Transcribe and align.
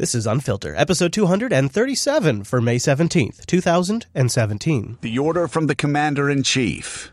This 0.00 0.14
is 0.14 0.26
Unfiltered, 0.26 0.76
episode 0.78 1.12
237 1.12 2.44
for 2.44 2.62
May 2.62 2.76
17th, 2.76 3.44
2017. 3.44 4.96
The 5.02 5.18
order 5.18 5.46
from 5.46 5.66
the 5.66 5.74
Commander 5.74 6.30
in 6.30 6.42
Chief 6.42 7.12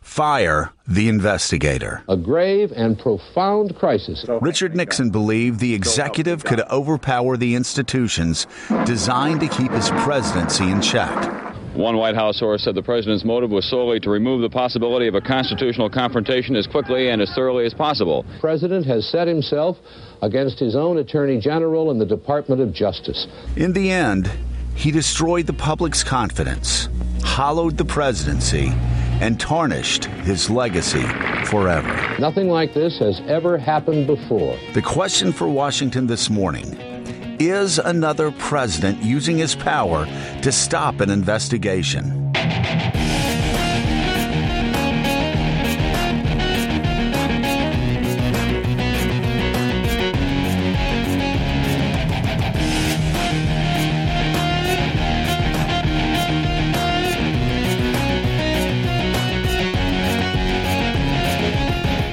fire 0.00 0.72
the 0.86 1.08
investigator. 1.08 2.04
A 2.08 2.16
grave 2.16 2.72
and 2.76 2.96
profound 2.96 3.74
crisis. 3.74 4.24
Richard 4.40 4.76
Nixon 4.76 5.10
believed 5.10 5.58
the 5.58 5.74
executive 5.74 6.44
could 6.44 6.60
overpower 6.70 7.36
the 7.36 7.56
institutions 7.56 8.46
designed 8.84 9.40
to 9.40 9.48
keep 9.48 9.72
his 9.72 9.90
presidency 9.90 10.70
in 10.70 10.80
check. 10.80 11.47
One 11.78 11.96
White 11.96 12.16
House 12.16 12.40
source 12.40 12.64
said 12.64 12.74
the 12.74 12.82
president's 12.82 13.24
motive 13.24 13.50
was 13.50 13.64
solely 13.70 14.00
to 14.00 14.10
remove 14.10 14.40
the 14.40 14.50
possibility 14.50 15.06
of 15.06 15.14
a 15.14 15.20
constitutional 15.20 15.88
confrontation 15.88 16.56
as 16.56 16.66
quickly 16.66 17.10
and 17.10 17.22
as 17.22 17.32
thoroughly 17.36 17.66
as 17.66 17.72
possible. 17.72 18.24
The 18.24 18.40
president 18.40 18.84
has 18.86 19.06
set 19.06 19.28
himself 19.28 19.76
against 20.20 20.58
his 20.58 20.74
own 20.74 20.98
attorney 20.98 21.38
general 21.38 21.92
and 21.92 22.00
the 22.00 22.04
Department 22.04 22.60
of 22.60 22.72
Justice. 22.72 23.28
In 23.54 23.72
the 23.72 23.92
end, 23.92 24.28
he 24.74 24.90
destroyed 24.90 25.46
the 25.46 25.52
public's 25.52 26.02
confidence, 26.02 26.88
hollowed 27.22 27.76
the 27.76 27.84
presidency, 27.84 28.72
and 29.20 29.38
tarnished 29.38 30.06
his 30.24 30.50
legacy 30.50 31.04
forever. 31.44 32.18
Nothing 32.18 32.48
like 32.48 32.74
this 32.74 32.98
has 32.98 33.20
ever 33.28 33.56
happened 33.56 34.08
before. 34.08 34.58
The 34.74 34.82
question 34.82 35.32
for 35.32 35.46
Washington 35.46 36.08
this 36.08 36.28
morning 36.28 36.76
is 37.38 37.78
another 37.78 38.30
president 38.30 39.02
using 39.02 39.38
his 39.38 39.54
power 39.54 40.06
to 40.42 40.52
stop 40.52 41.00
an 41.00 41.10
investigation? 41.10 42.32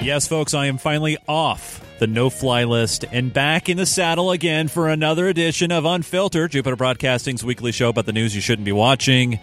Yes, 0.01 0.27
folks, 0.27 0.53
I 0.53 0.67
am 0.67 0.77
finally 0.77 1.17
off 1.27 1.84
the 1.99 2.07
no 2.07 2.29
fly 2.29 2.63
list 2.65 3.05
and 3.11 3.31
back 3.31 3.69
in 3.69 3.77
the 3.77 3.85
saddle 3.85 4.31
again 4.31 4.67
for 4.67 4.89
another 4.89 5.27
edition 5.27 5.71
of 5.71 5.85
Unfiltered, 5.85 6.51
Jupiter 6.51 6.75
Broadcasting's 6.75 7.43
weekly 7.43 7.71
show 7.71 7.89
about 7.89 8.05
the 8.05 8.13
news 8.13 8.35
you 8.35 8.41
shouldn't 8.41 8.65
be 8.65 8.71
watching. 8.71 9.39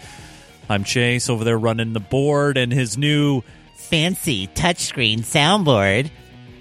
I'm 0.69 0.84
Chase 0.84 1.28
over 1.28 1.44
there 1.44 1.59
running 1.59 1.92
the 1.92 2.00
board 2.00 2.56
and 2.56 2.72
his 2.72 2.97
new 2.97 3.42
fancy 3.77 4.47
touchscreen 4.48 5.20
soundboard. 5.20 6.11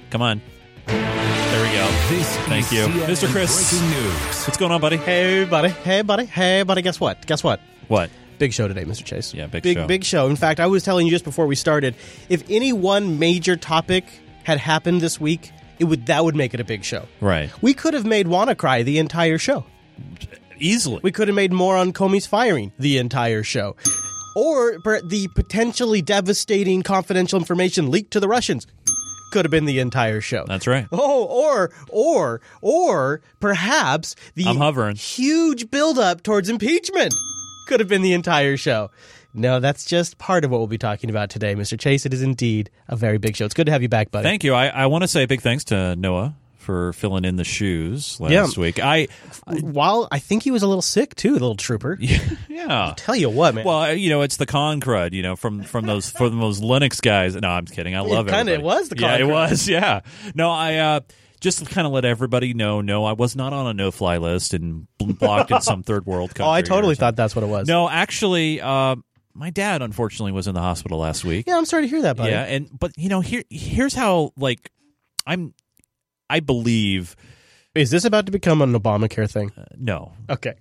Come 0.09 0.22
on. 0.22 0.42
There 0.88 1.64
we 1.64 1.75
go. 1.75 1.88
This 2.09 2.38
Thank 2.48 2.72
you. 2.72 2.86
CNN 2.86 3.05
Mr. 3.05 3.31
Chris. 3.31 3.81
News. 3.81 4.45
What's 4.45 4.58
going 4.58 4.72
on, 4.72 4.81
buddy? 4.81 4.98
Hey, 4.98 5.45
buddy. 5.45 5.70
Hey, 5.70 6.02
buddy. 6.02 6.26
Hey, 6.26 6.64
buddy. 6.64 6.81
Guess 6.81 7.00
what? 7.00 7.26
Guess 7.28 7.44
what? 7.44 7.61
What? 7.88 8.09
Big 8.39 8.53
show 8.53 8.67
today, 8.67 8.86
Mr. 8.86 9.05
Chase. 9.05 9.33
Yeah, 9.33 9.48
big 9.48 9.61
big, 9.61 9.78
show. 9.78 9.88
Big 9.88 10.03
show. 10.03 10.28
In 10.28 10.36
fact, 10.36 10.59
I 10.59 10.67
was 10.67 10.83
telling 10.83 11.05
you 11.05 11.11
just 11.11 11.23
before 11.23 11.45
we 11.45 11.55
started, 11.55 11.95
if 12.28 12.44
any 12.50 12.73
one 12.73 13.20
major 13.20 13.55
topic 13.55 14.05
had 14.44 14.58
happened 14.58 15.00
this 15.02 15.22
week, 15.22 15.52
it 15.81 15.85
would 15.85 16.05
that 16.05 16.23
would 16.23 16.35
make 16.35 16.53
it 16.53 16.59
a 16.59 16.63
big 16.63 16.83
show. 16.83 17.07
Right. 17.19 17.49
We 17.59 17.73
could 17.73 17.95
have 17.95 18.05
made 18.05 18.27
WannaCry 18.27 18.85
the 18.85 18.99
entire 18.99 19.39
show. 19.39 19.65
Easily. 20.59 20.99
We 21.01 21.11
could 21.11 21.27
have 21.27 21.33
made 21.35 21.51
more 21.51 21.75
on 21.75 21.91
Comey's 21.91 22.27
firing 22.27 22.71
the 22.77 22.99
entire 22.99 23.41
show. 23.41 23.75
Or 24.35 24.77
the 24.77 25.27
potentially 25.33 26.03
devastating 26.03 26.83
confidential 26.83 27.39
information 27.39 27.89
leaked 27.89 28.11
to 28.11 28.19
the 28.19 28.27
Russians 28.27 28.67
could 29.31 29.43
have 29.43 29.52
been 29.52 29.65
the 29.65 29.79
entire 29.79 30.21
show. 30.21 30.45
That's 30.47 30.67
right. 30.67 30.87
Oh, 30.91 31.23
or 31.25 31.71
or 31.89 32.41
or 32.61 33.21
perhaps 33.39 34.15
the 34.35 34.45
I'm 34.45 34.57
hovering. 34.57 34.97
huge 34.97 35.71
buildup 35.71 36.21
towards 36.21 36.47
impeachment 36.47 37.13
could 37.67 37.79
have 37.79 37.89
been 37.89 38.03
the 38.03 38.13
entire 38.13 38.55
show. 38.55 38.91
No, 39.33 39.59
that's 39.59 39.85
just 39.85 40.17
part 40.17 40.43
of 40.45 40.51
what 40.51 40.57
we'll 40.59 40.67
be 40.67 40.77
talking 40.77 41.09
about 41.09 41.30
today, 41.30 41.55
Mr. 41.55 41.80
Chase. 41.80 42.05
It 42.05 42.14
is 42.14 42.21
indeed 42.21 42.69
a 42.87 42.95
very 42.95 43.17
big 43.17 43.36
show. 43.36 43.45
It's 43.45 43.53
good 43.53 43.65
to 43.67 43.71
have 43.71 43.81
you 43.81 43.89
back, 43.89 44.11
buddy. 44.11 44.23
Thank 44.23 44.43
you. 44.43 44.53
I, 44.53 44.67
I 44.67 44.86
want 44.87 45.03
to 45.03 45.08
say 45.08 45.23
a 45.23 45.27
big 45.27 45.42
thanks 45.42 45.64
to 45.65 45.95
Noah 45.95 46.36
for 46.58 46.93
filling 46.93 47.25
in 47.25 47.37
the 47.37 47.43
shoes 47.43 48.20
last 48.20 48.31
Yeah. 48.31 48.61
week. 48.61 48.80
I, 48.83 49.08
While 49.61 50.08
I 50.11 50.20
think 50.20 50.43
he 50.43 50.52
was 50.52 50.61
a 50.64 50.67
little 50.67 50.81
sick 50.83 51.15
too, 51.15 51.30
the 51.30 51.39
little 51.39 51.55
trooper. 51.55 51.97
yeah. 52.49 52.93
Tell 52.97 53.15
you 53.15 53.30
what, 53.30 53.55
man. 53.55 53.65
Well, 53.65 53.93
you 53.95 54.09
know, 54.09 54.21
it's 54.21 54.37
the 54.37 54.45
con 54.45 54.80
crud, 54.80 55.14
you 55.14 55.23
know, 55.23 55.36
from 55.36 55.64
from 55.64 55.86
those 55.86 56.11
from 56.11 56.39
those 56.39 56.61
Linux 56.61 57.02
guys. 57.02 57.36
No, 57.36 57.49
I'm 57.49 57.65
kidding. 57.65 57.95
I 57.95 58.02
love 58.02 58.27
it. 58.27 58.31
kinda 58.31 58.53
it 58.53 58.61
was 58.61 58.89
the 58.89 58.97
yeah, 58.99 59.11
con 59.17 59.21
it 59.21 59.31
was. 59.31 59.67
Yeah. 59.71 60.02
No, 60.36 60.52
I 60.52 60.75
uh, 60.75 60.99
just 61.39 61.59
to 61.59 61.65
kind 61.65 61.87
of 61.87 61.93
let 61.93 62.05
everybody 62.05 62.53
know. 62.53 62.81
No, 62.81 63.05
I 63.05 63.14
was 63.14 63.36
not 63.36 63.53
on 63.53 63.65
a 63.65 63.73
no 63.73 63.89
fly 63.89 64.17
list 64.17 64.53
and 64.53 64.86
blocked 64.99 65.49
in 65.49 65.61
some 65.61 65.81
third 65.83 66.05
world 66.05 66.36
country. 66.36 66.45
oh, 66.47 66.52
I 66.52 66.61
totally 66.61 66.93
thought 66.95 67.15
that's 67.15 67.36
what 67.36 67.43
it 67.43 67.47
was. 67.49 67.67
No, 67.67 67.89
actually, 67.89 68.61
uh, 68.61 68.97
my 69.33 69.49
dad 69.49 69.81
unfortunately 69.81 70.31
was 70.31 70.47
in 70.47 70.53
the 70.55 70.61
hospital 70.61 70.99
last 70.99 71.23
week. 71.25 71.45
Yeah, 71.47 71.58
I'm 71.58 71.65
sorry 71.65 71.83
to 71.83 71.87
hear 71.87 72.02
that, 72.03 72.17
buddy. 72.17 72.31
Yeah, 72.31 72.43
and 72.43 72.69
but 72.77 72.92
you 72.97 73.09
know, 73.09 73.21
here 73.21 73.43
here's 73.49 73.93
how 73.93 74.31
like 74.37 74.69
I'm. 75.25 75.53
I 76.30 76.39
believe 76.39 77.15
Is 77.75 77.89
this 77.91 78.05
about 78.05 78.25
to 78.27 78.31
become 78.31 78.61
an 78.61 78.73
Obamacare 78.73 79.30
thing? 79.30 79.52
no, 79.77 80.14
Okay. 80.30 80.53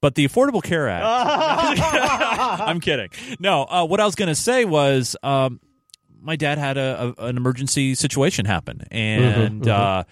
But 0.00 0.16
the 0.16 0.26
Affordable 0.26 0.60
Care 0.62 0.88
Act. 0.88 1.04
I'm 2.60 2.80
kidding. 2.80 3.08
No, 3.38 3.62
uh, 3.62 3.86
what 3.86 4.00
I 4.00 4.04
was 4.04 4.16
going 4.16 4.28
to 4.30 4.34
say 4.34 4.64
was 4.64 5.14
um, 5.22 5.60
my 6.20 6.34
dad 6.34 6.58
had 6.58 6.76
a, 6.76 7.14
a, 7.16 7.26
an 7.26 7.36
emergency 7.36 7.94
situation 7.94 8.44
happen, 8.46 8.82
and 8.90 9.66
Uh, 9.68 10.02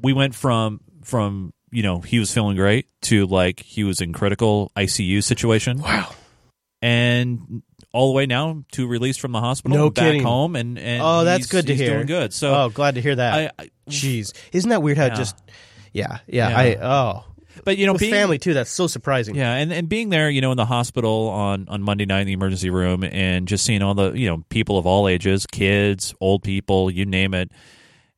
we 0.00 0.14
went 0.14 0.34
from 0.34 0.80
from 1.04 1.52
you 1.70 1.82
know 1.82 2.00
he 2.00 2.18
was 2.18 2.32
feeling 2.32 2.56
great 2.56 2.86
to 3.02 3.26
like 3.26 3.60
he 3.60 3.84
was 3.84 4.00
in 4.00 4.14
critical 4.14 4.72
ICU 4.74 5.22
situation. 5.22 5.80
Wow. 5.82 6.10
And 6.82 7.62
all 7.92 8.08
the 8.08 8.14
way 8.14 8.26
now 8.26 8.64
to 8.72 8.86
release 8.86 9.16
from 9.16 9.32
the 9.32 9.40
hospital, 9.40 9.76
No 9.76 9.90
back 9.90 10.04
kidding. 10.04 10.22
home, 10.22 10.56
and, 10.56 10.78
and 10.78 11.02
Oh, 11.02 11.24
that's 11.24 11.46
good 11.46 11.66
to 11.66 11.74
hear. 11.74 11.94
Doing 11.94 12.06
good. 12.06 12.32
So 12.32 12.54
oh, 12.54 12.68
glad 12.70 12.94
to 12.94 13.00
hear 13.02 13.16
that. 13.16 13.34
I, 13.58 13.62
I 13.64 13.70
Jeez, 13.88 14.32
isn't 14.52 14.70
that 14.70 14.82
weird? 14.82 14.96
How 14.96 15.06
Yeah. 15.06 15.14
just, 15.14 15.36
yeah, 15.92 16.18
yeah. 16.26 16.48
Yeah. 16.48 16.58
I 16.58 16.76
oh, 16.80 17.24
but 17.64 17.76
you 17.76 17.86
know, 17.86 17.92
with 17.92 18.00
being, 18.00 18.12
family 18.14 18.38
too. 18.38 18.54
That's 18.54 18.70
so 18.70 18.86
surprising. 18.86 19.34
Yeah, 19.34 19.52
and, 19.54 19.72
and 19.72 19.88
being 19.88 20.08
there, 20.08 20.30
you 20.30 20.40
know, 20.40 20.52
in 20.52 20.56
the 20.56 20.64
hospital 20.64 21.28
on, 21.28 21.66
on 21.68 21.82
Monday 21.82 22.06
night 22.06 22.20
in 22.20 22.26
the 22.28 22.32
emergency 22.32 22.70
room 22.70 23.02
and 23.04 23.46
just 23.48 23.64
seeing 23.66 23.82
all 23.82 23.94
the, 23.94 24.12
you 24.12 24.28
know, 24.28 24.44
people 24.48 24.78
of 24.78 24.86
all 24.86 25.08
ages, 25.08 25.46
kids, 25.46 26.14
old 26.20 26.42
people, 26.42 26.90
you 26.90 27.04
name 27.04 27.34
it. 27.34 27.50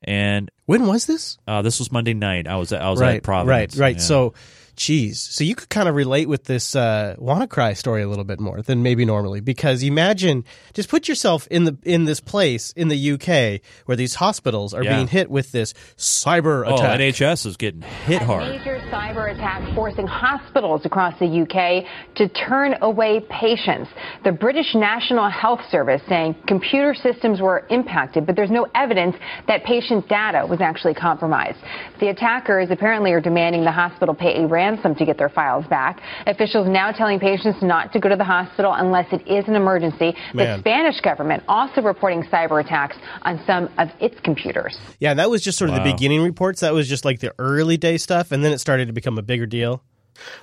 And 0.03 0.51
When 0.65 0.85
was 0.85 1.05
this? 1.07 1.37
uh, 1.47 1.61
this 1.63 1.79
was 1.79 1.91
Monday 1.91 2.13
night. 2.13 2.47
I 2.47 2.57
was 2.57 2.71
at, 2.71 2.81
I 2.81 2.89
was 2.91 3.01
right, 3.01 3.17
at 3.17 3.23
Providence. 3.23 3.75
right, 3.75 3.81
right. 3.81 3.95
Yeah. 3.95 4.01
So, 4.01 4.33
geez, 4.75 5.19
so 5.21 5.43
you 5.43 5.55
could 5.55 5.69
kind 5.69 5.87
of 5.87 5.95
relate 5.95 6.27
with 6.27 6.45
this 6.45 6.75
uh, 6.75 7.15
WannaCry 7.19 7.77
story 7.77 8.01
a 8.01 8.07
little 8.07 8.23
bit 8.23 8.39
more 8.39 8.61
than 8.61 8.81
maybe 8.81 9.05
normally 9.05 9.39
because 9.39 9.83
imagine, 9.83 10.43
just 10.73 10.89
put 10.89 11.07
yourself 11.07 11.47
in 11.51 11.65
the 11.65 11.77
in 11.83 12.05
this 12.05 12.19
place 12.19 12.71
in 12.73 12.87
the 12.87 13.11
UK 13.13 13.61
where 13.85 13.95
these 13.95 14.15
hospitals 14.15 14.73
are 14.73 14.83
Yeah. 14.83 14.95
being 14.95 15.07
hit 15.07 15.29
with 15.29 15.51
this 15.51 15.73
cyber 15.97 16.65
oh, 16.67 16.73
attack. 16.75 16.99
NHS 16.99 17.45
is 17.45 17.57
getting 17.57 17.81
hit 17.81 18.21
A 18.21 18.25
hard. 18.25 18.49
major 18.49 18.79
cyber 18.91 19.31
attack 19.33 19.75
forcing 19.75 20.07
hospitals 20.07 20.81
across 20.85 21.13
the 21.19 21.27
UK 21.27 21.85
to 22.15 22.27
turn 22.29 22.75
away 22.81 23.19
patients. 23.29 23.89
The 24.23 24.31
British 24.31 24.73
National 24.73 25.29
Health 25.29 25.61
Service 25.69 26.01
saying 26.09 26.35
computer 26.47 26.95
systems 26.95 27.41
were 27.41 27.65
impacted, 27.69 28.25
but 28.25 28.35
there's 28.35 28.51
no 28.51 28.65
evidence 28.73 29.15
that 29.47 29.63
patient 29.65 30.09
data 30.09 30.47
was 30.47 30.61
actually 30.61 30.95
compromised. 30.95 31.59
The 31.99 32.07
attackers 32.09 32.69
apparently 32.71 33.11
are 33.11 33.21
demanding 33.21 33.63
the 33.63 33.71
hospital 33.71 34.15
pay 34.15 34.43
a 34.43 34.47
ransom 34.47 34.62
to 34.97 35.05
get 35.05 35.17
their 35.17 35.29
files 35.29 35.65
back. 35.67 36.01
Officials 36.25 36.67
now 36.67 36.91
telling 36.91 37.19
patients 37.19 37.61
not 37.61 37.91
to 37.93 37.99
go 37.99 38.09
to 38.09 38.15
the 38.15 38.23
hospital 38.23 38.73
unless 38.73 39.11
it 39.11 39.27
is 39.27 39.47
an 39.47 39.55
emergency. 39.55 40.15
Man. 40.33 40.57
The 40.57 40.59
Spanish 40.59 41.01
government 41.01 41.43
also 41.47 41.81
reporting 41.81 42.23
cyber 42.23 42.63
attacks 42.63 42.95
on 43.23 43.41
some 43.45 43.69
of 43.77 43.89
its 43.99 44.19
computers. 44.21 44.77
yeah, 44.99 45.13
that 45.15 45.29
was 45.29 45.41
just 45.41 45.57
sort 45.57 45.69
of 45.69 45.75
the 45.75 45.91
beginning 45.91 46.21
reports. 46.21 46.61
That 46.61 46.73
was 46.73 46.87
just 46.87 47.05
like 47.05 47.19
the 47.19 47.33
early 47.39 47.77
day 47.77 47.97
stuff, 47.97 48.31
and 48.31 48.43
then 48.43 48.51
it 48.51 48.59
started 48.59 48.87
to 48.87 48.93
become 48.93 49.17
a 49.17 49.21
bigger 49.21 49.45
deal. 49.45 49.83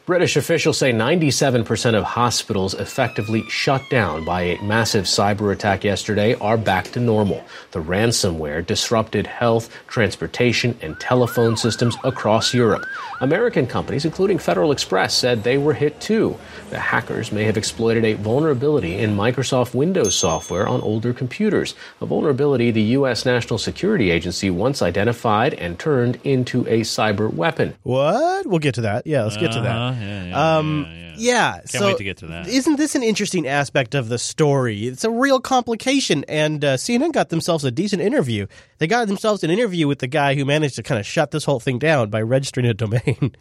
British 0.07 0.37
officials 0.37 0.79
say 0.79 0.93
97% 0.93 1.95
of 1.95 2.05
hospitals 2.05 2.75
effectively 2.75 3.45
shut 3.49 3.83
down 3.91 4.25
by 4.25 4.43
a 4.43 4.63
massive 4.63 5.05
cyber 5.05 5.53
attack 5.53 5.85
yesterday 5.85 6.35
are 6.35 6.59
back 6.59 6.87
to 6.93 7.01
normal. 7.01 7.45
The 7.71 7.83
ransomware 7.83 8.67
disrupted 8.67 9.27
health, 9.27 9.71
transportation, 9.87 10.77
and 10.83 10.99
telephone 10.99 11.57
systems 11.57 11.97
across 12.03 12.53
Europe. 12.53 12.85
American 13.21 13.67
companies, 13.67 14.05
including 14.05 14.39
Federal 14.39 14.73
Express, 14.73 15.15
said 15.15 15.45
they 15.45 15.59
were 15.59 15.75
hit 15.75 16.01
too. 16.01 16.37
The 16.71 16.79
hackers 16.79 17.31
may 17.31 17.45
have 17.45 17.57
exploited 17.57 18.05
a 18.05 18.15
vulnerability 18.15 18.97
in 18.97 19.17
Microsoft 19.17 19.75
Windows 19.75 20.15
software 20.15 20.67
on 20.67 20.81
older 20.81 21.13
computers, 21.13 21.75
a 22.01 22.07
vulnerability 22.07 22.71
the 22.71 22.83
U.S. 22.83 23.25
National 23.25 23.59
Security 23.59 24.11
Agency 24.11 24.51
once 24.51 24.83
identified 24.83 25.55
and 25.55 25.79
turned 25.79 26.19
into 26.25 26.63
a 26.67 26.81
cyber 26.81 27.33
weapon. 27.33 27.75
What? 27.83 28.47
We'll 28.47 28.59
get 28.59 28.75
to 28.77 28.81
that. 28.83 29.07
Yeah, 29.07 29.25
let's 29.25 29.37
get 29.37 29.53
to 29.53 29.60
to 29.63 29.69
that. 29.69 29.77
Uh-huh. 29.77 30.01
Yeah, 30.01 30.25
yeah, 30.25 30.57
um, 30.59 30.87
yeah, 30.89 30.95
yeah. 30.95 31.15
yeah, 31.17 31.53
Can't 31.53 31.71
so 31.71 31.87
wait 31.87 31.99
to 31.99 32.05
get 32.05 32.17
to 32.19 32.27
that. 32.29 32.49
Isn't 32.49 32.77
this 32.77 32.95
an 32.95 33.03
interesting 33.03 33.47
aspect 33.47 33.95
of 33.95 34.09
the 34.09 34.19
story? 34.19 34.87
It's 34.87 35.05
a 35.05 35.11
real 35.11 35.41
complication, 35.41 36.25
and 36.29 36.65
uh, 36.65 36.77
CNN 36.77 37.13
got 37.13 37.29
themselves 37.29 37.65
a 37.65 37.71
decent 37.71 38.03
interview. 38.03 38.47
They 38.79 38.87
got 38.87 39.07
themselves 39.09 39.45
an 39.45 39.51
interview 39.51 39.87
with 39.89 39.99
the 39.99 40.07
guy 40.07 40.35
who 40.35 40.45
managed 40.45 40.77
to 40.77 40.83
kind 40.83 40.99
of 40.99 41.07
shut 41.07 41.31
this 41.31 41.45
whole 41.45 41.61
thing 41.61 41.79
down 41.79 42.11
by 42.11 42.23
registering 42.23 42.67
a 42.67 42.75
domain. 42.75 43.03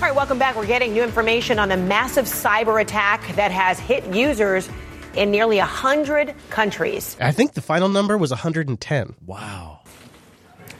All 0.00 0.06
right, 0.06 0.14
welcome 0.14 0.38
back. 0.38 0.56
We're 0.56 0.66
getting 0.66 0.92
new 0.92 1.02
information 1.02 1.58
on 1.58 1.68
the 1.68 1.76
massive 1.76 2.24
cyber 2.24 2.80
attack 2.80 3.36
that 3.36 3.50
has 3.50 3.78
hit 3.78 4.04
users 4.14 4.68
in 5.14 5.30
nearly 5.30 5.58
100 5.58 6.34
countries. 6.50 7.16
I 7.20 7.32
think 7.32 7.54
the 7.54 7.60
final 7.60 7.88
number 7.88 8.16
was 8.16 8.30
110. 8.30 9.14
Wow. 9.26 9.80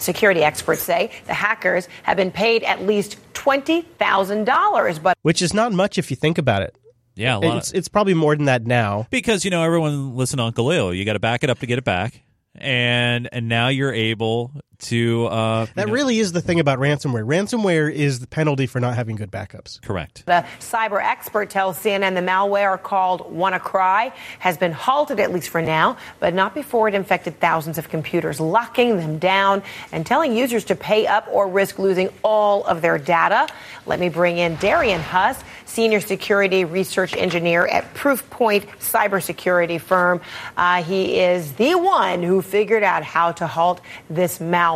Security 0.02 0.42
experts 0.42 0.82
say 0.82 1.10
the 1.26 1.34
hackers 1.34 1.88
have 2.04 2.16
been 2.16 2.30
paid 2.30 2.62
at 2.64 2.82
least 2.86 3.16
$20,000, 3.34 5.02
but 5.02 5.16
which 5.22 5.42
is 5.42 5.54
not 5.54 5.72
much 5.72 5.98
if 5.98 6.10
you 6.10 6.16
think 6.16 6.38
about 6.38 6.62
it. 6.62 6.76
Yeah, 7.14 7.36
a 7.36 7.38
lot 7.38 7.56
It's, 7.58 7.70
of, 7.70 7.76
it's 7.76 7.88
probably 7.88 8.14
more 8.14 8.34
than 8.36 8.46
that 8.46 8.66
now. 8.66 9.06
because 9.10 9.44
you 9.44 9.50
know 9.50 9.62
everyone 9.62 10.16
listen 10.16 10.38
to 10.38 10.44
Uncle 10.44 10.66
Leo. 10.66 10.90
You 10.90 11.04
got 11.04 11.14
to 11.14 11.18
back 11.18 11.42
it 11.44 11.50
up 11.50 11.58
to 11.58 11.66
get 11.66 11.78
it 11.78 11.84
back, 11.84 12.22
and 12.54 13.28
and 13.32 13.48
now 13.48 13.68
you're 13.68 13.92
able 13.92 14.52
to. 14.82 15.26
Uh, 15.26 15.66
That 15.74 15.86
know- 15.88 15.92
really 15.92 16.18
is 16.18 16.32
the 16.32 16.40
thing 16.40 16.60
about 16.60 16.78
ransomware. 16.78 17.24
Ransomware 17.24 17.92
is 17.92 18.20
the 18.20 18.26
penalty 18.26 18.66
for 18.66 18.80
not 18.80 18.94
having 18.94 19.16
good 19.16 19.30
backups. 19.30 19.80
correct. 19.82 20.24
the 20.26 20.44
cyber 20.60 21.02
expert 21.02 21.50
tells 21.50 21.78
CNN 21.78 22.14
the 22.14 22.20
malware 22.20 22.80
called 22.82 23.32
WannaCry 23.34 24.12
has 24.40 24.56
been 24.56 24.72
halted, 24.72 25.20
at 25.20 25.32
least 25.32 25.48
for 25.48 25.62
now, 25.62 25.96
but 26.18 26.34
not 26.34 26.54
before 26.54 26.88
it 26.88 26.94
infected 26.94 27.38
thousands 27.40 27.78
of 27.78 27.88
computers, 27.88 28.40
locking 28.40 28.96
them 28.96 29.18
down 29.18 29.62
and 29.92 30.04
telling 30.06 30.36
users 30.36 30.64
to 30.64 30.74
pay 30.74 31.06
up 31.06 31.26
or 31.30 31.48
risk 31.48 31.78
losing 31.78 32.08
all 32.22 32.64
of 32.64 32.82
their 32.82 32.98
data. 32.98 33.46
Let 33.86 33.98
me 34.00 34.08
bring 34.08 34.38
in 34.38 34.56
Darien 34.56 35.00
Huss, 35.00 35.42
senior 35.66 36.00
security 36.00 36.64
research 36.64 37.14
engineer 37.16 37.66
at 37.66 37.94
Proofpoint 37.94 38.66
cybersecurity 38.78 39.80
firm. 39.80 40.20
Uh, 40.56 40.82
he 40.82 41.18
is 41.20 41.52
the 41.52 41.74
one 41.76 42.22
who 42.22 42.42
figured 42.42 42.82
out 42.82 43.02
how 43.02 43.32
to 43.32 43.46
halt 43.46 43.80
this 44.08 44.38
malware. 44.38 44.69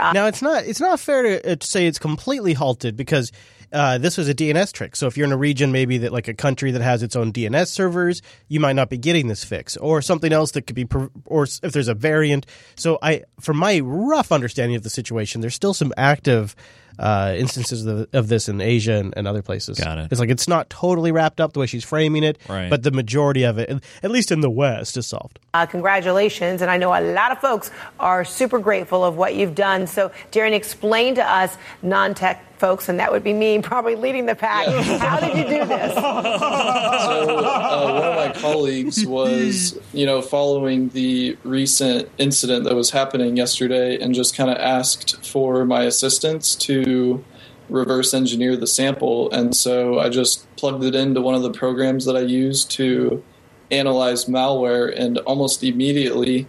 Uh, 0.00 0.12
Now 0.12 0.26
it's 0.26 0.42
not 0.42 0.64
it's 0.64 0.80
not 0.80 1.00
fair 1.00 1.22
to, 1.22 1.52
uh, 1.52 1.56
to 1.56 1.66
say 1.66 1.86
it's 1.86 1.98
completely 1.98 2.54
halted 2.54 2.96
because 2.96 3.32
uh, 3.72 3.98
this 3.98 4.16
was 4.18 4.28
a 4.28 4.34
DNS 4.34 4.72
trick. 4.72 4.96
So 4.96 5.06
if 5.06 5.16
you're 5.16 5.26
in 5.26 5.32
a 5.32 5.36
region 5.36 5.70
maybe 5.70 5.98
that 5.98 6.12
like 6.12 6.28
a 6.28 6.34
country 6.34 6.72
that 6.72 6.82
has 6.82 7.02
its 7.02 7.14
own 7.14 7.32
DNS 7.32 7.68
servers, 7.68 8.20
you 8.48 8.58
might 8.60 8.74
not 8.74 8.90
be 8.90 8.98
getting 8.98 9.28
this 9.28 9.44
fix, 9.44 9.76
or 9.76 10.02
something 10.02 10.32
else 10.32 10.50
that 10.52 10.62
could 10.62 10.74
be, 10.76 10.88
or 11.26 11.44
if 11.44 11.72
there's 11.72 11.88
a 11.88 11.94
variant. 11.94 12.46
So 12.74 12.98
I, 13.00 13.22
from 13.38 13.58
my 13.58 13.80
rough 13.80 14.32
understanding 14.32 14.76
of 14.76 14.82
the 14.82 14.90
situation, 14.90 15.40
there's 15.40 15.54
still 15.54 15.74
some 15.74 15.92
active. 15.96 16.56
Uh, 17.00 17.34
instances 17.38 17.86
of, 17.86 18.06
of 18.12 18.28
this 18.28 18.46
in 18.46 18.60
Asia 18.60 18.92
and, 18.92 19.14
and 19.16 19.26
other 19.26 19.40
places. 19.40 19.78
Got 19.80 19.96
it. 19.96 20.08
It's 20.10 20.20
like 20.20 20.28
it's 20.28 20.46
not 20.46 20.68
totally 20.68 21.12
wrapped 21.12 21.40
up 21.40 21.54
the 21.54 21.60
way 21.60 21.66
she's 21.66 21.82
framing 21.82 22.22
it, 22.22 22.36
Right. 22.46 22.68
but 22.68 22.82
the 22.82 22.90
majority 22.90 23.42
of 23.44 23.56
it, 23.56 23.82
at 24.02 24.10
least 24.10 24.30
in 24.30 24.42
the 24.42 24.50
West, 24.50 24.98
is 24.98 25.06
solved. 25.06 25.38
Uh, 25.54 25.64
congratulations. 25.64 26.60
And 26.60 26.70
I 26.70 26.76
know 26.76 26.90
a 26.90 27.00
lot 27.00 27.32
of 27.32 27.38
folks 27.38 27.70
are 27.98 28.22
super 28.24 28.58
grateful 28.58 29.02
of 29.02 29.16
what 29.16 29.34
you've 29.34 29.54
done. 29.54 29.86
So, 29.86 30.12
Darien, 30.30 30.52
explain 30.52 31.14
to 31.14 31.24
us 31.26 31.56
non 31.82 32.12
tech 32.14 32.44
folks, 32.60 32.90
and 32.90 33.00
that 33.00 33.10
would 33.10 33.24
be 33.24 33.32
me 33.32 33.58
probably 33.60 33.96
leading 33.96 34.26
the 34.26 34.34
pack. 34.34 34.66
How 35.00 35.18
did 35.18 35.36
you 35.36 35.44
do 35.44 35.66
this? 35.66 35.94
So, 37.00 37.38
uh, 37.38 37.92
one 37.94 38.04
of 38.04 38.14
my 38.14 38.40
colleagues 38.40 39.06
was, 39.06 39.78
you 39.94 40.04
know, 40.04 40.20
following 40.20 40.90
the 40.90 41.36
recent 41.44 42.10
incident 42.18 42.64
that 42.64 42.74
was 42.74 42.90
happening 42.90 43.36
yesterday 43.38 43.98
and 43.98 44.14
just 44.14 44.36
kind 44.36 44.50
of 44.50 44.58
asked 44.58 45.24
for 45.24 45.64
my 45.64 45.84
assistance 45.84 46.54
to 46.56 47.24
reverse 47.70 48.12
engineer 48.12 48.56
the 48.56 48.66
sample. 48.66 49.30
And 49.32 49.56
so 49.56 49.98
I 49.98 50.10
just 50.10 50.46
plugged 50.56 50.84
it 50.84 50.94
into 50.94 51.22
one 51.22 51.34
of 51.34 51.42
the 51.42 51.50
programs 51.50 52.04
that 52.04 52.16
I 52.16 52.20
use 52.20 52.64
to 52.66 53.24
analyze 53.70 54.26
malware 54.26 54.94
and 54.94 55.18
almost 55.18 55.64
immediately 55.64 56.46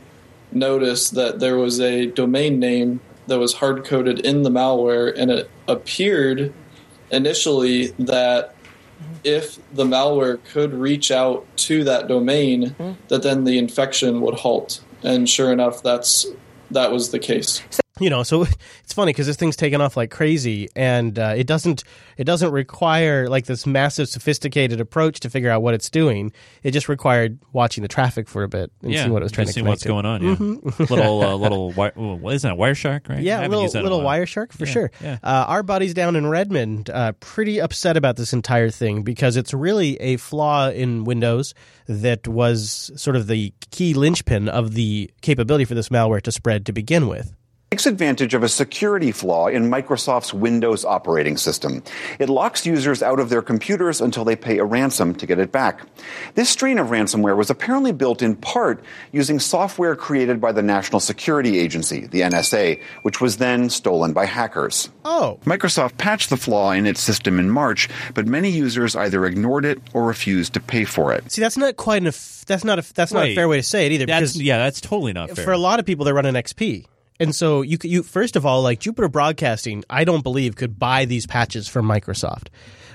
noticed 0.51 1.15
that 1.15 1.39
there 1.39 1.55
was 1.55 1.79
a 1.79 2.07
domain 2.07 2.59
name 2.59 2.99
that 3.27 3.39
was 3.39 3.53
hard 3.53 3.85
coded 3.85 4.19
in 4.19 4.43
the 4.43 4.49
malware 4.49 5.13
and 5.15 5.31
it 5.31 5.49
appeared 5.67 6.53
initially 7.11 7.87
that 7.99 8.55
if 9.23 9.59
the 9.73 9.83
malware 9.83 10.43
could 10.51 10.73
reach 10.73 11.11
out 11.11 11.45
to 11.55 11.83
that 11.83 12.07
domain 12.07 12.69
mm-hmm. 12.69 12.93
that 13.07 13.23
then 13.23 13.43
the 13.43 13.57
infection 13.57 14.21
would 14.21 14.35
halt. 14.35 14.83
And 15.03 15.27
sure 15.29 15.51
enough 15.51 15.81
that's 15.81 16.25
that 16.69 16.91
was 16.91 17.11
the 17.11 17.19
case 17.19 17.61
you 18.01 18.09
know 18.09 18.23
so 18.23 18.41
it's 18.83 18.93
funny 18.93 19.11
because 19.11 19.27
this 19.27 19.37
thing's 19.37 19.55
taken 19.55 19.79
off 19.79 19.95
like 19.95 20.11
crazy 20.11 20.67
and 20.75 21.17
uh, 21.17 21.33
it 21.37 21.47
doesn't 21.47 21.83
it 22.17 22.25
doesn't 22.25 22.51
require 22.51 23.29
like 23.29 23.45
this 23.45 23.65
massive 23.65 24.09
sophisticated 24.09 24.81
approach 24.81 25.19
to 25.21 25.29
figure 25.29 25.49
out 25.49 25.61
what 25.61 25.73
it's 25.73 25.89
doing 25.89 26.31
it 26.63 26.71
just 26.71 26.89
required 26.89 27.39
watching 27.53 27.81
the 27.81 27.87
traffic 27.87 28.27
for 28.27 28.43
a 28.43 28.49
bit 28.49 28.71
and 28.81 28.91
yeah, 28.91 29.01
seeing 29.03 29.13
what 29.13 29.21
it 29.21 29.25
was 29.25 29.31
trying 29.31 29.47
to 29.47 29.53
see 29.53 29.61
what's 29.61 29.83
to. 29.83 29.87
going 29.87 30.05
on. 30.05 30.21
Yeah, 30.21 30.35
little 30.89 31.21
uh, 31.23 31.35
little 31.45 31.69
wi- 31.71 31.91
oh, 31.95 32.15
what 32.15 32.33
is 32.33 32.41
that? 32.41 32.55
Wireshark, 32.55 33.07
right? 33.09 33.21
Yeah, 33.21 33.41
little 33.47 33.61
used 33.63 33.75
that 33.75 33.79
in 33.79 33.85
a 33.85 33.89
little. 33.89 34.05
Wireshark 34.05 34.51
for 34.51 34.65
Yeah, 34.65 34.71
sure. 34.71 34.91
yeah. 35.01 35.17
Uh, 35.23 35.45
our 35.47 35.63
buddies 35.63 35.93
down 35.93 36.15
in 36.15 36.27
Redmond 36.27 36.89
uh, 36.89 37.11
pretty 37.19 37.59
upset 37.61 37.97
about 37.97 38.15
this 38.17 38.33
entire 38.33 38.69
thing 38.69 39.03
because 39.03 39.37
it's 39.37 39.53
really 39.53 39.95
a 40.01 40.17
flaw 40.17 40.69
in 40.69 41.03
Windows 41.03 41.53
that 41.87 42.27
was 42.27 42.91
sort 42.95 43.15
of 43.15 43.27
the 43.27 43.53
key 43.71 43.93
linchpin 43.93 44.49
of 44.49 44.73
the 44.73 45.09
capability 45.21 45.65
for 45.65 45.75
this 45.75 45.89
malware 45.89 46.21
to 46.21 46.31
spread 46.31 46.65
to 46.65 46.73
begin 46.73 47.07
with. 47.07 47.33
Takes 47.71 47.85
advantage 47.85 48.33
of 48.33 48.43
a 48.43 48.49
security 48.49 49.13
flaw 49.13 49.47
in 49.47 49.69
Microsoft's 49.69 50.33
Windows 50.33 50.83
operating 50.83 51.37
system. 51.37 51.81
It 52.19 52.27
locks 52.27 52.65
users 52.65 53.01
out 53.01 53.17
of 53.17 53.29
their 53.29 53.41
computers 53.41 54.01
until 54.01 54.25
they 54.25 54.35
pay 54.35 54.57
a 54.57 54.65
ransom 54.65 55.15
to 55.15 55.25
get 55.25 55.39
it 55.39 55.53
back. 55.53 55.79
This 56.35 56.49
strain 56.49 56.79
of 56.79 56.87
ransomware 56.87 57.37
was 57.37 57.49
apparently 57.49 57.93
built 57.93 58.21
in 58.21 58.35
part 58.35 58.83
using 59.13 59.39
software 59.39 59.95
created 59.95 60.41
by 60.41 60.51
the 60.51 60.61
National 60.61 60.99
Security 60.99 61.59
Agency, 61.59 62.07
the 62.07 62.19
NSA, 62.19 62.81
which 63.03 63.21
was 63.21 63.37
then 63.37 63.69
stolen 63.69 64.11
by 64.11 64.25
hackers. 64.25 64.89
Oh. 65.05 65.39
Microsoft 65.45 65.97
patched 65.97 66.29
the 66.29 66.35
flaw 66.35 66.71
in 66.71 66.85
its 66.85 66.99
system 66.99 67.39
in 67.39 67.49
March, 67.49 67.87
but 68.13 68.27
many 68.27 68.49
users 68.49 68.97
either 68.97 69.25
ignored 69.25 69.63
it 69.63 69.79
or 69.93 70.05
refused 70.05 70.53
to 70.55 70.59
pay 70.59 70.83
for 70.83 71.13
it. 71.13 71.31
See, 71.31 71.41
that's 71.41 71.55
not 71.55 71.77
quite 71.77 72.01
a 72.01 72.11
that's 72.45 72.65
not 72.65 72.79
a 72.79 72.93
that's 72.93 73.13
not 73.13 73.27
a 73.27 73.33
fair 73.33 73.47
way 73.47 73.55
to 73.55 73.63
say 73.63 73.85
it 73.85 73.93
either. 73.93 74.07
That's 74.07 74.35
yeah, 74.35 74.57
that's 74.57 74.81
totally 74.81 75.13
not 75.13 75.31
fair. 75.31 75.45
for 75.45 75.53
a 75.53 75.57
lot 75.57 75.79
of 75.79 75.85
people, 75.85 76.03
they're 76.03 76.13
running 76.13 76.33
XP. 76.33 76.85
And 77.21 77.35
so 77.35 77.61
you 77.61 77.77
you 77.83 78.03
first 78.03 78.35
of 78.35 78.45
all 78.45 78.61
like 78.61 78.79
Jupiter 78.79 79.07
Broadcasting, 79.07 79.83
I 79.89 80.03
don't 80.03 80.23
believe 80.23 80.55
could 80.55 80.77
buy 80.79 81.05
these 81.05 81.27
patches 81.27 81.67
from 81.67 81.85
Microsoft. 81.87 82.47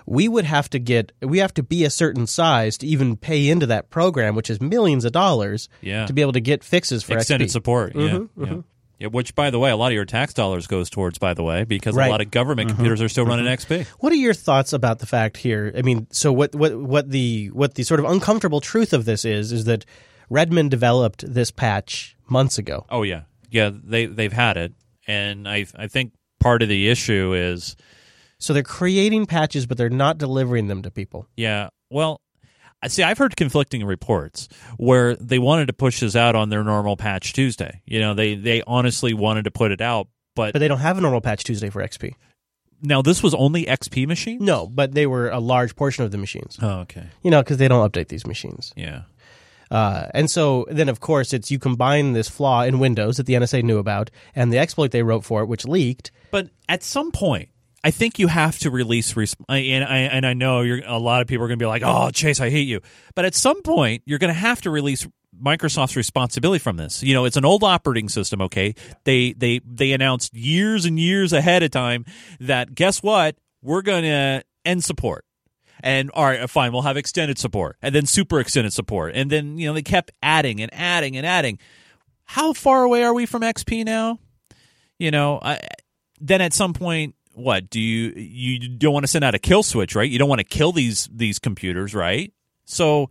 We 0.05 0.29
would 0.29 0.45
have 0.45 0.69
to 0.71 0.79
get 0.79 1.13
we 1.23 1.39
have 1.39 1.55
to 1.55 1.63
be 1.63 1.85
a 1.85 1.91
certain 1.91 2.27
size 2.27 2.79
to 2.79 2.87
even 2.87 3.17
pay 3.17 3.49
into 3.49 3.67
that 3.67 3.91
program, 3.91 4.35
which 4.35 4.51
is 4.51 4.61
millions 4.61 5.05
of 5.05 5.13
dollars, 5.13 5.69
Yeah. 5.81 6.07
to 6.07 6.13
be 6.13 6.21
able 6.23 6.33
to 6.33 6.41
get 6.41 6.63
fixes 6.65 7.03
for 7.03 7.15
extended 7.15 7.49
XP. 7.49 7.53
support. 7.53 7.95
Yeah, 7.97 8.03
Mhm, 8.03 8.29
yeah. 8.37 8.45
Mm-hmm. 8.45 8.61
Yeah, 8.99 9.09
which 9.09 9.35
by 9.35 9.51
the 9.51 9.59
way, 9.59 9.71
a 9.71 9.77
lot 9.77 9.89
of 9.89 9.93
your 9.93 10.07
tax 10.07 10.33
dollars 10.33 10.67
goes 10.67 10.89
towards. 10.89 11.19
By 11.19 11.35
the 11.35 11.43
way, 11.43 11.65
because 11.65 11.95
Right. 11.95 12.09
a 12.09 12.11
lot 12.11 12.21
of 12.23 12.31
government 12.31 12.69
mm-hmm. 12.71 12.77
computers 12.77 13.03
are 13.03 13.09
still 13.09 13.27
running 13.27 13.45
mm-hmm. 13.47 13.73
XP. 13.73 13.87
What 14.01 14.13
are 14.13 14.17
your 14.17 14.33
thoughts 14.35 14.73
about 14.73 15.01
the 15.01 15.07
fact 15.07 15.37
here? 15.37 15.73
I 15.77 15.83
mean, 15.83 16.07
so 16.11 16.33
what 16.33 16.55
what 16.55 16.75
what 16.79 17.11
the 17.11 17.49
what 17.53 17.75
the 17.75 17.83
sort 17.83 18.01
of 18.01 18.07
uncomfortable 18.07 18.61
truth 18.61 18.93
of 18.93 19.05
this 19.05 19.25
is 19.25 19.53
is 19.53 19.65
that 19.67 19.85
Redmond 20.31 20.71
developed 20.71 21.25
this 21.33 21.51
patch 21.51 22.17
months 22.29 22.59
ago. 22.59 22.87
Oh 22.91 23.03
yeah, 23.03 23.23
yeah. 23.51 23.71
They 23.73 24.07
they've 24.07 24.33
had 24.33 24.57
it, 24.57 24.73
and 25.07 25.49
I 25.49 25.67
I 25.77 25.87
think 25.89 26.13
part 26.41 26.63
of 26.63 26.69
the 26.69 26.89
issue 26.89 27.35
is 27.35 27.77
So 28.39 28.53
they're 28.53 28.63
creating 28.63 29.27
patches 29.27 29.67
but 29.67 29.77
they're 29.79 29.89
not 29.89 30.19
delivering 30.19 30.67
them 30.69 30.83
to 30.83 30.91
people. 30.91 31.27
yeah. 31.37 31.69
Well, 31.91 32.21
I 32.83 32.89
see. 32.89 33.03
I've 33.03 33.17
heard 33.19 33.37
conflicting 33.37 33.85
reports 33.85 34.49
where 34.77 35.15
they 35.17 35.39
wanted 35.39 35.67
to 35.67 35.73
push 35.73 36.01
this 36.01 36.15
out 36.17 36.35
on 36.37 36.51
their 36.51 36.63
normal 36.65 36.97
Patch 36.97 37.33
Tuesday. 37.33 37.81
You 37.87 38.01
know, 38.01 38.13
they 38.15 38.35
they 38.35 38.63
honestly 38.67 39.15
wanted 39.15 39.45
to 39.45 39.51
put 39.51 39.71
it 39.73 39.81
out, 39.81 40.09
but 40.35 40.53
But 40.53 40.59
they 40.59 40.69
don't 40.69 40.81
have 40.81 40.99
a 40.99 41.01
normal 41.01 41.21
patch 41.21 41.45
Tuesday 41.45 41.71
for 41.71 41.81
XP. 41.83 42.15
now 42.83 43.01
this 43.03 43.23
was 43.23 43.35
only 43.35 43.65
XP 43.65 44.07
machine. 44.07 44.45
No, 44.45 44.67
but 44.67 44.93
they 44.93 45.07
were 45.07 45.31
a 45.31 45.39
large 45.41 45.75
portion 45.77 46.05
of 46.05 46.11
the 46.11 46.19
machines. 46.19 46.59
Oh, 46.61 46.81
okay. 46.81 47.07
You 47.23 47.31
know, 47.31 47.41
because 47.43 47.57
they 47.57 47.69
don't 47.69 47.91
update 47.91 48.09
these 48.09 48.27
machines. 48.27 48.73
Yeah. 48.77 49.03
Uh, 49.71 50.07
and 50.15 50.31
so 50.31 50.67
then, 50.71 50.89
of 50.89 51.01
course, 51.01 51.33
it's 51.33 51.51
you 51.51 51.59
combine 51.59 52.13
this 52.13 52.29
flaw 52.29 52.63
in 52.63 52.79
Windows 52.79 53.17
that 53.17 53.27
the 53.27 53.35
NSA 53.35 53.63
knew 53.63 53.79
about 53.79 54.11
and 54.35 54.53
the 54.53 54.59
exploit 54.59 54.91
they 54.91 55.03
wrote 55.03 55.25
for 55.25 55.43
it, 55.43 55.47
which 55.47 55.67
leaked. 55.67 56.11
But 56.31 56.51
at 56.69 56.83
some 56.83 57.11
point, 57.13 57.49
I 57.83 57.91
think 57.91 58.19
you 58.19 58.27
have 58.27 58.59
to 58.61 58.71
release. 58.71 59.15
And 59.49 59.85
I 59.85 59.99
and 59.99 60.27
I 60.27 60.35
know 60.35 60.63
a 60.63 60.99
lot 60.99 61.23
of 61.23 61.29
people 61.29 61.45
are 61.45 61.49
going 61.49 61.59
to 61.59 61.63
be 61.63 61.69
like, 61.69 61.83
"Oh, 61.85 62.11
Chase, 62.11 62.41
I 62.41 62.51
hate 62.51 62.67
you." 62.67 62.81
But 63.15 63.25
at 63.25 63.35
some 63.35 63.63
point, 63.63 64.03
you're 64.07 64.19
going 64.19 64.33
to 64.33 64.39
have 64.39 64.61
to 64.63 64.71
release 64.71 65.07
Microsoft's 65.41 65.97
responsibility 65.97 66.59
from 66.59 66.77
this. 66.77 67.03
You 67.03 67.15
know, 67.15 67.25
it's 67.25 67.37
an 67.37 67.45
old 67.45 67.63
operating 67.63 68.09
system. 68.09 68.41
Okay, 68.43 68.75
they 69.05 69.33
they 69.33 69.61
they 69.65 69.93
announced 69.93 70.35
years 70.35 70.85
and 70.85 70.99
years 70.99 71.33
ahead 71.33 71.63
of 71.63 71.71
time 71.71 72.05
that 72.41 72.75
guess 72.75 73.03
what, 73.03 73.37
we're 73.63 73.83
going 73.83 74.05
to 74.05 74.43
end 74.65 74.83
support. 74.85 75.25
And 75.87 76.11
all 76.15 76.25
right, 76.25 76.51
fine, 76.51 76.73
we'll 76.73 76.83
have 76.83 76.97
extended 76.97 77.39
support, 77.39 77.77
and 77.81 77.95
then 77.95 78.07
super 78.07 78.41
extended 78.41 78.73
support, 78.73 79.13
and 79.15 79.31
then 79.31 79.57
you 79.57 79.69
know 79.69 79.73
they 79.73 79.83
kept 79.83 80.11
adding 80.21 80.61
and 80.61 80.69
adding 80.75 81.17
and 81.17 81.25
adding. 81.25 81.61
How 82.25 82.53
far 82.55 82.83
away 82.83 83.05
are 83.05 83.15
we 83.15 83.25
from 83.25 83.43
XP 83.43 83.85
now? 83.85 84.19
You 84.99 85.13
know, 85.13 85.39
I, 85.41 85.61
then 86.21 86.41
at 86.41 86.53
some 86.53 86.73
point 86.73 87.15
what 87.35 87.71
do 87.71 87.79
you 87.79 88.13
you 88.17 88.69
don't 88.69 88.95
want 88.95 89.05
to 89.05 89.09
send 89.09 89.25
out 89.25 89.37
a 89.37 89.39
kill 89.39 89.63
switch, 89.63 89.95
right? 89.95 90.11
You 90.11 90.19
don't 90.19 90.29
want 90.29 90.41
to 90.41 90.45
kill 90.45 90.73
these 90.73 91.09
these 91.13 91.39
computers, 91.39 91.95
right? 91.95 92.33
So 92.65 93.11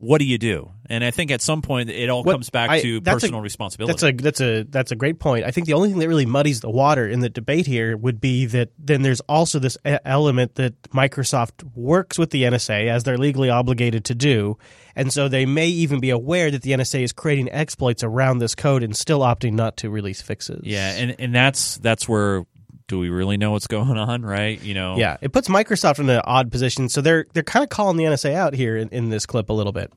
what 0.00 0.18
do 0.18 0.24
you 0.24 0.38
do? 0.38 0.70
And 0.88 1.04
I 1.04 1.12
think 1.12 1.30
at 1.30 1.40
some 1.40 1.62
point 1.62 1.88
it 1.88 2.08
all 2.10 2.24
What- 2.24 2.32
comes 2.32 2.50
back 2.50 2.68
I- 2.70 2.80
to 2.80 2.98
that's 3.00 3.18
a- 3.18 3.26
personal 3.26 3.40
responsibility. 3.42 3.92
That's 3.92 4.02
a 4.02 4.12
that's 4.12 4.40
a 4.40 4.62
that's 4.68 4.90
a 4.92 4.96
great 4.96 5.20
point. 5.20 5.44
I 5.44 5.52
think 5.52 5.66
the 5.68 5.74
only 5.74 5.88
thing 5.90 5.98
that 6.00 6.08
really 6.08 6.26
muddies 6.26 6.60
the 6.60 6.70
water 6.70 7.06
in 7.08 7.20
the 7.20 7.28
debate 7.28 7.66
here 7.66 7.96
would 7.96 8.20
be 8.20 8.46
that 8.46 8.70
then 8.78 9.02
there's 9.02 9.20
also 9.28 9.58
this 9.60 9.76
element 9.84 10.56
that 10.56 10.80
Microsoft 10.90 11.62
works 11.76 12.18
with 12.18 12.30
the 12.30 12.42
NSA 12.44 12.88
as 12.88 13.04
they're 13.04 13.18
legally 13.18 13.50
obligated 13.50 14.04
to 14.06 14.14
do, 14.16 14.56
and 14.96 15.12
so 15.12 15.28
they 15.28 15.46
may 15.46 15.68
even 15.68 16.00
be 16.00 16.10
aware 16.10 16.50
that 16.50 16.62
the 16.62 16.72
NSA 16.72 17.02
is 17.04 17.12
creating 17.12 17.48
exploits 17.52 18.02
around 18.02 18.38
this 18.38 18.54
code 18.56 18.82
and 18.82 18.96
still 18.96 19.20
opting 19.20 19.52
not 19.52 19.76
to 19.76 19.90
release 19.90 20.20
fixes. 20.22 20.62
yeah, 20.64 20.92
and 20.96 21.14
and 21.20 21.32
that's 21.34 21.76
that's 21.78 22.08
where 22.08 22.44
do 22.90 22.98
we 22.98 23.08
really 23.08 23.36
know 23.36 23.52
what's 23.52 23.66
going 23.78 23.96
on, 23.96 24.22
right? 24.22 24.60
You 24.62 24.74
know, 24.74 24.96
Yeah, 24.96 25.16
it 25.20 25.32
puts 25.32 25.48
Microsoft 25.48 25.98
in 25.98 26.10
an 26.10 26.20
odd 26.24 26.50
position. 26.50 26.88
So 26.88 27.00
they're 27.00 27.26
they're 27.32 27.42
kind 27.42 27.62
of 27.62 27.70
calling 27.70 27.96
the 27.96 28.04
NSA 28.04 28.34
out 28.34 28.54
here 28.54 28.76
in, 28.76 28.88
in 28.90 29.10
this 29.10 29.26
clip 29.26 29.48
a 29.48 29.52
little 29.52 29.72
bit. 29.72 29.92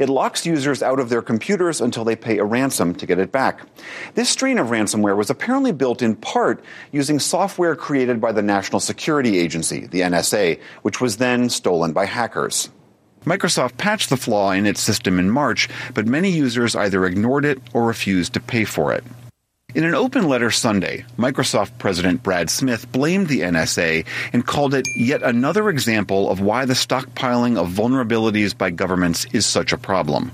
It 0.00 0.08
locks 0.08 0.44
users 0.44 0.82
out 0.82 0.98
of 0.98 1.10
their 1.10 1.22
computers 1.22 1.80
until 1.80 2.02
they 2.02 2.16
pay 2.16 2.38
a 2.38 2.44
ransom 2.44 2.92
to 2.96 3.06
get 3.06 3.20
it 3.20 3.30
back. 3.30 3.60
This 4.14 4.28
strain 4.28 4.58
of 4.58 4.68
ransomware 4.68 5.16
was 5.16 5.30
apparently 5.30 5.70
built 5.70 6.02
in 6.02 6.16
part 6.16 6.64
using 6.90 7.20
software 7.20 7.76
created 7.76 8.20
by 8.20 8.32
the 8.32 8.42
National 8.42 8.80
Security 8.80 9.38
Agency, 9.38 9.86
the 9.86 10.00
NSA, 10.00 10.60
which 10.82 11.00
was 11.00 11.18
then 11.18 11.48
stolen 11.50 11.92
by 11.92 12.04
hackers. 12.04 12.68
Microsoft 13.24 13.76
patched 13.76 14.10
the 14.10 14.16
flaw 14.16 14.50
in 14.50 14.66
its 14.66 14.80
system 14.80 15.20
in 15.20 15.30
March, 15.30 15.68
but 15.94 16.04
many 16.04 16.30
users 16.30 16.74
either 16.74 17.06
ignored 17.06 17.44
it 17.44 17.60
or 17.72 17.86
refused 17.86 18.34
to 18.34 18.40
pay 18.40 18.64
for 18.64 18.92
it. 18.92 19.04
In 19.74 19.84
an 19.84 19.94
open 19.96 20.28
letter 20.28 20.52
Sunday, 20.52 21.04
Microsoft 21.18 21.78
President 21.78 22.22
Brad 22.22 22.48
Smith 22.48 22.90
blamed 22.92 23.26
the 23.26 23.40
NSA 23.40 24.06
and 24.32 24.46
called 24.46 24.72
it 24.72 24.86
yet 24.96 25.20
another 25.24 25.68
example 25.68 26.30
of 26.30 26.40
why 26.40 26.64
the 26.64 26.74
stockpiling 26.74 27.56
of 27.58 27.70
vulnerabilities 27.70 28.56
by 28.56 28.70
governments 28.70 29.26
is 29.32 29.44
such 29.44 29.72
a 29.72 29.76
problem. 29.76 30.30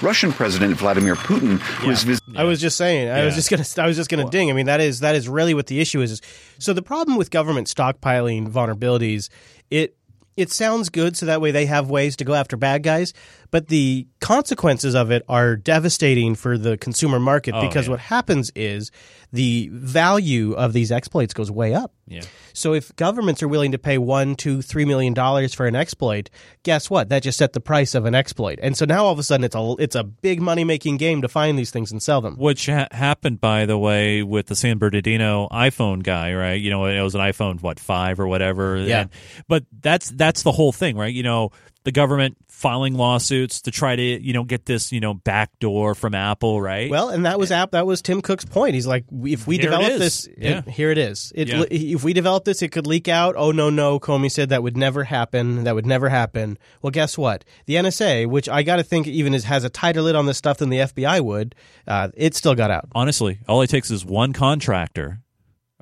Russian 0.00 0.32
President 0.32 0.76
Vladimir 0.76 1.16
Putin, 1.16 1.58
who 1.58 1.92
vis- 1.92 2.20
I 2.36 2.44
was 2.44 2.60
just 2.60 2.76
saying. 2.76 3.08
I 3.08 3.24
was 3.24 3.34
just 3.34 3.50
gonna. 3.50 3.64
I 3.84 3.88
was 3.88 3.96
just 3.96 4.10
gonna 4.10 4.30
ding. 4.30 4.48
I 4.48 4.52
mean, 4.52 4.66
that 4.66 4.80
is 4.80 5.00
that 5.00 5.16
is 5.16 5.28
really 5.28 5.54
what 5.54 5.66
the 5.66 5.80
issue 5.80 6.00
is. 6.00 6.20
So 6.60 6.72
the 6.72 6.82
problem 6.82 7.16
with 7.16 7.32
government 7.32 7.66
stockpiling 7.66 8.48
vulnerabilities, 8.48 9.28
it 9.72 9.96
it 10.36 10.50
sounds 10.50 10.88
good, 10.88 11.16
so 11.16 11.26
that 11.26 11.40
way 11.40 11.50
they 11.50 11.66
have 11.66 11.88
ways 11.90 12.16
to 12.16 12.24
go 12.24 12.34
after 12.34 12.56
bad 12.56 12.82
guys. 12.82 13.12
But 13.50 13.68
the 13.68 14.06
consequences 14.20 14.94
of 14.94 15.10
it 15.10 15.22
are 15.28 15.56
devastating 15.56 16.34
for 16.34 16.58
the 16.58 16.76
consumer 16.76 17.20
market 17.20 17.54
Oh, 17.54 17.60
because 17.60 17.86
yeah. 17.86 17.92
what 17.92 18.00
happens 18.00 18.50
is 18.56 18.90
the 19.34 19.68
value 19.72 20.52
of 20.52 20.72
these 20.72 20.92
exploits 20.92 21.34
goes 21.34 21.50
way 21.50 21.74
up. 21.74 21.92
Yeah. 22.06 22.22
So 22.52 22.72
if 22.72 22.94
governments 22.94 23.42
are 23.42 23.48
willing 23.48 23.72
to 23.72 23.78
pay 23.78 23.98
one, 23.98 24.36
two, 24.36 24.62
three 24.62 24.84
million 24.84 25.12
dollars 25.12 25.52
for 25.52 25.66
an 25.66 25.74
exploit, 25.74 26.30
guess 26.62 26.88
what? 26.88 27.08
That 27.08 27.24
just 27.24 27.36
set 27.36 27.52
the 27.52 27.60
price 27.60 27.96
of 27.96 28.04
an 28.04 28.14
exploit. 28.14 28.60
And 28.62 28.76
so 28.76 28.84
now 28.84 29.06
all 29.06 29.12
of 29.12 29.18
a 29.18 29.24
sudden 29.24 29.42
it's 29.42 29.56
a 29.56 29.74
it's 29.80 29.96
a 29.96 30.04
big 30.04 30.40
money 30.40 30.62
making 30.62 30.98
game 30.98 31.20
to 31.22 31.28
find 31.28 31.58
these 31.58 31.72
things 31.72 31.90
and 31.90 32.00
sell 32.00 32.20
them. 32.20 32.36
Which 32.36 32.66
ha- 32.66 32.86
happened, 32.92 33.40
by 33.40 33.66
the 33.66 33.76
way, 33.76 34.22
with 34.22 34.46
the 34.46 34.54
San 34.54 34.78
Bernardino 34.78 35.48
iPhone 35.50 36.04
guy, 36.04 36.32
right? 36.34 36.60
You 36.60 36.70
know, 36.70 36.84
it 36.86 37.02
was 37.02 37.16
an 37.16 37.20
iPhone, 37.20 37.60
what, 37.60 37.80
five 37.80 38.20
or 38.20 38.28
whatever. 38.28 38.76
Yeah. 38.76 39.00
And- 39.00 39.10
but 39.48 39.64
that's 39.80 40.10
that's 40.10 40.44
the 40.44 40.52
whole 40.52 40.70
thing, 40.70 40.96
right? 40.96 41.12
You 41.12 41.24
know, 41.24 41.50
the 41.84 41.92
government 41.92 42.36
filing 42.48 42.94
lawsuits 42.94 43.60
to 43.62 43.70
try 43.70 43.94
to, 43.94 44.02
you 44.02 44.32
know, 44.32 44.42
get 44.44 44.64
this, 44.64 44.90
you 44.90 45.00
know, 45.00 45.12
backdoor 45.12 45.94
from 45.94 46.14
Apple, 46.14 46.60
right? 46.62 46.90
Well, 46.90 47.10
and 47.10 47.26
that 47.26 47.38
was 47.38 47.52
app. 47.52 47.72
That 47.72 47.84
was 47.86 48.00
Tim 48.00 48.22
Cook's 48.22 48.46
point. 48.46 48.74
He's 48.74 48.86
like, 48.86 49.04
if 49.22 49.46
we 49.46 49.56
Here 49.56 49.64
develop 49.64 49.90
is. 49.92 49.98
this, 49.98 50.28
Yeah. 50.38 50.58
it- 50.60 50.68
here 50.70 50.90
it 50.90 50.96
is. 50.96 51.30
It, 51.34 51.48
Yeah. 51.48 51.64
If 51.70 52.02
we 52.02 52.14
develop 52.14 52.44
this, 52.44 52.62
it 52.62 52.68
could 52.72 52.86
leak 52.86 53.06
out. 53.06 53.34
Oh 53.36 53.50
no, 53.52 53.68
no, 53.68 54.00
Comey 54.00 54.30
said 54.30 54.48
that 54.48 54.62
would 54.62 54.76
never 54.78 55.04
happen. 55.04 55.64
That 55.64 55.74
would 55.74 55.84
never 55.84 56.08
happen. 56.08 56.56
Well, 56.80 56.90
guess 56.90 57.18
what? 57.18 57.44
The 57.66 57.74
NSA, 57.74 58.26
which 58.28 58.48
I 58.48 58.62
got 58.62 58.76
to 58.76 58.82
think 58.82 59.06
even 59.06 59.34
is, 59.34 59.44
has 59.44 59.62
a 59.64 59.68
tighter 59.68 60.00
lid 60.00 60.14
on 60.16 60.24
this 60.24 60.38
stuff 60.38 60.56
than 60.58 60.70
the 60.70 60.78
FBI 60.78 61.20
would, 61.20 61.54
uh, 61.86 62.08
it 62.14 62.34
still 62.34 62.54
got 62.54 62.70
out. 62.70 62.88
honestly, 62.94 63.40
all 63.46 63.60
it 63.60 63.68
takes 63.68 63.90
is 63.90 64.06
one 64.06 64.32
contractor 64.32 65.20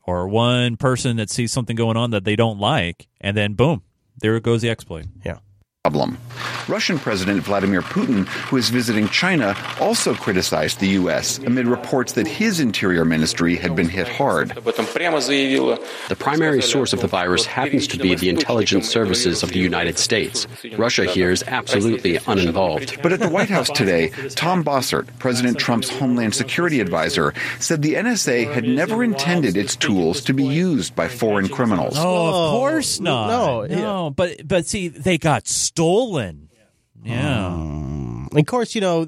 or 0.05 0.27
one 0.27 0.77
person 0.77 1.17
that 1.19 1.31
sees 1.31 1.53
something 1.53 1.77
going 1.77 1.97
on 1.97 2.11
that 2.11 2.25
they 2.25 2.35
don't 2.35 2.59
like, 2.59 3.07
and 3.21 3.37
then 3.37 3.53
boom, 3.55 3.83
there 4.19 4.41
goes 4.41 4.63
the 4.63 4.69
exploit. 4.71 5.05
Yeah. 5.25 5.39
Problem. 5.83 6.17
Russian 6.69 6.97
President 6.97 7.43
Vladimir 7.43 7.83
Putin, 7.83 8.25
who 8.47 8.57
is 8.57 8.71
visiting 8.71 9.09
China, 9.09 9.57
also 9.81 10.15
criticized 10.15 10.79
the 10.79 10.91
U.S. 10.91 11.39
amid 11.39 11.67
reports 11.67 12.13
that 12.13 12.29
his 12.29 12.61
interior 12.61 13.05
ministry 13.05 13.57
had 13.57 13.75
been 13.75 13.89
hit 13.89 14.07
hard. 14.07 14.51
The 14.51 16.17
primary 16.17 16.63
source 16.63 16.93
of 16.93 17.01
the 17.01 17.09
virus 17.09 17.47
happens 17.47 17.89
to 17.89 17.99
be 17.99 18.15
the 18.15 18.29
intelligence 18.29 18.89
services 18.89 19.43
of 19.43 19.51
the 19.51 19.59
United 19.59 19.99
States. 19.99 20.47
Russia 20.79 21.05
here 21.05 21.33
is 21.33 21.43
absolutely 21.49 22.21
uninvolved. 22.29 23.03
But 23.03 23.13
at 23.13 23.19
the 23.19 23.29
White 23.29 23.51
House 23.51 23.69
today, 23.69 24.11
Tom 24.37 24.63
Bossert, 24.63 25.09
President 25.19 25.59
Trump's 25.59 25.91
Homeland 25.91 26.37
Security 26.37 26.79
advisor, 26.79 27.35
said 27.59 27.83
the 27.83 27.95
NSA 27.95 28.53
had 28.55 28.63
never 28.63 29.03
intended 29.03 29.57
its 29.57 29.75
tools 29.75 30.21
to 30.23 30.33
be 30.33 30.45
used 30.45 30.95
by 30.95 31.09
foreign 31.09 31.49
criminals. 31.49 31.97
Oh, 31.99 32.29
of 32.29 32.51
course 32.53 33.01
not. 33.01 33.27
no, 33.27 33.67
no. 33.67 34.11
But 34.11 34.47
but 34.47 34.65
see, 34.67 34.87
they 34.87 35.19
got 35.19 35.49
stolen. 35.73 36.49
Yeah. 37.03 38.27
Of 38.35 38.47
course, 38.47 38.75
you 38.75 38.81
know, 38.81 39.07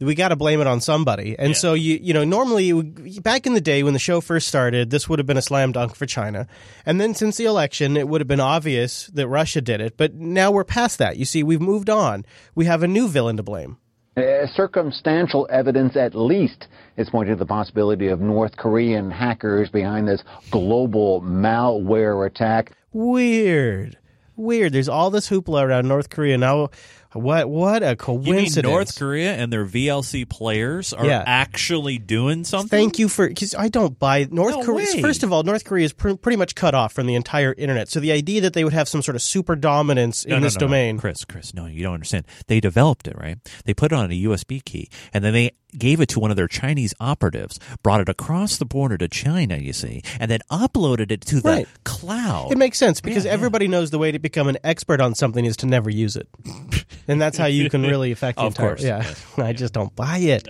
we 0.00 0.14
got 0.14 0.28
to 0.28 0.36
blame 0.36 0.60
it 0.60 0.66
on 0.66 0.80
somebody. 0.80 1.36
And 1.38 1.56
so 1.56 1.74
you 1.74 1.98
you 2.00 2.14
know, 2.14 2.24
normally 2.24 2.72
would- 2.72 3.22
back 3.22 3.46
in 3.46 3.54
the 3.54 3.60
day 3.60 3.82
when 3.82 3.94
the 3.94 3.98
show 3.98 4.20
first 4.20 4.46
started, 4.48 4.90
this 4.90 5.08
would 5.08 5.18
have 5.18 5.26
been 5.26 5.36
a 5.36 5.42
slam 5.42 5.72
dunk 5.72 5.96
for 5.96 6.06
China. 6.06 6.46
And 6.86 7.00
then 7.00 7.14
since 7.14 7.36
the 7.36 7.46
election, 7.46 7.96
it 7.96 8.06
would 8.08 8.20
have 8.20 8.28
been 8.28 8.40
obvious 8.40 9.08
that 9.14 9.26
Russia 9.26 9.60
did 9.60 9.80
it. 9.80 9.96
But 9.96 10.14
now 10.14 10.50
we're 10.50 10.64
past 10.64 10.98
that. 10.98 11.16
You 11.16 11.24
see, 11.24 11.42
we've 11.42 11.60
moved 11.60 11.90
on. 11.90 12.24
We 12.54 12.66
have 12.66 12.82
a 12.82 12.88
new 12.88 13.08
villain 13.08 13.36
to 13.38 13.42
blame. 13.42 13.78
Uh, 14.16 14.46
circumstantial 14.54 15.46
evidence, 15.50 15.96
at 15.96 16.14
least, 16.14 16.66
is 16.96 17.08
pointing 17.10 17.34
to 17.34 17.38
the 17.38 17.46
possibility 17.46 18.08
of 18.08 18.20
North 18.20 18.56
Korean 18.56 19.10
hackers 19.10 19.68
behind 19.70 20.06
this 20.08 20.22
global 20.50 21.22
malware 21.22 22.26
attack. 22.26 22.72
Weird. 22.92 23.96
Weird. 24.38 24.72
There's 24.72 24.88
all 24.88 25.10
this 25.10 25.28
hoopla 25.28 25.62
around 25.66 25.88
North 25.88 26.08
Korea 26.10 26.38
now. 26.38 26.68
What 27.14 27.48
what 27.48 27.82
a 27.82 27.86
You 27.86 27.88
mean 27.90 27.96
coincidence. 27.96 28.62
North 28.70 28.98
Korea 28.98 29.32
and 29.34 29.50
their 29.50 29.64
VLC 29.64 30.28
players 30.28 30.92
are 30.92 31.06
Yeah. 31.06 31.24
actually 31.26 31.98
doing 31.98 32.44
something? 32.44 32.68
Thank 32.68 32.98
you 32.98 33.08
for 33.08 33.26
because 33.26 33.54
I 33.54 33.68
don't 33.68 33.98
buy 33.98 34.28
North 34.30 34.56
No 34.56 34.62
Korea. 34.62 34.86
way. 34.94 35.00
First 35.00 35.22
of 35.22 35.32
all, 35.32 35.42
North 35.42 35.64
Korea 35.64 35.86
is 35.86 35.94
pr- 35.94 36.14
pretty 36.14 36.36
much 36.36 36.54
cut 36.54 36.74
off 36.74 36.92
from 36.92 37.06
the 37.06 37.14
entire 37.14 37.54
internet. 37.56 37.88
So 37.88 37.98
the 37.98 38.12
idea 38.12 38.42
that 38.42 38.52
they 38.52 38.62
would 38.62 38.74
have 38.74 38.88
some 38.90 39.00
sort 39.00 39.16
of 39.16 39.22
super 39.22 39.56
dominance 39.56 40.26
No, 40.26 40.36
in 40.36 40.42
no, 40.42 40.46
this 40.46 40.56
no, 40.56 40.60
no. 40.60 40.66
domain, 40.66 40.98
Chris, 40.98 41.24
Chris, 41.24 41.54
no, 41.54 41.64
you 41.64 41.82
don't 41.82 41.94
understand. 41.94 42.26
They 42.46 42.60
developed 42.60 43.08
it, 43.08 43.16
right? 43.18 43.38
They 43.64 43.72
put 43.72 43.90
it 43.90 43.94
on 43.96 44.10
a 44.10 44.14
USB 44.14 44.60
key, 44.62 44.90
and 45.14 45.24
then 45.24 45.32
they 45.32 45.52
gave 45.76 46.00
it 46.00 46.08
to 46.10 46.20
one 46.20 46.30
of 46.30 46.36
their 46.36 46.48
Chinese 46.48 46.94
operatives, 47.00 47.58
brought 47.82 48.00
it 48.00 48.08
across 48.08 48.56
the 48.56 48.64
border 48.64 48.96
to 48.98 49.08
China, 49.08 49.56
you 49.58 49.72
see, 49.72 50.02
and 50.18 50.30
then 50.30 50.40
uploaded 50.50 51.10
it 51.10 51.20
to 51.22 51.40
the 51.40 51.48
Right. 51.48 51.68
cloud. 51.84 52.52
it 52.52 52.58
makes 52.58 52.78
sense 52.78 53.00
because 53.00 53.24
Yeah, 53.24 53.30
yeah. 53.30 53.34
everybody 53.34 53.68
knows 53.68 53.90
the 53.90 53.98
way 53.98 54.10
to 54.12 54.18
become 54.18 54.48
an 54.48 54.56
expert 54.64 55.00
on 55.00 55.14
something 55.14 55.44
is 55.44 55.56
to 55.58 55.66
never 55.66 55.90
use 55.90 56.16
it, 56.16 56.28
and 57.08 57.20
that's 57.20 57.36
how 57.36 57.46
you 57.46 57.68
can 57.68 57.82
really 57.82 58.12
affect 58.12 58.38
the 58.38 58.44
Of 58.44 58.52
entire. 58.52 58.66
course, 58.68 58.82
yeah, 58.82 59.02
yes. 59.02 59.24
I 59.38 59.52
just 59.52 59.74
don't 59.74 59.94
buy 59.94 60.18
it. 60.18 60.48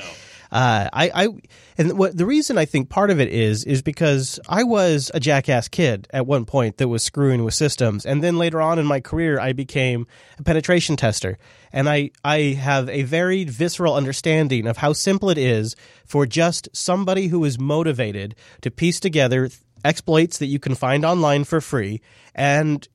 Uh, 0.51 0.89
I, 0.93 1.11
I, 1.15 1.29
and 1.77 1.99
what 1.99 2.17
the 2.17 2.25
reason 2.25 2.57
I 2.57 2.65
think 2.65 2.89
part 2.89 3.11
of 3.11 3.21
it 3.21 3.29
is 3.29 3.65
is 3.65 3.83
because 3.83 4.41
I 4.49 4.65
was 4.65 5.11
a 5.13 5.21
jackass 5.21 5.69
kid 5.69 6.09
at 6.11 6.27
one 6.27 6.47
point 6.47 6.79
that 6.79 6.89
was 6.89 7.03
screwing 7.03 7.45
with 7.45 7.55
systems, 7.55 8.07
and 8.07 8.23
then 8.23 8.39
later 8.39 8.61
on 8.61 8.79
in 8.79 8.87
my 8.87 9.01
career, 9.01 9.39
I 9.39 9.53
became 9.53 10.07
a 10.39 10.43
penetration 10.43 10.97
tester, 10.97 11.39
and 11.73 11.89
I 11.89 12.11
I 12.25 12.39
have 12.59 12.89
a 12.89 13.03
very 13.03 13.45
visceral 13.45 13.95
understanding 13.95 14.67
of 14.67 14.79
how 14.79 14.95
simple 14.95 15.29
it 15.29 15.39
is 15.39 15.77
for 16.07 16.25
just 16.25 16.69
somebody 16.73 17.27
who 17.27 17.45
is 17.45 17.59
motivated 17.59 18.35
to 18.63 18.71
piece 18.71 19.01
together 19.01 19.51
exploits 19.85 20.39
that 20.39 20.47
you 20.47 20.59
can 20.59 20.75
find 20.75 21.05
online 21.05 21.45
for 21.45 21.61
free 21.61 22.01
and 22.35 22.89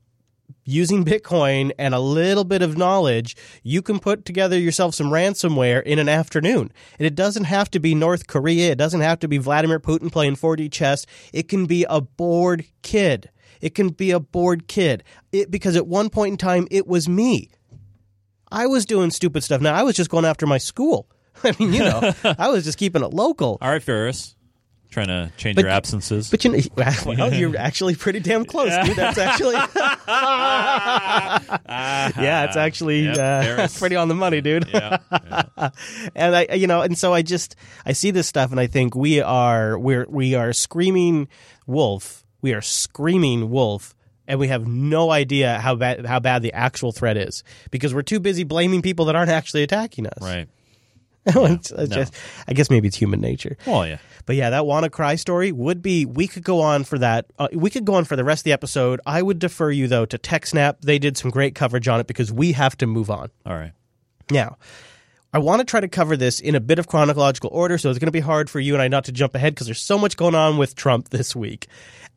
using 0.63 1.05
Bitcoin 1.05 1.71
and 1.77 1.93
a 1.93 1.99
little 1.99 2.43
bit 2.43 2.61
of 2.61 2.77
knowledge, 2.77 3.35
you 3.63 3.81
can 3.81 3.99
put 3.99 4.25
together 4.25 4.57
yourself 4.57 4.95
some 4.95 5.11
ransomware 5.11 5.83
in 5.83 5.99
an 5.99 6.09
afternoon. 6.09 6.71
And 6.97 7.05
it 7.05 7.15
doesn't 7.15 7.45
have 7.45 7.69
to 7.71 7.79
be 7.79 7.95
North 7.95 8.27
Korea. 8.27 8.71
It 8.71 8.77
doesn't 8.77 9.01
have 9.01 9.19
to 9.19 9.27
be 9.27 9.37
Vladimir 9.37 9.79
Putin 9.79 10.11
playing 10.11 10.35
4D 10.35 10.71
chess. 10.71 11.05
It 11.31 11.47
can 11.47 11.65
be 11.65 11.85
a 11.89 12.01
bored 12.01 12.65
kid. 12.81 13.29
It 13.61 13.75
can 13.75 13.89
be 13.89 14.11
a 14.11 14.19
bored 14.19 14.67
kid. 14.67 15.03
It, 15.31 15.49
because 15.49 15.75
at 15.75 15.87
one 15.87 16.09
point 16.09 16.31
in 16.31 16.37
time, 16.37 16.67
it 16.69 16.87
was 16.87 17.07
me. 17.07 17.49
I 18.51 18.67
was 18.67 18.85
doing 18.85 19.09
stupid 19.09 19.43
stuff. 19.43 19.61
Now, 19.61 19.73
I 19.73 19.83
was 19.83 19.95
just 19.95 20.09
going 20.09 20.25
after 20.25 20.45
my 20.45 20.57
school. 20.57 21.09
I 21.43 21.55
mean, 21.59 21.73
you 21.73 21.79
know, 21.79 22.13
I 22.37 22.49
was 22.49 22.65
just 22.65 22.77
keeping 22.77 23.03
it 23.03 23.13
local. 23.13 23.57
All 23.61 23.71
right, 23.71 23.81
Ferris, 23.81 24.35
trying 24.93 25.07
to 25.07 25.31
change 25.37 25.55
But- 25.55 25.63
your 25.65 25.71
absences. 25.71 26.29
But 26.29 26.45
you 26.45 26.51
know, 26.51 26.59
well, 27.05 27.33
you're 27.33 27.57
actually 27.57 27.95
pretty 27.95 28.19
damn 28.19 28.45
close, 28.45 28.71
dude. 28.85 28.95
That's 28.95 29.17
actually, 29.17 29.55
yeah, 31.67 32.45
it's 32.45 32.55
actually 32.57 33.05
Yep, 33.05 33.17
uh, 33.17 33.67
pretty 33.79 33.95
on 33.95 34.07
the 34.07 34.15
money, 34.15 34.41
dude. 34.41 34.67
Yeah, 34.73 34.97
and 36.15 36.35
I, 36.35 36.53
you 36.53 36.67
know, 36.67 36.81
and 36.81 36.97
so 36.97 37.13
I 37.13 37.21
just 37.21 37.55
I 37.85 37.93
see 37.93 38.11
this 38.11 38.27
stuff 38.27 38.51
and 38.51 38.59
I 38.59 38.67
think 38.67 38.95
we 38.95 39.21
are 39.21 39.77
we're 39.77 40.05
we 40.09 40.35
are 40.35 40.53
screaming 40.53 41.27
wolf 41.65 42.23
we 42.41 42.53
are 42.53 42.61
screaming 42.61 43.49
wolf 43.49 43.95
and 44.27 44.39
we 44.39 44.49
have 44.49 44.67
no 44.67 45.11
idea 45.11 45.59
how 45.59 45.75
bad 45.75 46.05
how 46.05 46.19
bad 46.19 46.41
the 46.41 46.53
actual 46.53 46.91
threat 46.91 47.17
is 47.17 47.43
because 47.71 47.93
we're 47.93 48.01
too 48.03 48.19
busy 48.19 48.43
blaming 48.43 48.81
people 48.81 49.05
that 49.05 49.15
aren't 49.15 49.31
actually 49.31 49.63
attacking 49.63 50.05
us. 50.07 50.21
Right. 50.21 50.47
Just- 51.87 52.13
I 52.47 52.53
guess 52.53 52.69
maybe 52.69 52.87
it's 52.87 52.97
human 52.97 53.21
nature. 53.21 53.57
Well, 53.65 53.87
yeah. 53.87 53.97
But 54.25 54.35
yeah, 54.37 54.51
that 54.51 54.65
Wanna 54.65 54.89
Cry 54.89 55.15
story 55.15 55.51
would 55.51 55.81
be. 55.81 56.05
We 56.05 56.27
could 56.27 56.43
go 56.43 56.61
on 56.61 56.83
for 56.85 56.97
that. 56.99 57.25
Uh, 57.37 57.49
we 57.53 57.69
could 57.69 57.85
go 57.85 57.95
on 57.95 58.05
for 58.05 58.15
the 58.15 58.23
rest 58.23 58.41
of 58.41 58.43
the 58.45 58.51
episode. 58.53 59.01
I 59.05 59.21
would 59.21 59.39
defer 59.39 59.69
you 59.69 59.87
though 59.87 60.05
to 60.05 60.17
TechSnap. 60.17 60.81
They 60.81 60.99
did 60.99 61.17
some 61.17 61.29
great 61.31 61.55
coverage 61.55 61.87
on 61.87 61.99
it 61.99 62.07
because 62.07 62.31
we 62.31 62.53
have 62.53 62.77
to 62.77 62.87
move 62.87 63.09
on. 63.09 63.31
All 63.45 63.53
right. 63.55 63.73
Now, 64.31 64.57
I 65.33 65.39
want 65.39 65.59
to 65.59 65.65
try 65.65 65.79
to 65.79 65.87
cover 65.87 66.15
this 66.15 66.39
in 66.39 66.55
a 66.55 66.59
bit 66.59 66.79
of 66.79 66.87
chronological 66.87 67.49
order, 67.51 67.77
so 67.77 67.89
it's 67.89 67.99
going 67.99 68.07
to 68.07 68.11
be 68.11 68.19
hard 68.19 68.49
for 68.49 68.59
you 68.59 68.73
and 68.73 68.81
I 68.81 68.87
not 68.87 69.05
to 69.05 69.11
jump 69.11 69.35
ahead 69.35 69.55
because 69.55 69.67
there's 69.67 69.81
so 69.81 69.97
much 69.97 70.15
going 70.15 70.35
on 70.35 70.57
with 70.57 70.75
Trump 70.75 71.09
this 71.09 71.35
week. 71.35 71.67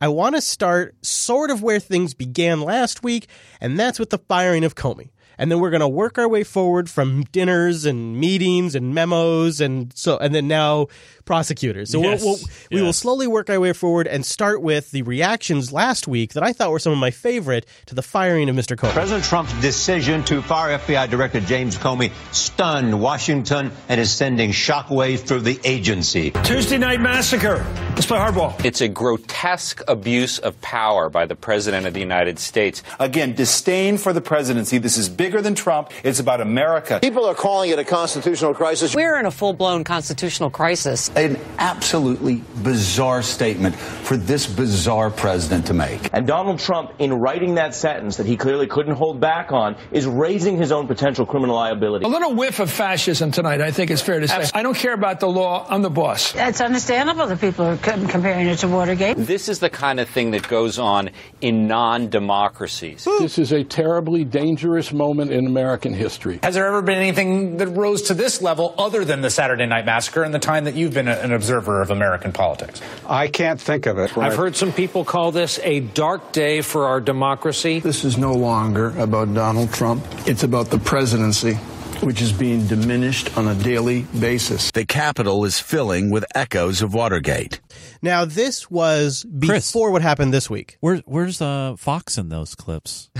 I 0.00 0.08
want 0.08 0.34
to 0.34 0.42
start 0.42 0.94
sort 1.02 1.50
of 1.50 1.62
where 1.62 1.80
things 1.80 2.12
began 2.12 2.60
last 2.60 3.02
week, 3.02 3.28
and 3.60 3.80
that's 3.80 3.98
with 3.98 4.10
the 4.10 4.18
firing 4.18 4.62
of 4.64 4.75
Comey. 4.75 5.08
And 5.38 5.50
then 5.50 5.61
we're 5.61 5.71
going 5.71 5.81
to 5.81 5.88
work 5.88 6.19
our 6.19 6.28
way 6.28 6.45
forward 6.45 6.88
from 6.88 7.25
dinners 7.25 7.85
and 7.85 8.19
meetings 8.19 8.75
and 8.75 8.95
memos 8.95 9.61
and 9.61 9.93
so 9.95 10.16
and 10.19 10.35
then 10.35 10.49
now 10.49 10.88
prosecutors. 11.26 11.90
So 11.90 12.00
Yes, 12.00 12.23
we'll, 12.23 12.37
we'll, 12.37 12.40
we 12.71 12.83
will 12.83 12.92
slowly 12.95 13.26
work 13.26 13.50
our 13.50 13.61
way 13.61 13.75
forward 13.75 14.06
and 14.06 14.25
start 14.25 14.62
with 14.62 14.92
the 14.92 15.02
reactions 15.02 15.73
last 15.73 16.09
week 16.09 16.33
that 16.33 16.42
I 16.42 16.52
thought 16.54 16.71
were 16.71 16.78
some 16.78 16.92
of 16.92 16.99
my 16.99 17.11
favorite 17.11 17.66
to 17.87 17.95
the 17.95 18.02
firing 18.02 18.49
of 18.49 18.56
Mr. 18.56 18.76
Comey. 18.76 18.92
President 18.92 19.25
Trump's 19.25 19.52
decision 19.61 20.25
to 20.25 20.40
fire 20.40 20.78
FBI 20.78 21.11
Director 21.11 21.40
James 21.40 21.76
Comey 21.76 22.12
stunned 22.33 22.99
Washington 23.00 23.73
and 23.88 24.00
is 24.00 24.11
sending 24.11 24.50
shockwaves 24.50 25.21
through 25.21 25.40
the 25.40 25.61
agency. 25.64 26.30
Tuesday 26.45 26.78
night 26.78 27.00
massacre. 27.00 27.66
Let's 27.90 28.06
play 28.06 28.18
hardball. 28.18 28.64
It's 28.64 28.80
a 28.80 28.88
grotesque 28.88 29.83
abuse 29.88 30.38
of 30.38 30.61
power 30.61 31.11
by 31.11 31.26
the 31.26 31.35
President 31.35 31.87
of 31.87 31.95
the 31.95 32.00
United 32.00 32.38
States. 32.38 32.83
Again, 33.00 33.35
disdain 33.35 33.99
for 33.99 34.12
the 34.12 34.21
presidency. 34.21 34.78
This 34.78 34.97
is 34.97 35.09
bigger 35.09 35.42
than 35.42 35.54
Trump. 35.54 35.90
It's 36.04 36.21
about 36.21 36.40
America. 36.40 37.00
People 37.02 37.25
are 37.25 37.35
calling 37.35 37.71
it 37.71 37.78
a 37.78 37.85
constitutional 37.85 38.54
crisis. 38.54 38.95
We're 38.95 39.18
in 39.18 39.26
a 39.26 39.30
full 39.30 39.52
blown 39.52 39.83
constitutional 39.83 40.50
crisis. 40.50 41.11
An 41.16 41.40
absolutely 41.58 42.42
bizarre 42.62 43.23
statement 43.23 43.75
for 43.75 44.18
this 44.18 44.46
bizarre 44.46 45.11
president 45.11 45.66
to 45.68 45.75
make. 45.75 46.11
And 46.12 46.26
Donald 46.26 46.58
Trump, 46.58 46.92
in 46.99 47.12
writing 47.14 47.54
that 47.54 47.75
sentence 47.75 48.18
that 48.18 48.26
he 48.26 48.37
clearly 48.37 48.66
couldn't 48.66 48.96
hold 48.96 49.18
back 49.18 49.50
on, 49.50 49.76
is 49.92 50.06
raising 50.06 50.58
his 50.58 50.73
own 50.73 50.87
potential 50.87 51.25
criminal 51.25 51.56
liability. 51.56 52.04
A 52.04 52.08
little 52.08 52.35
whiff 52.35 52.61
of 52.61 52.70
fascism 52.70 53.30
tonight, 53.30 53.62
I 53.62 53.70
think 53.70 53.90
it's 53.90 54.02
fair 54.02 54.20
to 54.20 54.28
say. 54.28 54.50
I 54.54 54.62
don't 54.62 54.76
care 54.76 54.92
about 54.92 55.20
the 55.20 55.28
law. 55.28 55.66
I'm 55.70 55.80
the 55.80 55.88
boss. 55.88 56.35
It's 56.35 56.61
understandable 56.61 57.26
that 57.28 57.40
people 57.40 57.64
are 57.64 57.76
comparing 57.78 58.49
it 58.49 58.58
to 58.58 58.68
Watergate. 58.68 59.16
This 59.16 59.49
is 59.49 59.58
the 59.58 59.70
kind 59.70 59.99
of 60.00 60.11
thing 60.11 60.32
that 60.32 60.46
goes 60.46 60.78
on 60.78 61.11
in 61.40 61.66
non 61.66 62.11
democracies. 62.11 63.04
This 63.04 63.38
is 63.38 63.52
a 63.52 63.64
terribly 63.64 64.25
dangerous 64.25 64.92
moment 64.92 65.30
in 65.30 65.46
American 65.46 65.94
history. 65.94 66.40
Has 66.42 66.54
there 66.54 66.66
ever 66.66 66.82
been 66.82 66.99
anything 66.99 67.56
that 67.56 67.68
rose 67.68 68.02
to 68.02 68.14
this 68.14 68.42
level 68.42 68.75
other 68.76 69.02
than 69.02 69.23
the 69.23 69.30
Saturday 69.30 69.64
Night 69.64 69.87
Massacre 69.87 70.23
in 70.23 70.32
the 70.32 70.38
time 70.38 70.64
that 70.64 70.75
you've 70.75 70.92
been 70.92 71.05
a- 71.08 71.20
an 71.22 71.32
observer 71.32 71.80
of 71.82 71.90
American 71.90 72.32
politics? 72.32 72.80
I 73.08 73.28
can't 73.28 73.60
think 73.60 73.86
of 73.86 73.98
it. 73.98 74.16
I've 74.16 74.36
heard 74.36 74.56
some 74.56 74.72
people 74.72 75.04
call 75.04 75.32
this 75.32 75.58
a 75.62 75.80
dark 75.80 76.32
day 76.32 76.60
for 76.60 76.86
our 76.86 77.00
democracy. 77.00 77.80
This 77.80 78.04
is 78.04 78.16
no 78.18 78.32
longer 78.34 78.92
about 78.98 79.32
Donald 79.34 79.72
Trump. 79.72 80.04
It's 80.26 80.42
about 80.42 80.70
the 80.70 80.78
presidency, 80.78 81.54
which 82.02 82.20
is 82.20 82.32
being 82.32 82.66
diminished 82.66 83.36
on 83.38 83.48
a 83.48 83.54
daily 83.54 84.02
basis. 84.18 84.70
The 84.70 84.84
Capitol 84.84 85.44
is 85.44 85.58
filling 85.58 86.10
with 86.10 86.25
echoes 86.34 86.82
of 86.82 86.92
Watergate. 86.94 87.60
Now, 88.06 88.25
this 88.25 88.70
was 88.70 89.25
before 89.25 89.90
what 89.90 90.02
happened 90.02 90.32
this 90.32 90.48
week. 90.48 90.76
Where, 90.80 90.96
where's 91.06 91.42
uh, 91.42 91.76
Fox 91.76 92.16
in 92.18 92.28
those 92.28 92.54
clips? 92.54 93.10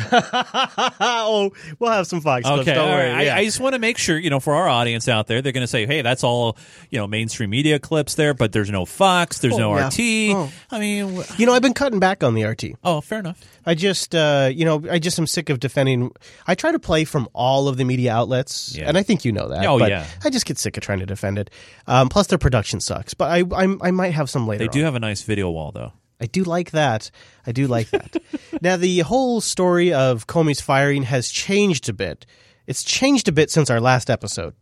oh, 1.01 1.51
we'll 1.79 1.91
have 1.91 2.07
some 2.07 2.21
Fox 2.21 2.47
clips. 2.47 2.61
Okay, 2.63 2.75
Don't 2.75 2.89
all 2.89 2.95
worry. 2.97 3.11
right. 3.11 3.27
Yeah. 3.27 3.35
I, 3.37 3.39
I 3.41 3.45
just 3.45 3.61
want 3.61 3.75
to 3.75 3.79
make 3.79 3.99
sure, 3.99 4.19
you 4.19 4.31
know, 4.31 4.41
for 4.41 4.55
our 4.55 4.69
audience 4.69 5.09
out 5.09 5.27
there, 5.27 5.43
they're 5.43 5.53
going 5.53 5.63
to 5.63 5.67
say, 5.69 5.87
"Hey, 5.87 6.03
that's 6.03 6.25
all, 6.25 6.57
you 6.91 6.99
know, 6.99 7.07
mainstream 7.07 7.51
media 7.51 7.79
clips 7.79 8.15
there, 8.15 8.35
but 8.35 8.53
there's 8.53 8.71
no 8.71 8.85
Fox, 8.85 9.39
there's 9.41 9.55
Oh, 9.55 9.59
no 9.59 9.77
yeah. 9.77 9.89
RT." 9.89 10.37
Oh. 10.37 10.53
I 10.71 10.79
mean, 10.79 11.17
wh- 11.17 11.41
You 11.41 11.47
know, 11.47 11.53
I've 11.53 11.63
been 11.63 11.75
cutting 11.75 11.99
back 12.01 12.23
on 12.25 12.35
the 12.35 12.45
RT. 12.45 12.65
oh, 12.85 13.01
fair 13.01 13.19
enough. 13.21 13.41
I 13.67 13.75
just, 13.75 14.15
uh, 14.15 14.49
you 14.55 14.65
know, 14.65 14.83
I 14.89 14.99
just 15.01 15.19
am 15.19 15.27
sick 15.27 15.51
of 15.51 15.59
defending. 15.59 16.13
I 16.47 16.55
try 16.55 16.71
to 16.73 16.79
play 16.79 17.05
from 17.05 17.29
all 17.35 17.67
of 17.67 17.77
the 17.77 17.85
media 17.85 18.13
outlets, 18.15 18.75
Yeah. 18.77 18.89
and 18.89 18.97
I 18.97 19.03
think 19.03 19.25
you 19.25 19.33
know 19.33 19.49
that. 19.49 19.67
Oh, 19.67 19.79
but 19.79 19.91
yeah. 19.91 20.07
I 20.25 20.31
just 20.31 20.47
get 20.47 20.57
sick 20.57 20.77
of 20.77 20.83
trying 20.85 21.01
to 21.01 21.07
defend 21.07 21.39
it. 21.39 21.51
Um, 21.89 22.09
plus, 22.09 22.29
their 22.29 22.39
production 22.39 22.81
sucks. 22.81 23.13
But 23.15 23.31
I, 23.31 23.39
I, 23.55 23.77
I 23.83 23.91
might 23.91 24.13
have 24.15 24.31
some 24.31 24.47
later. 24.47 24.65
They 24.65 24.69
do 24.69 24.81
on. 24.81 24.85
have 24.85 24.95
a 24.95 25.01
nice 25.01 25.23
video 25.23 25.51
wall, 25.51 25.73
though. 25.73 25.93
I 26.21 26.27
do 26.27 26.45
like 26.45 26.71
that. 26.71 27.11
I 27.47 27.53
do 27.53 27.67
like 27.67 27.91
that. 27.91 28.17
now, 28.63 28.77
the 28.77 29.01
whole 29.01 29.41
story 29.41 29.93
of 29.93 30.27
Comey's 30.27 30.61
firing 30.61 31.03
has 31.03 31.29
changed 31.29 31.89
a 31.89 31.93
bit. 31.93 32.25
It's 32.67 32.83
changed 32.85 33.29
a 33.29 33.33
bit 33.33 33.51
since 33.51 33.69
our 33.69 33.81
last 33.81 34.09
episode. 34.11 34.55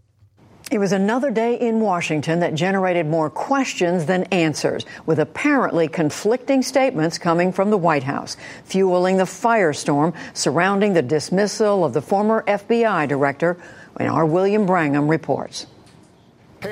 It 0.70 0.79
was 0.79 0.92
another 0.92 1.31
day 1.31 1.57
in 1.61 1.81
Washington 1.81 2.40
that 2.40 2.55
generated 2.55 3.07
more 3.07 3.29
questions 3.29 4.07
than 4.07 4.24
answers, 4.24 4.87
with 5.05 5.18
apparently 5.18 5.88
conflicting 5.88 6.62
statements 6.62 7.18
coming 7.18 7.53
from 7.53 7.70
the 7.70 7.77
White 7.77 8.03
House, 8.03 8.37
fueling 8.64 9.18
the 9.18 9.24
firestorm 9.24 10.14
surrounding 10.33 10.94
the 10.94 11.03
dismissal 11.03 11.85
of 11.85 11.92
the 11.92 12.00
former 12.00 12.42
FBI 12.46 13.07
director. 13.09 13.59
And 14.00 14.09
our 14.09 14.24
William 14.24 14.64
Brangham 14.64 15.07
reports. 15.07 15.66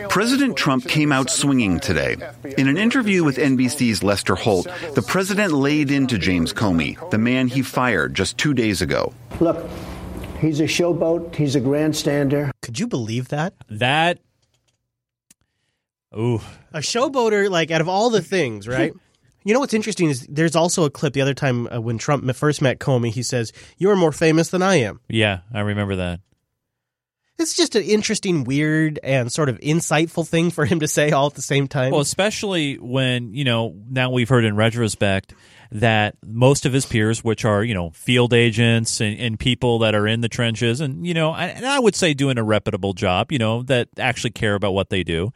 President 0.08 0.56
Trump 0.56 0.88
came 0.88 1.12
out 1.12 1.28
swinging 1.28 1.78
today. 1.78 2.16
In 2.56 2.68
an 2.68 2.78
interview 2.78 3.24
with 3.24 3.36
NBC's 3.36 4.02
Lester 4.02 4.34
Holt, 4.34 4.66
the 4.94 5.02
president 5.02 5.52
laid 5.52 5.90
into 5.90 6.16
James 6.16 6.54
Comey, 6.54 6.96
the 7.10 7.18
man 7.18 7.46
he 7.46 7.60
fired 7.60 8.14
just 8.14 8.38
two 8.38 8.54
days 8.54 8.80
ago. 8.80 9.12
Look, 9.38 9.68
he's 10.42 10.60
a 10.60 10.64
showboat, 10.64 11.34
he's 11.34 11.54
a 11.54 11.60
grandstander. 11.60 12.50
Could 12.60 12.78
you 12.78 12.86
believe 12.86 13.28
that? 13.28 13.54
That. 13.68 14.18
Ooh. 16.14 16.40
A 16.74 16.80
showboater, 16.80 17.48
like 17.48 17.70
out 17.70 17.80
of 17.80 17.88
all 17.88 18.10
the 18.10 18.20
things, 18.20 18.68
right? 18.68 18.92
you 19.44 19.54
know 19.54 19.60
what's 19.60 19.72
interesting 19.72 20.10
is 20.10 20.26
there's 20.28 20.54
also 20.54 20.84
a 20.84 20.90
clip 20.90 21.14
the 21.14 21.22
other 21.22 21.34
time 21.34 21.66
uh, 21.68 21.80
when 21.80 21.96
Trump 21.96 22.30
first 22.34 22.60
met 22.60 22.78
Comey. 22.78 23.10
He 23.10 23.22
says, 23.22 23.52
"You're 23.78 23.96
more 23.96 24.12
famous 24.12 24.50
than 24.50 24.62
I 24.62 24.76
am." 24.76 25.00
Yeah, 25.08 25.40
I 25.54 25.60
remember 25.60 25.96
that. 25.96 26.20
It's 27.38 27.56
just 27.56 27.74
an 27.74 27.82
interesting, 27.82 28.44
weird, 28.44 29.00
and 29.02 29.32
sort 29.32 29.48
of 29.48 29.58
insightful 29.60 30.26
thing 30.26 30.50
for 30.50 30.64
him 30.64 30.80
to 30.80 30.86
say 30.88 31.10
all 31.10 31.26
at 31.26 31.34
the 31.34 31.42
same 31.42 31.66
time. 31.66 31.90
Well, 31.90 32.00
especially 32.00 32.76
when, 32.76 33.34
you 33.34 33.44
know, 33.44 33.74
now 33.90 34.10
we've 34.10 34.28
heard 34.28 34.44
in 34.44 34.54
retrospect 34.54 35.34
that 35.72 36.14
most 36.24 36.66
of 36.66 36.72
his 36.74 36.84
peers, 36.84 37.24
which 37.24 37.44
are, 37.46 37.64
you 37.64 37.72
know, 37.74 37.90
field 37.90 38.34
agents 38.34 39.00
and, 39.00 39.18
and 39.18 39.38
people 39.40 39.78
that 39.80 39.94
are 39.94 40.06
in 40.06 40.20
the 40.20 40.28
trenches 40.28 40.80
and, 40.80 41.06
you 41.06 41.14
know, 41.14 41.30
I- 41.32 41.46
and 41.46 41.64
I 41.66 41.80
would 41.80 41.94
say 41.96 42.12
doing 42.12 42.36
a 42.38 42.44
reputable 42.44 42.92
job, 42.92 43.32
you 43.32 43.38
know, 43.38 43.62
that 43.64 43.88
actually 43.98 44.30
care 44.32 44.54
about 44.54 44.74
what 44.74 44.90
they 44.90 45.02
do, 45.02 45.32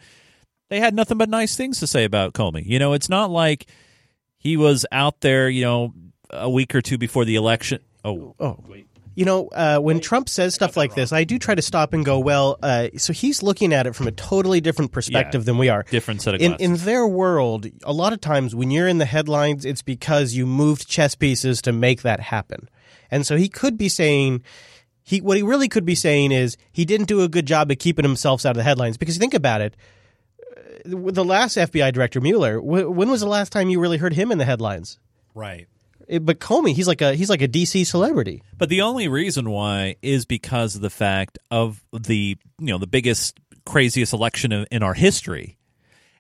they 0.68 0.78
had 0.80 0.94
nothing 0.94 1.16
but 1.16 1.30
nice 1.30 1.56
things 1.56 1.80
to 1.80 1.86
say 1.86 2.04
about 2.04 2.34
Comey. 2.34 2.64
You 2.66 2.78
know, 2.78 2.92
it's 2.92 3.08
not 3.08 3.30
like 3.30 3.66
he 4.38 4.56
was 4.58 4.84
out 4.92 5.22
there, 5.22 5.48
you 5.48 5.62
know, 5.62 5.94
a 6.28 6.50
week 6.50 6.74
or 6.74 6.82
two 6.82 6.98
before 6.98 7.24
the 7.24 7.36
election. 7.36 7.80
Oh, 8.04 8.34
oh. 8.38 8.62
You 9.16 9.24
know, 9.24 9.48
uh, 9.48 9.78
when 9.78 10.00
Trump 10.00 10.28
says 10.28 10.54
stuff 10.54 10.76
like 10.76 10.94
this, 10.94 11.10
I 11.10 11.24
do 11.24 11.38
try 11.38 11.54
to 11.54 11.62
stop 11.62 11.94
and 11.94 12.04
go, 12.04 12.18
well, 12.18 12.58
uh, 12.62 12.88
so 12.98 13.14
he's 13.14 13.42
looking 13.42 13.72
at 13.72 13.86
it 13.86 13.94
from 13.94 14.06
a 14.06 14.12
totally 14.12 14.60
different 14.60 14.92
perspective 14.92 15.40
Yeah, 15.42 15.46
than 15.46 15.58
we 15.58 15.70
are. 15.70 15.84
different 15.90 16.20
set 16.20 16.34
of 16.34 16.42
in, 16.42 16.54
in 16.56 16.76
their 16.76 17.06
world, 17.06 17.66
a 17.82 17.94
lot 17.94 18.12
of 18.12 18.20
times 18.20 18.54
when 18.54 18.70
you're 18.70 18.86
in 18.86 18.98
the 18.98 19.06
headlines, 19.06 19.64
it's 19.64 19.80
because 19.80 20.34
you 20.34 20.44
moved 20.44 20.86
chess 20.86 21.14
pieces 21.14 21.62
to 21.62 21.72
make 21.72 22.02
that 22.02 22.20
happen. 22.20 22.68
And 23.10 23.26
so 23.26 23.36
he 23.36 23.48
could 23.48 23.78
be 23.78 23.88
saying, 23.88 24.42
he 25.02 25.22
what 25.22 25.38
he 25.38 25.42
really 25.42 25.68
could 25.68 25.86
be 25.86 25.94
saying 25.94 26.32
is 26.32 26.58
he 26.70 26.84
didn't 26.84 27.06
do 27.06 27.22
a 27.22 27.28
good 27.28 27.46
job 27.46 27.70
of 27.70 27.78
keeping 27.78 28.04
himself 28.04 28.44
out 28.44 28.50
of 28.50 28.56
the 28.56 28.64
headlines. 28.64 28.98
Because 28.98 29.16
think 29.16 29.32
about 29.32 29.62
it, 29.62 29.76
uh, 30.56 30.60
the 30.84 31.24
last 31.24 31.56
FBI 31.56 31.90
director 31.92 32.20
Mueller, 32.20 32.60
when 32.60 33.08
was 33.08 33.20
the 33.20 33.28
last 33.28 33.50
time 33.50 33.70
you 33.70 33.80
really 33.80 33.96
heard 33.96 34.12
him 34.12 34.30
in 34.30 34.36
the 34.36 34.44
headlines? 34.44 34.98
Right. 35.34 35.68
It- 36.08 36.24
but 36.24 36.38
Comey, 36.40 36.74
he's 36.74 36.88
like 36.88 37.00
a 37.02 37.14
he's 37.14 37.30
like 37.30 37.42
a 37.42 37.48
DC 37.48 37.86
celebrity. 37.86 38.42
But 38.56 38.68
the 38.68 38.82
only 38.82 39.08
reason 39.08 39.50
why 39.50 39.96
is 40.02 40.24
because 40.26 40.76
of 40.76 40.80
the 40.82 40.90
fact 40.90 41.38
of 41.50 41.82
the 41.92 42.36
you 42.58 42.66
know 42.66 42.78
the 42.78 42.86
biggest 42.86 43.38
craziest 43.64 44.12
election 44.12 44.52
in, 44.52 44.66
in 44.70 44.82
our 44.82 44.94
history. 44.94 45.56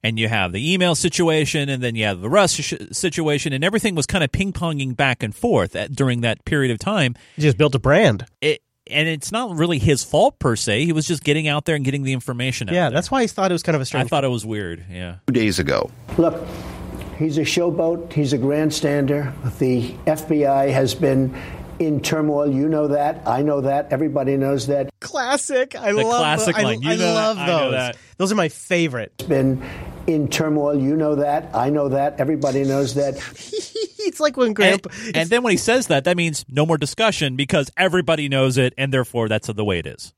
And 0.02 0.20
you 0.20 0.28
have 0.28 0.52
the 0.52 0.72
email 0.72 0.94
situation, 0.94 1.68
and 1.68 1.82
then 1.82 1.96
you 1.96 2.04
have 2.04 2.20
the 2.20 2.28
Russ 2.28 2.52
sh- 2.52 2.74
situation, 2.92 3.52
and 3.52 3.64
everything 3.64 3.96
was 3.96 4.06
kind 4.06 4.22
of 4.22 4.30
ping 4.30 4.52
ponging 4.52 4.94
back 4.96 5.24
and 5.24 5.34
forth 5.34 5.74
at, 5.74 5.90
during 5.96 6.20
that 6.20 6.44
period 6.44 6.70
of 6.70 6.78
time. 6.78 7.16
He 7.34 7.42
just 7.42 7.56
built 7.58 7.74
a 7.74 7.80
brand. 7.80 8.24
It, 8.40 8.62
and 8.88 9.08
it's 9.08 9.32
not 9.32 9.56
really 9.56 9.80
his 9.80 10.04
fault 10.04 10.38
per 10.38 10.54
se. 10.54 10.84
He 10.84 10.92
was 10.92 11.08
just 11.08 11.24
getting 11.24 11.48
out 11.48 11.64
there 11.64 11.74
and 11.74 11.84
getting 11.84 12.04
the 12.04 12.12
information 12.12 12.68
out. 12.68 12.74
Yeah, 12.76 12.82
there. 12.84 12.90
that's 12.98 13.10
why 13.10 13.22
he 13.22 13.26
thought 13.26 13.50
it 13.50 13.54
was 13.54 13.64
kind 13.64 13.74
of 13.74 13.82
a 13.82 13.84
strange. 13.84 14.04
I 14.04 14.08
thought 14.08 14.22
it 14.22 14.28
was 14.28 14.46
weird. 14.46 14.84
Yeah. 14.88 15.16
Two 15.26 15.32
days 15.32 15.58
ago. 15.58 15.90
Look, 16.18 16.40
he's 17.18 17.38
a 17.38 17.42
showboat, 17.42 18.12
he's 18.12 18.32
a 18.32 18.38
grandstander. 18.38 19.32
The 19.58 19.92
FBI 20.06 20.70
has 20.72 20.94
been 20.94 21.34
in 21.78 22.00
turmoil. 22.00 22.50
You 22.50 22.68
know 22.68 22.88
that. 22.88 23.26
I 23.26 23.42
know 23.42 23.60
that. 23.62 23.92
Everybody 23.92 24.36
knows 24.36 24.66
that. 24.68 24.90
Classic. 25.00 25.74
I 25.74 25.92
The 25.92 26.02
love 26.02 26.20
classic 26.20 26.56
I, 26.56 26.62
line. 26.62 26.82
You 26.82 26.90
I 26.90 26.96
know 26.96 26.98
that. 26.98 27.14
love 27.14 27.38
I 27.38 27.46
know 27.46 27.58
those. 27.58 27.72
that. 27.72 27.96
Those 28.18 28.32
are 28.32 28.36
my 28.36 28.48
favorite. 28.48 29.12
It's 29.18 29.28
been 29.28 29.62
in 30.06 30.28
turmoil. 30.28 30.80
You 30.80 30.96
know 30.96 31.16
that. 31.16 31.54
I 31.54 31.70
know 31.70 31.90
that. 31.90 32.20
Everybody 32.20 32.64
knows 32.64 32.94
that. 32.94 33.14
it's 33.98 34.20
like 34.20 34.36
when 34.36 34.52
Grandpa. 34.54 34.90
And, 35.06 35.16
and 35.16 35.30
then 35.30 35.42
when 35.42 35.50
he 35.50 35.56
says 35.56 35.88
that, 35.88 36.04
that 36.04 36.16
means 36.16 36.44
no 36.48 36.64
more 36.64 36.78
discussion 36.78 37.36
because 37.36 37.70
everybody 37.76 38.28
knows 38.28 38.56
it, 38.58 38.72
and 38.78 38.92
therefore 38.92 39.28
that's 39.28 39.48
the 39.48 39.64
way 39.64 39.78
it 39.78 39.86
is. 39.86 40.12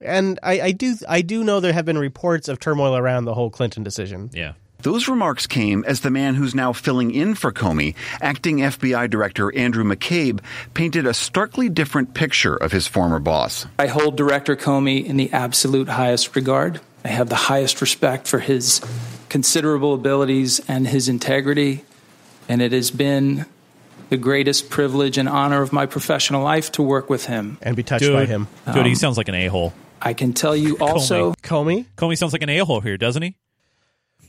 And 0.00 0.38
I, 0.42 0.60
I 0.60 0.72
do 0.72 0.94
I 1.08 1.22
do 1.22 1.42
know 1.42 1.60
there 1.60 1.72
have 1.72 1.86
been 1.86 1.96
reports 1.98 2.48
of 2.48 2.60
turmoil 2.60 2.96
around 2.96 3.24
the 3.24 3.32
whole 3.34 3.50
Clinton 3.50 3.82
decision. 3.82 4.30
Yeah. 4.32 4.52
Those 4.86 5.08
remarks 5.08 5.48
came 5.48 5.82
as 5.84 6.02
the 6.02 6.12
man 6.12 6.36
who's 6.36 6.54
now 6.54 6.72
filling 6.72 7.10
in 7.10 7.34
for 7.34 7.50
Comey, 7.50 7.96
acting 8.20 8.58
FBI 8.58 9.10
Director 9.10 9.52
Andrew 9.58 9.82
McCabe, 9.82 10.38
painted 10.74 11.08
a 11.08 11.12
starkly 11.12 11.68
different 11.68 12.14
picture 12.14 12.54
of 12.54 12.70
his 12.70 12.86
former 12.86 13.18
boss. 13.18 13.66
I 13.80 13.88
hold 13.88 14.16
Director 14.16 14.54
Comey 14.54 15.04
in 15.04 15.16
the 15.16 15.32
absolute 15.32 15.88
highest 15.88 16.36
regard. 16.36 16.80
I 17.04 17.08
have 17.08 17.28
the 17.28 17.34
highest 17.34 17.80
respect 17.80 18.28
for 18.28 18.38
his 18.38 18.80
considerable 19.28 19.92
abilities 19.92 20.60
and 20.68 20.86
his 20.86 21.08
integrity, 21.08 21.84
and 22.48 22.62
it 22.62 22.70
has 22.70 22.92
been 22.92 23.44
the 24.08 24.16
greatest 24.16 24.70
privilege 24.70 25.18
and 25.18 25.28
honor 25.28 25.62
of 25.62 25.72
my 25.72 25.86
professional 25.86 26.44
life 26.44 26.70
to 26.70 26.82
work 26.84 27.10
with 27.10 27.26
him 27.26 27.58
and 27.60 27.74
be 27.74 27.82
touched 27.82 28.04
Dude, 28.04 28.12
by 28.12 28.26
him. 28.26 28.46
Dude, 28.72 28.86
he 28.86 28.92
Um, 28.92 28.94
sounds 28.94 29.16
like 29.16 29.26
an 29.26 29.34
a 29.34 29.48
hole. 29.48 29.72
I 30.00 30.14
can 30.14 30.32
tell 30.32 30.54
you 30.54 30.78
also. 30.78 31.32
Comey? 31.42 31.86
Comey 31.96 32.16
sounds 32.16 32.32
like 32.32 32.42
an 32.42 32.50
a 32.50 32.58
hole 32.58 32.80
here, 32.82 32.96
doesn't 32.96 33.22
he? 33.22 33.34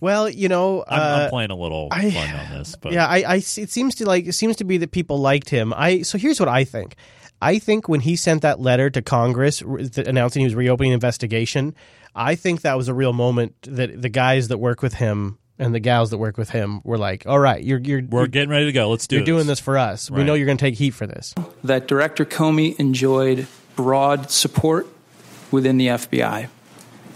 Well, 0.01 0.29
you 0.29 0.49
know, 0.49 0.83
I'm, 0.87 0.99
uh, 0.99 1.23
I'm 1.23 1.29
playing 1.29 1.51
a 1.51 1.55
little 1.55 1.89
I- 1.91 2.11
fun 2.11 2.29
on 2.29 2.57
this, 2.57 2.75
but 2.75 2.91
yeah, 2.91 3.05
I, 3.07 3.17
I, 3.17 3.35
it 3.35 3.69
seems 3.69 3.95
to 3.95 4.05
like 4.05 4.27
it 4.27 4.33
seems 4.33 4.55
to 4.57 4.63
be 4.63 4.77
that 4.77 4.91
people 4.91 5.19
liked 5.19 5.49
him. 5.49 5.73
I 5.75 6.01
so 6.01 6.17
here's 6.17 6.39
what 6.39 6.49
I 6.49 6.63
think. 6.63 6.95
I 7.41 7.59
think 7.59 7.87
when 7.87 7.99
he 7.99 8.15
sent 8.15 8.41
that 8.41 8.59
letter 8.59 8.89
to 8.89 9.01
Congress 9.01 9.61
re- 9.61 9.87
announcing 9.97 10.39
he 10.39 10.45
was 10.45 10.55
reopening 10.55 10.91
the 10.91 10.95
investigation, 10.95 11.75
I 12.15 12.33
think 12.35 12.61
that 12.61 12.75
was 12.77 12.87
a 12.87 12.93
real 12.93 13.13
moment 13.13 13.55
that 13.63 14.01
the 14.01 14.09
guys 14.09 14.47
that 14.47 14.57
work 14.57 14.81
with 14.81 14.95
him 14.95 15.37
and 15.59 15.73
the 15.73 15.79
gals 15.79 16.09
that 16.09 16.17
work 16.17 16.37
with 16.37 16.49
him 16.49 16.81
were 16.83 16.97
like, 16.97 17.25
"All 17.27 17.39
right, 17.39 17.63
you're 17.63 17.79
you're 17.79 18.01
we're 18.03 18.21
you're, 18.21 18.27
getting 18.27 18.49
ready 18.49 18.65
to 18.65 18.71
go. 18.71 18.89
Let's 18.89 19.07
do 19.07 19.17
you're 19.17 19.25
this. 19.25 19.27
doing 19.27 19.47
this 19.47 19.59
for 19.59 19.77
us. 19.77 20.09
We 20.09 20.23
know 20.23 20.33
you're 20.33 20.45
going 20.45 20.57
to 20.57 20.65
take 20.65 20.75
heat 20.75 20.91
for 20.91 21.07
this." 21.07 21.33
that 21.63 21.87
Director 21.87 22.25
Comey 22.25 22.75
enjoyed 22.79 23.47
broad 23.75 24.31
support 24.31 24.87
within 25.51 25.77
the 25.77 25.87
FBI 25.87 26.49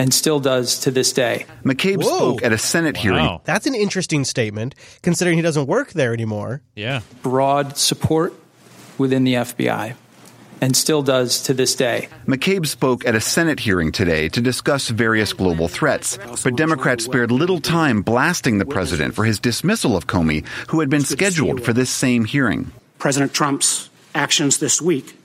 and 0.01 0.11
still 0.11 0.39
does 0.39 0.79
to 0.79 0.89
this 0.89 1.13
day. 1.13 1.45
McCabe 1.63 2.01
Whoa. 2.01 2.17
spoke 2.17 2.43
at 2.43 2.51
a 2.51 2.57
Senate 2.57 2.97
hearing. 2.97 3.39
That's 3.43 3.67
an 3.67 3.75
interesting 3.75 4.25
statement, 4.25 4.73
considering 5.03 5.37
he 5.37 5.43
doesn't 5.43 5.67
work 5.67 5.91
there 5.91 6.11
anymore. 6.11 6.63
Yeah. 6.75 7.01
Broad 7.21 7.77
support 7.77 8.33
within 8.97 9.25
the 9.25 9.35
FBI 9.35 9.93
and 10.59 10.75
still 10.75 11.03
does 11.03 11.43
to 11.43 11.53
this 11.53 11.75
day. 11.75 12.07
McCabe 12.25 12.65
spoke 12.65 13.05
at 13.05 13.13
a 13.13 13.21
Senate 13.21 13.59
hearing 13.59 13.91
today 13.91 14.27
to 14.29 14.41
discuss 14.41 14.89
various 14.89 15.33
global 15.33 15.67
threats, 15.67 16.17
but 16.43 16.55
Democrats 16.55 17.05
spared 17.05 17.31
little 17.31 17.61
time 17.61 18.01
blasting 18.01 18.57
the 18.57 18.65
president 18.65 19.13
for 19.13 19.23
his 19.23 19.39
dismissal 19.39 19.95
of 19.95 20.07
Comey, 20.07 20.47
who 20.69 20.79
had 20.79 20.89
been 20.89 21.01
scheduled 21.01 21.63
for 21.63 21.73
this 21.73 21.91
same 21.91 22.25
hearing. 22.25 22.71
President 22.97 23.35
Trump's 23.35 23.91
actions 24.15 24.57
this 24.57 24.81
week 24.81 25.15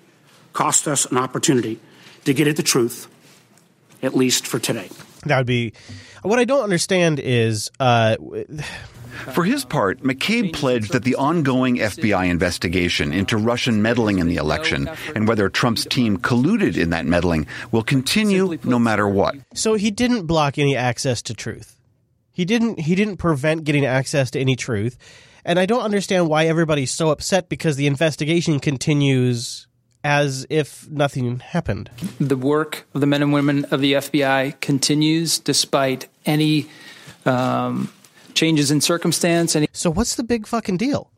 cost 0.53 0.87
us 0.87 1.07
an 1.07 1.17
opportunity 1.17 1.81
to 2.27 2.35
get 2.35 2.47
at 2.47 2.57
the 2.57 2.62
truth, 2.62 3.09
at 4.03 4.15
least 4.15 4.47
for 4.47 4.59
today. 4.59 4.89
That 5.25 5.39
would 5.39 5.47
be. 5.47 5.73
What 6.23 6.39
I 6.39 6.45
don't 6.45 6.63
understand 6.63 7.21
is, 7.21 7.71
uh, 7.81 8.17
For 9.33 9.45
his 9.45 9.65
part, 9.65 10.03
McCabe 10.03 10.53
pledged 10.53 10.93
that 10.93 11.05
the 11.05 11.15
ongoing 11.15 11.77
FBI 11.77 12.29
investigation 12.29 13.13
into 13.13 13.37
Russian 13.39 13.81
meddling 13.81 14.19
in 14.19 14.27
the 14.29 14.37
election 14.37 14.91
and 15.15 15.27
whether 15.27 15.49
Trump's 15.49 15.87
team 15.87 16.19
colluded 16.19 16.77
in 16.77 16.91
that 16.91 17.07
meddling 17.07 17.47
will 17.73 17.83
continue 17.83 18.59
no 18.65 18.79
matter 18.79 19.09
what. 19.09 19.37
so 19.55 19.75
he 19.75 19.91
didn't 19.91 20.27
block 20.27 20.59
any 20.59 20.77
access 20.77 21.23
to 21.23 21.35
truth. 21.35 21.77
He 22.33 22.45
didn't. 22.45 22.81
He 22.81 22.95
didn't 22.95 23.17
prevent 23.17 23.65
getting 23.65 23.87
access 23.87 24.31
to 24.33 24.39
any 24.41 24.57
truth, 24.57 24.99
and 25.47 25.59
I 25.59 25.65
don't 25.65 25.81
understand 25.83 26.29
why 26.29 26.45
everybody's 26.47 26.93
so 26.93 27.09
upset 27.09 27.49
because 27.49 27.77
the 27.77 27.87
investigation 27.87 28.61
continues 28.61 29.65
as 30.07 30.47
if 30.49 30.88
nothing 30.88 31.40
happened. 31.40 31.90
The 32.21 32.37
work 32.37 32.87
of 32.95 33.01
the 33.01 33.07
men 33.09 33.23
and 33.23 33.33
women 33.33 33.64
of 33.73 33.81
the 33.81 33.95
FBI 33.95 34.61
continues 34.61 35.40
despite 35.40 36.07
any 36.25 36.69
um, 37.25 37.92
changes 38.35 38.71
in 38.71 38.81
circumstance. 38.81 39.57
Any- 39.57 39.66
So 39.73 39.90
what's 39.90 40.14
the 40.14 40.23
big 40.23 40.47
fucking 40.47 40.77
deal? 40.77 41.11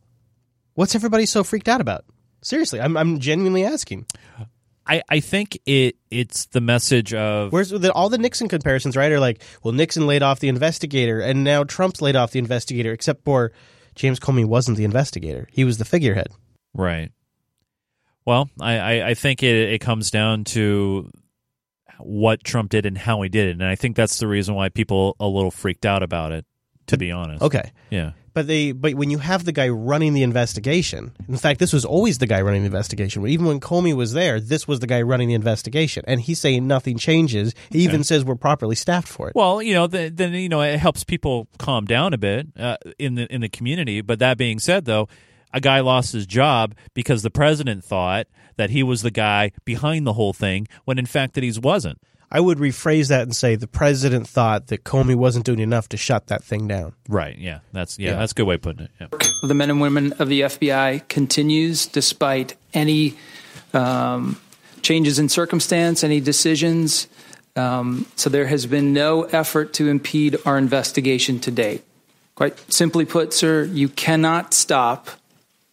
What's 0.73 0.95
everybody 0.95 1.27
so 1.27 1.45
freaked 1.45 1.69
out 1.69 1.83
about? 1.83 2.07
Seriously, 2.41 2.81
I'm 2.81 2.97
I'm 2.97 3.19
genuinely 3.19 3.65
asking. 3.65 4.07
I, 4.87 5.03
I 5.11 5.21
think 5.21 5.59
it 5.67 5.97
it's 6.11 6.47
the 6.47 6.63
message 6.63 7.13
of 7.13 7.53
Where's 7.53 7.69
the, 7.69 7.93
all 7.93 8.09
the 8.09 8.17
Nixon 8.17 8.49
comparisons? 8.49 8.97
Right, 8.97 9.13
are 9.13 9.21
like, 9.21 9.43
well, 9.63 9.75
Nixon 9.75 10.07
laid 10.07 10.23
off 10.23 10.41
the 10.41 10.49
investigator, 10.49 11.21
and 11.21 11.45
now 11.45 11.63
Trump's 11.65 12.01
laid 12.01 12.17
off 12.17 12.31
the 12.31 12.39
investigator, 12.39 12.93
except 12.93 13.25
for 13.25 13.53
James 13.97 14.19
Comey 14.19 14.47
wasn't 14.47 14.79
the 14.79 14.85
investigator; 14.85 15.47
he 15.53 15.65
was 15.65 15.77
the 15.77 15.85
figurehead. 15.85 16.29
Right. 16.73 17.11
Well, 18.29 18.51
I, 18.61 18.79
I, 18.79 19.09
I 19.09 19.15
think 19.15 19.43
it, 19.43 19.57
it 19.57 19.79
comes 19.79 20.11
down 20.11 20.45
to 20.45 21.11
what 21.99 22.45
Trump 22.45 22.69
did 22.69 22.85
and 22.85 22.99
how 22.99 23.23
he 23.23 23.31
did 23.31 23.49
it, 23.49 23.53
and 23.53 23.65
I 23.65 23.75
think 23.75 23.97
that's 23.97 24.19
the 24.19 24.29
reason 24.29 24.55
why 24.55 24.69
people 24.69 25.17
a 25.19 25.27
little 25.27 25.51
freaked 25.51 25.87
out 25.87 26.03
about 26.03 26.33
it. 26.33 26.45
To 26.89 26.99
be 26.99 27.11
honest, 27.11 27.43
Okay, 27.43 27.73
yeah, 27.89 28.13
but 28.35 28.47
they 28.47 28.73
but 28.73 28.93
when 28.95 29.09
you 29.09 29.17
have 29.17 29.47
the 29.47 29.53
guy 29.53 29.71
running 29.71 30.13
the 30.13 30.23
investigation, 30.23 31.13
in 31.27 31.39
fact, 31.39 31.59
this 31.59 31.73
was 31.73 31.87
always 31.87 32.19
the 32.19 32.27
guy 32.27 32.43
running 32.43 32.63
the 32.63 32.67
investigation. 32.67 33.27
Even 33.27 33.47
when 33.47 33.61
Comey 33.61 33.97
was 33.97 34.13
there, 34.13 34.41
this 34.41 34.69
was 34.69 34.81
the 34.81 34.87
guy 34.87 35.01
running 35.01 35.29
the 35.29 35.35
investigation, 35.35 36.05
and 36.07 36.21
he's 36.21 36.39
saying 36.39 36.67
nothing 36.67 36.99
changes. 36.99 37.55
He 37.71 37.79
even 37.81 38.05
says 38.05 38.27
we're 38.27 38.35
properly 38.35 38.77
staffed 38.77 39.09
for 39.09 39.31
it. 39.31 39.35
Well, 39.35 39.63
you 39.63 39.73
know, 39.73 39.87
then, 39.87 40.17
then 40.17 40.35
you 40.35 40.51
know 40.51 40.61
it 40.61 40.79
helps 40.79 41.03
people 41.03 41.49
calm 41.59 41.87
down 41.87 42.13
a 42.13 42.19
bit 42.19 42.47
uh, 42.59 42.77
in 42.99 43.15
the 43.15 43.27
in 43.35 43.41
the 43.41 43.49
community. 43.49 44.03
But 44.03 44.19
that 44.19 44.37
being 44.37 44.59
said, 44.59 44.85
though, 44.85 45.09
a 45.53 45.61
guy 45.61 45.81
lost 45.81 46.13
his 46.13 46.27
job 46.27 46.75
because 46.95 47.23
the 47.23 47.31
president 47.31 47.85
thought 47.85 48.27
that 48.57 48.71
he 48.71 48.83
was 48.83 49.03
the 49.03 49.11
guy 49.11 49.53
behind 49.65 50.07
the 50.07 50.13
whole 50.15 50.33
thing, 50.33 50.67
when 50.85 50.99
in 50.99 51.07
fact 51.07 51.35
that 51.35 51.45
he 51.45 51.53
wasn't. 51.61 51.99
I 52.31 52.41
would 52.41 52.59
rephrase 52.59 53.09
that 53.09 53.23
and 53.23 53.35
say 53.35 53.57
the 53.57 53.67
president 53.67 54.29
thought 54.29 54.67
that 54.67 54.85
Comey 54.85 55.15
wasn't 55.15 55.47
doing 55.47 55.61
enough 55.61 55.89
to 55.91 55.97
shut 55.97 56.27
that 56.27 56.45
thing 56.45 56.69
down. 56.69 56.93
Right? 57.09 57.39
Yeah, 57.39 57.61
that's 57.73 57.99
yeah, 57.99 58.11
Yeah. 58.11 58.17
that's 58.19 58.33
a 58.33 58.35
good 58.35 58.47
way 58.47 58.57
of 58.57 58.63
putting 58.63 58.85
it. 58.87 58.91
Yeah. 59.01 59.07
the 59.43 59.55
men 59.55 59.71
and 59.71 59.81
women 59.81 60.13
of 60.19 60.29
the 60.29 60.43
FBI 60.43 61.09
continues 61.09 61.87
despite 61.87 62.55
any 62.75 63.17
um, 63.73 64.39
changes 64.83 65.19
in 65.19 65.29
circumstance, 65.31 66.05
any 66.05 66.21
decisions. 66.21 67.07
Um, 67.57 68.07
so 68.17 68.29
there 68.29 68.47
has 68.47 68.67
been 68.67 68.93
no 68.93 69.23
effort 69.25 69.73
to 69.75 69.89
impede 69.89 70.37
our 70.45 70.59
investigation 70.59 71.41
to 71.41 71.51
date. 71.51 71.83
Quite 72.35 72.73
simply 72.73 73.05
put, 73.05 73.33
sir, 73.33 73.65
you 73.65 73.89
cannot 73.89 74.53
stop 74.55 75.09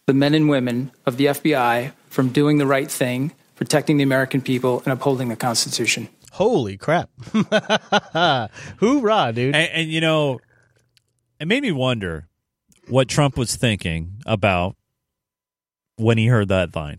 the 0.06 0.14
men 0.14 0.34
and 0.34 0.48
women 0.48 0.92
of 1.04 1.16
the 1.16 1.26
FBI 1.26 1.92
from 2.08 2.30
doing 2.30 2.58
the 2.58 2.66
right 2.66 2.90
thing, 2.90 3.32
protecting 3.56 3.96
the 3.96 4.02
American 4.02 4.40
people, 4.40 4.82
and 4.84 4.92
upholding 4.92 5.28
the 5.28 5.36
Constitution. 5.36 6.08
Holy 6.32 6.76
crap! 6.76 7.10
Hoorah, 8.78 9.32
dude! 9.34 9.54
And, 9.54 9.70
and 9.72 9.88
you 9.90 10.00
know, 10.00 10.40
it 11.40 11.48
made 11.48 11.62
me 11.62 11.72
wonder 11.72 12.28
what 12.88 13.08
Trump 13.08 13.36
was 13.36 13.56
thinking 13.56 14.22
about 14.26 14.76
when 15.96 16.18
he 16.18 16.26
heard 16.26 16.48
that 16.48 16.74
line. 16.76 16.98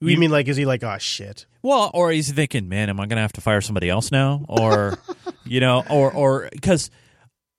You 0.00 0.18
mean 0.18 0.30
like 0.30 0.48
is 0.48 0.56
he 0.56 0.66
like 0.66 0.84
oh 0.84 0.98
shit? 0.98 1.46
Well, 1.64 1.90
or 1.94 2.10
he's 2.10 2.30
thinking, 2.30 2.68
man, 2.68 2.90
am 2.90 3.00
I 3.00 3.06
going 3.06 3.16
to 3.16 3.22
have 3.22 3.32
to 3.32 3.40
fire 3.40 3.62
somebody 3.62 3.88
else 3.88 4.12
now? 4.12 4.44
Or, 4.48 4.98
you 5.46 5.60
know, 5.60 5.82
or, 5.88 6.12
or, 6.12 6.48
because, 6.52 6.90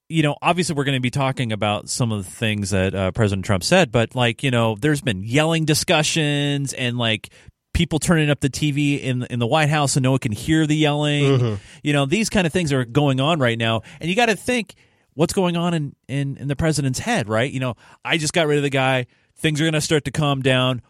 you 0.09 0.21
know, 0.23 0.35
obviously 0.41 0.75
we're 0.75 0.83
going 0.83 0.97
to 0.97 1.01
be 1.01 1.09
talking 1.09 1.51
about 1.51 1.89
some 1.89 2.11
of 2.11 2.23
the 2.25 2.29
things 2.31 2.69
that 2.71 2.93
uh, 2.93 3.11
President 3.11 3.45
Trump 3.45 3.63
said, 3.63 3.91
but 3.91 4.13
like, 4.15 4.43
you 4.43 4.51
know, 4.51 4.75
there's 4.79 5.01
been 5.01 5.23
yelling 5.23 5.65
discussions 5.65 6.73
and 6.73 6.97
like 6.97 7.29
people 7.73 7.99
turning 7.99 8.29
up 8.29 8.39
the 8.39 8.49
TV 8.49 9.01
in, 9.01 9.23
in 9.23 9.39
the 9.39 9.47
White 9.47 9.69
House 9.69 9.93
so 9.93 9.99
no 9.99 10.11
one 10.11 10.19
can 10.19 10.31
hear 10.31 10.65
the 10.67 10.75
yelling. 10.75 11.23
Mhm. 11.39 11.59
You 11.83 11.93
know, 11.93 12.05
these 12.05 12.29
kind 12.29 12.45
of 12.47 12.53
things 12.53 12.71
are 12.71 12.85
going 12.85 13.19
on 13.19 13.39
right 13.39 13.57
now. 13.57 13.81
And 13.99 14.09
you 14.09 14.15
got 14.15 14.27
to 14.27 14.35
think 14.35 14.75
what's 15.15 15.33
going 15.33 15.57
on 15.57 15.73
in, 15.73 15.95
in, 16.07 16.37
in 16.37 16.47
the 16.47 16.55
president's 16.55 16.99
head, 16.99 17.27
right? 17.27 17.51
You 17.51 17.59
know, 17.59 17.75
I 18.03 18.17
just 18.17 18.33
got 18.33 18.47
rid 18.47 18.57
of 18.57 18.63
the 18.63 18.69
guy. 18.69 19.07
Things 19.37 19.59
are 19.59 19.63
going 19.65 19.73
to 19.73 19.81
start 19.81 20.05
to 20.05 20.11
calm 20.11 20.41
down 20.41 20.81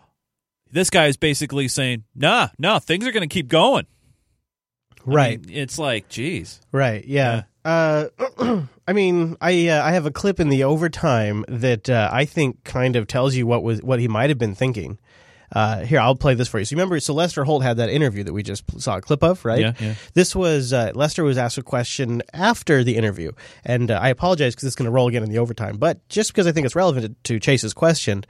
this 0.72 0.90
guy 0.90 1.06
is 1.06 1.16
basically 1.16 1.68
saying, 1.70 2.04
"Nah, 2.16 2.50
no, 2.60 2.80
things 2.80 3.08
are 3.08 3.12
going 3.14 3.28
to 3.28 3.34
keep 3.34 3.48
going." 3.48 3.86
I 5.00 5.02
Right. 5.06 5.46
mean, 5.46 5.56
it's 5.56 5.80
like, 5.80 6.10
geez. 6.10 6.60
Right. 6.72 7.06
Yeah. 7.06 7.44
Uh, 7.66 8.10
I 8.88 8.94
mean, 8.94 9.36
I 9.42 9.68
uh, 9.70 9.84
I 9.84 9.92
have 9.92 10.06
a 10.06 10.12
clip 10.12 10.40
in 10.40 10.50
the 10.50 10.64
overtime 10.64 11.44
that 11.48 11.90
uh, 11.90 12.10
I 12.14 12.26
think 12.26 12.64
kind 12.64 12.96
of 12.96 13.08
tells 13.08 13.36
you 13.36 13.48
what 13.48 13.64
was 13.64 13.82
what 13.82 14.00
he 14.00 14.08
might 14.08 14.30
have 14.30 14.38
been 14.38 14.56
thinking. 14.56 15.00
Uh, 15.52 15.86
here, 15.86 16.00
I'll 16.00 16.16
play 16.16 16.34
this 16.34 16.48
for 16.48 16.60
you. 16.60 16.66
So, 16.66 16.74
you 16.74 16.78
remember, 16.78 17.00
so 17.00 17.14
Lester 17.14 17.44
Holt 17.44 17.64
had 17.64 17.78
that 17.78 17.90
interview 17.90 18.24
that 18.24 18.34
we 18.34 18.44
just 18.44 18.64
saw 18.82 18.98
a 18.98 19.02
clip 19.02 19.24
of, 19.24 19.46
right? 19.46 19.62
Yeah, 19.62 19.74
yeah. 19.80 19.94
This 20.14 20.36
was 20.36 20.74
uh, 20.74 20.92
Lester 20.96 21.24
was 21.24 21.38
asked 21.38 21.58
a 21.58 21.64
question 21.64 22.22
after 22.34 22.84
the 22.84 22.96
interview, 22.96 23.32
and 23.64 23.90
uh, 23.90 24.00
I 24.02 24.10
apologize 24.10 24.54
because 24.54 24.68
it's 24.68 24.76
going 24.76 24.86
to 24.86 24.92
roll 24.92 25.08
again 25.08 25.24
in 25.24 25.30
the 25.30 25.38
overtime, 25.38 25.78
but 25.78 26.08
just 26.10 26.32
because 26.32 26.46
I 26.46 26.52
think 26.52 26.66
it's 26.66 26.76
relevant 26.76 27.24
to, 27.24 27.34
to 27.34 27.40
Chase's 27.40 27.74
question, 27.74 28.26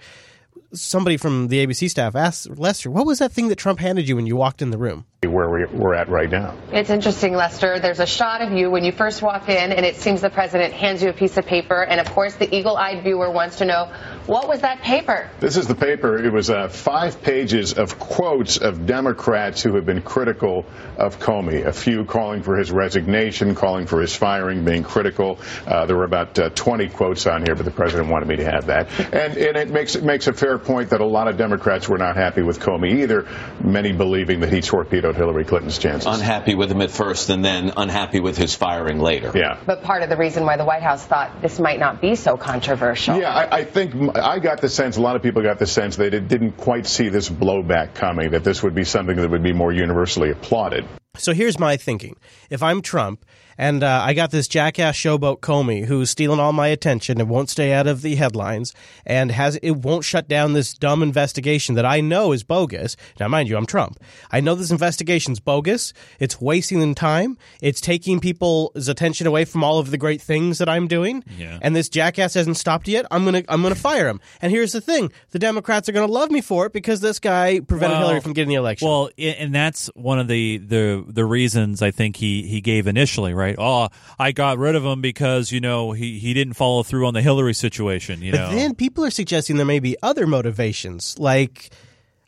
somebody 0.74 1.18
from 1.18 1.48
the 1.48 1.66
ABC 1.66 1.90
staff 1.90 2.16
asked 2.16 2.50
Lester, 2.58 2.92
"What 2.92 3.06
was 3.06 3.20
that 3.20 3.32
thing 3.32 3.48
that 3.48 3.58
Trump 3.58 3.80
handed 3.80 4.08
you 4.08 4.16
when 4.16 4.28
you 4.28 4.36
walked 4.36 4.62
in 4.62 4.72
the 4.72 4.78
room?" 4.78 5.06
Where 5.24 5.50
we- 5.50 5.66
we're 5.66 5.96
at 5.96 6.10
right 6.10 6.30
now. 6.30 6.54
It's 6.72 6.90
interesting, 6.92 7.34
Lester. 7.36 7.80
There's 7.80 8.00
a 8.00 8.06
shot 8.06 8.42
of 8.42 8.52
you 8.52 8.70
when 8.70 8.84
you 8.84 8.92
first 8.92 9.24
walk 9.24 9.50
in, 9.50 9.72
and 9.72 9.84
it 9.86 9.96
seems 9.96 10.22
the 10.22 10.30
president 10.30 10.74
hands 10.74 11.02
you 11.02 11.10
a 11.10 11.14
piece 11.14 11.38
of 11.38 11.46
paper. 11.48 11.82
And 11.82 12.00
of 12.00 12.12
course, 12.14 12.36
the 12.36 12.54
eagle 12.54 12.78
eyed 12.78 13.02
viewer 13.04 13.32
wants 13.32 13.58
to 13.58 13.66
know 13.66 13.90
what 14.28 14.48
was 14.48 14.62
that 14.62 14.82
paper? 14.82 15.30
This 15.40 15.58
is 15.58 15.68
the 15.68 15.76
paper. 15.76 16.24
It 16.24 16.32
was 16.32 16.50
uh, 16.50 16.68
five 16.68 17.22
pages 17.24 17.74
of 17.74 17.98
quotes 17.98 18.58
of 18.58 18.86
Democrats 18.86 19.64
who 19.64 19.76
have 19.76 19.86
been 19.86 20.02
critical 20.02 20.66
of 20.98 21.20
Comey. 21.20 21.66
A 21.66 21.74
few 21.74 22.06
calling 22.06 22.44
for 22.44 22.58
his 22.58 22.72
resignation, 22.72 23.56
calling 23.56 23.88
for 23.88 24.02
his 24.02 24.16
firing, 24.16 24.64
being 24.64 24.84
critical. 24.84 25.40
Uh, 25.66 25.86
there 25.86 25.96
were 25.98 26.06
about 26.06 26.38
uh, 26.38 26.50
20 26.50 26.90
quotes 26.90 27.26
on 27.26 27.44
here, 27.44 27.56
but 27.56 27.66
the 27.66 27.72
president 27.72 28.10
wanted 28.10 28.28
me 28.28 28.36
to 28.38 28.46
have 28.46 28.68
that. 28.68 28.90
And, 29.00 29.38
and 29.38 29.58
it 29.58 29.70
makes 29.70 29.96
it 29.96 30.04
makes 30.04 30.28
a 30.28 30.34
fair 30.34 30.58
point 30.60 30.92
that 30.92 31.02
a 31.02 31.06
lot 31.06 31.28
of 31.28 31.38
Democrats 31.38 31.90
were 31.90 31.98
not 31.98 32.16
happy 32.16 32.42
with 32.44 32.60
Comey 32.60 33.02
either. 33.02 33.28
Many 33.64 33.92
believing 33.92 34.42
that 34.42 34.52
he 34.52 34.62
torpedoed 34.62 35.05
Hillary 35.14 35.46
Clinton's 35.46 35.78
chances. 35.78 36.08
Unhappy 36.08 36.56
with 36.56 36.72
him 36.72 36.82
at 36.82 36.92
first 36.92 37.30
and 37.30 37.44
then 37.44 37.74
unhappy 37.78 38.20
with 38.20 38.38
his 38.38 38.56
firing 38.56 39.00
later. 39.00 39.32
Yeah. 39.36 39.58
But 39.66 39.84
part 39.84 40.02
of 40.02 40.10
the 40.10 40.18
reason 40.18 40.46
why 40.46 40.58
the 40.58 40.66
White 40.66 40.82
House 40.82 41.06
thought 41.06 41.42
this 41.42 41.60
might 41.60 41.80
not 41.80 42.02
be 42.02 42.16
so 42.16 42.38
controversial. 42.38 43.20
Yeah, 43.20 43.34
I, 43.34 43.58
I 43.58 43.64
think 43.66 44.16
I 44.18 44.40
got 44.40 44.62
the 44.62 44.70
sense, 44.70 44.98
a 44.98 45.02
lot 45.02 45.16
of 45.16 45.22
people 45.22 45.42
got 45.42 45.60
the 45.60 45.68
sense 45.68 45.96
they 45.96 46.10
did, 46.10 46.28
didn't 46.28 46.54
quite 46.54 46.88
see 46.88 47.10
this 47.10 47.30
blowback 47.30 47.94
coming, 47.94 48.32
that 48.32 48.44
this 48.44 48.64
would 48.64 48.76
be 48.76 48.84
something 48.84 49.16
that 49.18 49.30
would 49.30 49.44
be 49.44 49.54
more 49.54 49.72
universally 49.72 50.32
applauded. 50.32 50.86
So 51.18 51.34
here's 51.34 51.60
my 51.60 51.78
thinking: 51.78 52.16
if 52.50 52.62
I'm 52.64 52.82
Trump 52.82 53.26
and 53.58 53.84
uh, 53.84 54.02
I 54.06 54.14
got 54.14 54.32
this 54.32 54.48
jackass 54.48 54.96
showboat 54.96 55.40
Comey 55.40 55.86
who's 55.86 56.10
stealing 56.10 56.40
all 56.40 56.54
my 56.54 56.68
attention 56.68 57.20
and 57.20 57.30
won't 57.30 57.50
stay 57.50 57.72
out 57.74 57.88
of 57.88 58.02
the 58.02 58.16
headlines 58.16 58.74
and 59.06 59.32
has 59.32 59.56
it 59.58 59.72
won't 59.72 60.04
shut 60.04 60.28
down 60.28 60.54
this 60.54 60.74
dumb 60.74 61.02
investigation 61.04 61.76
that 61.76 61.86
I 61.86 62.02
know 62.02 62.32
is 62.32 62.44
bogus. 62.44 62.96
Now, 63.20 63.28
mind 63.28 63.50
you, 63.50 63.58
I'm 63.58 63.66
Trump. 63.66 64.00
I 64.32 64.40
know 64.40 64.56
this 64.56 64.72
investigation's 64.72 65.40
bogus. 65.40 65.94
It's 66.20 66.42
wasting 66.42 66.80
them 66.80 66.96
time. 66.96 67.38
It's 67.62 67.82
taking 67.82 68.20
people's 68.20 68.88
attention 68.88 69.28
away 69.28 69.46
from 69.46 69.64
all 69.64 69.80
of 69.80 69.92
the 69.92 69.98
great 69.98 70.22
things 70.22 70.58
that 70.58 70.68
I'm 70.70 70.88
doing. 70.88 71.24
Yeah. 71.38 71.60
And 71.62 71.76
this 71.76 71.90
jackass 71.90 72.34
hasn't 72.34 72.58
stopped 72.58 72.88
yet. 72.88 73.06
I'm 73.12 73.24
gonna 73.26 73.44
I'm 73.48 73.62
gonna 73.62 73.76
fire 73.76 74.08
him. 74.08 74.20
And 74.42 74.52
here's 74.52 74.72
the 74.74 74.82
thing: 74.82 75.12
the 75.32 75.40
Democrats 75.40 75.88
are 75.88 75.92
gonna 75.92 76.12
love 76.12 76.32
me 76.32 76.42
for 76.42 76.66
it 76.66 76.74
because 76.74 77.02
this 77.02 77.20
guy 77.20 77.60
prevented 77.60 77.98
Well- 77.98 78.08
Hillary 78.08 78.22
from 78.22 78.34
getting 78.34 78.50
the 78.50 78.56
election. 78.56 78.88
Well, 78.88 79.10
and 79.18 79.54
that's 79.54 79.88
one 79.96 80.20
of 80.20 80.28
the, 80.28 80.58
the 80.58 81.06
the 81.08 81.26
reasons 81.26 81.82
I 81.82 81.92
think 81.92 82.18
he, 82.18 82.44
he 82.48 82.62
gave 82.62 82.88
initially, 82.88 83.34
right? 83.34 83.45
Oh, 83.58 83.90
I 84.18 84.32
got 84.32 84.58
rid 84.58 84.76
of 84.76 84.84
him 84.84 85.02
because 85.02 85.52
you 85.52 85.62
know 85.62 85.92
he, 85.92 86.18
he 86.18 86.34
didn't 86.34 86.54
follow 86.54 86.82
through 86.82 87.06
on 87.06 87.14
the 87.14 87.22
Hillary 87.22 87.54
situation. 87.54 88.22
You 88.22 88.32
but 88.32 88.38
know, 88.38 88.56
then 88.56 88.74
people 88.74 89.06
are 89.06 89.12
suggesting 89.12 89.58
there 89.58 89.66
may 89.66 89.80
be 89.80 89.96
other 90.02 90.26
motivations, 90.26 91.20
like, 91.20 91.70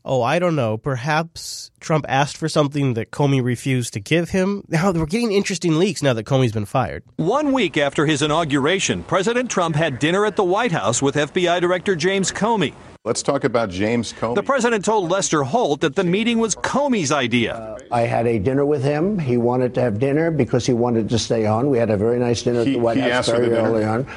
oh, 0.06 0.22
I 0.22 0.40
don't 0.40 0.56
know, 0.56 0.78
perhaps 0.78 1.72
Trump 1.80 2.06
asked 2.08 2.38
for 2.38 2.48
something 2.48 2.94
that 2.94 3.12
Comey 3.12 3.44
refused 3.44 3.94
to 3.94 4.00
give 4.00 4.30
him. 4.30 4.64
Now 4.68 4.92
we're 4.92 5.06
getting 5.06 5.32
interesting 5.32 5.78
leaks 5.78 6.02
now 6.02 6.14
that 6.14 6.26
Comey's 6.26 6.52
been 6.52 6.66
fired. 6.66 7.04
One 7.16 7.52
week 7.52 7.78
after 7.78 8.06
his 8.06 8.22
inauguration, 8.22 9.04
President 9.04 9.50
Trump 9.50 9.76
had 9.76 10.00
dinner 10.00 10.26
at 10.26 10.36
the 10.36 10.44
White 10.44 10.72
House 10.72 11.02
with 11.02 11.16
FBI 11.16 11.60
Director 11.62 11.96
James 11.96 12.32
Comey. 12.32 12.74
Let's 13.08 13.24
talk 13.24 13.46
about 13.46 13.70
James 13.70 14.12
Comey. 14.12 14.36
The 14.36 14.44
president 14.44 14.84
told 14.84 15.10
Lester 15.10 15.44
Holt 15.44 15.80
that 15.80 15.96
the 15.96 16.04
meeting 16.04 16.40
was 16.40 16.56
Comey's 16.56 17.10
idea. 17.10 17.54
Uh, 17.56 17.80
I 17.90 18.02
had 18.02 18.28
a 18.28 18.38
dinner 18.38 18.66
with 18.66 18.84
him. 18.84 19.18
He 19.18 19.38
wanted 19.38 19.74
to 19.76 19.82
have 19.82 19.98
dinner 19.98 20.30
because 20.30 20.66
he 20.66 20.74
wanted 20.74 21.08
to 21.08 21.18
stay 21.18 21.46
on. 21.46 21.70
We 21.70 21.78
had 21.78 21.90
a 21.90 21.96
very 21.96 22.20
nice 22.20 22.42
dinner 22.44 22.60
at 22.60 22.66
the 22.66 22.76
White 22.76 22.98
House 22.98 23.10
asked 23.10 23.30
for 23.30 23.38
very 23.38 23.48
the 23.48 23.56
dinner? 23.56 23.70
early 23.70 23.86
on. 23.86 24.08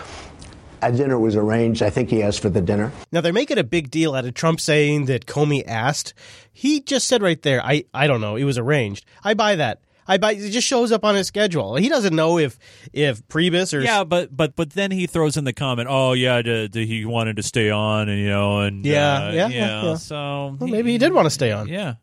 A 0.83 0.91
dinner 0.91 1.21
was 1.21 1.37
arranged. 1.37 1.85
I 1.85 1.91
think 1.91 2.11
he 2.11 2.21
asked 2.21 2.41
for 2.41 2.49
the 2.49 2.61
dinner. 2.61 2.91
Now 3.13 3.21
they're 3.21 3.33
making 3.33 3.59
a 3.59 3.63
big 3.65 3.93
deal 3.93 4.17
out 4.17 4.25
of 4.25 4.35
Trump 4.35 4.61
saying 4.61 5.05
that 5.05 5.25
Comey 5.25 5.63
asked. 5.69 6.13
He 6.53 6.81
just 6.81 7.07
said 7.07 7.23
right 7.23 7.41
there, 7.43 7.65
I, 7.65 7.85
I 7.95 8.09
don't 8.09 8.21
know, 8.21 8.35
it 8.35 8.43
was 8.43 8.59
arranged. 8.59 9.05
I 9.23 9.35
buy 9.35 9.55
that. 9.55 9.83
I 10.11 10.19
buy 10.19 10.33
it 10.33 10.51
just 10.51 10.67
shows 10.67 10.93
up 10.93 11.05
on 11.05 11.15
his 11.15 11.27
schedule. 11.29 11.77
He 11.77 11.89
doesn't 11.89 12.15
know 12.15 12.39
if 12.39 12.59
if 12.93 13.27
Priebus 13.29 13.73
or 13.73 13.81
yeah, 13.81 14.05
but 14.05 14.37
but 14.37 14.57
but 14.57 14.71
then 14.71 14.91
he 14.91 15.07
throws 15.07 15.37
in 15.37 15.45
the 15.45 15.53
comment, 15.53 15.89
oh 15.91 16.13
yeah, 16.13 16.43
d- 16.43 16.69
d- 16.69 16.85
he 16.87 17.05
wanted 17.05 17.37
to 17.37 17.43
stay 17.43 17.71
on, 17.71 18.09
and 18.09 18.19
you 18.21 18.29
know, 18.29 18.61
and 18.61 18.85
Yeah, 18.85 19.15
uh, 19.29 19.33
yeah, 19.33 19.49
you 19.49 19.55
yeah, 19.55 19.67
know, 19.83 19.89
yeah. 19.91 19.95
So 19.97 20.57
Well, 20.59 20.69
maybe 20.69 20.91
he 20.93 20.99
did 20.99 21.13
want 21.13 21.27
to 21.27 21.31
stay 21.31 21.53
on. 21.53 21.69
Yeah. 21.69 21.95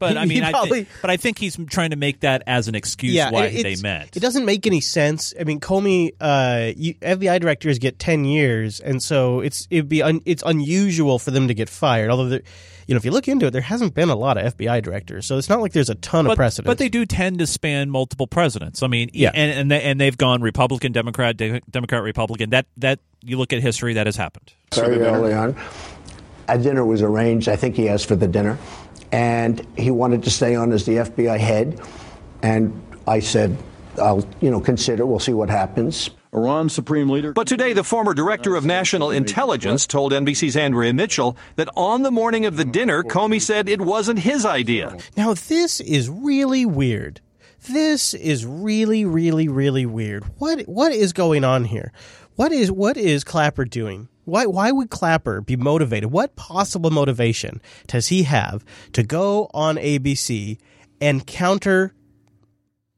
But 0.00 0.18
I 0.18 0.24
mean, 0.26 0.42
he 0.42 0.48
I 0.48 0.50
probably- 0.50 0.70
think, 0.84 0.88
but 1.02 1.10
I 1.10 1.16
think 1.16 1.38
he's 1.38 1.56
trying 1.70 1.90
to 1.90 1.96
make 1.96 2.20
that 2.20 2.42
as 2.48 2.66
an 2.68 2.74
excuse 2.74 3.14
yeah, 3.14 3.30
why 3.30 3.46
it- 3.46 3.62
they 3.62 3.76
met. 3.76 4.16
It 4.16 4.20
doesn't 4.20 4.44
make 4.44 4.66
any 4.66 4.80
sense. 4.80 5.32
I 5.40 5.44
mean, 5.44 5.60
Comey, 5.60 6.10
uh, 6.20 6.72
you, 6.76 6.94
FBI 6.94 7.40
directors 7.40 7.78
get 7.78 7.98
ten 8.00 8.24
years, 8.24 8.80
and 8.80 9.00
so 9.02 9.40
it's 9.40 9.66
it'd 9.70 9.88
be 9.88 10.02
un, 10.02 10.20
it's 10.26 10.42
unusual 10.44 11.18
for 11.20 11.30
them 11.30 11.46
to 11.48 11.54
get 11.54 11.68
fired. 11.70 12.10
Although, 12.10 12.40
you 12.86 12.94
know, 12.94 12.96
if 12.98 13.04
you 13.04 13.10
look 13.10 13.28
into 13.28 13.46
it, 13.46 13.50
there 13.50 13.62
hasn't 13.62 13.94
been 13.94 14.08
a 14.10 14.14
lot 14.16 14.36
of 14.36 14.56
FBI 14.56 14.82
directors, 14.82 15.26
so 15.26 15.38
it's 15.38 15.48
not 15.48 15.60
like 15.60 15.72
there's 15.72 15.90
a 15.90 15.94
ton 15.96 16.26
of 16.26 16.36
precedent. 16.36 16.66
but 16.66 16.78
they 16.78 16.88
do 16.88 17.06
tend 17.06 17.38
to 17.38 17.46
span 17.46 17.90
multiple 17.90 18.26
presidents. 18.26 18.82
I 18.82 18.86
mean, 18.88 19.10
Yeah. 19.12 19.30
and 19.34 19.50
and, 19.52 19.70
they, 19.70 19.82
and 19.82 20.00
they've 20.00 20.16
gone 20.16 20.42
Republican, 20.42 20.92
Democrat, 20.92 21.36
De- 21.36 21.60
Democrat, 21.70 22.02
Republican. 22.02 22.50
That 22.50 22.66
that 22.78 23.00
you 23.22 23.38
look 23.38 23.52
at 23.52 23.60
history, 23.62 23.94
that 23.94 24.06
has 24.06 24.16
happened. 24.16 24.52
very 24.74 25.00
early 25.00 25.32
on. 25.32 25.56
A 26.48 26.58
dinner 26.58 26.84
was 26.84 27.00
arranged. 27.00 27.48
I 27.48 27.56
think 27.56 27.74
he 27.76 27.88
asked 27.88 28.06
for 28.06 28.16
the 28.16 28.28
dinner. 28.28 28.58
And 29.12 29.66
he 29.78 29.90
wanted 29.90 30.24
to 30.24 30.30
stay 30.30 30.54
on 30.56 30.72
as 30.72 30.84
the 30.84 30.96
FBI 30.96 31.38
head. 31.38 31.80
And 32.42 32.78
I 33.06 33.20
said, 33.20 33.56
I'll, 33.98 34.26
you 34.40 34.50
know, 34.50 34.60
consider. 34.60 35.06
We'll 35.06 35.20
see 35.20 35.32
what 35.32 35.48
happens. 35.48 36.10
Iran 36.34 36.68
Supreme 36.68 37.08
Leader. 37.08 37.32
But 37.32 37.46
today, 37.46 37.72
the 37.72 37.84
former 37.84 38.12
director 38.12 38.56
of 38.56 38.64
national 38.64 39.10
intelligence 39.10 39.86
told 39.86 40.12
NBC's 40.12 40.56
Andrea 40.56 40.92
Mitchell 40.92 41.36
that 41.56 41.68
on 41.76 42.02
the 42.02 42.10
morning 42.10 42.44
of 42.44 42.56
the 42.56 42.64
dinner, 42.64 43.02
Comey 43.02 43.40
said 43.40 43.68
it 43.68 43.80
wasn't 43.80 44.18
his 44.18 44.44
idea. 44.44 44.96
Now, 45.16 45.34
this 45.34 45.80
is 45.80 46.10
really 46.10 46.66
weird. 46.66 47.20
This 47.68 48.12
is 48.12 48.44
really, 48.44 49.04
really, 49.04 49.48
really 49.48 49.86
weird. 49.86 50.24
What 50.38 50.62
what 50.62 50.92
is 50.92 51.14
going 51.14 51.44
on 51.44 51.64
here? 51.64 51.92
What 52.36 52.52
is 52.52 52.70
what 52.70 52.96
is 52.96 53.24
Clapper 53.24 53.64
doing? 53.64 54.08
Why 54.24 54.44
why 54.44 54.70
would 54.70 54.90
Clapper 54.90 55.40
be 55.40 55.56
motivated? 55.56 56.10
What 56.10 56.36
possible 56.36 56.90
motivation 56.90 57.62
does 57.86 58.08
he 58.08 58.24
have 58.24 58.64
to 58.92 59.02
go 59.02 59.50
on 59.54 59.76
ABC 59.76 60.58
and 61.00 61.26
counter 61.26 61.93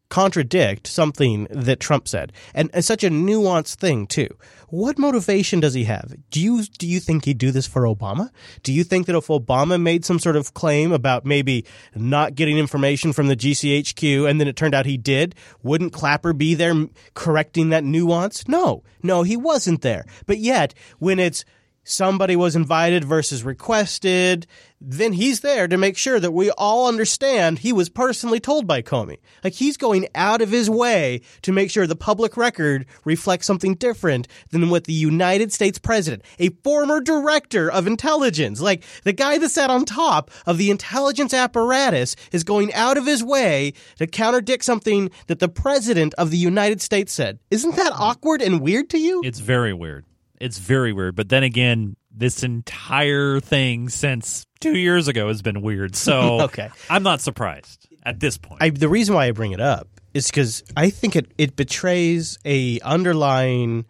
contradict 0.08 0.86
something 0.86 1.46
that 1.50 1.80
Trump 1.80 2.08
said, 2.08 2.32
and, 2.54 2.70
such 2.84 3.02
a 3.02 3.10
nuanced 3.10 3.76
thing 3.76 4.06
too. 4.06 4.28
What 4.68 4.98
motivation 4.98 5.60
does 5.60 5.74
he 5.74 5.84
have? 5.84 6.14
Do 6.30 6.40
you 6.40 6.62
do 6.62 6.86
you 6.86 7.00
think 7.00 7.24
he'd 7.24 7.38
do 7.38 7.50
this 7.50 7.66
for 7.66 7.82
Obama? 7.82 8.30
Do 8.62 8.72
you 8.72 8.84
think 8.84 9.06
that 9.06 9.16
if 9.16 9.26
Obama 9.26 9.80
made 9.80 10.04
some 10.04 10.18
sort 10.18 10.36
of 10.36 10.54
claim 10.54 10.92
about 10.92 11.24
maybe 11.24 11.64
not 11.94 12.34
getting 12.34 12.58
information 12.58 13.12
from 13.12 13.28
the 13.28 13.36
GCHQ, 13.36 14.28
and 14.28 14.40
then 14.40 14.48
it 14.48 14.56
turned 14.56 14.74
out 14.74 14.86
he 14.86 14.96
did, 14.96 15.34
wouldn't 15.62 15.92
Clapper 15.92 16.32
be 16.32 16.54
there 16.54 16.74
correcting 17.14 17.70
that 17.70 17.84
nuance? 17.84 18.48
No, 18.48 18.82
no, 19.02 19.22
he 19.22 19.36
wasn't 19.36 19.82
there. 19.82 20.04
But 20.26 20.38
yet, 20.38 20.74
when 20.98 21.18
it's 21.18 21.44
somebody 21.86 22.34
was 22.34 22.56
invited 22.56 23.04
versus 23.04 23.44
requested, 23.44 24.46
then 24.80 25.12
he's 25.14 25.40
there 25.40 25.66
to 25.66 25.78
make 25.78 25.96
sure 25.96 26.20
that 26.20 26.32
we 26.32 26.50
all 26.50 26.88
understand 26.88 27.58
he 27.58 27.72
was 27.72 27.88
personally 27.88 28.40
told 28.40 28.66
by 28.66 28.82
Comey. 28.82 29.18
Like 29.42 29.54
he's 29.54 29.76
going 29.76 30.08
out 30.14 30.42
of 30.42 30.50
his 30.50 30.68
way 30.68 31.22
to 31.42 31.52
make 31.52 31.70
sure 31.70 31.86
the 31.86 31.96
public 31.96 32.36
record 32.36 32.86
reflects 33.04 33.46
something 33.46 33.74
different 33.74 34.28
than 34.50 34.68
what 34.68 34.84
the 34.84 34.92
United 34.92 35.52
States 35.52 35.78
president, 35.78 36.22
a 36.38 36.50
former 36.62 37.00
director 37.00 37.70
of 37.70 37.86
intelligence, 37.86 38.60
like 38.60 38.84
the 39.04 39.12
guy 39.12 39.38
that 39.38 39.48
sat 39.50 39.70
on 39.70 39.84
top 39.84 40.30
of 40.44 40.58
the 40.58 40.70
intelligence 40.70 41.32
apparatus 41.32 42.16
is 42.32 42.44
going 42.44 42.72
out 42.74 42.98
of 42.98 43.06
his 43.06 43.24
way 43.24 43.72
to 43.96 44.06
contradict 44.06 44.64
something 44.64 45.10
that 45.26 45.38
the 45.38 45.48
president 45.48 46.14
of 46.14 46.30
the 46.30 46.36
United 46.36 46.80
States 46.82 47.12
said. 47.12 47.38
Isn't 47.50 47.76
that 47.76 47.92
awkward 47.92 48.42
and 48.42 48.60
weird 48.60 48.90
to 48.90 48.98
you? 48.98 49.22
It's 49.24 49.40
very 49.40 49.72
weird. 49.72 50.04
It's 50.40 50.58
very 50.58 50.92
weird. 50.92 51.16
But 51.16 51.30
then 51.30 51.42
again, 51.42 51.96
this 52.16 52.42
entire 52.42 53.40
thing 53.40 53.88
since 53.88 54.46
two 54.60 54.76
years 54.76 55.06
ago 55.06 55.28
has 55.28 55.42
been 55.42 55.60
weird. 55.62 55.94
So 55.94 56.40
Okay. 56.42 56.70
I'm 56.88 57.02
not 57.02 57.20
surprised 57.20 57.86
at 58.02 58.18
this 58.20 58.38
point. 58.38 58.62
I, 58.62 58.70
the 58.70 58.88
reason 58.88 59.14
why 59.14 59.26
I 59.26 59.32
bring 59.32 59.52
it 59.52 59.60
up 59.60 59.88
is 60.14 60.26
because 60.28 60.64
I 60.76 60.88
think 60.90 61.14
it, 61.14 61.30
it 61.36 61.56
betrays 61.56 62.38
a 62.44 62.80
underlying 62.80 63.84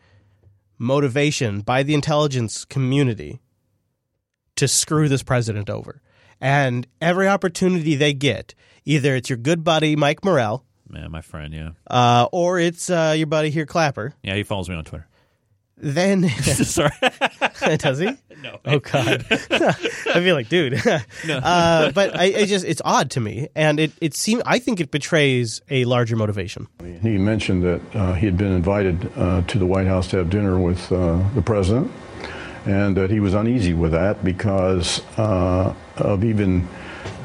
motivation 0.79 1.61
by 1.61 1.83
the 1.85 1.95
intelligence 1.95 2.65
community 2.65 3.41
to 4.57 4.67
screw 4.69 5.09
this 5.09 5.23
president 5.23 5.71
over. 5.71 6.03
And 6.41 6.87
every 7.01 7.29
opportunity 7.29 7.95
they 7.95 8.12
get, 8.12 8.55
either 8.85 9.15
it's 9.15 9.31
your 9.31 9.39
good 9.39 9.65
buddy 9.65 9.97
Mike 9.97 10.25
Morrell, 10.25 10.65
Man, 10.89 11.11
my 11.11 11.21
friend, 11.21 11.53
yeah. 11.53 11.71
uh, 11.91 12.29
or 12.31 12.61
it's 12.61 12.91
uh, 12.91 13.15
your 13.17 13.27
buddy 13.27 13.51
here 13.51 13.67
Clapper. 13.67 14.15
Yeah, 14.23 14.37
he 14.37 14.45
follows 14.45 14.69
me 14.69 14.77
on 14.77 14.85
Twitter. 14.85 15.09
Then 15.79 16.29
Sorry. 16.41 16.91
does 17.79 17.99
he? 17.99 18.11
No. 18.43 18.59
Oh 18.65 18.79
God. 18.79 19.25
I 19.31 20.21
feel 20.21 20.35
like, 20.35 20.49
dude. 20.49 20.81
No. 21.27 21.37
uh, 21.39 21.91
but 21.93 22.19
I, 22.19 22.25
it 22.25 22.47
just 22.47 22.65
it's 22.65 22.83
odd 22.85 23.11
to 23.12 23.21
me, 23.21 23.49
and 23.55 23.79
it 23.81 23.93
it 24.01 24.15
seems 24.15 24.43
I 24.47 24.59
think 24.59 24.81
it 24.81 24.91
betrays 24.91 25.61
a 25.71 25.85
larger 25.85 26.17
motivation. 26.17 26.69
He 27.03 27.19
mentioned 27.19 27.62
that 27.65 27.81
uh, 27.95 28.12
he 28.15 28.27
had 28.27 28.37
been 28.37 28.53
invited 28.53 29.11
uh, 29.17 29.43
to 29.43 29.59
the 29.59 29.67
White 29.67 29.87
House 29.87 30.09
to 30.09 30.19
have 30.19 30.31
dinner 30.31 30.59
with 30.59 30.91
uh, 30.93 31.23
the 31.35 31.43
president, 31.43 31.91
and 32.65 32.97
that 32.97 33.11
he 33.11 33.21
was 33.21 33.35
uneasy 33.35 33.75
with 33.75 33.93
that 33.93 34.25
because 34.25 35.01
uh, 35.19 35.75
of 35.97 36.25
even 36.25 36.69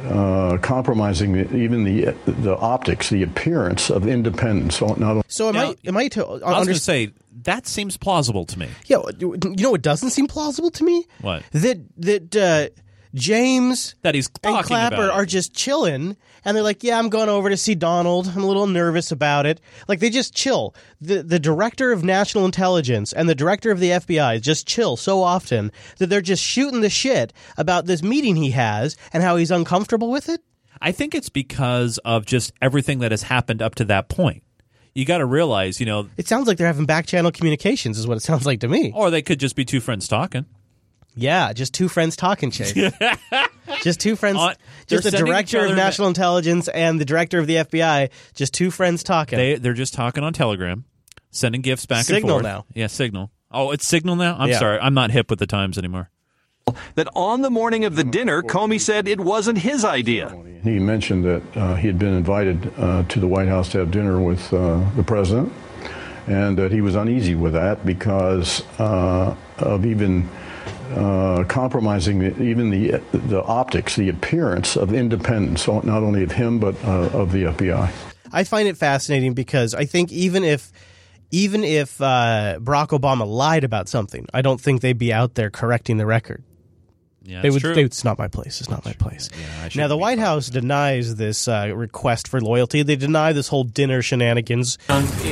uh, 0.06 0.58
compromising 0.62 1.34
the, 1.34 1.56
even 1.56 1.84
the 1.84 2.16
the 2.26 2.58
optics, 2.58 3.10
the 3.10 3.24
appearance 3.24 3.90
of 3.90 4.08
independence. 4.08 4.78
So 4.78 4.88
not 4.88 5.02
only 5.02 5.24
So 5.28 5.50
am 5.50 5.58
I? 5.58 5.76
Am 5.86 5.98
I 5.98 6.08
to 6.10 6.26
I 6.26 6.58
was 6.60 6.68
going 6.68 6.68
to 6.68 6.76
say 6.76 7.12
that 7.44 7.68
seems 7.68 7.98
plausible 7.98 8.46
to 8.46 8.60
me. 8.60 8.70
Yeah, 8.86 9.02
you 9.20 9.38
know 9.38 9.72
what 9.72 9.82
doesn't 9.82 10.12
seem 10.12 10.28
plausible 10.28 10.72
to 10.72 10.84
me? 10.84 11.08
What? 11.22 11.44
That 11.52 11.82
that 11.98 12.36
uh, 12.36 12.82
James 13.14 13.96
That 14.02 14.16
he's 14.16 14.28
and 14.28 14.54
talking 14.54 14.68
Clapper 14.68 14.96
about 14.96 15.12
are 15.12 15.26
just 15.26 15.54
chilling, 15.54 16.16
and 16.46 16.56
they're 16.56 16.64
like, 16.64 16.84
"Yeah, 16.84 16.98
I'm 16.98 17.10
going 17.10 17.30
over 17.30 17.50
to 17.50 17.58
see 17.58 17.76
Donald. 17.76 18.28
I'm 18.28 18.44
a 18.44 18.48
little 18.48 18.68
nervous 18.68 19.12
about 19.12 19.46
it." 19.46 19.60
Like 19.88 20.00
they 20.00 20.10
just 20.10 20.36
chill. 20.36 20.74
The 21.02 21.22
the 21.24 21.40
director 21.40 21.92
of 21.92 22.04
national 22.04 22.46
intelligence 22.46 23.12
and 23.14 23.28
the 23.28 23.36
director 23.36 23.72
of 23.72 23.80
the 23.80 23.90
FBI 23.92 24.42
just 24.42 24.68
chill 24.68 24.98
so 24.98 25.22
often 25.22 25.72
that 25.98 26.08
they're 26.08 26.22
just 26.22 26.44
shooting 26.44 26.82
the 26.82 26.90
shit 26.90 27.34
about 27.58 27.86
this 27.86 28.02
meeting 28.02 28.36
he 28.36 28.52
has 28.52 28.96
and 29.14 29.22
how 29.24 29.36
he's 29.36 29.52
uncomfortable 29.52 30.10
with 30.12 30.30
it. 30.30 30.42
I 30.82 30.92
think 30.92 31.14
it's 31.14 31.30
because 31.30 32.00
of 32.00 32.26
just 32.26 32.54
everything 32.62 33.00
that 33.00 33.12
has 33.12 33.24
happened 33.24 33.62
up 33.62 33.76
to 33.76 33.86
that 33.86 34.10
point. 34.10 34.44
You 34.96 35.06
got 35.06 35.20
to 35.20 35.26
realize, 35.26 35.80
you 35.80 35.86
know, 35.86 36.10
It 36.18 36.28
sounds 36.28 36.48
like 36.48 36.58
they're 36.58 36.68
having 36.68 36.86
back 36.86 37.06
channel 37.06 37.32
communications, 37.32 37.98
is 38.00 38.08
what 38.08 38.18
it 38.18 38.24
sounds 38.24 38.46
like 38.46 38.60
to 38.62 38.68
me. 38.68 38.92
or 38.94 39.10
they 39.10 39.22
could 39.22 39.40
just 39.40 39.56
be 39.56 39.64
two 39.64 39.80
friends 39.80 40.08
talking. 40.08 40.46
Yeah, 41.16 41.52
just 41.54 41.74
two 41.74 41.90
friends 41.90 42.16
talking, 42.16 42.52
Chase. 42.52 42.74
just 43.84 44.00
two 44.00 44.16
friends. 44.16 44.38
On- 44.38 44.56
just 44.88 45.04
the 45.04 45.12
director 45.12 45.60
of 45.60 45.66
other 45.66 45.76
national 45.76 46.08
intelligence 46.08 46.68
and 46.70 47.00
the 47.02 47.06
director 47.06 47.38
of 47.40 47.48
the 47.48 47.56
FBI. 47.56 48.10
Just 48.34 48.54
two 48.54 48.72
friends 48.72 49.04
talking. 49.04 49.38
They 49.38 49.56
they're 49.56 49.74
just 49.74 49.94
talking 49.94 50.24
on 50.24 50.34
Telegram, 50.34 50.86
sending 51.32 51.62
gifts 51.62 51.86
back 51.86 52.06
Signal 52.06 52.38
and 52.38 52.44
forth. 52.46 52.54
now. 52.54 52.66
Yeah, 52.74 52.88
Signal. 52.88 53.32
Oh, 53.52 53.72
it's 53.72 53.86
Signal 53.86 54.16
now. 54.16 54.38
I'm 54.40 54.50
Yeah. 54.50 54.60
sorry, 54.60 54.80
I'm 54.80 54.94
not 54.94 55.12
hip 55.12 55.30
with 55.30 55.40
the 55.40 55.48
times 55.48 55.78
anymore. 55.78 56.10
That 56.96 57.10
on 57.16 57.42
the 57.42 57.50
morning 57.50 57.84
of 57.84 57.96
the 57.98 58.04
dinner, 58.06 58.42
Comey 58.42 58.80
said 58.80 59.08
it 59.08 59.20
wasn't 59.20 59.58
his 59.58 59.84
idea. 59.84 60.30
He 60.64 60.80
mentioned 60.80 61.26
that 61.26 61.42
uh, 61.58 61.76
he 61.76 61.88
had 61.88 62.00
been 62.00 62.14
invited 62.14 62.72
uh, 62.78 63.04
to 63.10 63.20
the 63.20 63.28
White 63.28 63.48
House 63.50 63.68
to 63.70 63.80
have 63.80 63.92
dinner 63.92 64.22
with 64.22 64.54
uh, 64.54 64.80
the 64.96 65.04
president, 65.04 65.52
and 66.28 66.58
that 66.58 66.72
he 66.72 66.80
was 66.80 66.96
uneasy 66.96 67.36
with 67.36 67.54
that 67.54 67.86
because 67.86 68.64
uh, 68.80 69.36
of 69.58 69.86
even 69.86 70.30
uh, 70.92 71.44
compromising 71.46 72.22
even 72.42 72.70
the 72.70 73.02
the 73.12 73.44
optics, 73.44 73.96
the 73.96 74.10
appearance 74.10 74.76
of 74.76 74.94
independence, 74.94 75.68
not 75.68 75.88
only 75.88 76.24
of 76.24 76.32
him 76.32 76.60
but 76.60 76.76
uh, 76.86 77.10
of 77.14 77.32
the 77.32 77.44
FBI. 77.44 77.92
I 78.34 78.44
find 78.44 78.68
it 78.68 78.78
fascinating 78.78 79.34
because 79.34 79.74
I 79.74 79.86
think 79.86 80.12
even 80.12 80.44
if 80.44 80.72
even 81.32 81.64
if 81.64 82.02
uh, 82.02 82.58
Barack 82.60 82.90
Obama 82.90 83.26
lied 83.26 83.64
about 83.64 83.88
something, 83.88 84.26
I 84.34 84.42
don't 84.42 84.60
think 84.60 84.82
they'd 84.82 84.98
be 84.98 85.14
out 85.14 85.36
there 85.36 85.50
correcting 85.50 85.98
the 85.98 86.06
record. 86.06 86.44
Yeah, 87.24 87.42
they 87.42 87.50
it's 87.50 87.54
would. 87.56 87.62
true. 87.62 87.76
They, 87.76 87.84
it's 87.84 88.04
not 88.04 88.18
my 88.18 88.28
place. 88.28 88.62
It's 88.62 88.70
not 88.70 88.84
my 88.84 88.94
place. 88.94 89.30
now 89.76 89.88
the 89.88 89.98
White 89.98 90.18
House 90.18 90.50
denies 90.50 91.16
this 91.16 91.48
uh, 91.48 91.72
request 91.76 92.28
for 92.28 92.42
loyalty. 92.42 92.82
They 92.82 92.96
deny 92.96 93.32
this 93.32 93.48
whole 93.48 93.64
dinner 93.64 94.02
shenanigans. 94.02 94.78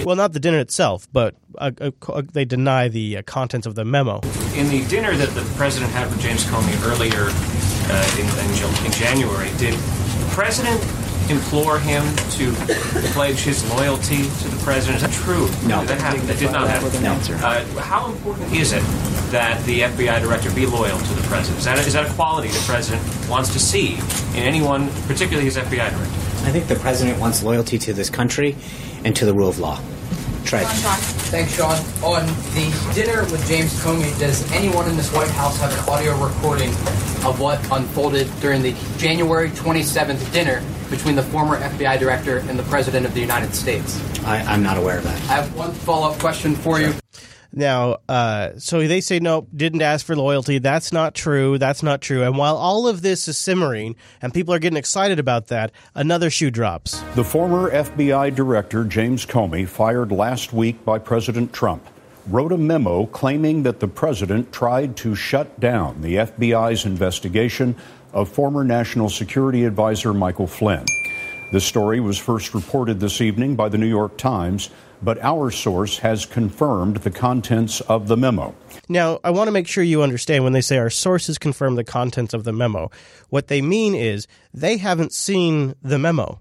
well, 0.06 0.16
not 0.16 0.34
the 0.34 0.40
dinner 0.40 0.60
itself, 0.60 1.08
but 1.12 1.36
uh, 1.58 1.72
uh, 1.82 1.92
uh, 2.08 2.22
they 2.32 2.46
deny 2.46 2.90
the 2.90 3.18
uh, 3.18 3.22
contents 3.24 3.66
of 3.66 3.74
the 3.76 3.86
memo. 3.86 4.20
In 4.56 4.70
the 4.70 4.86
dinner 4.88 5.16
that 5.16 5.30
the 5.30 5.42
president 5.56 5.92
had 5.92 6.10
with 6.10 6.20
James 6.20 6.46
Comey 6.46 6.76
earlier 6.86 7.30
uh, 7.32 8.20
in, 8.20 8.28
in, 8.46 8.86
in 8.86 8.92
January, 8.92 9.50
did 9.58 9.74
the 9.74 10.30
president 10.32 10.80
implore 11.30 11.80
him 11.80 12.04
to 12.32 12.52
pledge 13.14 13.40
his 13.40 13.68
loyalty 13.72 14.24
to 14.24 14.48
the 14.48 14.60
president? 14.64 14.98
Is 14.98 15.02
that 15.04 15.12
true? 15.12 15.48
No. 15.68 15.84
That, 15.86 16.02
happened, 16.02 16.24
that 16.24 16.40
did 16.40 16.52
not 16.52 16.68
happen. 16.68 17.04
No. 17.04 17.14
Uh, 17.46 17.64
how 17.82 18.12
important 18.12 18.54
is 18.54 18.74
it 18.74 18.84
that 19.32 19.64
the 19.66 19.82
FBI 19.82 20.22
director 20.22 20.54
be 20.54 20.66
loyal 20.66 20.98
to 20.98 21.14
the 21.14 21.22
president? 21.24 21.60
Is 21.60 21.66
that, 21.66 21.88
is 21.88 21.94
that 21.94 22.10
a 22.10 22.14
quality 22.14 22.50
the 22.50 22.64
president 22.66 23.30
wants 23.30 23.54
to 23.54 23.60
see 23.60 23.96
in 24.38 24.44
anyone, 24.44 24.90
particularly 25.08 25.46
his 25.46 25.58
FBI 25.58 25.92
director? 25.92 26.20
I 26.46 26.52
think 26.52 26.68
the 26.68 26.76
president 26.76 27.20
wants 27.20 27.44
loyalty 27.44 27.78
to 27.80 27.94
this 27.94 28.10
country 28.10 28.56
and 29.04 29.16
to 29.16 29.26
the 29.26 29.34
rule 29.34 29.50
of 29.50 29.60
law. 29.60 29.80
Thanks, 31.30 31.56
Sean. 31.56 31.78
On 32.04 32.26
the 32.56 32.92
dinner 32.96 33.22
with 33.32 33.48
James 33.48 33.72
Comey, 33.84 34.18
does 34.18 34.52
anyone 34.52 34.90
in 34.90 34.98
this 34.98 35.14
White 35.14 35.30
House 35.30 35.60
have 35.60 35.72
an 35.72 35.88
audio 35.88 36.18
recording 36.18 36.70
of 37.24 37.40
what 37.40 37.60
unfolded 37.72 38.28
during 38.40 38.64
the 38.64 38.74
January 38.98 39.50
27th 39.52 40.32
dinner 40.34 40.64
between 40.90 41.16
the 41.16 41.22
former 41.22 41.60
FBI 41.60 42.00
director 42.00 42.40
and 42.50 42.58
the 42.58 42.64
President 42.64 43.06
of 43.06 43.14
the 43.14 43.22
United 43.22 43.54
States? 43.54 44.02
I, 44.24 44.38
I'm 44.40 44.64
not 44.64 44.78
aware 44.78 44.98
of 44.98 45.04
that. 45.04 45.22
I 45.30 45.34
have 45.36 45.56
one 45.56 45.72
follow 45.72 46.10
up 46.10 46.18
question 46.18 46.56
for 46.56 46.80
you. 46.80 46.94
Now, 47.52 47.98
uh, 48.08 48.52
so 48.58 48.88
they 48.88 49.02
say 49.02 49.20
no, 49.20 49.48
didn't 49.56 49.82
ask 49.82 50.06
for 50.06 50.16
loyalty. 50.16 50.60
That's 50.60 50.94
not 50.94 51.16
true. 51.16 51.58
That's 51.58 51.82
not 51.82 52.02
true. 52.02 52.24
And 52.24 52.38
while 52.38 52.56
all 52.56 52.88
of 52.88 53.02
this 53.02 53.28
is 53.28 53.38
simmering 53.38 53.96
and 54.22 54.34
people 54.34 54.54
are 54.54 54.60
getting 54.60 54.78
excited 54.78 55.20
about 55.20 55.48
that, 55.48 55.72
another 55.96 56.30
shoe 56.30 56.52
drops. 56.52 57.02
The 57.16 57.24
former 57.24 57.72
FBI 57.72 58.36
Director 58.36 58.84
James 58.84 59.26
Comey, 59.26 59.68
fired 59.68 60.12
last 60.12 60.54
week 60.54 60.86
by 60.86 61.00
President 61.00 61.52
Trump, 61.52 61.84
wrote 62.28 62.52
a 62.52 62.58
memo 62.58 63.08
claiming 63.08 63.64
that 63.64 63.80
the 63.80 63.88
president 63.88 64.52
tried 64.54 64.96
to 64.98 65.16
shut 65.16 65.60
down 65.60 66.02
the 66.02 66.16
FBI's 66.16 66.86
investigation 66.86 67.76
of 68.14 68.30
former 68.30 68.64
National 68.64 69.10
Security 69.10 69.66
Advisor 69.66 70.14
Michael 70.14 70.48
Flynn. 70.48 70.86
The 71.52 71.60
story 71.60 72.00
was 72.00 72.20
first 72.20 72.54
reported 72.54 73.00
this 73.00 73.22
evening 73.22 73.56
by 73.56 73.70
the 73.70 73.78
New 73.80 73.88
York 73.88 74.18
Times, 74.18 74.70
but 75.02 75.22
our 75.24 75.52
source 75.52 76.00
has 76.00 76.26
confirmed 76.26 76.98
the 76.98 77.12
contents 77.12 77.82
of 77.82 78.08
the 78.08 78.18
memo. 78.18 78.56
Now, 78.88 79.20
I 79.24 79.32
want 79.32 79.48
to 79.48 79.52
make 79.52 79.68
sure 79.68 79.84
you 79.84 80.04
understand 80.04 80.44
when 80.44 80.54
they 80.54 80.62
say 80.62 80.78
our 80.78 80.90
sources 80.90 81.38
confirm 81.38 81.76
the 81.76 81.84
contents 81.84 82.34
of 82.34 82.44
the 82.44 82.54
memo. 82.54 82.92
What 83.30 83.48
they 83.48 83.62
mean 83.62 83.96
is 83.96 84.28
they 84.54 84.78
haven't 84.78 85.14
seen 85.14 85.76
the 85.82 86.00
memo, 86.00 86.40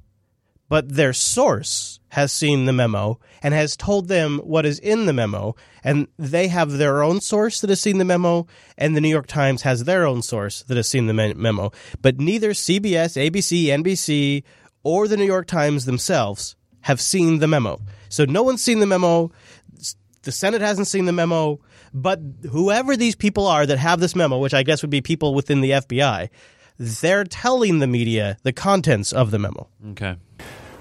but 0.68 0.88
their 0.88 1.12
source 1.12 2.00
has 2.10 2.32
seen 2.32 2.64
the 2.64 2.72
memo 2.72 3.18
and 3.42 3.54
has 3.54 3.76
told 3.76 4.08
them 4.08 4.38
what 4.38 4.66
is 4.66 4.78
in 4.78 5.06
the 5.06 5.12
memo, 5.12 5.54
and 5.84 6.08
they 6.18 6.48
have 6.48 6.72
their 6.72 7.02
own 7.02 7.20
source 7.20 7.60
that 7.60 7.70
has 7.70 7.80
seen 7.80 7.98
the 7.98 8.04
memo, 8.04 8.46
and 8.76 8.96
the 8.96 9.00
New 9.00 9.08
York 9.08 9.26
Times 9.26 9.62
has 9.62 9.84
their 9.84 10.06
own 10.06 10.22
source 10.22 10.62
that 10.64 10.76
has 10.76 10.88
seen 10.88 11.06
the 11.06 11.14
memo. 11.14 11.70
But 12.00 12.18
neither 12.18 12.50
CBS, 12.50 13.16
ABC, 13.16 13.66
NBC, 13.66 14.42
or 14.82 15.06
the 15.06 15.16
New 15.16 15.26
York 15.26 15.46
Times 15.46 15.84
themselves 15.84 16.56
have 16.88 17.02
seen 17.02 17.38
the 17.38 17.46
memo. 17.46 17.78
So 18.08 18.24
no 18.24 18.42
one's 18.42 18.64
seen 18.64 18.80
the 18.80 18.86
memo. 18.86 19.30
The 20.22 20.32
Senate 20.32 20.62
hasn't 20.62 20.86
seen 20.86 21.04
the 21.04 21.12
memo, 21.12 21.60
but 21.92 22.18
whoever 22.50 22.96
these 22.96 23.14
people 23.14 23.46
are 23.46 23.66
that 23.66 23.76
have 23.76 24.00
this 24.00 24.16
memo, 24.16 24.38
which 24.38 24.54
I 24.54 24.62
guess 24.62 24.80
would 24.80 24.90
be 24.90 25.02
people 25.02 25.34
within 25.34 25.60
the 25.60 25.72
FBI, 25.72 26.30
they're 26.78 27.24
telling 27.24 27.80
the 27.80 27.86
media 27.86 28.38
the 28.42 28.54
contents 28.54 29.12
of 29.12 29.30
the 29.30 29.38
memo. 29.38 29.68
Okay. 29.90 30.16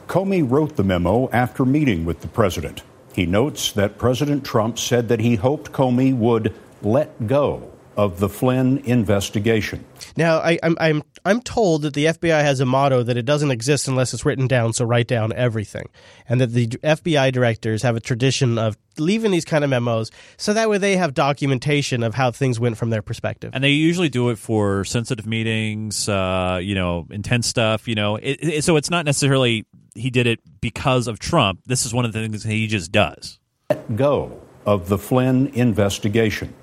Comey 0.07 0.49
wrote 0.49 0.77
the 0.77 0.83
memo 0.85 1.29
after 1.31 1.65
meeting 1.65 2.05
with 2.05 2.21
the 2.21 2.29
president. 2.29 2.83
He 3.13 3.25
notes 3.25 3.73
that 3.73 3.97
President 3.97 4.45
Trump 4.45 4.79
said 4.79 5.09
that 5.09 5.19
he 5.19 5.35
hoped 5.35 5.73
Comey 5.73 6.15
would 6.15 6.55
let 6.81 7.27
go 7.27 7.73
of 7.97 8.19
the 8.19 8.29
Flynn 8.29 8.77
investigation. 8.85 9.83
Now, 10.15 10.37
I, 10.37 10.59
I'm 10.61 10.77
I'm 10.79 11.03
I'm 11.25 11.41
told 11.41 11.81
that 11.81 11.95
the 11.95 12.05
FBI 12.05 12.41
has 12.41 12.59
a 12.59 12.65
motto 12.65 13.01
that 13.01 13.17
it 13.17 13.25
doesn't 13.25 13.49
exist 13.49 13.87
unless 13.87 14.13
it's 14.13 14.23
written 14.23 14.47
down. 14.47 14.73
So 14.73 14.85
write 14.85 15.07
down 15.07 15.33
everything, 15.33 15.89
and 16.29 16.39
that 16.39 16.53
the 16.53 16.67
FBI 16.67 17.31
directors 17.31 17.81
have 17.81 17.95
a 17.95 17.99
tradition 17.99 18.59
of 18.59 18.77
leaving 18.99 19.31
these 19.31 19.45
kind 19.45 19.63
of 19.63 19.69
memos 19.69 20.09
so 20.37 20.53
that 20.53 20.69
way 20.69 20.77
they 20.77 20.95
have 20.95 21.13
documentation 21.13 22.03
of 22.03 22.13
how 22.13 22.31
things 22.31 22.59
went 22.59 22.77
from 22.77 22.91
their 22.91 23.01
perspective. 23.01 23.51
And 23.53 23.63
they 23.63 23.69
usually 23.69 24.09
do 24.09 24.29
it 24.29 24.37
for 24.37 24.83
sensitive 24.85 25.25
meetings, 25.25 26.07
uh, 26.07 26.59
you 26.61 26.75
know, 26.75 27.07
intense 27.09 27.47
stuff. 27.47 27.87
You 27.87 27.95
know, 27.95 28.17
it, 28.17 28.37
it, 28.41 28.63
so 28.63 28.75
it's 28.77 28.91
not 28.91 29.05
necessarily 29.05 29.65
he 29.95 30.11
did 30.11 30.27
it 30.27 30.39
because 30.61 31.07
of 31.07 31.17
Trump. 31.17 31.61
This 31.65 31.85
is 31.85 31.93
one 31.95 32.05
of 32.05 32.13
the 32.13 32.19
things 32.19 32.43
that 32.43 32.51
he 32.51 32.67
just 32.67 32.91
does. 32.91 33.39
Let 33.71 33.95
go 33.95 34.39
of 34.67 34.89
the 34.89 34.97
Flynn 34.99 35.47
investigation. 35.47 36.53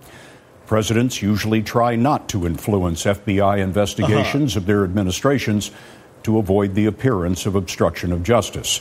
Presidents 0.66 1.20
usually 1.20 1.62
try 1.62 1.94
not 1.96 2.29
to 2.31 2.46
influence 2.46 3.05
FBI 3.05 3.59
investigations 3.59 4.53
uh-huh. 4.53 4.61
of 4.61 4.66
their 4.66 4.85
administrations 4.85 5.70
to 6.22 6.38
avoid 6.38 6.74
the 6.74 6.87
appearance 6.87 7.46
of 7.46 7.55
obstruction 7.55 8.12
of 8.12 8.22
justice. 8.22 8.81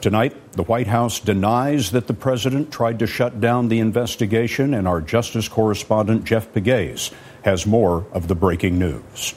Tonight, 0.00 0.34
the 0.52 0.64
White 0.64 0.88
House 0.88 1.20
denies 1.20 1.92
that 1.92 2.08
the 2.08 2.14
president 2.14 2.72
tried 2.72 2.98
to 2.98 3.06
shut 3.06 3.40
down 3.40 3.68
the 3.68 3.78
investigation, 3.78 4.74
and 4.74 4.88
our 4.88 5.00
justice 5.00 5.46
correspondent 5.46 6.24
Jeff 6.24 6.52
Pegues 6.52 7.12
has 7.44 7.66
more 7.66 8.04
of 8.12 8.26
the 8.26 8.34
breaking 8.34 8.80
news. 8.80 9.34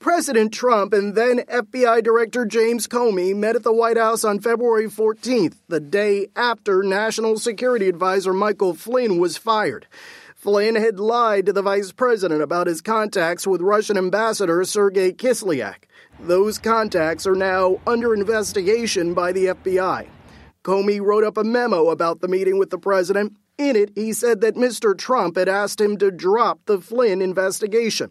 President 0.00 0.52
Trump 0.52 0.92
and 0.92 1.14
then 1.14 1.40
FBI 1.40 2.02
Director 2.02 2.46
James 2.46 2.88
Comey 2.88 3.36
met 3.36 3.54
at 3.54 3.62
the 3.62 3.72
White 3.72 3.98
House 3.98 4.24
on 4.24 4.40
February 4.40 4.88
14th, 4.88 5.56
the 5.68 5.78
day 5.78 6.26
after 6.34 6.82
National 6.82 7.38
Security 7.38 7.88
Advisor 7.88 8.32
Michael 8.32 8.74
Flynn 8.74 9.18
was 9.18 9.36
fired. 9.36 9.86
Flynn 10.40 10.76
had 10.76 10.98
lied 10.98 11.44
to 11.44 11.52
the 11.52 11.60
vice 11.60 11.92
president 11.92 12.40
about 12.40 12.66
his 12.66 12.80
contacts 12.80 13.46
with 13.46 13.60
Russian 13.60 13.98
Ambassador 13.98 14.64
Sergei 14.64 15.12
Kislyak. 15.12 15.84
Those 16.18 16.58
contacts 16.58 17.26
are 17.26 17.34
now 17.34 17.78
under 17.86 18.14
investigation 18.14 19.12
by 19.12 19.32
the 19.32 19.48
FBI. 19.48 20.08
Comey 20.64 20.98
wrote 20.98 21.24
up 21.24 21.36
a 21.36 21.44
memo 21.44 21.90
about 21.90 22.22
the 22.22 22.28
meeting 22.28 22.58
with 22.58 22.70
the 22.70 22.78
president. 22.78 23.36
In 23.58 23.76
it, 23.76 23.92
he 23.94 24.14
said 24.14 24.40
that 24.40 24.54
Mr. 24.54 24.96
Trump 24.96 25.36
had 25.36 25.46
asked 25.46 25.78
him 25.78 25.98
to 25.98 26.10
drop 26.10 26.60
the 26.64 26.80
Flynn 26.80 27.20
investigation. 27.20 28.10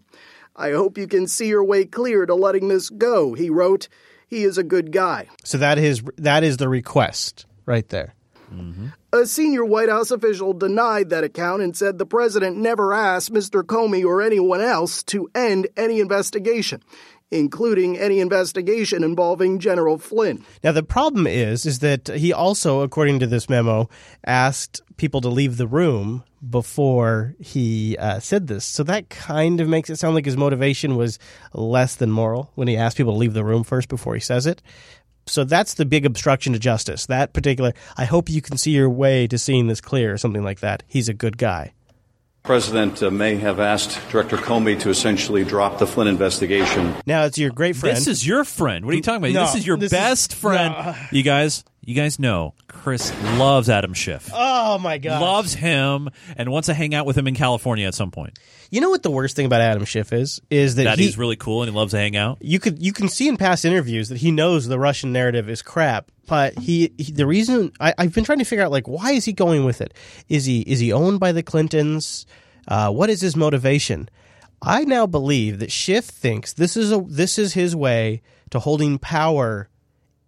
I 0.56 0.74
hope 0.74 1.00
you 1.00 1.08
can 1.08 1.26
see 1.26 1.48
your 1.48 1.64
way 1.64 1.84
clear 1.86 2.28
to 2.28 2.36
letting 2.36 2.68
this 2.68 2.92
go, 2.92 3.34
he 3.34 3.50
wrote. 3.50 3.88
He 4.28 4.44
is 4.44 4.60
a 4.60 4.64
good 4.64 4.92
guy. 4.92 5.26
So 5.44 5.58
that 5.58 5.80
is 5.80 6.04
that 6.18 6.44
is 6.44 6.58
the 6.58 6.70
request 6.70 7.48
right 7.66 7.90
there. 7.90 8.14
A 9.12 9.26
senior 9.26 9.66
White 9.66 9.90
House 9.90 10.12
official 10.12 10.54
denied 10.54 11.10
that 11.10 11.24
account 11.24 11.62
and 11.62 11.76
said 11.76 11.98
the 11.98 12.06
president 12.06 12.58
never 12.58 12.94
asked 12.94 13.34
Mr. 13.34 13.64
Comey 13.64 14.06
or 14.06 14.22
anyone 14.22 14.62
else 14.62 15.04
to 15.04 15.30
end 15.34 15.68
any 15.76 16.00
investigation, 16.00 16.84
including 17.32 17.98
any 17.98 18.20
investigation 18.20 19.04
involving 19.04 19.60
General 19.60 19.98
Flynn. 19.98 20.46
Now 20.64 20.72
the 20.72 20.84
problem 20.84 21.28
is 21.28 21.66
is 21.66 21.80
that 21.80 22.08
he 22.08 22.32
also 22.34 22.82
according 22.82 23.20
to 23.20 23.28
this 23.28 23.50
memo 23.50 23.90
asked 24.26 24.82
people 24.98 25.22
to 25.22 25.30
leave 25.30 25.58
the 25.58 25.68
room 25.68 26.24
before 26.48 27.36
he 27.40 27.98
uh, 27.98 28.20
said 28.20 28.48
this. 28.48 28.66
So 28.66 28.84
that 28.84 29.10
kind 29.10 29.60
of 29.60 29.68
makes 29.68 29.90
it 29.90 29.98
sound 29.98 30.16
like 30.16 30.26
his 30.26 30.38
motivation 30.38 30.96
was 30.96 31.20
less 31.54 31.96
than 31.96 32.12
moral 32.12 32.52
when 32.56 32.68
he 32.68 32.78
asked 32.78 32.98
people 32.98 33.14
to 33.14 33.18
leave 33.20 33.34
the 33.34 33.44
room 33.44 33.64
first 33.64 33.90
before 33.90 34.14
he 34.14 34.22
says 34.22 34.46
it. 34.46 34.62
So 35.30 35.44
that's 35.44 35.76
the 35.76 35.86
big 35.86 36.06
obstruction 36.06 36.54
to 36.54 36.60
justice. 36.60 37.06
That 37.06 37.34
particular 37.34 37.74
I 37.98 38.06
hope 38.06 38.30
you 38.30 38.42
can 38.42 38.58
see 38.58 38.72
your 38.72 38.90
way 38.90 39.28
to 39.28 39.38
seeing 39.38 39.68
this 39.68 39.82
clear 39.82 40.14
or 40.14 40.18
something 40.18 40.44
like 40.44 40.60
that. 40.62 40.84
He's 40.88 41.10
a 41.10 41.14
good 41.14 41.38
guy. 41.38 41.74
President 42.44 43.04
uh, 43.04 43.12
may 43.12 43.36
have 43.36 43.60
asked 43.60 44.00
Director 44.10 44.38
Comey 44.38 44.80
to 44.80 44.90
essentially 44.90 45.44
drop 45.44 45.78
the 45.78 45.86
Flynn 45.86 46.08
investigation. 46.08 46.96
Now 47.06 47.26
it's 47.26 47.38
your 47.38 47.52
great 47.52 47.76
friend. 47.76 47.96
This 47.96 48.08
is 48.08 48.26
your 48.26 48.44
friend. 48.44 48.86
What 48.86 48.94
are 48.94 48.98
you 48.98 49.04
talking 49.04 49.24
about? 49.24 49.34
No, 49.34 49.46
this 49.46 49.56
is 49.56 49.68
your 49.68 49.78
this 49.78 49.92
is- 49.92 49.98
best 49.98 50.34
friend. 50.34 50.74
no. 50.74 50.96
You 51.12 51.22
guys, 51.22 51.64
you 51.90 51.96
guys 51.96 52.20
know 52.20 52.54
Chris 52.68 53.12
loves 53.40 53.68
Adam 53.68 53.96
Schiff. 53.96 54.30
Oh 54.32 54.78
my 54.78 55.00
god. 55.00 55.22
Loves 55.24 55.56
him 55.56 56.10
and 56.38 56.52
wants 56.52 56.68
to 56.68 56.76
hang 56.76 56.94
out 56.94 57.08
with 57.08 57.18
him 57.18 57.28
in 57.28 57.34
California 57.34 57.88
at 57.88 57.96
some 57.96 58.12
point. 58.12 58.38
You 58.70 58.80
know 58.80 58.92
what 58.92 59.02
the 59.02 59.10
worst 59.10 59.36
thing 59.36 59.48
about 59.48 59.62
Adam 59.62 59.86
Schiff 59.86 60.14
is? 60.14 60.40
Is 60.52 60.76
that, 60.76 60.84
That 60.84 61.00
he, 61.00 61.06
he's 61.06 61.18
really 61.18 61.36
cool 61.36 61.64
and 61.64 61.72
he 61.72 61.76
loves 61.76 61.92
to 61.94 61.98
hang 61.98 62.16
out. 62.16 62.38
you 62.42 62.60
could 62.60 62.80
you 62.80 62.94
can 62.94 63.10
see 63.10 63.28
in 63.28 63.38
past 63.38 63.66
interviews 63.66 64.10
that 64.10 64.20
he 64.20 64.30
knows 64.32 64.68
the 64.68 64.78
Russian 64.78 65.12
narrative 65.12 65.50
is 65.50 65.64
crap. 65.64 66.12
But 66.28 66.60
he, 66.60 66.94
he 67.00 67.12
the 67.12 67.26
reason 67.26 67.72
I, 67.80 67.96
I've 67.98 68.14
been 68.14 68.24
trying 68.24 68.38
to 68.38 68.46
figure 68.46 68.64
out 68.64 68.70
like 68.70 68.88
why 68.88 69.14
is 69.14 69.26
he 69.26 69.34
going 69.34 69.66
with 69.66 69.82
it? 69.82 69.96
Is 70.30 70.46
he 70.46 70.62
is 70.62 70.80
he 70.80 70.94
owned 70.94 71.20
by 71.20 71.32
the 71.32 71.42
Clintons? 71.42 72.28
Uh, 72.68 72.92
what 72.92 73.10
is 73.10 73.20
his 73.22 73.36
motivation? 73.36 74.10
I 74.62 74.84
now 74.84 75.08
believe 75.08 75.58
that 75.58 75.72
Schiff 75.72 76.06
thinks 76.06 76.54
this 76.54 76.78
is 76.78 76.92
a 76.92 77.02
this 77.02 77.40
is 77.40 77.56
his 77.56 77.76
way 77.76 78.22
to 78.52 78.60
holding 78.60 79.00
power 79.00 79.70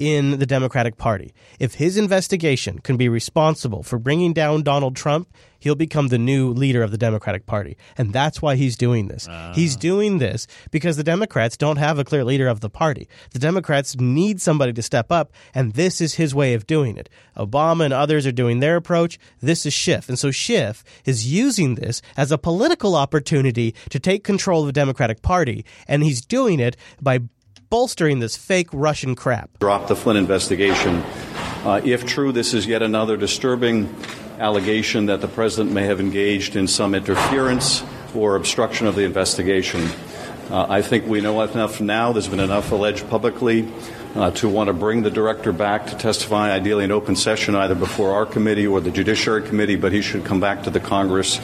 in 0.02 0.40
the 0.40 0.48
Democratic 0.48 0.98
Party. 0.98 1.32
If 1.60 1.76
his 1.76 1.96
investigation 1.96 2.80
can 2.80 2.98
be 2.98 3.08
responsible 3.08 3.84
for 3.84 4.00
bringing 4.00 4.34
down 4.34 4.64
Donald 4.64 4.96
Trump, 4.96 5.32
he'll 5.60 5.76
become 5.76 6.08
the 6.08 6.18
new 6.18 6.52
leader 6.52 6.82
of 6.82 6.90
the 6.90 6.98
Democratic 6.98 7.46
Party. 7.46 7.78
And 8.00 8.12
that's 8.12 8.42
why 8.42 8.56
he's 8.56 8.76
doing 8.76 9.10
this. 9.10 9.28
Ah. 9.30 9.54
He's 9.54 9.76
doing 9.76 10.18
this 10.18 10.48
because 10.72 10.98
the 10.98 11.04
Democrats 11.04 11.56
don't 11.56 11.78
have 11.78 12.00
a 12.00 12.04
clear 12.04 12.24
leader 12.24 12.48
of 12.48 12.62
the 12.62 12.70
party. 12.70 13.08
The 13.34 13.38
Democrats 13.38 13.96
need 13.96 14.42
somebody 14.42 14.74
to 14.74 14.82
step 14.82 15.12
up, 15.12 15.32
and 15.54 15.74
this 15.74 16.02
is 16.02 16.16
his 16.16 16.34
way 16.34 16.56
of 16.56 16.66
doing 16.66 16.98
it. 16.98 17.08
Obama 17.38 17.86
and 17.86 17.94
others 17.94 18.26
are 18.26 18.32
doing 18.32 18.60
their 18.60 18.78
approach. 18.78 19.20
This 19.40 19.68
is 19.68 19.74
Schiff. 19.74 20.10
And 20.10 20.18
so 20.18 20.32
Schiff 20.32 20.84
is 21.06 21.32
using 21.32 21.76
this 21.76 22.02
as 22.18 22.32
a 22.32 22.40
political 22.40 22.96
opportunity 22.96 23.76
to 23.92 24.00
take 24.00 24.24
control 24.24 24.62
of 24.62 24.66
the 24.66 24.74
Democratic 24.74 25.22
Party, 25.22 25.64
and 25.88 26.02
he's 26.02 26.26
doing 26.26 26.60
it 26.60 26.76
by 27.00 27.20
bolstering 27.72 28.20
this 28.20 28.36
fake 28.36 28.68
Russian 28.74 29.16
crap. 29.16 29.50
Drop 29.60 29.88
the 29.88 29.96
Flynn 29.96 30.18
investigation. 30.18 31.02
Uh, 31.64 31.82
if 31.84 32.06
true, 32.06 32.34
this 32.34 32.54
is 32.54 32.68
yet 32.68 32.84
another 32.84 33.16
disturbing 33.16 33.96
allegation 34.40 35.06
that 35.06 35.22
the 35.22 35.28
president 35.28 35.72
may 35.72 35.86
have 35.86 36.02
engaged 36.02 36.56
in 36.58 36.68
some 36.68 36.94
interference 36.94 37.84
or 38.14 38.36
obstruction 38.36 38.88
of 38.88 38.96
the 38.96 39.04
investigation. 39.04 39.88
Uh, 40.50 40.66
I 40.68 40.82
think 40.82 41.08
we 41.08 41.22
know 41.22 41.42
enough 41.42 41.80
now. 41.80 42.12
There's 42.12 42.28
been 42.28 42.42
enough 42.42 42.74
alleged 42.74 43.10
publicly 43.10 43.72
uh, 44.16 44.32
to 44.32 44.50
want 44.50 44.68
to 44.68 44.74
bring 44.74 45.04
the 45.04 45.12
director 45.12 45.54
back 45.54 45.88
to 45.88 45.96
testify, 45.96 46.52
ideally 46.52 46.84
in 46.84 46.92
open 46.92 47.16
session, 47.16 47.56
either 47.56 47.76
before 47.76 48.12
our 48.12 48.26
committee 48.26 48.68
or 48.68 48.82
the 48.82 48.92
Judiciary 48.92 49.44
Committee, 49.44 49.78
but 49.78 49.94
he 49.94 50.02
should 50.02 50.26
come 50.26 50.42
back 50.42 50.64
to 50.64 50.70
the 50.70 50.82
Congress 50.82 51.40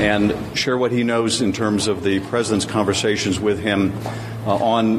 and 0.00 0.34
share 0.56 0.78
what 0.78 0.90
he 0.90 1.04
knows 1.04 1.42
in 1.42 1.52
terms 1.52 1.86
of 1.86 2.02
the 2.02 2.20
president's 2.20 2.64
conversations 2.64 3.38
with 3.38 3.60
him 3.60 3.92
uh, 4.46 4.54
on 4.54 4.98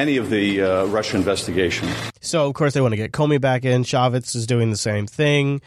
any 0.00 0.16
of 0.16 0.30
the 0.30 0.62
uh, 0.62 0.84
Russia 0.86 1.16
investigation. 1.16 1.88
So, 2.20 2.46
of 2.46 2.54
course, 2.54 2.72
they 2.72 2.80
want 2.80 2.92
to 2.92 2.96
get 2.96 3.12
Comey 3.12 3.40
back 3.40 3.64
in. 3.64 3.84
Chaffetz 3.84 4.34
is 4.34 4.46
doing 4.46 4.70
the 4.70 4.76
same 4.76 5.06
thing. 5.06 5.60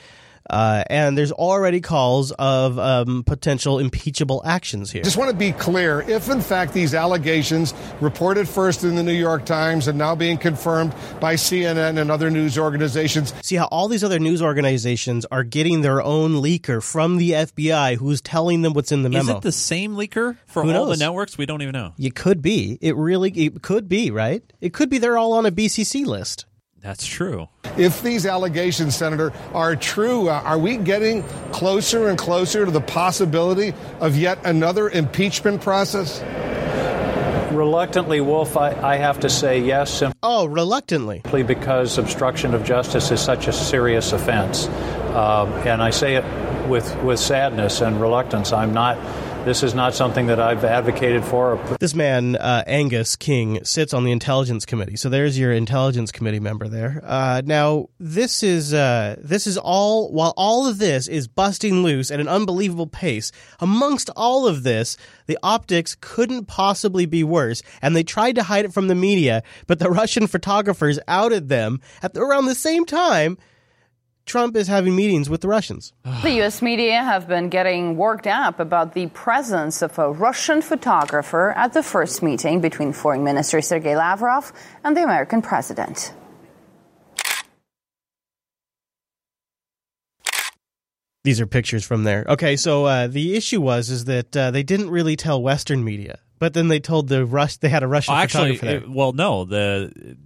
Uh, 0.49 0.83
and 0.87 1.17
there's 1.17 1.31
already 1.31 1.79
calls 1.79 2.31
of 2.33 2.77
um, 2.77 3.23
potential 3.23 3.79
impeachable 3.79 4.41
actions 4.45 4.91
here. 4.91 5.01
Just 5.03 5.17
want 5.17 5.31
to 5.31 5.35
be 5.35 5.53
clear 5.53 6.01
if, 6.01 6.29
in 6.29 6.41
fact, 6.41 6.73
these 6.73 6.93
allegations 6.93 7.73
reported 8.01 8.47
first 8.47 8.83
in 8.83 8.95
the 8.95 9.03
New 9.03 9.13
York 9.13 9.45
Times 9.45 9.87
and 9.87 9.97
now 9.97 10.15
being 10.15 10.37
confirmed 10.37 10.93
by 11.19 11.35
CNN 11.35 11.99
and 11.99 12.11
other 12.11 12.29
news 12.29 12.57
organizations. 12.57 13.33
See 13.41 13.55
how 13.55 13.67
all 13.67 13.87
these 13.87 14.03
other 14.03 14.19
news 14.19 14.41
organizations 14.41 15.25
are 15.31 15.43
getting 15.43 15.81
their 15.81 16.01
own 16.01 16.33
leaker 16.33 16.83
from 16.83 17.17
the 17.17 17.31
FBI 17.31 17.95
who's 17.97 18.21
telling 18.21 18.61
them 18.63 18.73
what's 18.73 18.91
in 18.91 19.03
the 19.03 19.09
memo. 19.09 19.31
Is 19.31 19.37
it 19.37 19.41
the 19.43 19.51
same 19.51 19.95
leaker 19.95 20.37
for 20.45 20.63
Who 20.63 20.73
all 20.73 20.87
the 20.87 20.97
networks? 20.97 21.37
We 21.37 21.45
don't 21.45 21.61
even 21.61 21.73
know. 21.73 21.93
it 21.97 22.15
could 22.15 22.41
be. 22.41 22.77
It 22.81 22.95
really 22.95 23.31
it 23.31 23.61
could 23.61 23.87
be, 23.87 24.11
right? 24.11 24.43
It 24.59 24.73
could 24.73 24.89
be 24.89 24.97
they're 24.97 25.17
all 25.17 25.33
on 25.33 25.45
a 25.45 25.51
BCC 25.51 26.05
list. 26.05 26.45
That's 26.83 27.07
true. 27.07 27.47
If 27.77 28.03
these 28.03 28.25
allegations, 28.25 28.93
Senator, 28.93 29.31
are 29.53 29.75
true, 29.75 30.27
uh, 30.27 30.41
are 30.43 30.57
we 30.59 30.75
getting 30.75 31.23
closer 31.53 32.09
and 32.09 32.17
closer 32.17 32.65
to 32.65 32.71
the 32.71 32.81
possibility 32.81 33.73
of 34.01 34.17
yet 34.17 34.45
another 34.45 34.89
impeachment 34.89 35.61
process? 35.61 36.21
Reluctantly, 37.53 38.19
Wolf, 38.19 38.57
I, 38.57 38.73
I 38.81 38.97
have 38.97 39.21
to 39.21 39.29
say 39.29 39.59
yes, 39.59 39.93
simply 39.93 40.19
Oh, 40.23 40.45
reluctantly. 40.45 41.21
Simply 41.23 41.43
because 41.43 41.97
obstruction 41.97 42.53
of 42.53 42.65
justice 42.65 43.11
is 43.11 43.21
such 43.21 43.47
a 43.47 43.53
serious 43.53 44.11
offense. 44.11 44.67
Um, 45.15 45.53
and 45.65 45.81
I 45.81 45.91
say 45.91 46.15
it 46.15 46.25
with, 46.67 46.95
with 47.03 47.19
sadness 47.19 47.79
and 47.81 48.01
reluctance. 48.01 48.51
I'm 48.51 48.73
not, 48.73 48.97
this 49.45 49.61
is 49.61 49.73
not 49.73 49.93
something 49.93 50.27
that 50.27 50.39
I've 50.39 50.63
advocated 50.63 51.25
for. 51.25 51.57
This 51.79 51.93
man, 51.93 52.37
uh, 52.37 52.63
Angus 52.65 53.15
King, 53.15 53.63
sits 53.65 53.93
on 53.93 54.05
the 54.05 54.11
Intelligence 54.11 54.65
Committee. 54.65 54.95
So 54.95 55.09
there's 55.09 55.37
your 55.37 55.51
Intelligence 55.51 56.11
Committee 56.11 56.39
member 56.39 56.67
there. 56.67 57.01
Uh, 57.03 57.41
now, 57.45 57.89
this 57.99 58.41
is 58.41 58.73
uh, 58.73 59.17
this 59.19 59.45
is 59.45 59.57
all 59.57 60.11
while 60.11 60.33
all 60.37 60.67
of 60.67 60.77
this 60.77 61.07
is 61.07 61.27
busting 61.27 61.83
loose 61.83 62.09
at 62.09 62.19
an 62.19 62.27
unbelievable 62.27 62.87
pace. 62.87 63.31
Amongst 63.59 64.09
all 64.15 64.47
of 64.47 64.63
this, 64.63 64.95
the 65.27 65.37
optics 65.43 65.97
couldn't 65.99 66.45
possibly 66.45 67.05
be 67.05 67.23
worse, 67.23 67.61
and 67.81 67.95
they 67.95 68.03
tried 68.03 68.35
to 68.35 68.43
hide 68.43 68.65
it 68.65 68.73
from 68.73 68.87
the 68.87 68.95
media, 68.95 69.43
but 69.67 69.79
the 69.79 69.89
Russian 69.89 70.27
photographers 70.27 70.99
outed 71.07 71.49
them 71.49 71.81
at 72.01 72.15
around 72.17 72.45
the 72.45 72.55
same 72.55 72.85
time. 72.85 73.37
Trump 74.25 74.55
is 74.55 74.67
having 74.67 74.95
meetings 74.95 75.29
with 75.29 75.41
the 75.41 75.47
Russians. 75.47 75.91
The 76.23 76.31
U.S. 76.35 76.61
media 76.61 77.03
have 77.03 77.27
been 77.27 77.49
getting 77.49 77.97
worked 77.97 78.25
up 78.25 78.59
about 78.59 78.93
the 78.93 79.07
presence 79.07 79.81
of 79.81 79.99
a 79.99 80.11
Russian 80.11 80.61
photographer 80.61 81.51
at 81.51 81.73
the 81.73 81.83
first 81.83 82.23
meeting 82.23 82.61
between 82.61 82.93
Foreign 82.93 83.23
Minister 83.23 83.61
Sergei 83.61 83.95
Lavrov 83.97 84.53
and 84.83 84.95
the 84.95 85.03
American 85.03 85.41
president. 85.41 86.13
These 91.23 91.39
are 91.39 91.47
pictures 91.47 91.85
from 91.85 92.03
there. 92.03 92.25
Okay, 92.27 92.55
so 92.57 92.85
uh, 92.85 93.07
the 93.07 93.35
issue 93.35 93.61
was 93.61 93.89
is 93.89 94.05
that 94.05 94.35
uh, 94.35 94.51
they 94.51 94.63
didn't 94.63 94.89
really 94.89 95.15
tell 95.15 95.41
Western 95.41 95.83
media, 95.83 96.19
but 96.37 96.53
then 96.53 96.67
they 96.67 96.81
told 96.81 97.07
the 97.07 97.25
Rush 97.25 97.57
they 97.57 97.69
had 97.69 97.81
a 97.83 97.87
Russian 97.87 98.13
Oh, 98.13 98.17
actually, 98.17 98.57
photographer 98.57 98.65
there. 98.85 98.89
it- 98.89 98.95
well, 98.95 99.13
no, 99.13 99.45
the 99.45 100.17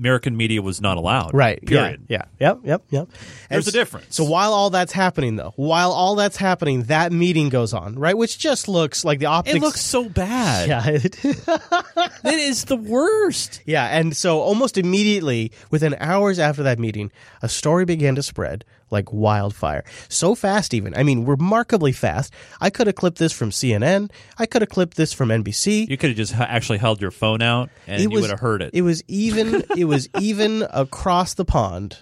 American 0.00 0.36
media 0.36 0.62
was 0.62 0.80
not 0.80 0.96
allowed. 0.96 1.34
Right. 1.34 1.64
Period. 1.64 2.06
Yeah. 2.08 2.24
Yeah. 2.40 2.48
Yep. 2.48 2.60
Yep. 2.64 2.82
Yep. 2.90 3.08
There's 3.50 3.68
a 3.68 3.72
difference. 3.72 4.16
So 4.16 4.24
while 4.24 4.52
all 4.54 4.70
that's 4.70 4.92
happening, 4.92 5.36
though, 5.36 5.52
while 5.56 5.92
all 5.92 6.16
that's 6.16 6.36
happening, 6.38 6.84
that 6.84 7.12
meeting 7.12 7.50
goes 7.50 7.72
on, 7.74 7.96
right? 7.96 8.16
Which 8.16 8.38
just 8.38 8.66
looks 8.66 9.04
like 9.04 9.18
the 9.18 9.26
optics. 9.26 9.56
It 9.56 9.60
looks 9.62 9.80
so 9.82 10.08
bad. 10.08 10.68
Yeah. 10.68 10.80
It, 10.90 11.16
It 12.24 12.38
is 12.38 12.64
the 12.64 12.76
worst. 12.76 13.62
yeah. 13.66 13.86
And 13.86 14.16
so 14.16 14.40
almost 14.40 14.78
immediately, 14.78 15.52
within 15.70 15.94
hours 16.00 16.38
after 16.38 16.62
that 16.62 16.78
meeting, 16.78 17.10
a 17.42 17.48
story 17.48 17.84
began 17.84 18.14
to 18.14 18.22
spread 18.22 18.64
like 18.90 19.12
wildfire. 19.12 19.84
So 20.08 20.34
fast, 20.34 20.74
even. 20.74 20.94
I 20.96 21.02
mean, 21.02 21.24
remarkably 21.24 21.92
fast. 21.92 22.32
I 22.60 22.70
could 22.70 22.86
have 22.86 22.96
clipped 22.96 23.18
this 23.18 23.32
from 23.32 23.50
CNN. 23.50 24.10
I 24.38 24.46
could 24.46 24.62
have 24.62 24.68
clipped 24.68 24.96
this 24.96 25.12
from 25.12 25.28
NBC. 25.28 25.88
You 25.88 25.96
could 25.96 26.10
have 26.10 26.16
just 26.16 26.34
actually 26.34 26.78
held 26.78 27.00
your 27.00 27.10
phone 27.10 27.42
out 27.42 27.70
and 27.86 28.02
you 28.02 28.10
would 28.10 28.30
have 28.30 28.40
heard 28.40 28.62
it. 28.62 28.70
It 28.72 28.82
was 28.82 29.02
even. 29.08 29.64
it 29.76 29.84
was 29.84 30.08
even 30.18 30.66
across 30.70 31.34
the 31.34 31.44
pond. 31.44 31.98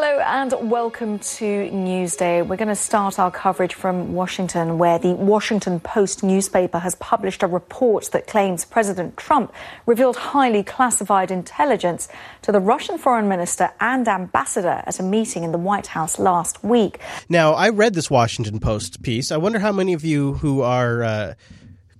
Hello 0.00 0.20
and 0.20 0.70
welcome 0.70 1.18
to 1.18 1.68
Newsday. 1.72 2.46
We're 2.46 2.54
going 2.54 2.68
to 2.68 2.76
start 2.76 3.18
our 3.18 3.32
coverage 3.32 3.74
from 3.74 4.12
Washington, 4.14 4.78
where 4.78 4.96
the 4.96 5.14
Washington 5.14 5.80
Post 5.80 6.22
newspaper 6.22 6.78
has 6.78 6.94
published 6.94 7.42
a 7.42 7.48
report 7.48 8.04
that 8.12 8.28
claims 8.28 8.64
President 8.64 9.16
Trump 9.16 9.52
revealed 9.86 10.16
highly 10.16 10.62
classified 10.62 11.32
intelligence 11.32 12.06
to 12.42 12.52
the 12.52 12.60
Russian 12.60 12.96
foreign 12.96 13.28
minister 13.28 13.72
and 13.80 14.06
ambassador 14.06 14.84
at 14.86 15.00
a 15.00 15.02
meeting 15.02 15.42
in 15.42 15.50
the 15.50 15.58
White 15.58 15.88
House 15.88 16.20
last 16.20 16.62
week. 16.62 17.00
Now, 17.28 17.54
I 17.54 17.70
read 17.70 17.94
this 17.94 18.08
Washington 18.08 18.60
Post 18.60 19.02
piece. 19.02 19.32
I 19.32 19.36
wonder 19.36 19.58
how 19.58 19.72
many 19.72 19.94
of 19.94 20.04
you 20.04 20.34
who 20.34 20.62
are. 20.62 21.02
Uh, 21.02 21.34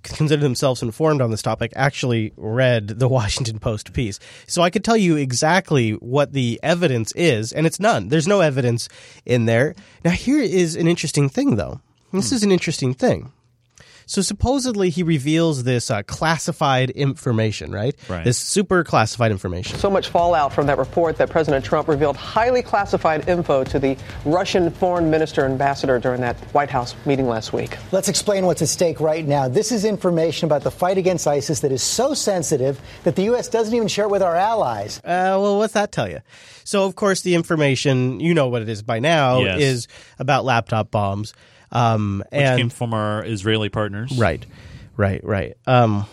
consider 0.03 0.41
themselves 0.41 0.81
informed 0.81 1.21
on 1.21 1.31
this 1.31 1.41
topic 1.41 1.71
actually 1.75 2.33
read 2.37 2.87
the 2.87 3.07
Washington 3.17 3.59
Post 3.59 3.93
piece. 3.93 4.19
So 4.47 4.61
I 4.61 4.69
could 4.69 4.83
tell 4.83 4.97
you 4.97 5.15
exactly 5.15 5.91
what 5.91 6.33
the 6.33 6.59
evidence 6.63 7.11
is, 7.15 7.51
and 7.51 7.65
it's 7.65 7.79
none. 7.79 8.09
There's 8.09 8.27
no 8.27 8.41
evidence 8.41 8.89
in 9.25 9.45
there. 9.45 9.75
Now, 10.03 10.11
here 10.11 10.39
is 10.39 10.75
an 10.75 10.87
interesting 10.87 11.29
thing, 11.29 11.55
though. 11.55 11.81
This 12.11 12.29
hmm. 12.29 12.35
is 12.35 12.43
an 12.43 12.51
interesting 12.51 12.93
thing. 12.93 13.31
So 14.09 14.23
supposedly 14.23 14.89
he 14.89 15.03
reveals 15.03 15.65
this 15.65 15.91
uh, 15.91 16.01
classified 16.01 16.89
information, 16.89 17.71
right? 17.71 17.95
Right. 18.09 18.23
This 18.23 18.39
super 18.39 18.83
classified 18.83 19.29
information. 19.29 19.77
So 19.77 19.87
much 19.87 20.09
fallout 20.09 20.51
from 20.51 20.65
that 20.65 20.79
report 20.79 21.17
that 21.17 21.29
President 21.29 21.63
Trump 21.63 21.87
revealed 21.87 22.17
highly 22.17 22.63
classified 22.63 23.29
info 23.29 23.63
to 23.65 23.77
the 23.77 23.95
Russian 24.25 24.71
foreign 24.71 25.11
minister 25.11 25.45
ambassador 25.45 25.99
during 25.99 26.21
that 26.21 26.35
White 26.55 26.71
House 26.71 26.95
meeting 27.05 27.27
last 27.27 27.53
week. 27.53 27.77
Let's 27.91 28.09
explain 28.09 28.47
what's 28.47 28.63
at 28.63 28.69
stake 28.69 28.99
right 28.99 29.23
now. 29.27 29.47
This 29.47 29.71
is 29.71 29.85
information 29.85 30.47
about 30.47 30.63
the 30.63 30.71
fight 30.71 30.97
against 30.97 31.27
ISIS 31.27 31.59
that 31.59 31.71
is 31.71 31.83
so 31.83 32.15
sensitive 32.15 32.81
that 33.03 33.15
the 33.15 33.25
U.S. 33.25 33.47
doesn't 33.47 33.75
even 33.75 33.87
share 33.87 34.05
it 34.05 34.09
with 34.11 34.23
our 34.23 34.35
allies. 34.35 34.97
Uh, 35.03 35.37
well, 35.39 35.59
what's 35.59 35.73
that 35.73 35.91
tell 35.91 36.09
you? 36.09 36.21
So, 36.63 36.85
of 36.85 36.95
course, 36.95 37.21
the 37.21 37.35
information, 37.35 38.19
you 38.19 38.33
know 38.33 38.47
what 38.47 38.63
it 38.63 38.69
is 38.69 38.81
by 38.81 38.97
now, 38.97 39.41
Yes. 39.41 39.61
is 39.61 39.87
about 40.17 40.45
laptop 40.45 40.89
bombs. 40.89 41.31
Um, 41.71 42.23
Which 42.31 42.41
and 42.41 42.57
came 42.57 42.69
from 42.69 42.93
our 42.93 43.23
Israeli 43.25 43.69
partners. 43.69 44.17
Right, 44.17 44.45
right, 44.97 45.23
right. 45.23 45.55
Um, 45.67 46.05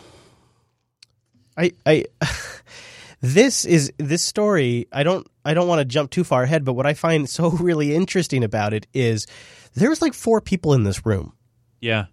I, 1.56 1.72
I, 1.86 2.04
this 3.20 3.64
is 3.64 3.92
this 3.98 4.22
story. 4.22 4.86
I 4.92 5.02
don't, 5.02 5.26
I 5.44 5.54
don't 5.54 5.68
want 5.68 5.78
to 5.80 5.84
jump 5.84 6.10
too 6.10 6.24
far 6.24 6.42
ahead, 6.42 6.64
but 6.64 6.74
what 6.74 6.86
I 6.86 6.94
find 6.94 7.28
so 7.28 7.50
really 7.60 7.94
interesting 7.94 8.44
about 8.44 8.74
it 8.74 8.86
is 8.92 9.26
there's 9.74 10.02
like 10.02 10.14
four 10.14 10.40
people 10.40 10.74
in 10.74 10.84
this 10.84 11.06
room, 11.06 11.32
Yeah. 11.80 12.06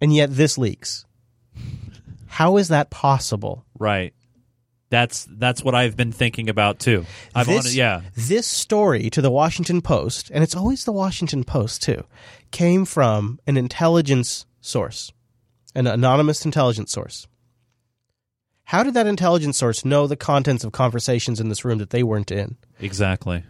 and 0.00 0.14
yet 0.14 0.30
this 0.34 0.56
leaks. 0.58 1.04
How 2.26 2.56
is 2.58 2.68
that 2.68 2.90
possible? 2.90 3.64
Right. 3.78 4.12
That's 4.90 5.26
that's 5.30 5.62
what 5.62 5.74
I've 5.74 5.96
been 5.96 6.12
thinking 6.12 6.48
about 6.48 6.78
too. 6.78 7.04
I've 7.34 7.46
this, 7.46 7.74
yeah. 7.74 8.02
This 8.16 8.46
story 8.46 9.10
to 9.10 9.20
the 9.20 9.30
Washington 9.30 9.82
Post, 9.82 10.30
and 10.32 10.42
it's 10.42 10.56
always 10.56 10.84
the 10.84 10.92
Washington 10.92 11.44
Post 11.44 11.82
too, 11.82 12.04
came 12.50 12.84
from 12.84 13.38
an 13.46 13.56
intelligence 13.56 14.46
source, 14.60 15.12
an 15.74 15.86
anonymous 15.86 16.44
intelligence 16.44 16.90
source. 16.90 17.26
How 18.64 18.82
did 18.82 18.94
that 18.94 19.06
intelligence 19.06 19.56
source 19.56 19.84
know 19.84 20.06
the 20.06 20.16
contents 20.16 20.64
of 20.64 20.72
conversations 20.72 21.40
in 21.40 21.48
this 21.48 21.64
room 21.64 21.78
that 21.78 21.90
they 21.90 22.02
weren't 22.02 22.30
in? 22.30 22.56
Exactly. 22.80 23.44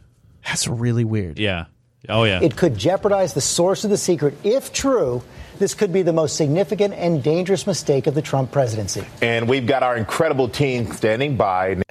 That's 0.45 0.68
really 0.68 1.05
weird. 1.05 1.39
Yeah. 1.39 1.66
Oh 2.09 2.24
yeah. 2.24 2.40
It 2.42 2.57
could 2.57 2.76
jeopardize 2.76 3.34
the 3.34 3.40
source 3.40 3.84
of 3.84 3.90
the 3.90 3.96
secret. 3.96 4.34
If 4.44 4.72
true, 4.72 5.22
this 5.59 5.74
could 5.74 5.92
be 5.92 6.03
the 6.03 6.12
most 6.12 6.36
significant 6.36 6.94
and 6.94 7.22
dangerous 7.22 7.66
mistake 7.66 8.07
of 8.07 8.14
the 8.14 8.22
Trump 8.22 8.53
presidency. 8.53 9.05
And 9.20 9.49
we've 9.49 9.66
got 9.66 9.82
our 9.82 9.96
incredible 9.96 10.49
team 10.49 10.92
standing 10.92 11.36
by. 11.36 11.82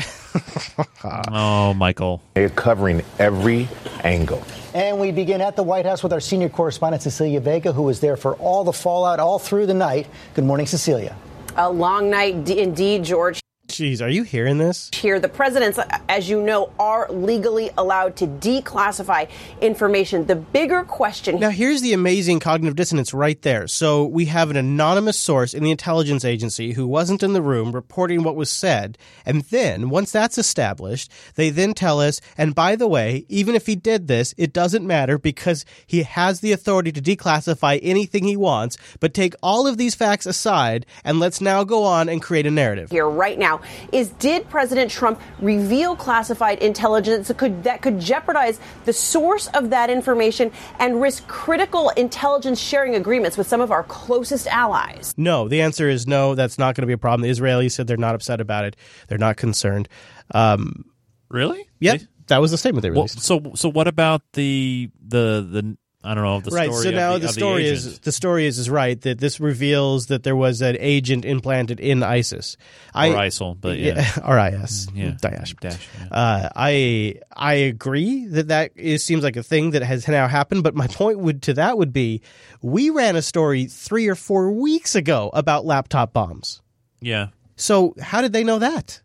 oh, 1.03 1.73
Michael. 1.73 2.21
They're 2.35 2.49
covering 2.49 3.01
every 3.19 3.67
angle. 4.03 4.43
And 4.73 4.99
we 4.99 5.11
begin 5.11 5.41
at 5.41 5.55
the 5.55 5.63
White 5.63 5.85
House 5.85 6.03
with 6.03 6.13
our 6.13 6.19
senior 6.19 6.49
correspondent, 6.49 7.01
Cecilia 7.01 7.39
Vega, 7.39 7.73
who 7.73 7.83
was 7.83 7.99
there 7.99 8.15
for 8.15 8.35
all 8.35 8.63
the 8.63 8.73
fallout 8.73 9.19
all 9.19 9.39
through 9.39 9.65
the 9.65 9.73
night. 9.73 10.07
Good 10.33 10.45
morning, 10.45 10.67
Cecilia. 10.67 11.15
A 11.55 11.69
long 11.69 12.09
night 12.09 12.49
indeed, 12.49 13.03
George. 13.03 13.41
Jeez, 13.67 14.01
are 14.01 14.09
you 14.09 14.23
hearing 14.23 14.59
this? 14.59 14.89
Here, 14.93 15.19
the 15.19 15.27
presidents, 15.27 15.77
as 16.07 16.29
you 16.29 16.41
know, 16.41 16.71
are 16.79 17.11
legally 17.11 17.69
allowed 17.77 18.15
to 18.15 18.25
declassify 18.25 19.29
information. 19.59 20.25
The 20.25 20.37
bigger 20.37 20.83
question 20.83 21.37
Now, 21.39 21.49
here's 21.49 21.81
the 21.81 21.91
amazing 21.91 22.39
cognitive 22.39 22.77
dissonance 22.77 23.13
right 23.13 23.41
there. 23.41 23.67
So, 23.67 24.05
we 24.05 24.25
have 24.25 24.49
an 24.49 24.55
anonymous 24.55 25.19
source 25.19 25.53
in 25.53 25.63
the 25.63 25.71
intelligence 25.71 26.23
agency 26.23 26.73
who 26.73 26.87
wasn't 26.87 27.23
in 27.23 27.33
the 27.33 27.41
room 27.41 27.73
reporting 27.73 28.23
what 28.23 28.37
was 28.37 28.49
said. 28.49 28.97
And 29.25 29.41
then, 29.43 29.89
once 29.89 30.13
that's 30.13 30.37
established, 30.37 31.11
they 31.35 31.49
then 31.49 31.73
tell 31.73 31.99
us, 31.99 32.21
and 32.37 32.55
by 32.55 32.77
the 32.77 32.87
way, 32.87 33.25
even 33.27 33.53
if 33.53 33.65
he 33.65 33.75
did 33.75 34.07
this, 34.07 34.33
it 34.37 34.53
doesn't 34.53 34.87
matter 34.87 35.17
because 35.17 35.65
he 35.85 36.03
has 36.03 36.39
the 36.39 36.53
authority 36.53 36.93
to 36.93 37.01
declassify 37.01 37.79
anything 37.83 38.23
he 38.23 38.37
wants. 38.37 38.77
But 39.01 39.13
take 39.13 39.35
all 39.43 39.67
of 39.67 39.77
these 39.77 39.93
facts 39.93 40.25
aside, 40.25 40.85
and 41.03 41.19
let's 41.19 41.41
now 41.41 41.65
go 41.65 41.83
on 41.83 42.07
and 42.07 42.21
create 42.21 42.45
a 42.45 42.51
narrative. 42.51 42.91
here 42.91 43.09
right 43.09 43.37
now 43.37 43.56
is 43.91 44.09
did 44.11 44.49
President 44.49 44.89
Trump 44.91 45.19
reveal 45.39 45.95
classified 45.95 46.59
intelligence 46.59 47.27
that 47.27 47.37
could 47.37 47.63
that 47.63 47.81
could 47.81 47.99
jeopardize 47.99 48.59
the 48.85 48.93
source 48.93 49.47
of 49.53 49.69
that 49.69 49.89
information 49.89 50.51
and 50.79 51.01
risk 51.01 51.27
critical 51.27 51.89
intelligence 51.91 52.59
sharing 52.59 52.95
agreements 52.95 53.37
with 53.37 53.47
some 53.47 53.61
of 53.61 53.71
our 53.71 53.83
closest 53.83 54.47
allies? 54.47 55.13
No, 55.17 55.47
the 55.47 55.61
answer 55.61 55.89
is 55.89 56.07
no. 56.07 56.35
That's 56.35 56.57
not 56.57 56.75
going 56.75 56.83
to 56.83 56.87
be 56.87 56.93
a 56.93 56.97
problem. 56.97 57.21
The 57.21 57.33
Israelis 57.33 57.71
said 57.71 57.87
they're 57.87 57.97
not 57.97 58.15
upset 58.15 58.41
about 58.41 58.65
it. 58.65 58.75
They're 59.07 59.17
not 59.17 59.37
concerned. 59.37 59.87
Um, 60.31 60.85
really? 61.29 61.67
Yep. 61.79 62.01
that 62.27 62.39
was 62.41 62.51
the 62.51 62.57
statement 62.57 62.81
they 62.83 62.89
Well, 62.89 63.03
released. 63.03 63.21
so 63.21 63.51
so 63.55 63.69
what 63.69 63.87
about 63.87 64.21
the 64.33 64.89
the 65.01 65.47
the 65.49 65.77
I 66.03 66.13
don't 66.13 66.23
know 66.23 66.39
the 66.39 66.51
right. 66.51 66.69
story 66.69 66.83
So 66.83 66.91
now 66.91 67.13
the, 67.13 67.19
the, 67.19 67.27
story 67.29 67.63
the 67.63 67.69
is 67.71 67.99
the 67.99 68.11
story 68.11 68.45
is 68.45 68.59
is 68.59 68.69
right 68.69 69.01
that 69.01 69.19
this 69.19 69.39
reveals 69.39 70.05
that 70.07 70.23
there 70.23 70.35
was 70.35 70.61
an 70.61 70.77
agent 70.79 71.25
implanted 71.25 71.79
in 71.79 72.03
ISIS. 72.03 72.55
I, 72.93 73.09
Or 73.09 73.13
ISIL, 73.15 73.59
but 73.59 73.77
yeah. 73.77 74.05
or 74.25 74.37
IS, 74.39 74.87
Yeah. 74.93 75.11
Daesh. 75.21 75.55
Daesh, 75.55 75.79
Uh, 76.11 76.49
I 76.55 77.15
I 77.35 77.53
agree 77.55 78.27
that 78.27 78.47
that 78.49 78.71
is, 78.75 79.03
seems 79.03 79.23
like 79.23 79.35
a 79.35 79.43
thing 79.43 79.71
that 79.71 79.81
has 79.81 80.07
now 80.07 80.27
happened. 80.27 80.63
But 80.63 80.75
my 80.75 80.87
point 80.87 81.19
would 81.19 81.41
to 81.43 81.53
that 81.55 81.77
would 81.77 81.91
be, 81.93 82.21
we 82.61 82.89
ran 82.89 83.15
a 83.15 83.21
story 83.21 83.65
three 83.65 84.07
or 84.07 84.15
four 84.15 84.51
weeks 84.51 84.95
ago 84.95 85.29
about 85.33 85.65
laptop 85.65 86.13
bombs. 86.13 86.61
yeah. 87.01 87.27
So 87.59 87.95
how 87.99 88.21
did 88.21 88.33
they 88.33 88.43
know 88.43 88.59
that? 88.59 89.01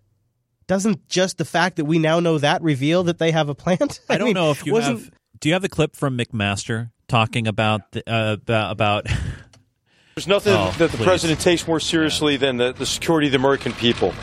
Doesn't 0.66 1.08
just 1.08 1.38
the 1.38 1.44
fact 1.46 1.76
that 1.76 1.86
we 1.86 1.98
now 1.98 2.20
know 2.20 2.36
that 2.38 2.60
reveal 2.62 3.02
that 3.04 3.18
they 3.18 3.30
have 3.32 3.48
a 3.48 3.54
plant? 3.54 4.00
I 4.10 4.18
don't 4.18 4.26
mean, 4.26 4.34
know 4.34 4.50
if 4.50 4.64
you 4.66 4.74
wasn't- 4.74 5.00
have. 5.00 5.10
Do 5.42 5.48
you 5.48 5.54
have 5.56 5.62
the 5.62 5.68
clip 5.68 5.96
from 5.96 6.16
McMaster 6.16 6.92
talking 7.08 7.48
about 7.48 7.90
the, 7.90 8.08
uh, 8.08 8.36
about? 8.46 9.06
There's 10.14 10.28
nothing 10.28 10.52
Oh, 10.54 10.72
that 10.78 10.92
the 10.92 10.98
please. 10.98 11.04
president 11.04 11.40
takes 11.40 11.66
more 11.66 11.80
seriously 11.80 12.36
than 12.36 12.58
the, 12.58 12.72
the 12.72 12.86
security 12.86 13.26
of 13.26 13.32
the 13.32 13.38
American 13.38 13.72
people. 13.72 14.14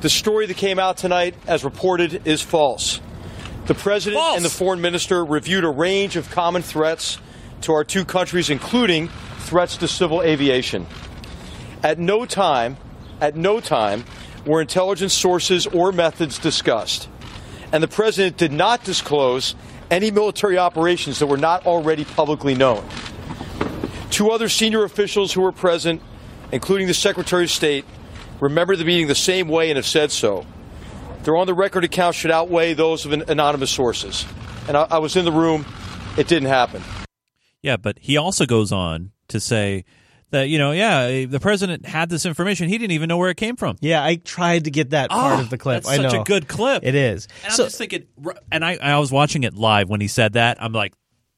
The 0.00 0.08
story 0.08 0.46
that 0.46 0.56
came 0.56 0.78
out 0.78 0.96
tonight, 0.96 1.34
as 1.48 1.64
reported, 1.64 2.24
is 2.24 2.40
false. 2.40 3.00
The 3.66 3.74
president 3.74 4.22
and 4.22 4.44
the 4.44 4.48
foreign 4.48 4.80
minister 4.80 5.24
reviewed 5.24 5.64
a 5.64 5.70
range 5.70 6.14
of 6.14 6.30
common 6.30 6.62
threats 6.62 7.18
to 7.62 7.72
our 7.72 7.82
two 7.82 8.04
countries, 8.04 8.48
including 8.48 9.08
threats 9.38 9.76
to 9.78 9.88
civil 9.88 10.22
aviation. 10.22 10.86
At 11.82 11.98
no 11.98 12.26
time, 12.26 12.76
at 13.20 13.34
no 13.34 13.58
time, 13.58 14.04
were 14.46 14.60
intelligence 14.60 15.14
sources 15.14 15.66
or 15.66 15.90
methods 15.90 16.38
discussed. 16.38 17.08
And 17.72 17.82
the 17.82 17.88
president 17.88 18.36
did 18.36 18.52
not 18.52 18.84
disclose 18.84 19.56
any 19.90 20.10
military 20.10 20.58
operations 20.58 21.18
that 21.18 21.26
were 21.26 21.36
not 21.36 21.66
already 21.66 22.04
publicly 22.04 22.54
known. 22.54 22.86
Two 24.10 24.30
other 24.30 24.48
senior 24.48 24.84
officials 24.84 25.32
who 25.32 25.40
were 25.40 25.52
present, 25.52 26.00
including 26.52 26.86
the 26.86 26.94
Secretary 26.94 27.44
of 27.44 27.50
State, 27.50 27.84
remember 28.40 28.76
the 28.76 28.84
meeting 28.84 29.06
the 29.06 29.14
same 29.14 29.48
way 29.48 29.70
and 29.70 29.76
have 29.76 29.86
said 29.86 30.12
so. 30.12 30.46
Their 31.24 31.36
on 31.36 31.46
the 31.46 31.54
record 31.54 31.84
accounts 31.84 32.18
should 32.18 32.30
outweigh 32.30 32.74
those 32.74 33.04
of 33.06 33.12
an- 33.12 33.24
anonymous 33.28 33.70
sources. 33.70 34.26
And 34.68 34.76
I, 34.76 34.86
I 34.90 34.98
was 34.98 35.16
in 35.16 35.24
the 35.24 35.32
room, 35.32 35.64
it 36.16 36.28
didn't 36.28 36.48
happen. 36.48 36.82
Yeah, 37.62 37.76
but 37.76 37.98
he 37.98 38.16
also 38.16 38.44
goes 38.44 38.72
on 38.72 39.12
to 39.28 39.40
say 39.40 39.84
that 40.34 40.48
you 40.48 40.58
know, 40.58 40.72
yeah, 40.72 41.24
the 41.26 41.40
president 41.40 41.86
had 41.86 42.08
this 42.10 42.26
information. 42.26 42.68
He 42.68 42.78
didn't 42.78 42.92
even 42.92 43.08
know 43.08 43.16
where 43.16 43.30
it 43.30 43.36
came 43.36 43.56
from. 43.56 43.76
Yeah, 43.80 44.04
I 44.04 44.16
tried 44.16 44.64
to 44.64 44.70
get 44.70 44.90
that 44.90 45.10
part 45.10 45.38
Oh, 45.38 45.42
of 45.42 45.50
the 45.50 45.58
clip. 45.58 45.82
that's 45.84 45.88
I 45.88 45.96
such 46.02 46.14
a 46.14 46.22
good 46.24 46.46
clip. 46.46 46.84
It 46.84 46.94
is. 46.94 47.26
And 47.42 47.52
I'm 47.52 47.56
just 47.56 47.78
thinking, 47.78 48.06
and 48.52 48.64
I, 48.64 48.76
I 48.80 48.98
was 48.98 49.10
watching 49.10 49.42
it 49.44 49.54
live 49.54 49.88
when 49.88 50.00
he 50.00 50.08
said 50.08 50.34
that. 50.34 50.62
I'm 50.62 50.72
like, 50.72 50.92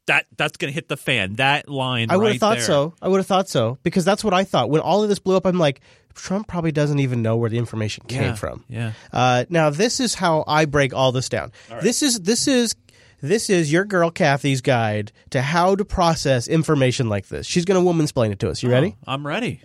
that 0.06 0.26
that's 0.36 0.56
gonna 0.56 0.72
hit 0.72 0.88
the 0.88 0.96
fan. 0.96 1.34
That 1.36 1.68
line. 1.68 2.10
I 2.10 2.16
would 2.16 2.24
have 2.26 2.32
right 2.34 2.40
thought 2.40 2.56
there. 2.58 2.66
so. 2.66 2.94
I 3.02 3.08
would 3.08 3.16
have 3.18 3.26
thought 3.26 3.48
so 3.48 3.78
because 3.82 4.04
that's 4.04 4.22
what 4.22 4.34
I 4.34 4.44
thought 4.44 4.70
when 4.70 4.80
all 4.80 5.02
of 5.02 5.08
this 5.08 5.18
blew 5.18 5.36
up. 5.36 5.46
I'm 5.46 5.58
like, 5.58 5.80
Trump 6.14 6.46
probably 6.46 6.70
doesn't 6.72 7.00
even 7.00 7.22
know 7.22 7.36
where 7.36 7.50
the 7.50 7.58
information 7.58 8.04
came 8.06 8.22
Yeah, 8.22 8.34
from. 8.36 8.64
yeah. 8.68 8.92
Uh, 9.12 9.44
now 9.50 9.70
this 9.70 9.98
is 10.00 10.14
how 10.14 10.44
I 10.46 10.64
break 10.64 10.94
all 10.94 11.10
this 11.12 11.28
down. 11.28 11.50
This 11.82 12.02
is 12.02 12.20
this 12.20 12.46
is 12.46 12.74
this 13.20 13.48
is 13.50 13.72
your 13.72 13.84
girl 13.84 14.10
Kathy's 14.10 14.60
guide 14.60 15.12
to 15.30 15.42
how 15.42 15.74
to 15.74 15.84
process 15.84 16.48
information 16.48 17.08
like 17.08 17.28
this. 17.28 17.46
She's 17.46 17.64
going 17.64 17.80
to 17.80 17.84
woman 17.84 18.04
explain 18.04 18.32
it 18.32 18.38
to 18.40 18.50
us. 18.50 18.62
You 18.62 18.70
ready? 18.70 18.96
Oh, 19.06 19.12
I'm 19.12 19.26
ready. 19.26 19.60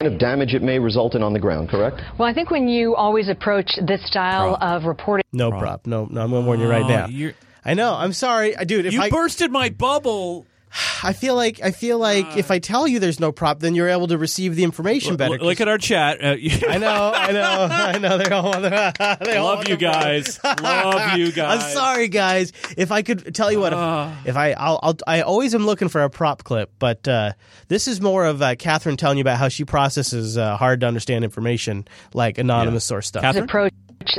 kind 0.00 0.12
of 0.12 0.18
damage 0.20 0.54
it 0.54 0.62
may 0.62 0.78
result 0.78 1.14
in 1.14 1.22
on 1.22 1.32
the 1.32 1.38
ground, 1.38 1.68
correct? 1.68 2.00
Well, 2.18 2.28
I 2.28 2.34
think 2.34 2.50
when 2.50 2.68
you 2.68 2.94
always 2.94 3.28
approach 3.28 3.70
this 3.86 4.06
style 4.06 4.56
of 4.60 4.84
reporting, 4.84 5.24
No 5.32 5.50
prop. 5.50 5.86
No, 5.86 6.06
no. 6.10 6.20
I'm 6.22 6.30
going 6.30 6.42
to 6.42 6.46
warn 6.46 6.60
you 6.60 6.68
right 6.68 6.84
Oh, 6.84 6.88
now. 6.88 7.06
you're- 7.08 7.34
I 7.64 7.72
know. 7.74 7.94
I'm 7.94 8.12
sorry, 8.12 8.54
I 8.56 8.64
dude. 8.64 8.84
If 8.84 8.92
you 8.92 9.00
I, 9.00 9.08
bursted 9.10 9.50
my 9.50 9.70
bubble. 9.70 10.46
I 11.02 11.12
feel 11.12 11.34
like 11.34 11.60
I 11.62 11.70
feel 11.70 11.98
like 11.98 12.36
if 12.36 12.50
I 12.50 12.58
tell 12.58 12.88
you 12.88 12.98
there's 12.98 13.20
no 13.20 13.32
prop, 13.32 13.60
then 13.60 13.74
you're 13.74 13.88
able 13.88 14.08
to 14.08 14.18
receive 14.18 14.56
the 14.56 14.64
information 14.64 15.16
better. 15.16 15.38
Look 15.38 15.60
at 15.60 15.68
our 15.68 15.78
chat. 15.78 16.22
Uh, 16.22 16.36
I 16.68 16.78
know, 16.78 17.12
I 17.14 17.32
know, 17.32 17.68
I 17.70 17.98
know. 17.98 18.18
They 18.18 18.30
all 18.30 18.44
want. 18.44 18.64
They 19.24 19.36
all 19.36 19.46
Love 19.46 19.58
want 19.58 19.68
you 19.68 19.76
guys. 19.76 20.40
Love 20.42 21.18
you 21.18 21.30
guys. 21.32 21.62
I'm 21.62 21.70
sorry, 21.72 22.08
guys. 22.08 22.52
If 22.76 22.90
I 22.90 23.02
could 23.02 23.34
tell 23.34 23.52
you 23.52 23.60
what, 23.60 23.72
if, 23.72 24.28
if 24.28 24.36
I, 24.36 24.52
I'll, 24.52 24.80
I'll, 24.82 24.96
I 25.06 25.20
always 25.20 25.54
am 25.54 25.66
looking 25.66 25.88
for 25.88 26.02
a 26.02 26.10
prop 26.10 26.44
clip, 26.44 26.72
but 26.78 27.06
uh, 27.06 27.32
this 27.68 27.86
is 27.86 28.00
more 28.00 28.24
of 28.24 28.42
uh, 28.42 28.54
Catherine 28.56 28.96
telling 28.96 29.18
you 29.18 29.22
about 29.22 29.38
how 29.38 29.48
she 29.48 29.64
processes 29.64 30.36
uh, 30.38 30.56
hard 30.56 30.80
to 30.80 30.86
understand 30.86 31.24
information, 31.24 31.86
like 32.12 32.38
anonymous 32.38 32.84
source 32.84 33.06
stuff. 33.06 33.22
approach 33.36 33.72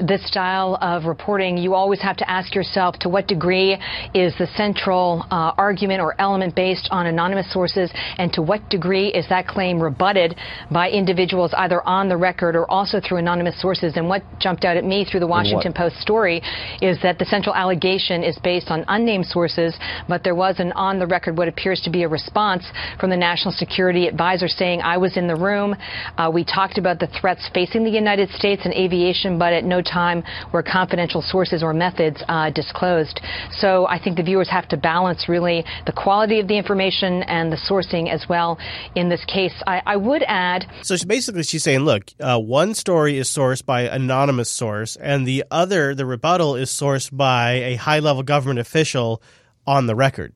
this 0.06 0.26
style 0.28 0.78
of 0.82 1.06
reporting, 1.06 1.58
you 1.58 1.74
always 1.74 2.02
have 2.02 2.18
to 2.18 2.30
ask 2.30 2.56
yourself 2.56 2.98
to 3.00 3.10
what 3.10 3.28
degree 3.28 3.78
is 4.14 4.34
the 4.38 4.48
central 4.56 5.26
uh, 5.32 5.54
argument 5.58 6.02
or 6.02 6.20
element 6.20 6.56
based 6.56 6.88
on 6.92 7.08
anonymous 7.08 7.52
sources, 7.52 7.92
and 8.18 8.32
to 8.34 8.42
what 8.42 8.68
degree 8.70 9.08
is 9.10 9.28
that 9.30 9.48
claim 9.48 9.82
rebutted 9.82 10.36
by 10.72 10.90
individuals 10.90 11.54
either 11.58 11.82
on 11.88 12.10
the 12.10 12.18
record 12.18 12.56
or 12.56 12.70
also 12.70 13.00
through 13.00 13.18
anonymous 13.18 13.60
sources. 13.62 13.98
And 13.98 14.08
what 14.08 14.24
jumped 14.40 14.66
out 14.66 14.78
at 14.78 14.84
me 14.84 15.06
through 15.06 15.20
the 15.22 15.28
Washington 15.28 15.74
Post 15.74 16.00
story 16.00 16.42
is 16.82 16.98
that 17.02 17.20
the 17.20 17.26
central 17.26 17.56
allegation 17.56 18.24
is 18.24 18.38
based 18.44 18.70
on 18.70 18.86
unnamed 18.88 19.26
sources, 19.26 19.76
but 20.08 20.24
there 20.24 20.36
was 20.36 20.60
an 20.60 20.72
on 20.74 21.00
the 21.00 21.08
record 21.08 21.38
what 21.38 21.48
appears 21.48 21.82
to 21.82 21.90
be 21.90 22.04
a 22.04 22.08
response 22.08 22.66
from 23.00 23.10
the 23.10 23.18
National 23.18 23.52
Security 23.52 24.08
Advisor 24.08 24.48
saying, 24.48 24.82
I 24.82 24.98
was 24.98 25.18
in 25.18 25.28
the 25.28 25.36
room. 25.36 25.76
Uh, 26.18 26.32
we 26.34 26.44
talked 26.44 26.78
about 26.78 27.00
the 27.00 27.08
threats 27.08 27.50
facing 27.54 27.84
the 27.84 27.90
United 27.90 28.30
States 28.32 28.64
and 28.66 28.74
aviation, 28.74 29.38
but 29.38 29.54
at 29.54 29.64
no 29.64 29.75
time 29.82 30.24
were 30.54 30.64
confidential 30.64 31.22
sources 31.22 31.64
or 31.64 31.74
methods 31.74 32.24
uh, 32.28 32.50
disclosed. 32.50 33.20
So 33.52 33.86
I 33.88 34.00
think 34.00 34.18
the 34.18 34.24
viewers 34.24 34.50
have 34.50 34.68
to 34.70 34.78
balance 34.78 35.28
really 35.28 35.64
the 35.86 35.92
quality 35.92 36.40
of 36.40 36.48
the 36.48 36.58
information 36.58 37.24
and 37.24 37.52
the 37.52 37.58
sourcing 37.58 38.12
as 38.12 38.26
well 38.30 38.58
in 38.96 39.10
this 39.10 39.24
case. 39.26 39.54
I, 39.68 39.82
I 39.86 39.96
would 39.96 40.24
add. 40.28 40.66
So 40.84 40.98
she, 40.98 41.06
basically, 41.06 41.44
she's 41.44 41.64
saying, 41.64 41.80
look, 41.80 42.04
uh, 42.20 42.40
one 42.40 42.74
story 42.74 43.18
is 43.18 43.30
sourced 43.30 43.66
by 43.66 43.82
anonymous 43.82 44.50
source, 44.50 44.96
and 44.96 45.28
the 45.28 45.44
other, 45.52 45.96
the 45.96 46.06
rebuttal, 46.06 46.56
is 46.56 46.70
sourced 46.70 47.16
by 47.16 47.52
a 47.52 47.76
high 47.76 48.00
level 48.00 48.24
government 48.24 48.60
official 48.60 49.22
on 49.68 49.88
the 49.88 49.96
record. 49.96 50.34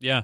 Yeah. 0.00 0.22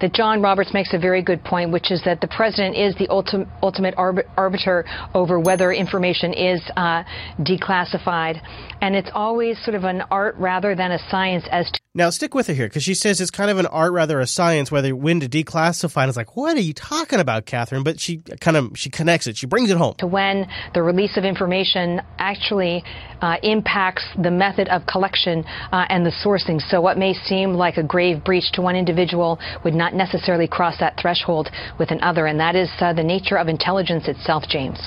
That 0.00 0.12
John 0.12 0.42
Roberts 0.42 0.72
makes 0.72 0.92
a 0.94 0.98
very 0.98 1.22
good 1.22 1.42
point, 1.44 1.70
which 1.70 1.90
is 1.90 2.02
that 2.04 2.20
the 2.20 2.28
president 2.28 2.76
is 2.76 2.94
the 2.96 3.08
ultim- 3.08 3.48
ultimate 3.62 3.96
arbi- 3.96 4.28
arbiter 4.36 4.84
over 5.14 5.38
whether 5.38 5.72
information 5.72 6.32
is 6.32 6.62
uh, 6.76 7.04
declassified. 7.40 8.40
And 8.80 8.96
it's 8.96 9.10
always 9.14 9.62
sort 9.62 9.74
of 9.74 9.84
an 9.84 10.02
art 10.10 10.36
rather 10.36 10.74
than 10.74 10.92
a 10.92 10.98
science 11.10 11.44
as 11.50 11.70
to 11.70 11.80
Now 11.94 12.10
stick 12.10 12.34
with 12.34 12.46
her 12.46 12.54
here 12.54 12.66
because 12.66 12.82
she 12.82 12.94
says 12.94 13.20
it's 13.20 13.30
kind 13.30 13.50
of 13.50 13.58
an 13.58 13.66
art 13.66 13.92
rather 13.92 14.20
a 14.20 14.26
science 14.26 14.70
whether 14.70 14.94
when 14.96 15.20
to 15.20 15.28
declassify. 15.28 16.02
And 16.02 16.08
it's 16.08 16.16
like, 16.16 16.36
what 16.36 16.56
are 16.56 16.60
you 16.60 16.72
talking 16.72 17.20
about, 17.20 17.46
Catherine? 17.46 17.82
But 17.82 18.00
she 18.00 18.18
kind 18.40 18.56
of 18.56 18.72
she 18.76 18.90
connects 18.90 19.26
it. 19.26 19.36
She 19.36 19.46
brings 19.46 19.70
it 19.70 19.76
home. 19.76 19.94
to 19.98 20.06
when 20.06 20.46
the 20.74 20.82
release 20.82 21.16
of 21.16 21.24
information 21.24 22.00
actually 22.18 22.84
uh, 23.20 23.36
impacts 23.42 24.04
the 24.22 24.30
method 24.30 24.68
of 24.68 24.86
collection 24.86 25.44
uh, 25.72 25.84
and 25.88 26.04
the 26.04 26.10
sourcing. 26.24 26.60
So, 26.60 26.80
what 26.80 26.98
may 26.98 27.12
seem 27.12 27.54
like 27.54 27.76
a 27.76 27.82
grave 27.82 28.24
breach 28.24 28.50
to 28.52 28.62
one 28.62 28.76
individual 28.76 29.38
would 29.64 29.74
not 29.80 29.94
necessarily 29.94 30.46
cross 30.46 30.78
that 30.78 31.00
threshold 31.00 31.48
with 31.78 31.90
another, 31.90 32.26
and 32.26 32.38
that 32.38 32.54
is 32.54 32.68
uh, 32.80 32.92
the 32.92 33.02
nature 33.02 33.38
of 33.38 33.48
intelligence 33.48 34.04
itself, 34.06 34.44
James. 34.48 34.78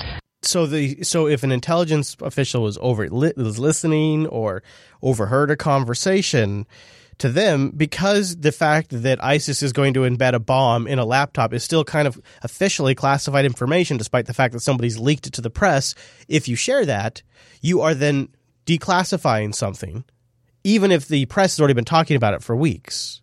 So 0.42 0.66
the 0.66 1.02
so 1.02 1.26
if 1.26 1.42
an 1.42 1.52
intelligence 1.52 2.16
official 2.20 2.62
was 2.62 2.78
over 2.80 3.08
li- 3.08 3.32
was 3.36 3.58
listening 3.58 4.26
or 4.26 4.62
overheard 5.02 5.50
a 5.50 5.56
conversation 5.56 6.66
to 7.18 7.28
them 7.28 7.70
because 7.70 8.36
the 8.36 8.52
fact 8.52 8.88
that 8.90 9.22
ISIS 9.22 9.62
is 9.62 9.72
going 9.72 9.94
to 9.94 10.00
embed 10.00 10.34
a 10.34 10.38
bomb 10.38 10.86
in 10.86 10.98
a 10.98 11.04
laptop 11.04 11.52
is 11.52 11.64
still 11.64 11.84
kind 11.84 12.08
of 12.08 12.20
officially 12.42 12.94
classified 12.94 13.44
information 13.44 13.96
despite 13.96 14.26
the 14.26 14.34
fact 14.34 14.52
that 14.52 14.60
somebody's 14.60 14.98
leaked 14.98 15.26
it 15.26 15.32
to 15.34 15.40
the 15.40 15.50
press 15.50 15.94
if 16.28 16.48
you 16.48 16.56
share 16.56 16.84
that 16.84 17.22
you 17.60 17.80
are 17.80 17.94
then 17.94 18.28
declassifying 18.66 19.54
something 19.54 20.04
even 20.64 20.90
if 20.90 21.06
the 21.06 21.24
press 21.26 21.54
has 21.54 21.60
already 21.60 21.74
been 21.74 21.84
talking 21.84 22.16
about 22.16 22.34
it 22.34 22.42
for 22.42 22.56
weeks 22.56 23.22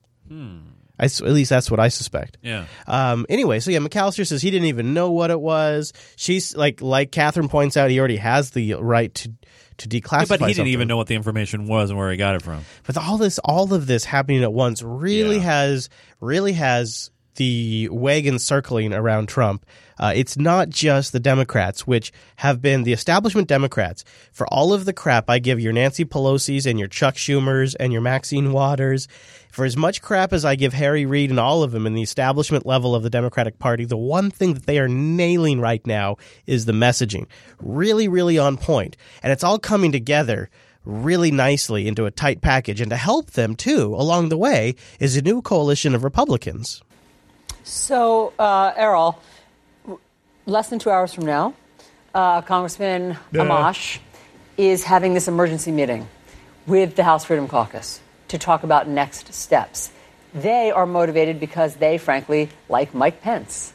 I 1.01 1.05
at 1.05 1.21
least 1.21 1.49
that's 1.49 1.71
what 1.71 1.79
I 1.79 1.87
suspect. 1.87 2.37
Yeah. 2.43 2.65
Um, 2.85 3.25
anyway, 3.27 3.59
so 3.59 3.71
yeah, 3.71 3.79
McAllister 3.79 4.25
says 4.25 4.41
he 4.41 4.51
didn't 4.51 4.67
even 4.67 4.93
know 4.93 5.11
what 5.11 5.31
it 5.31 5.41
was. 5.41 5.93
She's 6.15 6.55
like, 6.55 6.79
like 6.81 7.11
Catherine 7.11 7.49
points 7.49 7.75
out, 7.75 7.89
he 7.89 7.97
already 7.97 8.17
has 8.17 8.51
the 8.51 8.75
right 8.75 9.13
to 9.15 9.33
to 9.77 9.89
declassify. 9.89 10.19
Yeah, 10.21 10.25
but 10.27 10.39
he 10.41 10.45
didn't 10.45 10.55
something. 10.57 10.73
even 10.73 10.87
know 10.87 10.97
what 10.97 11.07
the 11.07 11.15
information 11.15 11.65
was 11.65 11.89
and 11.89 11.97
where 11.97 12.11
he 12.11 12.17
got 12.17 12.35
it 12.35 12.43
from. 12.43 12.63
But 12.85 12.97
all 12.97 13.17
this, 13.17 13.39
all 13.39 13.73
of 13.73 13.87
this 13.87 14.05
happening 14.05 14.43
at 14.43 14.53
once, 14.53 14.83
really 14.83 15.39
has, 15.39 15.89
really 16.19 16.53
has 16.53 17.09
the 17.35 17.89
wagon 17.89 18.39
circling 18.39 18.93
around 18.93 19.27
Trump. 19.27 19.65
Uh, 19.99 20.13
it's 20.15 20.37
not 20.37 20.69
just 20.69 21.13
the 21.13 21.19
Democrats, 21.19 21.85
which 21.85 22.11
have 22.37 22.61
been 22.61 22.83
the 22.83 22.93
establishment 22.93 23.47
Democrats 23.47 24.03
for 24.31 24.47
all 24.47 24.73
of 24.73 24.85
the 24.85 24.93
crap 24.93 25.29
I 25.29 25.37
give 25.39 25.59
your 25.59 25.73
Nancy 25.73 26.05
Pelosi's 26.05 26.65
and 26.65 26.79
your 26.79 26.87
Chuck 26.87 27.15
Schumer's 27.15 27.75
and 27.75 27.93
your 27.93 28.01
Maxine 28.01 28.51
Waters. 28.51 29.07
For 29.51 29.65
as 29.65 29.77
much 29.77 30.01
crap 30.01 30.33
as 30.33 30.43
I 30.43 30.55
give 30.55 30.73
Harry 30.73 31.05
Reid 31.05 31.29
and 31.29 31.39
all 31.39 31.61
of 31.61 31.71
them 31.71 31.85
in 31.85 31.93
the 31.93 32.01
establishment 32.01 32.65
level 32.65 32.95
of 32.95 33.03
the 33.03 33.09
Democratic 33.09 33.59
Party, 33.59 33.85
the 33.85 33.97
one 33.97 34.31
thing 34.31 34.53
that 34.55 34.65
they 34.65 34.79
are 34.79 34.87
nailing 34.87 35.59
right 35.59 35.85
now 35.85 36.15
is 36.47 36.65
the 36.65 36.71
messaging. 36.71 37.27
Really, 37.59 38.07
really 38.07 38.39
on 38.39 38.57
point. 38.57 38.97
And 39.21 39.31
it's 39.31 39.43
all 39.43 39.59
coming 39.59 39.91
together 39.91 40.49
really 40.83 41.31
nicely 41.31 41.87
into 41.87 42.05
a 42.05 42.11
tight 42.11 42.41
package. 42.41 42.81
And 42.81 42.89
to 42.89 42.97
help 42.97 43.31
them, 43.31 43.55
too, 43.55 43.93
along 43.95 44.29
the 44.29 44.37
way, 44.37 44.75
is 44.99 45.15
a 45.15 45.21
new 45.21 45.41
coalition 45.41 45.93
of 45.93 46.03
Republicans. 46.03 46.81
So, 47.63 48.33
uh, 48.39 48.73
Errol, 48.75 49.19
less 50.45 50.69
than 50.69 50.79
two 50.79 50.89
hours 50.89 51.13
from 51.13 51.25
now, 51.25 51.53
uh, 52.13 52.41
Congressman 52.41 53.17
Yeah. 53.31 53.43
Amash 53.43 53.99
is 54.57 54.83
having 54.83 55.13
this 55.13 55.27
emergency 55.27 55.71
meeting 55.71 56.07
with 56.67 56.95
the 56.95 57.03
House 57.03 57.25
Freedom 57.25 57.47
Caucus 57.47 57.99
to 58.29 58.37
talk 58.37 58.63
about 58.63 58.87
next 58.87 59.33
steps. 59.33 59.91
They 60.33 60.71
are 60.71 60.85
motivated 60.85 61.39
because 61.39 61.75
they, 61.75 61.97
frankly, 61.97 62.49
like 62.69 62.93
Mike 62.93 63.21
Pence, 63.21 63.73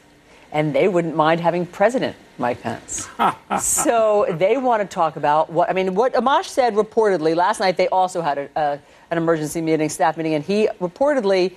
and 0.52 0.74
they 0.74 0.88
wouldn't 0.88 1.14
mind 1.14 1.40
having 1.40 1.66
President 1.66 2.16
Mike 2.38 2.62
Pence. 2.62 3.08
so 3.60 4.26
they 4.30 4.56
want 4.56 4.82
to 4.82 4.88
talk 4.88 5.16
about 5.16 5.50
what 5.50 5.68
I 5.68 5.72
mean. 5.74 5.94
What 5.94 6.14
Amash 6.14 6.46
said 6.46 6.74
reportedly 6.74 7.36
last 7.36 7.60
night. 7.60 7.76
They 7.76 7.88
also 7.88 8.22
had 8.22 8.38
a, 8.38 8.48
a, 8.56 8.78
an 9.10 9.18
emergency 9.18 9.60
meeting, 9.60 9.88
staff 9.88 10.16
meeting, 10.16 10.34
and 10.34 10.44
he 10.44 10.68
reportedly 10.80 11.54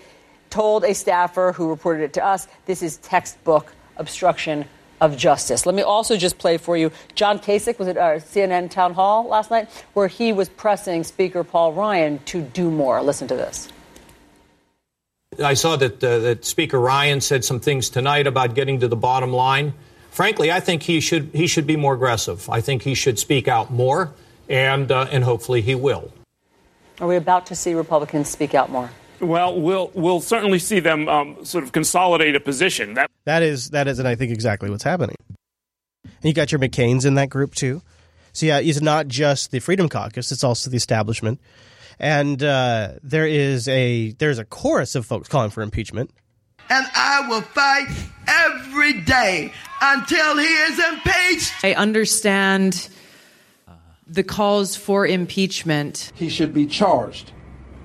told 0.49 0.83
a 0.83 0.93
staffer 0.93 1.53
who 1.53 1.69
reported 1.69 2.03
it 2.03 2.13
to 2.13 2.25
us, 2.25 2.47
"This 2.65 2.81
is 2.81 2.97
textbook 2.97 3.73
obstruction 3.97 4.65
of 5.01 5.17
justice." 5.17 5.65
Let 5.65 5.75
me 5.75 5.81
also 5.81 6.17
just 6.17 6.37
play 6.37 6.57
for 6.57 6.77
you. 6.77 6.91
John 7.15 7.39
Kasich 7.39 7.79
was 7.79 7.87
at 7.87 7.97
our 7.97 8.19
CNN 8.19 8.69
town 8.69 8.93
hall 8.93 9.27
last 9.27 9.51
night, 9.51 9.69
where 9.93 10.07
he 10.07 10.33
was 10.33 10.49
pressing 10.49 11.03
Speaker 11.03 11.43
Paul 11.43 11.73
Ryan 11.73 12.19
to 12.25 12.41
do 12.41 12.69
more. 12.71 13.01
Listen 13.01 13.27
to 13.27 13.35
this. 13.35 13.69
I 15.43 15.53
saw 15.53 15.75
that, 15.77 16.03
uh, 16.03 16.19
that 16.19 16.45
Speaker 16.45 16.79
Ryan 16.79 17.21
said 17.21 17.45
some 17.45 17.59
things 17.59 17.89
tonight 17.89 18.27
about 18.27 18.55
getting 18.55 18.79
to 18.81 18.87
the 18.87 18.95
bottom 18.95 19.31
line. 19.31 19.73
Frankly, 20.11 20.51
I 20.51 20.59
think 20.59 20.83
he 20.83 20.99
should 20.99 21.29
he 21.33 21.47
should 21.47 21.67
be 21.67 21.75
more 21.75 21.93
aggressive. 21.93 22.49
I 22.49 22.61
think 22.61 22.81
he 22.81 22.93
should 22.93 23.19
speak 23.19 23.47
out 23.47 23.71
more, 23.71 24.11
and 24.49 24.91
uh, 24.91 25.07
and 25.11 25.23
hopefully 25.23 25.61
he 25.61 25.75
will. 25.75 26.11
Are 26.99 27.07
we 27.07 27.15
about 27.15 27.45
to 27.47 27.55
see 27.55 27.73
Republicans 27.73 28.27
speak 28.27 28.53
out 28.53 28.69
more? 28.69 28.89
Well, 29.21 29.59
we'll 29.59 29.91
we'll 29.93 30.21
certainly 30.21 30.59
see 30.59 30.79
them 30.79 31.07
um, 31.09 31.43
sort 31.45 31.63
of 31.63 31.71
consolidate 31.71 32.35
a 32.35 32.39
position. 32.39 32.93
That 32.93 33.11
That 33.25 33.43
is 33.43 33.69
that 33.71 33.87
is, 33.87 33.99
and 33.99 34.07
I 34.07 34.15
think 34.15 34.31
exactly 34.31 34.69
what's 34.69 34.83
happening. 34.83 35.15
And 36.03 36.23
you 36.23 36.33
got 36.33 36.51
your 36.51 36.59
McCain's 36.59 37.05
in 37.05 37.15
that 37.15 37.29
group 37.29 37.55
too. 37.55 37.81
So 38.33 38.45
yeah, 38.45 38.59
it's 38.59 38.81
not 38.81 39.07
just 39.07 39.51
the 39.51 39.59
Freedom 39.59 39.89
Caucus; 39.89 40.31
it's 40.31 40.43
also 40.43 40.69
the 40.69 40.77
establishment. 40.77 41.39
And 41.99 42.41
uh, 42.41 42.93
there 43.03 43.27
is 43.27 43.67
a 43.67 44.11
there's 44.13 44.39
a 44.39 44.45
chorus 44.45 44.95
of 44.95 45.05
folks 45.05 45.27
calling 45.27 45.49
for 45.49 45.61
impeachment. 45.61 46.11
and 46.69 46.85
I 46.95 47.27
will 47.27 47.41
fight 47.41 47.87
every 48.27 49.01
day 49.01 49.51
until 49.81 50.37
he 50.37 50.45
is 50.45 50.79
impeached. 50.79 51.53
I 51.63 51.73
understand 51.73 52.87
the 54.07 54.23
calls 54.23 54.75
for 54.77 55.05
impeachment. 55.05 56.11
He 56.15 56.29
should 56.29 56.53
be 56.53 56.65
charged 56.65 57.31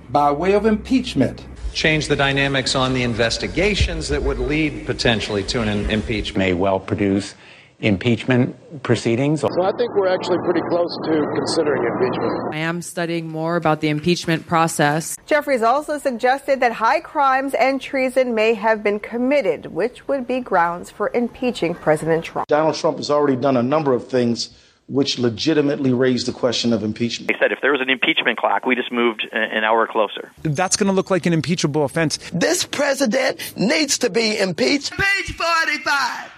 by 0.09 0.31
way 0.31 0.53
of 0.53 0.65
impeachment. 0.65 1.45
change 1.73 2.07
the 2.07 2.15
dynamics 2.15 2.73
on 2.73 2.93
the 2.93 3.03
investigations 3.03 4.07
that 4.07 4.23
would 4.23 4.39
lead 4.39 4.85
potentially 4.85 5.43
to 5.43 5.61
an 5.61 5.67
im- 5.67 5.89
impeachment. 5.89 6.37
may 6.37 6.53
well 6.53 6.79
produce 6.79 7.35
impeachment 7.81 8.55
proceedings. 8.83 9.41
So 9.41 9.49
I 9.61 9.71
think 9.77 9.93
we're 9.95 10.07
actually 10.07 10.37
pretty 10.45 10.61
close 10.69 10.97
to 11.03 11.25
considering 11.35 11.83
impeachment. 11.83 12.53
I 12.55 12.59
am 12.59 12.81
studying 12.81 13.27
more 13.27 13.57
about 13.57 13.81
the 13.81 13.89
impeachment 13.89 14.47
process. 14.47 15.17
Jeffries 15.25 15.61
also 15.61 15.97
suggested 15.97 16.61
that 16.61 16.71
high 16.71 17.01
crimes 17.01 17.53
and 17.53 17.81
treason 17.81 18.33
may 18.33 18.53
have 18.53 18.81
been 18.81 18.99
committed, 18.99 19.67
which 19.67 20.07
would 20.07 20.25
be 20.25 20.39
grounds 20.39 20.89
for 20.89 21.11
impeaching 21.13 21.75
President 21.75 22.23
Trump. 22.23 22.47
Donald 22.47 22.75
Trump 22.75 22.97
has 22.97 23.11
already 23.11 23.35
done 23.35 23.57
a 23.57 23.63
number 23.63 23.93
of 23.93 24.07
things 24.07 24.57
which 24.87 25.17
legitimately 25.17 25.93
raised 25.93 26.27
the 26.27 26.31
question 26.31 26.71
of 26.73 26.83
impeachment. 26.83 27.27
They 27.27 27.37
said 27.39 27.51
if 27.51 27.59
there 27.61 27.71
was 27.71 27.81
an 27.81 27.89
impeachment 27.89 28.37
clock, 28.37 28.65
we 28.65 28.75
just 28.75 28.91
moved 28.91 29.27
an 29.31 29.63
hour 29.63 29.87
closer. 29.87 30.31
That's 30.43 30.75
going 30.75 30.87
to 30.87 30.93
look 30.93 31.09
like 31.09 31.25
an 31.25 31.33
impeachable 31.33 31.83
offense. 31.83 32.17
This 32.33 32.65
president 32.65 33.53
needs 33.57 33.97
to 33.99 34.09
be 34.09 34.37
impeached. 34.37 34.93
Page 34.93 35.35
45. 35.35 36.31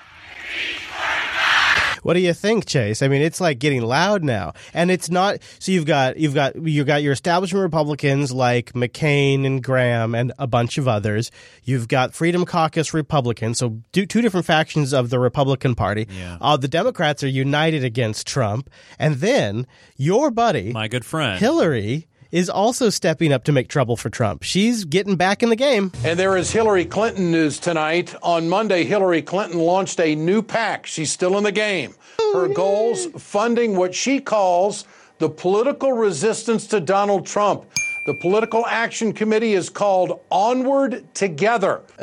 What 2.07 2.13
do 2.13 2.21
you 2.21 2.33
think, 2.33 2.65
Chase? 2.65 3.01
I 3.01 3.09
mean, 3.09 3.21
it's 3.21 3.41
like 3.41 3.59
getting 3.59 3.81
loud 3.81 4.23
now, 4.23 4.53
and 4.73 4.89
it's 4.89 5.09
not. 5.09 5.39
So 5.59 5.73
you've 5.73 5.85
got 5.85 6.15
you've 6.15 6.33
got 6.33 6.55
you've 6.55 6.87
got 6.87 7.03
your 7.03 7.11
establishment 7.11 7.63
Republicans 7.63 8.31
like 8.31 8.71
McCain 8.71 9.45
and 9.45 9.61
Graham 9.61 10.15
and 10.15 10.31
a 10.39 10.47
bunch 10.47 10.77
of 10.77 10.87
others. 10.87 11.31
You've 11.65 11.89
got 11.89 12.13
Freedom 12.13 12.45
Caucus 12.45 12.93
Republicans, 12.93 13.57
so 13.57 13.81
two, 13.91 14.05
two 14.05 14.21
different 14.21 14.45
factions 14.45 14.93
of 14.93 15.09
the 15.09 15.19
Republican 15.19 15.75
Party. 15.75 16.07
Yeah. 16.09 16.37
Uh, 16.39 16.55
the 16.55 16.69
Democrats 16.69 17.23
are 17.23 17.27
united 17.27 17.83
against 17.83 18.25
Trump, 18.25 18.69
and 18.97 19.15
then 19.15 19.67
your 19.97 20.31
buddy, 20.31 20.71
my 20.71 20.87
good 20.87 21.03
friend 21.03 21.39
Hillary. 21.39 22.07
Is 22.31 22.49
also 22.49 22.89
stepping 22.89 23.31
up 23.31 23.43
to 23.45 23.51
make 23.51 23.69
trouble 23.69 23.95
for 23.95 24.09
Trump. 24.09 24.43
She's 24.43 24.83
getting 24.85 25.15
back 25.15 25.41
in 25.41 25.49
the 25.49 25.55
game. 25.55 25.91
And 26.03 26.19
there 26.19 26.35
is 26.35 26.51
Hillary 26.51 26.85
Clinton 26.85 27.31
news 27.31 27.59
tonight. 27.59 28.13
On 28.21 28.49
Monday, 28.49 28.83
Hillary 28.83 29.21
Clinton 29.21 29.59
launched 29.59 29.99
a 29.99 30.15
new 30.15 30.41
PAC. 30.41 30.85
She's 30.85 31.11
still 31.11 31.37
in 31.37 31.43
the 31.43 31.51
game. 31.51 31.93
Her 32.33 32.47
goals 32.47 33.05
funding 33.17 33.77
what 33.77 33.95
she 33.95 34.19
calls 34.19 34.85
the 35.19 35.29
political 35.29 35.93
resistance 35.93 36.67
to 36.67 36.79
Donald 36.79 37.25
Trump. 37.25 37.65
The 38.05 38.13
Political 38.13 38.65
Action 38.67 39.11
Committee 39.11 39.53
is 39.53 39.69
called 39.69 40.21
Onward 40.31 41.13
Together. 41.13 41.81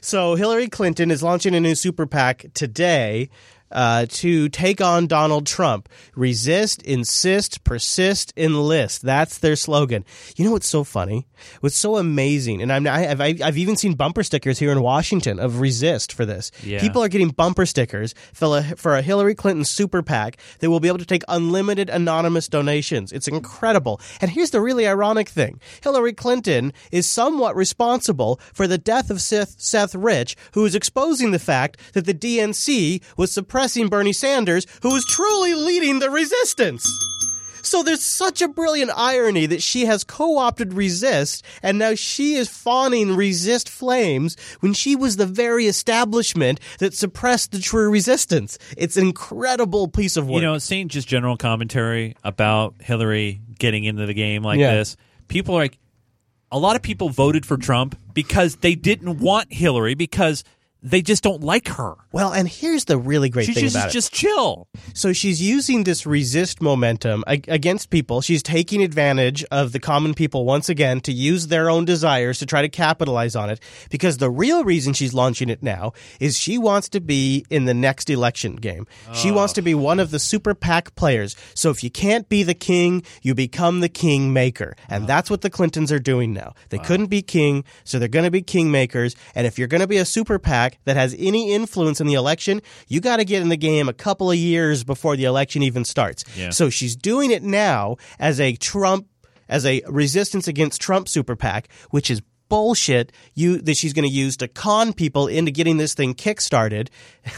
so 0.00 0.34
Hillary 0.34 0.68
Clinton 0.68 1.10
is 1.10 1.22
launching 1.22 1.54
a 1.54 1.60
new 1.60 1.74
super 1.74 2.06
PAC 2.06 2.46
today. 2.54 3.28
Uh, 3.70 4.06
to 4.08 4.48
take 4.48 4.80
on 4.80 5.06
Donald 5.06 5.46
Trump. 5.46 5.88
Resist, 6.16 6.82
insist, 6.82 7.64
persist, 7.64 8.32
enlist. 8.36 9.02
That's 9.02 9.38
their 9.38 9.56
slogan. 9.56 10.04
You 10.36 10.46
know 10.46 10.52
what's 10.52 10.68
so 10.68 10.84
funny? 10.84 11.26
What's 11.60 11.76
so 11.76 11.96
amazing, 11.96 12.62
and 12.62 12.72
I'm, 12.72 12.86
I, 12.86 13.00
have 13.00 13.20
I've 13.20 13.58
even 13.58 13.76
seen 13.76 13.94
bumper 13.94 14.22
stickers 14.22 14.58
here 14.58 14.72
in 14.72 14.82
Washington 14.82 15.38
of 15.38 15.60
resist 15.60 16.12
for 16.12 16.24
this. 16.24 16.50
Yeah. 16.64 16.80
People 16.80 17.02
are 17.02 17.08
getting 17.08 17.28
bumper 17.28 17.66
stickers 17.66 18.14
for 18.32 18.58
a, 18.58 18.62
for 18.76 18.96
a 18.96 19.02
Hillary 19.02 19.34
Clinton 19.34 19.64
super 19.64 20.02
PAC 20.02 20.38
that 20.60 20.70
will 20.70 20.80
be 20.80 20.88
able 20.88 20.98
to 20.98 21.04
take 21.04 21.22
unlimited 21.28 21.90
anonymous 21.90 22.48
donations. 22.48 23.12
It's 23.12 23.28
incredible. 23.28 24.00
And 24.20 24.30
here's 24.30 24.50
the 24.50 24.60
really 24.60 24.86
ironic 24.86 25.28
thing 25.28 25.60
Hillary 25.82 26.12
Clinton 26.12 26.72
is 26.90 27.08
somewhat 27.08 27.56
responsible 27.56 28.40
for 28.52 28.66
the 28.66 28.78
death 28.78 29.10
of 29.10 29.20
Seth, 29.20 29.56
Seth 29.58 29.94
Rich, 29.94 30.36
who 30.54 30.64
is 30.64 30.74
exposing 30.74 31.30
the 31.30 31.38
fact 31.38 31.78
that 31.92 32.06
the 32.06 32.14
DNC 32.14 33.02
was 33.16 33.32
suppressing 33.58 33.88
Bernie 33.88 34.12
Sanders, 34.12 34.66
who 34.82 34.94
is 34.94 35.04
truly 35.04 35.52
leading 35.52 35.98
the 35.98 36.10
resistance. 36.10 36.88
So 37.60 37.82
there's 37.82 38.04
such 38.04 38.40
a 38.40 38.46
brilliant 38.46 38.92
irony 38.94 39.46
that 39.46 39.62
she 39.62 39.84
has 39.86 40.04
co-opted 40.04 40.74
resist 40.74 41.44
and 41.60 41.76
now 41.76 41.96
she 41.96 42.34
is 42.36 42.48
fawning 42.48 43.16
resist 43.16 43.68
flames 43.68 44.36
when 44.60 44.74
she 44.74 44.94
was 44.94 45.16
the 45.16 45.26
very 45.26 45.66
establishment 45.66 46.60
that 46.78 46.94
suppressed 46.94 47.50
the 47.50 47.58
true 47.58 47.90
resistance. 47.90 48.58
It's 48.76 48.96
an 48.96 49.08
incredible 49.08 49.88
piece 49.88 50.16
of 50.16 50.28
work. 50.28 50.36
You 50.36 50.46
know, 50.46 50.58
seeing 50.58 50.86
just 50.86 51.08
general 51.08 51.36
commentary 51.36 52.14
about 52.22 52.76
Hillary 52.80 53.40
getting 53.58 53.82
into 53.82 54.06
the 54.06 54.14
game 54.14 54.44
like 54.44 54.60
Yeah. 54.60 54.76
this, 54.76 54.96
people 55.26 55.56
are 55.56 55.62
like, 55.62 55.78
a 56.52 56.58
lot 56.60 56.76
of 56.76 56.82
people 56.82 57.08
voted 57.10 57.44
for 57.44 57.56
Trump 57.56 57.98
because 58.14 58.56
they 58.56 58.76
didn't 58.76 59.18
want 59.18 59.52
Hillary 59.52 59.94
because 59.94 60.44
they 60.82 61.02
just 61.02 61.22
don't 61.24 61.42
like 61.42 61.68
her. 61.68 61.94
Well, 62.12 62.32
and 62.32 62.46
here's 62.48 62.84
the 62.84 62.96
really 62.98 63.28
great 63.28 63.46
She 63.46 63.54
thing 63.54 63.64
just- 63.64 63.76
about 63.76 63.88
it. 63.88 63.92
just 63.92 64.12
chill. 64.12 64.68
So 64.94 65.12
she's 65.12 65.42
using 65.42 65.84
this 65.84 66.06
resist 66.06 66.62
momentum 66.62 67.24
ag- 67.26 67.46
against 67.48 67.90
people. 67.90 68.20
She's 68.20 68.42
taking 68.42 68.82
advantage 68.82 69.44
of 69.50 69.72
the 69.72 69.80
common 69.80 70.14
people 70.14 70.44
once 70.44 70.68
again 70.68 71.00
to 71.02 71.12
use 71.12 71.48
their 71.48 71.68
own 71.68 71.84
desires 71.84 72.38
to 72.38 72.46
try 72.46 72.62
to 72.62 72.68
capitalize 72.68 73.34
on 73.34 73.50
it. 73.50 73.60
Because 73.90 74.18
the 74.18 74.30
real 74.30 74.62
reason 74.64 74.92
she's 74.92 75.12
launching 75.14 75.48
it 75.48 75.62
now 75.62 75.92
is 76.20 76.38
she 76.38 76.58
wants 76.58 76.88
to 76.90 77.00
be 77.00 77.44
in 77.50 77.64
the 77.64 77.74
next 77.74 78.08
election 78.08 78.56
game. 78.56 78.86
She 79.12 79.30
wants 79.32 79.52
to 79.54 79.62
be 79.62 79.74
one 79.74 79.98
of 80.00 80.10
the 80.10 80.18
super 80.18 80.54
PAC 80.54 80.94
players. 80.94 81.34
So 81.54 81.70
if 81.70 81.82
you 81.82 81.90
can't 81.90 82.28
be 82.28 82.42
the 82.44 82.54
king, 82.54 83.02
you 83.22 83.34
become 83.34 83.80
the 83.80 83.88
king 83.88 84.32
maker. 84.32 84.76
And 84.88 85.06
that's 85.06 85.28
what 85.30 85.40
the 85.40 85.50
Clintons 85.50 85.90
are 85.90 85.98
doing 85.98 86.32
now. 86.32 86.54
They 86.68 86.78
couldn't 86.78 87.06
be 87.06 87.22
king, 87.22 87.64
so 87.84 87.98
they're 87.98 88.08
going 88.08 88.24
to 88.24 88.30
be 88.30 88.42
king 88.42 88.70
makers. 88.70 89.16
And 89.34 89.46
if 89.46 89.58
you're 89.58 89.68
going 89.68 89.80
to 89.80 89.86
be 89.86 89.96
a 89.98 90.04
super 90.04 90.38
PAC 90.38 90.67
that 90.84 90.96
has 90.96 91.14
any 91.18 91.52
influence 91.52 92.00
in 92.00 92.06
the 92.06 92.14
election, 92.14 92.60
you 92.88 93.00
got 93.00 93.16
to 93.16 93.24
get 93.24 93.42
in 93.42 93.48
the 93.48 93.56
game 93.56 93.88
a 93.88 93.92
couple 93.92 94.30
of 94.30 94.36
years 94.36 94.84
before 94.84 95.16
the 95.16 95.24
election 95.24 95.62
even 95.62 95.84
starts. 95.84 96.24
Yeah. 96.36 96.50
So 96.50 96.70
she's 96.70 96.96
doing 96.96 97.30
it 97.30 97.42
now 97.42 97.96
as 98.18 98.40
a 98.40 98.54
Trump, 98.54 99.06
as 99.48 99.64
a 99.64 99.82
resistance 99.88 100.48
against 100.48 100.80
Trump 100.80 101.08
super 101.08 101.36
PAC, 101.36 101.68
which 101.90 102.10
is 102.10 102.22
bullshit 102.48 103.12
you 103.34 103.58
that 103.58 103.76
she's 103.76 103.92
going 103.92 104.08
to 104.08 104.14
use 104.14 104.36
to 104.38 104.48
con 104.48 104.92
people 104.92 105.26
into 105.26 105.50
getting 105.50 105.76
this 105.76 105.94
thing 105.94 106.14
kickstarted. 106.14 106.88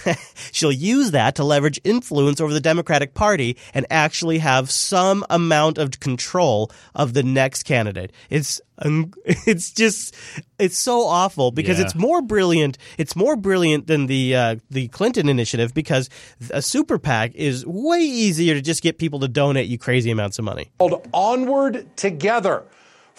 She'll 0.52 0.72
use 0.72 1.10
that 1.12 1.34
to 1.36 1.44
leverage 1.44 1.80
influence 1.84 2.40
over 2.40 2.52
the 2.52 2.60
Democratic 2.60 3.14
Party 3.14 3.56
and 3.74 3.86
actually 3.90 4.38
have 4.38 4.70
some 4.70 5.24
amount 5.30 5.78
of 5.78 5.98
control 6.00 6.70
of 6.94 7.12
the 7.14 7.22
next 7.22 7.64
candidate. 7.64 8.12
It's 8.30 8.60
um, 8.78 9.12
it's 9.24 9.72
just 9.72 10.14
it's 10.58 10.78
so 10.78 11.02
awful 11.02 11.50
because 11.50 11.78
Yeah. 11.78 11.84
it's 11.86 11.94
more 11.94 12.22
brilliant. 12.22 12.78
It's 12.98 13.16
more 13.16 13.36
brilliant 13.36 13.86
than 13.88 14.06
the 14.06 14.34
uh, 14.34 14.56
the 14.70 14.88
Clinton 14.88 15.28
initiative 15.28 15.74
because 15.74 16.08
a 16.50 16.62
super 16.62 16.98
PAC 16.98 17.34
is 17.34 17.66
way 17.66 18.00
easier 18.00 18.54
to 18.54 18.62
just 18.62 18.82
get 18.82 18.98
people 18.98 19.18
to 19.20 19.28
donate 19.28 19.68
you 19.68 19.78
crazy 19.78 20.10
amounts 20.10 20.38
of 20.38 20.44
money. 20.44 20.70
Called 20.78 21.06
Onward 21.12 21.96
Together. 21.96 22.64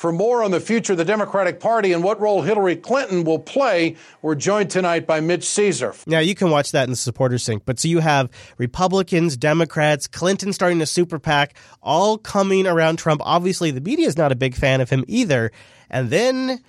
For 0.01 0.11
more 0.11 0.43
on 0.43 0.49
the 0.49 0.59
future 0.59 0.93
of 0.93 0.97
the 0.97 1.05
Democratic 1.05 1.59
Party 1.59 1.93
and 1.93 2.03
what 2.03 2.19
role 2.19 2.41
Hillary 2.41 2.75
Clinton 2.75 3.23
will 3.23 3.37
play, 3.37 3.97
we're 4.23 4.33
joined 4.33 4.71
tonight 4.71 5.05
by 5.05 5.19
Mitch 5.19 5.43
Ceasar. 5.43 5.95
Now 6.07 6.17
you 6.17 6.33
can 6.33 6.49
watch 6.49 6.71
that 6.71 6.85
in 6.85 6.89
the 6.89 6.95
supporters 6.95 7.43
sync, 7.43 7.65
but 7.65 7.79
so 7.79 7.87
you 7.87 7.99
have 7.99 8.27
Republicans, 8.57 9.37
Democrats, 9.37 10.07
Clinton 10.07 10.53
starting 10.53 10.81
a 10.81 10.87
super 10.87 11.19
PAC, 11.19 11.55
all 11.83 12.17
coming 12.17 12.65
around 12.65 12.97
Trump. 12.97 13.21
Obviously, 13.23 13.69
the 13.69 13.79
media 13.79 14.07
is 14.07 14.17
not 14.17 14.31
a 14.31 14.35
big 14.35 14.55
fan 14.55 14.81
of 14.81 14.89
him 14.89 15.05
either. 15.07 15.51
And 15.87 16.09
then, 16.09 16.63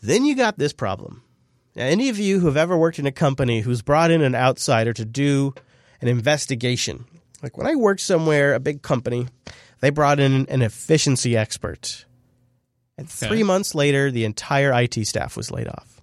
then 0.00 0.24
you 0.24 0.36
got 0.36 0.56
this 0.56 0.72
problem. 0.72 1.24
Now, 1.74 1.86
any 1.86 2.08
of 2.08 2.20
you 2.20 2.38
who 2.38 2.46
have 2.46 2.56
ever 2.56 2.78
worked 2.78 3.00
in 3.00 3.06
a 3.06 3.10
company 3.10 3.62
who's 3.62 3.82
brought 3.82 4.12
in 4.12 4.22
an 4.22 4.36
outsider 4.36 4.92
to 4.92 5.04
do 5.04 5.54
an 6.00 6.06
investigation, 6.06 7.04
like 7.42 7.58
when 7.58 7.66
I 7.66 7.74
worked 7.74 8.02
somewhere, 8.02 8.54
a 8.54 8.60
big 8.60 8.82
company, 8.82 9.26
they 9.80 9.90
brought 9.90 10.20
in 10.20 10.46
an 10.46 10.62
efficiency 10.62 11.36
expert. 11.36 12.04
And 12.96 13.10
three 13.10 13.42
months 13.42 13.74
later, 13.74 14.10
the 14.10 14.24
entire 14.24 14.72
IT 14.72 15.06
staff 15.06 15.36
was 15.36 15.50
laid 15.50 15.68
off. 15.68 15.94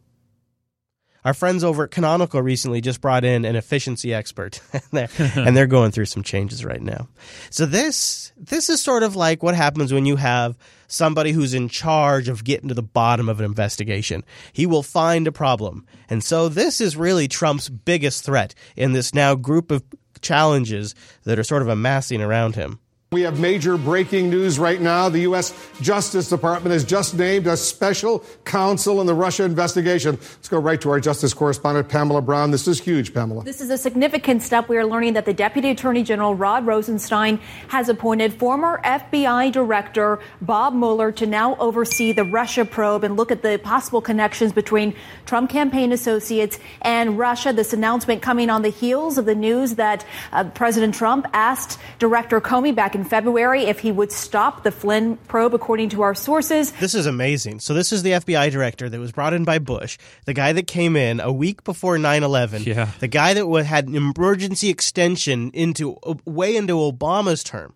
Our 1.23 1.35
friends 1.35 1.63
over 1.63 1.83
at 1.83 1.91
Canonical 1.91 2.41
recently 2.41 2.81
just 2.81 2.99
brought 2.99 3.23
in 3.23 3.45
an 3.45 3.55
efficiency 3.55 4.11
expert, 4.13 4.59
and 4.73 4.81
they're, 4.91 5.09
and 5.35 5.55
they're 5.55 5.67
going 5.67 5.91
through 5.91 6.05
some 6.05 6.23
changes 6.23 6.65
right 6.65 6.81
now. 6.81 7.07
So 7.51 7.65
this 7.65 8.31
this 8.37 8.69
is 8.69 8.81
sort 8.81 9.03
of 9.03 9.15
like 9.15 9.43
what 9.43 9.53
happens 9.55 9.93
when 9.93 10.05
you 10.07 10.15
have 10.15 10.57
somebody 10.87 11.31
who's 11.31 11.53
in 11.53 11.69
charge 11.69 12.27
of 12.27 12.43
getting 12.43 12.69
to 12.69 12.75
the 12.75 12.81
bottom 12.81 13.29
of 13.29 13.39
an 13.39 13.45
investigation. 13.45 14.23
He 14.51 14.65
will 14.65 14.83
find 14.83 15.27
a 15.27 15.31
problem, 15.31 15.85
and 16.09 16.23
so 16.23 16.49
this 16.49 16.81
is 16.81 16.97
really 16.97 17.27
Trump's 17.27 17.69
biggest 17.69 18.23
threat 18.25 18.55
in 18.75 18.93
this 18.93 19.13
now 19.13 19.35
group 19.35 19.69
of 19.69 19.83
challenges 20.21 20.95
that 21.23 21.37
are 21.37 21.43
sort 21.43 21.61
of 21.61 21.67
amassing 21.67 22.21
around 22.21 22.55
him. 22.55 22.79
We 23.13 23.23
have 23.23 23.41
major 23.41 23.77
breaking 23.77 24.29
news 24.29 24.57
right 24.57 24.79
now. 24.79 25.09
The 25.09 25.19
U.S. 25.23 25.53
Justice 25.81 26.29
Department 26.29 26.71
has 26.71 26.85
just 26.85 27.13
named 27.13 27.45
a 27.45 27.57
special 27.57 28.23
counsel 28.45 29.01
in 29.01 29.05
the 29.05 29.13
Russia 29.13 29.43
investigation. 29.43 30.11
Let's 30.15 30.47
go 30.47 30.59
right 30.59 30.79
to 30.79 30.89
our 30.91 31.01
justice 31.01 31.33
correspondent, 31.33 31.89
Pamela 31.89 32.21
Brown. 32.21 32.51
This 32.51 32.69
is 32.69 32.79
huge, 32.79 33.13
Pamela. 33.13 33.43
This 33.43 33.59
is 33.59 33.69
a 33.69 33.77
significant 33.77 34.43
step. 34.43 34.69
We 34.69 34.77
are 34.77 34.85
learning 34.85 35.15
that 35.15 35.25
the 35.25 35.33
Deputy 35.33 35.71
Attorney 35.71 36.03
General 36.03 36.35
Rod 36.35 36.65
Rosenstein 36.65 37.41
has 37.67 37.89
appointed 37.89 38.33
former 38.35 38.79
FBI 38.85 39.51
Director 39.51 40.19
Bob 40.39 40.73
Mueller 40.73 41.11
to 41.11 41.25
now 41.25 41.57
oversee 41.57 42.13
the 42.13 42.23
Russia 42.23 42.63
probe 42.63 43.03
and 43.03 43.17
look 43.17 43.29
at 43.29 43.41
the 43.41 43.59
possible 43.61 43.99
connections 43.99 44.53
between 44.53 44.95
Trump 45.25 45.49
campaign 45.49 45.91
associates 45.91 46.59
and 46.81 47.19
Russia. 47.19 47.51
This 47.51 47.73
announcement 47.73 48.21
coming 48.21 48.49
on 48.49 48.61
the 48.61 48.69
heels 48.69 49.17
of 49.17 49.25
the 49.25 49.35
news 49.35 49.75
that 49.75 50.05
uh, 50.31 50.45
President 50.45 50.95
Trump 50.95 51.27
asked 51.33 51.77
Director 51.99 52.39
Comey 52.39 52.73
back 52.73 52.95
in 52.95 53.00
February 53.03 53.63
if 53.63 53.79
he 53.79 53.91
would 53.91 54.11
stop 54.11 54.63
the 54.63 54.71
Flynn 54.71 55.17
probe, 55.27 55.53
according 55.53 55.89
to 55.89 56.01
our 56.01 56.15
sources. 56.15 56.71
This 56.73 56.95
is 56.95 57.05
amazing. 57.05 57.59
So 57.59 57.73
this 57.73 57.91
is 57.91 58.03
the 58.03 58.11
FBI 58.11 58.51
director 58.51 58.89
that 58.89 58.99
was 58.99 59.11
brought 59.11 59.33
in 59.33 59.43
by 59.43 59.59
Bush, 59.59 59.97
the 60.25 60.33
guy 60.33 60.53
that 60.53 60.67
came 60.67 60.95
in 60.95 61.19
a 61.19 61.31
week 61.31 61.63
before 61.63 61.97
9/11, 61.97 62.65
Yeah. 62.65 62.89
the 62.99 63.07
guy 63.07 63.33
that 63.33 63.63
had 63.65 63.87
an 63.87 63.95
emergency 63.95 64.69
extension 64.69 65.51
into 65.53 65.97
way 66.25 66.55
into 66.55 66.73
Obama's 66.73 67.43
term. 67.43 67.73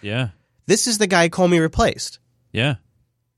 Yeah. 0.00 0.28
This 0.66 0.86
is 0.86 0.98
the 0.98 1.06
guy 1.06 1.28
Comey 1.28 1.60
replaced. 1.60 2.18
Yeah. 2.52 2.76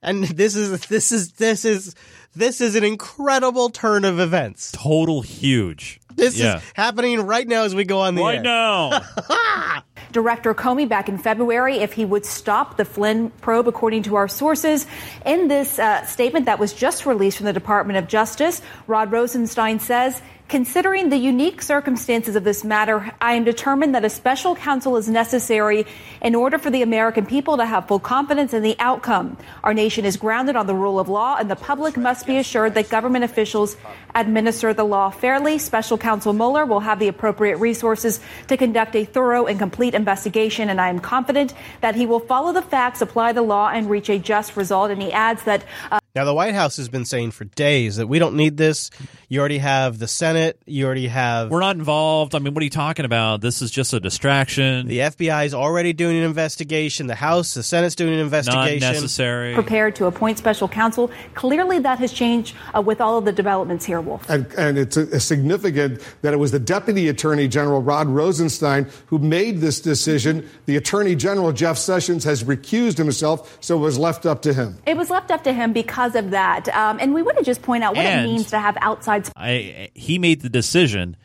And 0.02 0.24
this 0.24 0.56
is 0.56 0.86
this 0.86 1.12
is 1.12 1.32
this 1.32 1.64
is 1.64 1.94
this 2.34 2.60
is 2.60 2.74
an 2.74 2.84
incredible 2.84 3.68
turn 3.70 4.04
of 4.04 4.18
events. 4.18 4.72
Total 4.72 5.20
huge. 5.20 6.00
This 6.20 6.36
Yeah. 6.36 6.56
is 6.58 6.62
happening 6.74 7.20
right 7.26 7.46
now 7.48 7.62
as 7.64 7.74
we 7.74 7.84
go 7.84 8.00
on 8.00 8.14
the 8.14 8.22
Right 8.22 8.36
air. 8.36 8.42
now. 8.42 9.00
Director 10.12 10.54
Comey 10.54 10.88
back 10.88 11.08
in 11.08 11.18
February 11.18 11.76
if 11.78 11.92
he 11.92 12.04
would 12.04 12.26
stop 12.26 12.76
the 12.76 12.84
Flynn 12.84 13.30
probe, 13.40 13.68
according 13.68 14.02
to 14.04 14.16
our 14.16 14.26
sources. 14.28 14.86
In 15.24 15.48
this 15.48 15.78
uh, 15.78 16.04
statement 16.04 16.46
that 16.46 16.58
was 16.58 16.72
just 16.72 17.06
released 17.06 17.36
from 17.38 17.46
the 17.46 17.52
Department 17.52 17.96
of 17.96 18.08
Justice, 18.08 18.60
Rod 18.86 19.12
Rosenstein 19.12 19.78
says, 19.78 20.20
Considering 20.50 21.10
the 21.10 21.16
unique 21.16 21.62
circumstances 21.62 22.34
of 22.34 22.42
this 22.42 22.64
matter, 22.64 23.12
I 23.20 23.34
am 23.34 23.44
determined 23.44 23.94
that 23.94 24.04
a 24.04 24.10
special 24.10 24.56
counsel 24.56 24.96
is 24.96 25.08
necessary 25.08 25.86
in 26.20 26.34
order 26.34 26.58
for 26.58 26.70
the 26.70 26.82
American 26.82 27.24
people 27.24 27.58
to 27.58 27.64
have 27.64 27.86
full 27.86 28.00
confidence 28.00 28.52
in 28.52 28.64
the 28.64 28.74
outcome. 28.80 29.36
Our 29.62 29.72
nation 29.72 30.04
is 30.04 30.16
grounded 30.16 30.56
on 30.56 30.66
the 30.66 30.74
rule 30.74 30.98
of 30.98 31.08
law, 31.08 31.36
and 31.38 31.48
the 31.48 31.54
public 31.54 31.96
must 31.96 32.26
be 32.26 32.36
assured 32.36 32.74
that 32.74 32.88
government 32.88 33.22
officials 33.22 33.76
administer 34.12 34.74
the 34.74 34.82
law 34.82 35.10
fairly. 35.10 35.56
Special 35.56 35.96
counsel 35.96 36.32
Mueller 36.32 36.66
will 36.66 36.80
have 36.80 36.98
the 36.98 37.06
appropriate 37.06 37.58
resources 37.58 38.18
to 38.48 38.56
conduct 38.56 38.96
a 38.96 39.04
thorough 39.04 39.46
and 39.46 39.56
complete 39.56 39.94
investigation, 39.94 40.68
and 40.68 40.80
I 40.80 40.88
am 40.88 40.98
confident 40.98 41.54
that 41.80 41.94
he 41.94 42.06
will 42.06 42.18
follow 42.18 42.52
the 42.52 42.60
facts, 42.60 43.00
apply 43.00 43.34
the 43.34 43.42
law, 43.42 43.68
and 43.68 43.88
reach 43.88 44.10
a 44.10 44.18
just 44.18 44.56
result. 44.56 44.90
And 44.90 45.00
he 45.00 45.12
adds 45.12 45.44
that. 45.44 45.62
Uh, 45.92 46.00
Now, 46.14 46.24
the 46.24 46.34
White 46.34 46.54
House 46.54 46.76
has 46.78 46.88
been 46.88 47.04
saying 47.04 47.30
for 47.30 47.44
days 47.44 47.96
that 47.96 48.08
we 48.08 48.18
don't 48.18 48.34
need 48.34 48.56
this. 48.56 48.90
You 49.28 49.38
already 49.38 49.58
have 49.58 49.98
the 50.00 50.08
Senate. 50.08 50.60
You 50.66 50.84
already 50.86 51.06
have. 51.06 51.50
We're 51.52 51.60
not 51.60 51.76
involved. 51.76 52.34
I 52.34 52.40
mean, 52.40 52.52
what 52.52 52.62
are 52.62 52.64
you 52.64 52.70
talking 52.70 53.04
about? 53.04 53.40
This 53.42 53.62
is 53.62 53.70
just 53.70 53.92
a 53.92 54.00
distraction. 54.00 54.88
The 54.88 54.98
FBI 54.98 55.46
is 55.46 55.54
already 55.54 55.92
doing 55.92 56.16
an 56.16 56.24
investigation. 56.24 57.06
The 57.06 57.14
House, 57.14 57.54
the 57.54 57.62
Senate's 57.62 57.94
doing 57.94 58.12
an 58.14 58.18
Not 58.18 58.24
investigation. 58.24 58.80
necessary. 58.92 59.54
prepared 59.54 59.94
to 59.96 60.06
appoint 60.06 60.38
special 60.38 60.66
counsel. 60.66 61.12
Clearly, 61.34 61.78
that 61.78 62.00
has 62.00 62.12
changed 62.12 62.56
uh, 62.74 62.80
with 62.80 63.00
all 63.00 63.18
of 63.18 63.24
the 63.24 63.32
developments 63.32 63.84
here, 63.84 64.00
Wolf. 64.00 64.28
And, 64.28 64.46
and 64.54 64.78
it's 64.78 64.96
uh 64.96 65.16
significant 65.20 66.00
that 66.22 66.34
it 66.34 66.38
was 66.38 66.50
the 66.50 66.58
Deputy 66.58 67.08
Attorney 67.08 67.46
General 67.46 67.82
Rod 67.82 68.08
Rosenstein 68.08 68.88
who 69.06 69.18
made 69.20 69.58
this 69.60 69.80
decision. 69.80 70.48
The 70.66 70.76
Attorney 70.76 71.14
General 71.14 71.52
Jeff 71.52 71.78
Sessions 71.78 72.24
has 72.24 72.42
recused 72.42 72.98
himself, 72.98 73.58
so 73.60 73.76
it 73.76 73.80
was 73.80 73.96
left 73.96 74.26
up 74.26 74.42
to 74.42 74.52
him. 74.52 74.76
It 74.86 74.96
was 74.96 75.08
left 75.08 75.30
up 75.30 75.44
to 75.44 75.52
him 75.52 75.72
because 75.72 75.99
of 76.16 76.30
that. 76.30 76.68
Um, 76.68 76.98
and 77.00 77.14
we 77.14 77.22
want 77.22 77.38
to 77.38 77.44
just 77.44 77.62
point 77.62 77.84
out 77.84 77.94
what 77.96 78.04
And- 78.04 78.24
it 78.28 78.32
means 78.32 78.50
to 78.50 78.58
have 78.58 78.76
outside 78.80 79.28
I 79.36 79.90
he 79.94 80.18
made 80.18 80.40
the 80.42 80.48
decision 80.48 81.16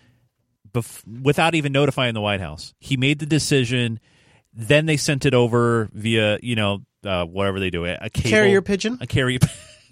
bef- 0.74 1.04
without 1.22 1.56
even 1.56 1.72
notifying 1.72 2.14
the 2.14 2.22
White 2.22 2.42
House. 2.42 2.74
He 2.80 2.98
made 2.98 3.20
the 3.20 3.26
decision. 3.26 4.00
Then 4.54 4.86
they 4.86 4.98
sent 4.98 5.26
it 5.26 5.34
over 5.34 5.90
via 5.94 6.40
you 6.42 6.56
know 6.56 6.80
uh, 7.06 7.26
whatever 7.26 7.60
they 7.60 7.70
do 7.70 7.84
it 7.86 7.98
a 8.02 8.10
cable, 8.10 8.30
Carrier 8.30 8.62
pigeon? 8.62 8.98
a 9.02 9.08
carrier. 9.08 9.40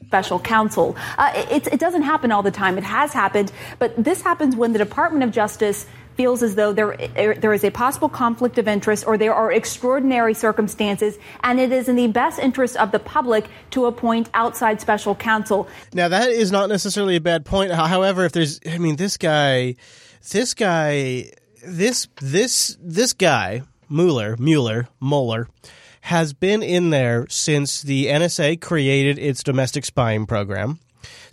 special 0.08 0.38
counsel. 0.40 0.96
Uh, 1.18 1.32
it, 1.50 1.66
it 1.68 1.80
doesn't 1.80 2.02
happen 2.04 2.32
all 2.32 2.44
the 2.44 2.52
time. 2.52 2.78
It 2.78 2.84
has 2.84 3.14
happened, 3.14 3.52
but 3.80 3.94
this 4.04 4.22
happens 4.22 4.54
when 4.56 4.74
the 4.74 4.80
Department 4.80 5.24
of 5.24 5.32
Justice 5.32 5.86
feels 6.16 6.44
as 6.44 6.56
though 6.56 6.74
there 6.74 6.96
er, 7.18 7.36
there 7.36 7.54
is 7.54 7.64
a 7.64 7.72
possible 7.72 8.10
conflict 8.10 8.58
of 8.58 8.68
interest 8.68 9.06
or 9.08 9.18
there 9.18 9.34
are 9.34 9.52
extraordinary 9.52 10.34
circumstances 10.34 11.18
and 11.44 11.60
it 11.60 11.72
is 11.72 11.90
in 11.90 11.96
the 11.96 12.08
best 12.08 12.40
interest 12.40 12.78
of 12.78 12.92
the 12.92 13.00
public 13.00 13.48
to 13.72 13.86
appoint 13.86 14.30
outside 14.34 14.82
special 14.82 15.16
counsel. 15.16 15.68
Now 15.94 16.08
that 16.08 16.30
is 16.30 16.52
not 16.52 16.70
necessarily 16.70 17.16
a 17.16 17.22
bad 17.22 17.46
point. 17.46 17.72
However, 17.72 18.26
if 18.26 18.32
there's, 18.32 18.60
I 18.70 18.78
mean, 18.78 18.96
this 18.96 19.18
guy, 19.18 19.76
this 20.32 20.54
guy, 20.54 21.32
this 21.66 22.08
this 22.22 22.78
this 22.82 23.14
guy 23.14 23.64
Mueller, 23.90 24.36
Mueller, 24.38 24.88
Mueller, 25.00 25.48
has 26.02 26.34
been 26.34 26.64
in 26.64 26.90
there 26.90 27.28
since 27.30 27.82
the 27.82 28.08
NSA 28.08 28.60
created 28.60 29.20
its 29.20 29.44
domestic 29.44 29.86
spying 29.86 30.26
program. 30.26 30.80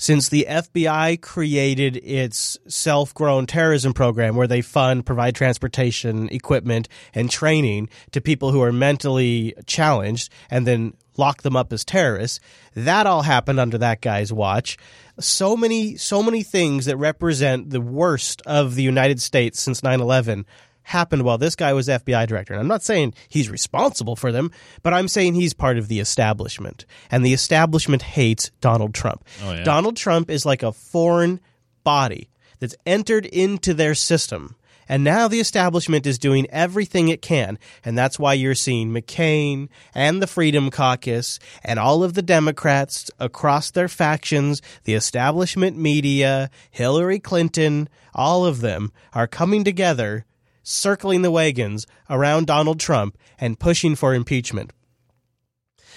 Since 0.00 0.30
the 0.30 0.46
FBI 0.48 1.20
created 1.20 1.98
its 1.98 2.58
self 2.66 3.12
grown 3.12 3.44
terrorism 3.44 3.92
program 3.92 4.34
where 4.34 4.46
they 4.46 4.62
fund, 4.62 5.04
provide 5.04 5.34
transportation, 5.34 6.30
equipment, 6.30 6.88
and 7.12 7.30
training 7.30 7.90
to 8.12 8.22
people 8.22 8.50
who 8.50 8.62
are 8.62 8.72
mentally 8.72 9.52
challenged 9.66 10.32
and 10.50 10.66
then 10.66 10.94
lock 11.18 11.42
them 11.42 11.54
up 11.54 11.70
as 11.70 11.84
terrorists. 11.84 12.40
That 12.74 13.06
all 13.06 13.20
happened 13.20 13.60
under 13.60 13.76
that 13.76 14.00
guy's 14.00 14.32
watch. 14.32 14.78
So 15.18 15.54
many, 15.54 15.98
so 15.98 16.22
many 16.22 16.44
things 16.44 16.86
that 16.86 16.96
represent 16.96 17.68
the 17.68 17.82
worst 17.82 18.40
of 18.46 18.76
the 18.76 18.82
United 18.82 19.20
States 19.20 19.60
since 19.60 19.82
9 19.82 20.00
11 20.00 20.46
happened 20.82 21.22
while 21.22 21.38
this 21.38 21.56
guy 21.56 21.72
was 21.72 21.88
FBI 21.88 22.26
director. 22.26 22.52
And 22.52 22.60
I'm 22.60 22.68
not 22.68 22.82
saying 22.82 23.14
he's 23.28 23.48
responsible 23.50 24.16
for 24.16 24.32
them, 24.32 24.50
but 24.82 24.92
I'm 24.92 25.08
saying 25.08 25.34
he's 25.34 25.54
part 25.54 25.78
of 25.78 25.88
the 25.88 26.00
establishment. 26.00 26.84
And 27.10 27.24
the 27.24 27.32
establishment 27.32 28.02
hates 28.02 28.50
Donald 28.60 28.94
Trump. 28.94 29.24
Oh, 29.42 29.52
yeah. 29.52 29.62
Donald 29.62 29.96
Trump 29.96 30.30
is 30.30 30.46
like 30.46 30.62
a 30.62 30.72
foreign 30.72 31.40
body 31.84 32.30
that's 32.58 32.76
entered 32.86 33.26
into 33.26 33.74
their 33.74 33.94
system. 33.94 34.56
And 34.88 35.04
now 35.04 35.28
the 35.28 35.38
establishment 35.38 36.04
is 36.04 36.18
doing 36.18 36.48
everything 36.50 37.08
it 37.08 37.22
can. 37.22 37.60
And 37.84 37.96
that's 37.96 38.18
why 38.18 38.34
you're 38.34 38.56
seeing 38.56 38.90
McCain 38.90 39.68
and 39.94 40.20
the 40.20 40.26
Freedom 40.26 40.68
Caucus 40.68 41.38
and 41.62 41.78
all 41.78 42.02
of 42.02 42.14
the 42.14 42.22
Democrats 42.22 43.08
across 43.20 43.70
their 43.70 43.86
factions, 43.86 44.60
the 44.82 44.94
establishment 44.94 45.76
media, 45.76 46.50
Hillary 46.72 47.20
Clinton, 47.20 47.88
all 48.16 48.44
of 48.44 48.62
them 48.62 48.90
are 49.12 49.28
coming 49.28 49.62
together, 49.62 50.26
circling 50.62 51.22
the 51.22 51.30
wagons 51.30 51.86
around 52.08 52.46
Donald 52.46 52.80
Trump 52.80 53.16
and 53.38 53.58
pushing 53.58 53.94
for 53.94 54.14
impeachment. 54.14 54.72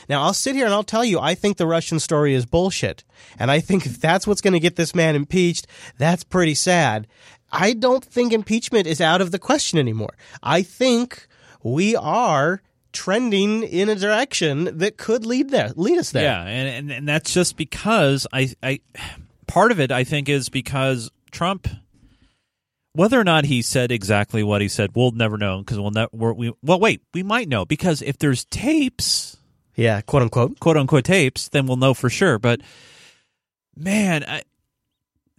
Now, 0.09 0.24
I'll 0.24 0.34
sit 0.34 0.55
here 0.55 0.66
and 0.66 0.74
I'll 0.74 0.84
tell 0.84 1.05
you, 1.05 1.20
I 1.20 1.34
think 1.36 1.57
the 1.57 1.68
Russian 1.68 1.99
story 1.99 2.34
is 2.34 2.45
bullshit. 2.45 3.03
And 3.39 3.49
I 3.49 3.59
think 3.59 3.86
if 3.86 3.99
that's 3.99 4.28
what's 4.28 4.41
going 4.41 4.53
to 4.53 4.59
get 4.59 4.76
this 4.76 4.93
man 4.93 5.16
impeached, 5.16 5.68
that's 5.97 6.24
pretty 6.24 6.55
sad. 6.55 7.07
I 7.51 7.74
don't 7.74 8.03
think 8.03 8.34
impeachment 8.34 8.88
is 8.88 8.99
out 8.99 9.22
of 9.22 9.32
the 9.32 9.39
question 9.39 9.80
anymore. 9.80 10.16
I 10.41 10.61
think 10.61 11.28
we 11.61 11.95
are 11.95 12.61
trending 12.91 13.64
in 13.64 13.89
a 13.89 13.95
direction 13.95 14.78
that 14.78 14.97
could 14.97 15.26
lead 15.26 15.49
there, 15.49 15.72
lead 15.76 15.97
us 15.97 16.11
there. 16.11 16.24
Yeah, 16.24 16.43
and, 16.43 16.70
and 16.70 16.91
and 16.91 17.07
that's 17.07 17.34
just 17.34 17.57
because 17.57 18.28
I 18.32 18.53
I 18.61 18.82
part 19.47 19.72
of 19.72 19.80
it 19.80 19.91
I 19.91 20.03
think 20.03 20.30
is 20.30 20.49
because 20.49 21.09
Trump 21.32 21.68
whether 22.94 23.20
or 23.20 23.24
not 23.24 23.46
he 23.46 23.62
said 23.62 23.91
exactly 23.91 24.44
what 24.44 24.62
he 24.62 24.68
said, 24.68 24.91
we'll 24.96 25.12
never 25.12 25.38
know 25.38 25.60
because 25.60 25.80
we'll 25.80 25.91
never 25.91 26.10
we 26.34 26.54
well 26.62 26.80
wait, 26.80 27.02
we 27.14 27.24
might 27.24 27.48
know 27.48 27.66
because 27.66 28.02
if 28.02 28.18
there's 28.18 28.46
tapes, 28.46 29.38
Yeah, 29.76 30.02
quote 30.02 30.22
unquote. 30.24 30.60
quote 30.60 30.78
unquote 30.78 31.04
tapes, 31.06 31.50
then 31.50 31.66
we'll 31.66 31.78
know 31.78 31.94
for 31.94 32.10
sure. 32.10 32.39
But 32.39 32.62
man, 33.76 34.24
I, 34.28 34.44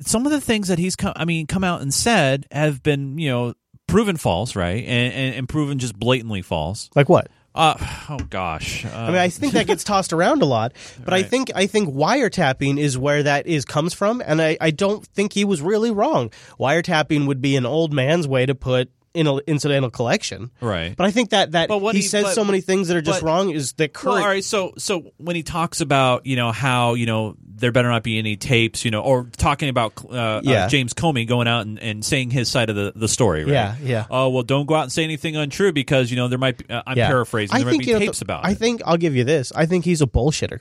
some 0.01 0.27
of 0.27 0.33
the 0.33 0.41
things 0.41 0.69
that 0.69 0.79
he's 0.79 0.97
come, 0.97 1.13
I 1.17 1.25
mean, 1.25 1.47
come 1.47 1.65
out 1.65 1.81
and 1.81 1.95
said 1.95 2.47
have 2.51 2.83
been 2.83 3.19
you 3.19 3.31
know 3.31 3.55
proven 3.87 4.17
false, 4.17 4.57
right, 4.57 4.83
and, 4.85 5.13
and, 5.15 5.35
and 5.37 5.49
proven 5.49 5.79
just 5.79 5.99
blatantly 5.99 6.43
false. 6.43 6.91
Like 6.95 7.09
what? 7.09 7.29
Uh, 7.55 7.75
oh 8.11 8.19
gosh. 8.31 8.85
Uh, 8.85 8.89
I 8.89 9.07
mean, 9.07 9.17
I 9.17 9.29
think 9.29 9.53
that 9.53 9.69
gets 9.69 9.85
tossed 9.85 10.13
around 10.13 10.43
a 10.43 10.45
lot, 10.45 10.73
but 11.05 11.15
I 11.15 11.23
think 11.23 11.53
I 11.55 11.67
think 11.67 11.89
wiretapping 11.89 12.79
is 12.79 12.99
where 12.99 13.23
that 13.23 13.47
is 13.47 13.65
comes 13.65 13.95
from, 13.95 14.21
and 14.27 14.43
I, 14.43 14.57
I 14.61 14.73
don't 14.73 15.07
think 15.07 15.35
he 15.35 15.45
was 15.45 15.63
really 15.63 15.93
wrong. 15.93 16.31
Wiretapping 16.59 17.29
would 17.29 17.41
be 17.41 17.55
an 17.55 17.65
old 17.65 17.93
man's 17.93 18.27
way 18.27 18.45
to 18.45 18.57
put 18.57 18.91
in 19.15 19.27
an 19.29 19.41
incidental 19.47 19.91
collection, 19.91 20.51
Right. 20.61 20.97
But 20.97 21.07
I 21.07 21.11
think 21.12 21.31
that 21.31 21.53
that 21.53 21.69
But 21.69 21.79
what 21.79 21.95
he, 21.95 22.03
he- 22.03 22.09
says 22.09 22.25
but- 22.25 22.35
so 22.35 22.45
many 22.45 22.61
things 22.61 22.89
that 22.89 22.97
are 22.97 23.01
just 23.03 23.21
but- 23.21 23.27
wrong 23.27 23.51
is 23.51 23.73
that 23.75 23.93
Well, 24.05 24.17
all 24.17 24.27
right, 24.27 24.43
so 24.45 24.75
so 24.77 25.12
when 25.19 25.37
he 25.37 25.43
talks 25.43 25.81
about 25.81 26.27
you 26.27 26.37
know 26.37 26.51
how 26.53 26.95
you 26.95 27.07
know 27.07 27.37
there 27.57 27.71
better 27.71 27.89
not 27.89 28.03
be 28.03 28.19
any 28.19 28.37
tapes, 28.37 28.85
you 28.85 28.91
know, 28.91 29.01
or 29.01 29.29
talking 29.37 29.69
about 29.69 29.93
uh, 30.11 30.41
Yeah. 30.43 30.65
uh, 30.65 30.69
James 30.69 30.93
Comey 30.93 31.27
going 31.27 31.47
out 31.47 31.65
and, 31.65 31.79
and 31.79 32.05
saying 32.05 32.31
his 32.31 32.49
side 32.51 32.69
of 32.69 32.75
the, 32.75 32.93
the 32.97 33.07
story, 33.07 33.45
right? 33.45 33.53
Yeah, 33.53 33.77
yeah. 33.81 34.07
Oh 34.11 34.29
well, 34.31 34.43
don't 34.43 34.67
go 34.67 34.75
out 34.75 34.83
and 34.83 34.93
say 34.93 35.05
anything 35.05 35.37
untrue 35.37 35.73
because 35.73 36.11
you 36.11 36.17
know 36.17 36.27
there 36.29 36.39
might 36.39 36.59
be. 36.59 36.69
Uh, 36.69 36.83
I'm 36.87 36.99
Yeah. 36.99 37.07
paraphrasing. 37.07 37.55
I 37.55 37.59
There 37.59 37.67
might 37.67 37.71
think, 37.71 37.83
be 37.85 37.89
you 37.91 37.93
know, 37.95 37.99
tapes 38.01 38.19
the- 38.19 38.25
about 38.25 38.45
I 38.45 38.51
it. 38.51 38.59
think 38.59 38.83
I'll 38.85 38.97
give 38.97 39.15
you 39.15 39.23
this. 39.23 39.53
I 39.55 39.67
think 39.67 39.85
he's 39.85 40.03
a 40.03 40.07
bullshitter. 40.07 40.59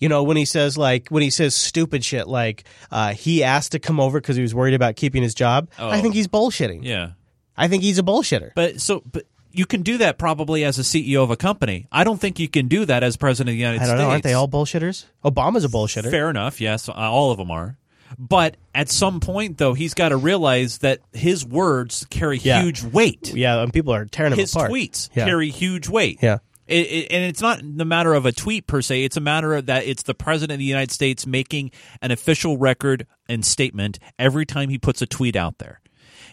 You 0.00 0.08
know, 0.08 0.22
when 0.24 0.36
he 0.36 0.44
says 0.46 0.76
like 0.78 1.08
when 1.10 1.22
he 1.22 1.30
says 1.30 1.54
stupid 1.54 2.04
shit 2.04 2.26
like 2.26 2.64
uh, 2.90 3.12
he 3.12 3.44
asked 3.44 3.72
to 3.72 3.78
come 3.78 4.00
over 4.00 4.18
because 4.20 4.34
he 4.36 4.42
was 4.42 4.54
worried 4.54 4.74
about 4.74 4.96
keeping 4.96 5.22
his 5.22 5.34
job. 5.34 5.68
I 5.78 5.98
Oh. 5.98 6.02
think 6.02 6.14
he's 6.14 6.26
bullshitting. 6.26 6.80
Yeah, 6.82 7.10
I 7.56 7.68
think 7.68 7.82
he's 7.82 7.98
a 7.98 8.02
bullshitter. 8.02 8.50
but 8.54 8.80
so 8.80 9.02
but 9.10 9.24
you 9.52 9.66
can 9.66 9.82
do 9.82 9.98
that 9.98 10.18
probably 10.18 10.64
as 10.64 10.78
a 10.78 10.82
CEO 10.82 11.22
of 11.22 11.30
a 11.30 11.36
company. 11.36 11.86
I 11.92 12.02
don't 12.04 12.20
think 12.20 12.40
you 12.40 12.48
can 12.48 12.66
do 12.66 12.84
that 12.86 13.04
as 13.04 13.16
president 13.16 13.50
of 13.50 13.54
the 13.54 13.58
United 13.60 13.76
I 13.82 13.86
don't 13.86 13.88
States. 13.96 13.98
know. 14.00 14.10
Aren't 14.10 14.22
they 14.24 14.32
all 14.32 14.48
bullshitters? 14.48 15.04
Obama's 15.24 15.64
a 15.64 15.68
bullshitter. 15.68 16.10
Fair 16.10 16.28
enough. 16.30 16.60
Yes, 16.60 16.88
uh, 16.88 16.92
all 16.92 17.30
of 17.30 17.38
them 17.38 17.50
are. 17.52 17.78
But 18.18 18.56
at 18.74 18.88
some 18.90 19.20
point, 19.20 19.58
though, 19.58 19.74
he's 19.74 19.94
got 19.94 20.10
to 20.10 20.16
realize 20.16 20.78
that 20.78 21.00
his 21.12 21.44
words 21.46 22.06
carry 22.10 22.38
Yeah. 22.38 22.62
huge 22.62 22.82
weight. 22.82 23.32
Yeah, 23.34 23.60
and 23.62 23.72
people 23.72 23.92
are 23.94 24.04
tearing 24.06 24.32
him 24.32 24.38
his 24.38 24.52
apart. 24.54 24.70
tweets 24.72 25.08
Yeah. 25.14 25.24
carry 25.26 25.50
huge 25.50 25.88
weight. 25.88 26.18
Yeah. 26.22 26.38
It, 26.66 26.86
it, 26.86 27.12
and 27.12 27.24
it's 27.24 27.40
not 27.42 27.60
the 27.62 27.84
matter 27.84 28.14
of 28.14 28.24
a 28.26 28.32
tweet 28.32 28.66
per 28.66 28.82
se. 28.82 29.04
It's 29.04 29.16
a 29.16 29.20
matter 29.20 29.54
of 29.54 29.66
that 29.66 29.84
it's 29.86 30.02
the 30.04 30.14
president 30.14 30.54
of 30.54 30.58
the 30.60 30.64
United 30.64 30.90
States 30.92 31.26
making 31.26 31.70
an 32.02 32.10
official 32.10 32.56
record 32.56 33.06
and 33.28 33.44
statement 33.44 33.98
every 34.18 34.46
time 34.46 34.68
he 34.70 34.78
puts 34.78 35.02
a 35.02 35.06
tweet 35.06 35.36
out 35.36 35.58
there. 35.58 35.80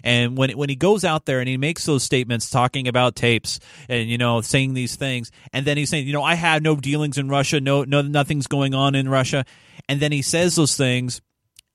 And 0.03 0.37
when 0.37 0.51
when 0.51 0.69
he 0.69 0.75
goes 0.75 1.03
out 1.03 1.25
there 1.25 1.39
and 1.39 1.47
he 1.47 1.57
makes 1.57 1.85
those 1.85 2.03
statements 2.03 2.49
talking 2.49 2.87
about 2.87 3.15
tapes 3.15 3.59
and 3.89 4.09
you 4.09 4.17
know 4.17 4.41
saying 4.41 4.73
these 4.73 4.95
things, 4.95 5.31
and 5.53 5.65
then 5.65 5.77
he's 5.77 5.89
saying, 5.89 6.07
you 6.07 6.13
know, 6.13 6.23
I 6.23 6.35
had 6.35 6.63
no 6.63 6.75
dealings 6.75 7.17
in 7.17 7.29
Russia, 7.29 7.59
no, 7.59 7.83
no, 7.83 8.01
nothing's 8.01 8.47
going 8.47 8.73
on 8.73 8.95
in 8.95 9.09
Russia, 9.09 9.45
and 9.87 9.99
then 9.99 10.11
he 10.11 10.21
says 10.21 10.55
those 10.55 10.75
things, 10.75 11.21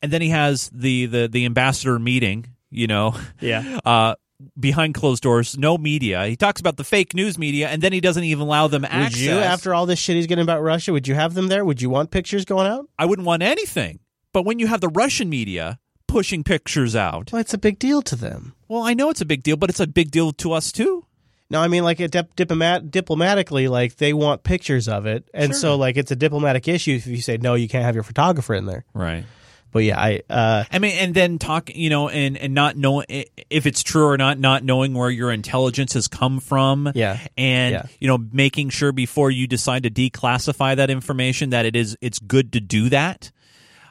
and 0.03 0.12
then 0.12 0.22
he 0.22 0.31
has 0.31 0.70
the 0.72 1.07
the 1.07 1.29
the 1.29 1.45
ambassador 1.45 1.99
meeting, 1.99 2.47
You 2.70 2.87
know, 2.87 3.14
Yeah. 3.41 3.81
uh, 3.85 4.14
behind 4.59 4.95
closed 4.95 5.22
doors, 5.22 5.57
no 5.57 5.79
media. 5.79 6.27
He 6.27 6.37
talks 6.37 6.61
about 6.61 6.77
the 6.77 6.85
fake 6.85 7.14
news 7.14 7.39
media, 7.39 7.68
and 7.68 7.83
then 7.83 7.93
he 7.93 8.01
doesn't 8.01 8.24
even 8.24 8.43
allow 8.43 8.68
them 8.68 8.83
Would 8.83 9.16
you, 9.16 9.33
after 9.33 9.74
all 9.74 9.87
this 9.87 9.99
shit 9.99 10.16
he's 10.16 10.27
getting 10.27 10.43
about 10.43 10.62
Russia, 10.62 10.93
would 10.93 11.09
you 11.09 11.14
have 11.14 11.35
them 11.35 11.49
there? 11.49 11.64
Would 11.64 11.81
you 11.81 11.91
want 11.91 12.11
pictures 12.11 12.45
going 12.45 12.66
out? 12.66 12.87
I 12.99 13.07
wouldn't 13.07 13.27
want 13.27 13.43
anything. 13.43 14.01
But 14.33 14.45
when 14.45 14.59
you 14.59 14.66
have 14.66 14.81
the 14.83 14.89
Russian 14.89 15.31
media 15.31 15.79
pushing 16.17 16.43
pictures 16.43 16.97
out, 16.97 17.31
well, 17.33 17.41
it's 17.41 17.53
a 17.55 17.59
big 17.59 17.79
deal 17.79 18.01
to 18.03 18.17
them. 18.17 18.55
Well, 18.69 18.83
I 18.83 18.95
know 18.95 19.11
it's 19.11 19.21
a 19.21 19.27
big 19.27 19.43
deal, 19.43 19.57
but 19.57 19.69
it's 19.71 19.81
a 19.81 19.87
big 19.87 20.11
deal 20.11 20.33
to 20.33 20.53
us 20.53 20.73
too. 20.73 21.05
No, 21.51 21.61
I 21.61 21.69
mean 21.69 21.85
like 21.85 22.01
a 22.01 22.09
dip- 22.09 22.35
diplomat 22.35 22.91
diplomatically, 22.91 23.69
like 23.69 23.97
they 23.97 24.12
want 24.12 24.43
pictures 24.43 24.89
of 24.89 25.05
it, 25.07 25.29
and 25.35 25.53
Sure. 25.53 25.61
so 25.61 25.77
like 25.77 25.97
it's 25.97 26.11
a 26.11 26.17
diplomatic 26.17 26.67
issue 26.69 26.93
if 26.95 27.07
you 27.07 27.21
say 27.21 27.37
no, 27.37 27.55
you 27.55 27.69
can't 27.69 27.85
have 27.85 27.95
your 27.95 28.03
photographer 28.03 28.55
in 28.55 28.64
there. 28.67 28.85
Right. 28.95 29.25
But 29.73 29.85
yeah, 29.85 30.01
I 30.01 30.23
uh, 30.31 30.64
I 30.73 30.79
mean, 30.79 30.97
and 30.97 31.14
then 31.14 31.39
talk, 31.39 31.71
you 31.75 31.91
know, 31.91 32.09
and 32.09 32.39
and 32.39 32.55
not 32.55 32.77
knowing 32.77 33.05
if 33.51 33.67
it's 33.67 33.83
true 33.83 34.07
or 34.07 34.17
not, 34.17 34.39
not 34.39 34.64
knowing 34.64 34.95
where 34.95 35.11
your 35.11 35.31
intelligence 35.31 35.93
has 35.93 36.09
come 36.09 36.41
from, 36.41 36.91
Yeah. 36.95 37.19
and 37.37 37.73
Yeah. 37.75 37.87
you 38.01 38.09
know, 38.09 38.17
making 38.33 38.71
sure 38.71 38.91
before 38.91 39.31
you 39.31 39.47
decide 39.47 39.83
to 39.83 39.91
declassify 39.91 40.77
that 40.77 40.89
information 40.89 41.51
that 41.51 41.67
it 41.67 41.77
is 41.77 41.97
it's 42.01 42.19
good 42.19 42.53
to 42.55 42.61
do 42.61 42.89
that. 42.89 43.31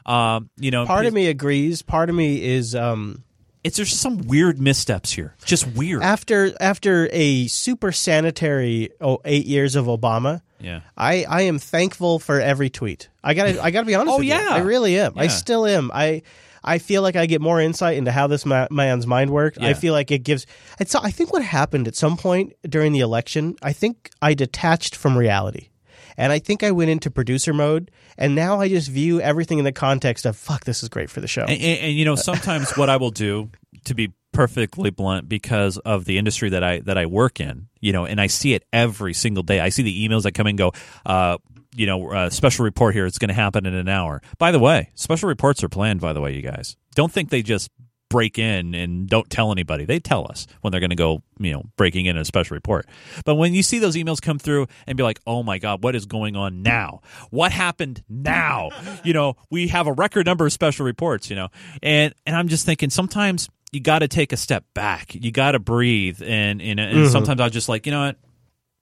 Um, 0.06 0.50
you 0.56 0.70
know, 0.70 0.86
part 0.86 1.04
of 1.06 1.12
me 1.12 1.26
agrees. 1.26 1.82
Part 1.82 2.08
of 2.08 2.16
me 2.16 2.42
is 2.42 2.74
um, 2.74 3.24
it's 3.64 3.76
there's 3.76 3.92
some 3.92 4.18
weird 4.18 4.60
missteps 4.60 5.12
here, 5.12 5.34
just 5.44 5.66
weird. 5.66 6.02
after 6.02 6.54
after 6.60 7.08
a 7.12 7.48
super 7.48 7.92
sanitary 7.92 8.90
oh, 9.00 9.20
eight 9.24 9.46
years 9.46 9.74
of 9.76 9.86
Obama. 9.86 10.42
Yeah. 10.60 10.80
I, 10.96 11.24
I 11.28 11.42
am 11.42 11.58
thankful 11.58 12.18
for 12.18 12.40
every 12.40 12.70
tweet. 12.70 13.08
I 13.22 13.34
gotta 13.34 13.62
I 13.62 13.70
gotta 13.70 13.86
be 13.86 13.94
honest. 13.94 14.14
Oh, 14.14 14.18
with 14.18 14.26
you. 14.26 14.34
yeah. 14.34 14.48
I 14.50 14.58
really 14.58 14.98
am. 14.98 15.14
I 15.16 15.26
still 15.26 15.66
am. 15.66 15.90
I 15.92 16.22
I 16.66 16.78
feel 16.78 17.02
like 17.02 17.14
I 17.14 17.26
get 17.26 17.40
more 17.40 17.60
insight 17.60 17.96
into 17.96 18.10
how 18.10 18.26
this 18.26 18.44
ma- 18.44 18.66
man's 18.70 19.06
mind 19.06 19.30
worked. 19.30 19.60
I 19.60 19.74
feel 19.74 19.92
like 19.92 20.10
it 20.10 20.18
gives. 20.24 20.46
It's 20.80 20.94
I 20.94 21.10
think 21.10 21.32
what 21.32 21.42
happened 21.42 21.86
at 21.86 21.94
some 21.94 22.16
point 22.16 22.54
during 22.68 22.92
the 22.92 23.00
election. 23.00 23.56
I 23.62 23.72
think 23.72 24.10
I 24.20 24.34
detached 24.34 24.96
from 24.96 25.16
reality, 25.16 25.68
and 26.16 26.32
I 26.32 26.38
think 26.38 26.62
I 26.62 26.70
went 26.70 26.90
into 26.90 27.10
producer 27.10 27.52
mode. 27.52 27.90
And 28.18 28.34
now 28.34 28.60
I 28.60 28.68
just 28.68 28.90
view 28.90 29.20
everything 29.20 29.58
in 29.58 29.64
the 29.64 29.72
context 29.72 30.26
of 30.26 30.36
fuck. 30.36 30.64
This 30.64 30.82
is 30.82 30.88
great 30.88 31.10
for 31.10 31.20
the 31.20 31.28
show. 31.28 31.42
And, 31.42 31.50
and, 31.52 31.80
and, 31.80 31.92
you 31.92 32.04
know, 32.04 32.14
sometimes 32.14 32.76
what 32.76 32.88
I 32.88 32.96
will 32.96 33.10
do 33.10 33.50
to 33.84 33.94
be 33.94 34.12
perfectly 34.32 34.90
blunt, 34.90 35.28
because 35.28 35.78
of 35.78 36.04
the 36.04 36.18
industry 36.18 36.50
that 36.50 36.62
I 36.62 36.80
that 36.80 36.98
I 36.98 37.06
work 37.06 37.40
in, 37.40 37.68
you 37.80 37.92
know, 37.92 38.04
and 38.04 38.20
I 38.20 38.26
see 38.26 38.52
it 38.52 38.64
every 38.72 39.14
single 39.14 39.42
day. 39.42 39.60
I 39.60 39.70
see 39.70 39.82
the 39.82 40.08
emails 40.08 40.24
that 40.24 40.32
come 40.32 40.46
and 40.46 40.58
go. 40.58 40.72
Uh, 41.04 41.38
you 41.74 41.86
know, 41.86 42.10
uh, 42.10 42.30
special 42.30 42.64
report 42.64 42.94
here. 42.94 43.04
It's 43.04 43.18
going 43.18 43.28
to 43.28 43.34
happen 43.34 43.66
in 43.66 43.74
an 43.74 43.88
hour. 43.88 44.22
By 44.38 44.50
the 44.50 44.58
way, 44.58 44.90
special 44.94 45.28
reports 45.28 45.62
are 45.62 45.68
planned. 45.68 46.00
By 46.00 46.14
the 46.14 46.22
way, 46.22 46.34
you 46.34 46.42
guys 46.42 46.76
don't 46.94 47.12
think 47.12 47.28
they 47.28 47.42
just 47.42 47.70
break 48.08 48.38
in 48.38 48.74
and 48.74 49.08
don't 49.08 49.28
tell 49.28 49.50
anybody. 49.52 49.84
They 49.84 49.98
tell 49.98 50.26
us 50.30 50.46
when 50.60 50.70
they're 50.70 50.80
going 50.80 50.90
to 50.90 50.96
go, 50.96 51.22
you 51.38 51.52
know, 51.52 51.64
breaking 51.76 52.06
in 52.06 52.16
a 52.16 52.24
special 52.24 52.54
report. 52.54 52.86
But 53.24 53.34
when 53.34 53.52
you 53.54 53.62
see 53.62 53.78
those 53.78 53.96
emails 53.96 54.22
come 54.22 54.38
through 54.38 54.68
and 54.86 54.96
be 54.96 55.02
like, 55.02 55.18
"Oh 55.26 55.42
my 55.42 55.58
god, 55.58 55.82
what 55.82 55.94
is 55.96 56.06
going 56.06 56.36
on 56.36 56.62
now? 56.62 57.00
What 57.30 57.52
happened 57.52 58.02
now?" 58.08 58.70
you 59.04 59.12
know, 59.12 59.34
we 59.50 59.68
have 59.68 59.86
a 59.86 59.92
record 59.92 60.26
number 60.26 60.46
of 60.46 60.52
special 60.52 60.86
reports, 60.86 61.28
you 61.30 61.36
know. 61.36 61.48
And 61.82 62.14
and 62.26 62.36
I'm 62.36 62.48
just 62.48 62.64
thinking 62.66 62.90
sometimes 62.90 63.48
you 63.72 63.80
got 63.80 63.98
to 63.98 64.08
take 64.08 64.32
a 64.32 64.36
step 64.36 64.64
back. 64.74 65.14
You 65.14 65.32
got 65.32 65.52
to 65.52 65.58
breathe 65.58 66.22
and 66.24 66.62
and, 66.62 66.78
and 66.78 66.98
Mhm. 67.06 67.10
sometimes 67.12 67.40
I'll 67.40 67.50
just 67.50 67.68
like, 67.68 67.86
"You 67.86 67.92
know 67.92 68.06
what? 68.06 68.16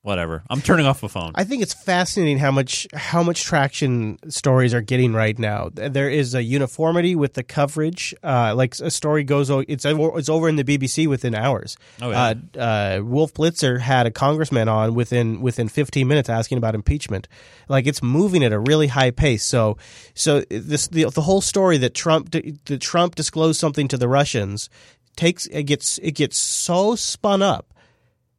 Whatever. 0.04 0.42
I'm 0.50 0.60
turning 0.60 0.84
off 0.84 1.00
the 1.00 1.08
phone." 1.08 1.32
I 1.34 1.44
think 1.44 1.62
it's 1.62 1.72
fascinating 1.72 2.38
how 2.38 2.50
much 2.50 2.86
how 2.92 3.22
much 3.22 3.42
traction 3.42 4.18
stories 4.28 4.74
are 4.74 4.82
getting 4.82 5.14
right 5.14 5.38
now. 5.38 5.70
There 5.72 6.10
is 6.10 6.34
a 6.34 6.42
uniformity 6.42 7.16
with 7.16 7.32
the 7.32 7.42
coverage. 7.42 8.14
Uh, 8.22 8.54
like 8.54 8.74
a 8.80 8.90
story 8.90 9.24
goes, 9.24 9.48
it's 9.66 9.86
over, 9.86 10.18
it's 10.18 10.28
over 10.28 10.46
in 10.48 10.56
the 10.56 10.64
BBC 10.64 11.06
within 11.06 11.34
hours. 11.34 11.78
Oh, 12.02 12.10
yeah. 12.10 12.34
uh, 12.54 12.58
uh, 12.58 13.00
Wolf 13.02 13.32
Blitzer 13.32 13.80
had 13.80 14.06
a 14.06 14.10
congressman 14.10 14.68
on 14.68 14.94
within 14.94 15.40
within 15.40 15.68
15 15.68 16.06
minutes 16.06 16.28
asking 16.28 16.58
about 16.58 16.74
impeachment. 16.74 17.26
Like 17.68 17.86
it's 17.86 18.02
moving 18.02 18.44
at 18.44 18.52
a 18.52 18.58
really 18.58 18.88
high 18.88 19.10
pace. 19.10 19.42
So 19.42 19.78
so 20.12 20.42
this 20.50 20.88
the, 20.88 21.04
the 21.04 21.22
whole 21.22 21.40
story 21.40 21.78
that 21.78 21.94
Trump 21.94 22.30
that 22.32 22.80
Trump 22.80 23.14
disclosed 23.14 23.58
something 23.58 23.88
to 23.88 23.96
the 23.96 24.08
Russians 24.08 24.68
takes 25.16 25.46
it 25.46 25.64
gets 25.64 25.98
it 25.98 26.12
gets 26.12 26.36
so 26.36 26.94
spun 26.94 27.42
up 27.42 27.73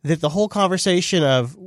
that 0.06 0.22
the 0.22 0.30
whole 0.30 0.48
conversation 0.48 1.24
of 1.24 1.58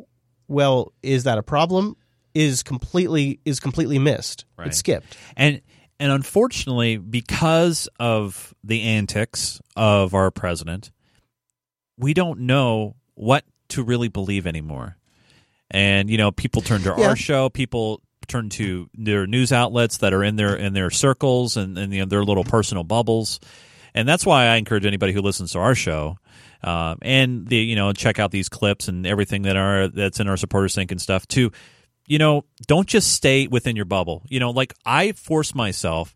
well 0.48 0.92
is 1.02 1.24
that 1.24 1.38
a 1.38 1.42
problem 1.42 1.96
is 2.34 2.62
completely 2.62 3.40
is 3.44 3.60
completely 3.60 3.98
missed 3.98 4.44
Right. 4.56 4.68
it's 4.68 4.78
skipped 4.78 5.16
And 5.36 5.60
and 6.00 6.12
unfortunately, 6.12 6.96
because 6.96 7.88
of 7.98 8.54
the 8.62 8.82
antics 8.82 9.60
of 9.74 10.14
our 10.14 10.30
president, 10.30 10.92
we 11.98 12.14
don't 12.14 12.40
know 12.40 12.94
what 13.14 13.44
to 13.70 13.82
really 13.82 14.06
believe 14.06 14.46
anymore. 14.46 14.96
And 15.72 16.08
you 16.08 16.16
know, 16.16 16.30
people 16.30 16.62
turn 16.62 16.82
to 16.82 16.94
Yeah. 16.96 17.08
our 17.08 17.16
show, 17.16 17.48
people 17.50 18.00
turn 18.28 18.48
to 18.50 18.88
their 18.94 19.26
news 19.26 19.52
outlets 19.52 19.98
that 19.98 20.12
are 20.12 20.22
in 20.22 20.36
their 20.36 20.54
in 20.54 20.72
their 20.72 20.90
circles 20.90 21.56
and, 21.56 21.76
and 21.76 21.92
you 21.92 22.00
know, 22.00 22.06
their 22.06 22.22
little 22.24 22.44
personal 22.44 22.84
bubbles. 22.84 23.40
And 23.94 24.06
that's 24.08 24.24
why 24.24 24.46
I 24.46 24.56
encourage 24.56 24.86
anybody 24.86 25.12
who 25.12 25.20
listens 25.22 25.50
to 25.52 25.58
our 25.58 25.74
show 25.74 26.16
um, 26.62 26.98
and 27.02 27.46
the 27.46 27.56
you 27.56 27.76
know 27.76 27.92
check 27.92 28.18
out 28.18 28.30
these 28.30 28.48
clips 28.48 28.88
and 28.88 29.06
everything 29.06 29.42
that 29.42 29.56
are 29.56 29.88
that's 29.88 30.20
in 30.20 30.28
our 30.28 30.36
supporter 30.36 30.68
sync 30.68 30.90
and 30.90 31.00
stuff 31.00 31.26
to 31.28 31.50
you 32.06 32.18
know 32.18 32.44
don't 32.66 32.88
just 32.88 33.12
stay 33.12 33.46
within 33.46 33.76
your 33.76 33.84
bubble. 33.84 34.22
You 34.28 34.40
know 34.40 34.50
like 34.50 34.74
i 34.84 35.12
force 35.12 35.54
myself 35.54 36.14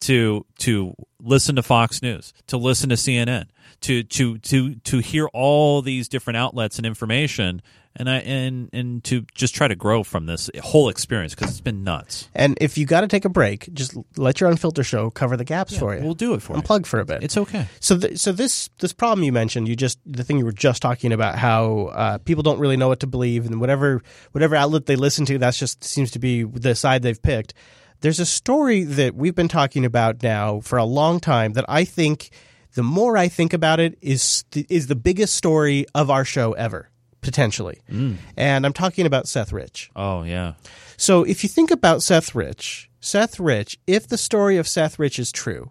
to 0.00 0.46
to 0.58 0.94
listen 1.20 1.56
to 1.56 1.62
fox 1.62 2.02
news 2.02 2.32
to 2.46 2.56
listen 2.56 2.88
to 2.88 2.94
cnn 2.94 3.46
to 3.80 4.02
to 4.02 4.38
to 4.38 4.74
to 4.76 4.98
hear 4.98 5.28
all 5.28 5.82
these 5.82 6.08
different 6.08 6.38
outlets 6.38 6.78
and 6.78 6.86
information 6.86 7.60
and 7.96 8.08
i 8.08 8.18
and 8.18 8.70
and 8.72 9.02
to 9.04 9.24
just 9.34 9.54
try 9.54 9.66
to 9.68 9.74
grow 9.74 10.02
from 10.02 10.26
this 10.26 10.50
whole 10.62 10.88
experience 10.88 11.34
because 11.34 11.50
it's 11.50 11.60
been 11.60 11.84
nuts. 11.84 12.28
And 12.34 12.56
if 12.60 12.78
you 12.78 12.86
got 12.86 13.02
to 13.02 13.08
take 13.08 13.24
a 13.24 13.28
break 13.28 13.72
just 13.72 13.96
let 14.16 14.40
your 14.40 14.50
unfiltered 14.50 14.86
show 14.86 15.10
cover 15.10 15.36
the 15.36 15.44
gaps 15.44 15.76
for 15.76 15.94
you. 15.94 16.02
we'll 16.02 16.14
do 16.14 16.34
it 16.34 16.42
for 16.42 16.56
you. 16.56 16.62
Unplug 16.62 16.86
for 16.86 17.00
a 17.00 17.04
bit. 17.04 17.22
It's 17.22 17.36
okay. 17.36 17.66
So 17.80 17.98
th- 17.98 18.18
so 18.18 18.32
this 18.32 18.70
this 18.78 18.92
problem 18.92 19.24
you 19.24 19.32
mentioned 19.32 19.68
you 19.68 19.76
just 19.76 19.98
the 20.06 20.24
thing 20.24 20.38
you 20.38 20.44
were 20.44 20.52
just 20.52 20.82
talking 20.82 21.12
about 21.12 21.36
how 21.36 21.86
uh, 21.86 22.18
people 22.18 22.42
don't 22.42 22.58
really 22.58 22.76
know 22.76 22.88
what 22.88 23.00
to 23.00 23.06
believe 23.06 23.46
and 23.46 23.60
whatever 23.60 24.02
whatever 24.32 24.56
outlet 24.56 24.86
they 24.86 24.96
listen 24.96 25.24
to 25.26 25.38
that's 25.38 25.58
just 25.58 25.82
seems 25.84 26.10
to 26.12 26.18
be 26.18 26.44
the 26.44 26.74
side 26.74 27.02
they've 27.02 27.22
picked. 27.22 27.54
There's 28.00 28.20
a 28.20 28.26
story 28.26 28.84
that 28.84 29.14
we've 29.14 29.34
been 29.34 29.48
talking 29.48 29.84
about 29.84 30.22
now 30.22 30.60
for 30.60 30.78
a 30.78 30.84
long 30.84 31.20
time 31.20 31.52
that 31.52 31.66
I 31.68 31.84
think 31.84 32.30
the 32.74 32.82
more 32.82 33.16
I 33.16 33.28
think 33.28 33.52
about 33.52 33.80
it 33.80 33.98
is 34.00 34.44
is 34.54 34.86
the 34.86 34.96
biggest 34.96 35.34
story 35.34 35.86
of 35.94 36.10
our 36.10 36.24
show 36.24 36.52
ever 36.52 36.88
potentially. 37.20 37.80
Mm. 37.90 38.16
And 38.36 38.66
I'm 38.66 38.72
talking 38.72 39.06
about 39.06 39.28
Seth 39.28 39.52
Rich. 39.52 39.90
Oh 39.94 40.22
yeah. 40.22 40.54
So 40.96 41.24
if 41.24 41.42
you 41.42 41.48
think 41.48 41.70
about 41.70 42.02
Seth 42.02 42.34
Rich, 42.34 42.90
Seth 43.00 43.40
Rich, 43.40 43.78
if 43.86 44.08
the 44.08 44.18
story 44.18 44.56
of 44.56 44.68
Seth 44.68 44.98
Rich 44.98 45.18
is 45.18 45.32
true, 45.32 45.70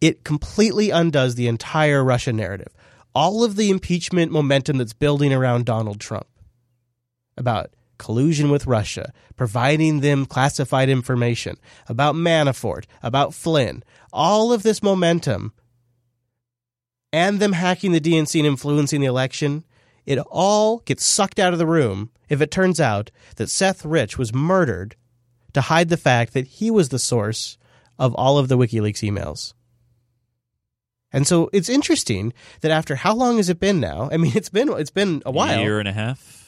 it 0.00 0.24
completely 0.24 0.90
undoes 0.90 1.34
the 1.34 1.48
entire 1.48 2.04
Russia 2.04 2.32
narrative. 2.32 2.72
All 3.14 3.42
of 3.42 3.56
the 3.56 3.70
impeachment 3.70 4.30
momentum 4.30 4.78
that's 4.78 4.92
building 4.92 5.32
around 5.32 5.66
Donald 5.66 6.00
Trump 6.00 6.28
about 7.36 7.70
collusion 7.98 8.50
with 8.50 8.66
Russia, 8.66 9.12
providing 9.36 10.00
them 10.00 10.24
classified 10.24 10.88
information, 10.88 11.56
about 11.86 12.14
Manafort, 12.14 12.84
about 13.02 13.34
Flynn, 13.34 13.82
all 14.12 14.52
of 14.52 14.62
this 14.62 14.82
momentum 14.82 15.52
and 17.12 17.40
them 17.40 17.52
hacking 17.52 17.92
the 17.92 18.00
DNC 18.00 18.38
and 18.38 18.46
influencing 18.46 19.00
the 19.00 19.06
election, 19.06 19.64
it 20.06 20.18
all 20.18 20.78
gets 20.80 21.04
sucked 21.04 21.38
out 21.38 21.52
of 21.52 21.58
the 21.58 21.66
room 21.66 22.10
if 22.28 22.40
it 22.40 22.50
turns 22.50 22.80
out 22.80 23.10
that 23.36 23.50
Seth 23.50 23.84
Rich 23.84 24.18
was 24.18 24.34
murdered 24.34 24.96
to 25.52 25.62
hide 25.62 25.88
the 25.88 25.96
fact 25.96 26.32
that 26.34 26.46
he 26.46 26.70
was 26.70 26.88
the 26.88 26.98
source 26.98 27.58
of 27.98 28.14
all 28.14 28.38
of 28.38 28.48
the 28.48 28.56
WikiLeaks 28.56 29.08
emails. 29.08 29.52
And 31.12 31.26
so 31.26 31.50
it's 31.52 31.68
interesting 31.68 32.32
that 32.60 32.70
after 32.70 32.94
how 32.94 33.14
long 33.14 33.38
has 33.38 33.48
it 33.48 33.58
been 33.58 33.80
now? 33.80 34.08
I 34.12 34.16
mean, 34.16 34.32
it's 34.36 34.48
been 34.48 34.68
it's 34.70 34.90
been 34.90 35.22
a 35.26 35.30
while. 35.30 35.60
year 35.60 35.78
and 35.78 35.88
a 35.88 35.92
half 35.92 36.40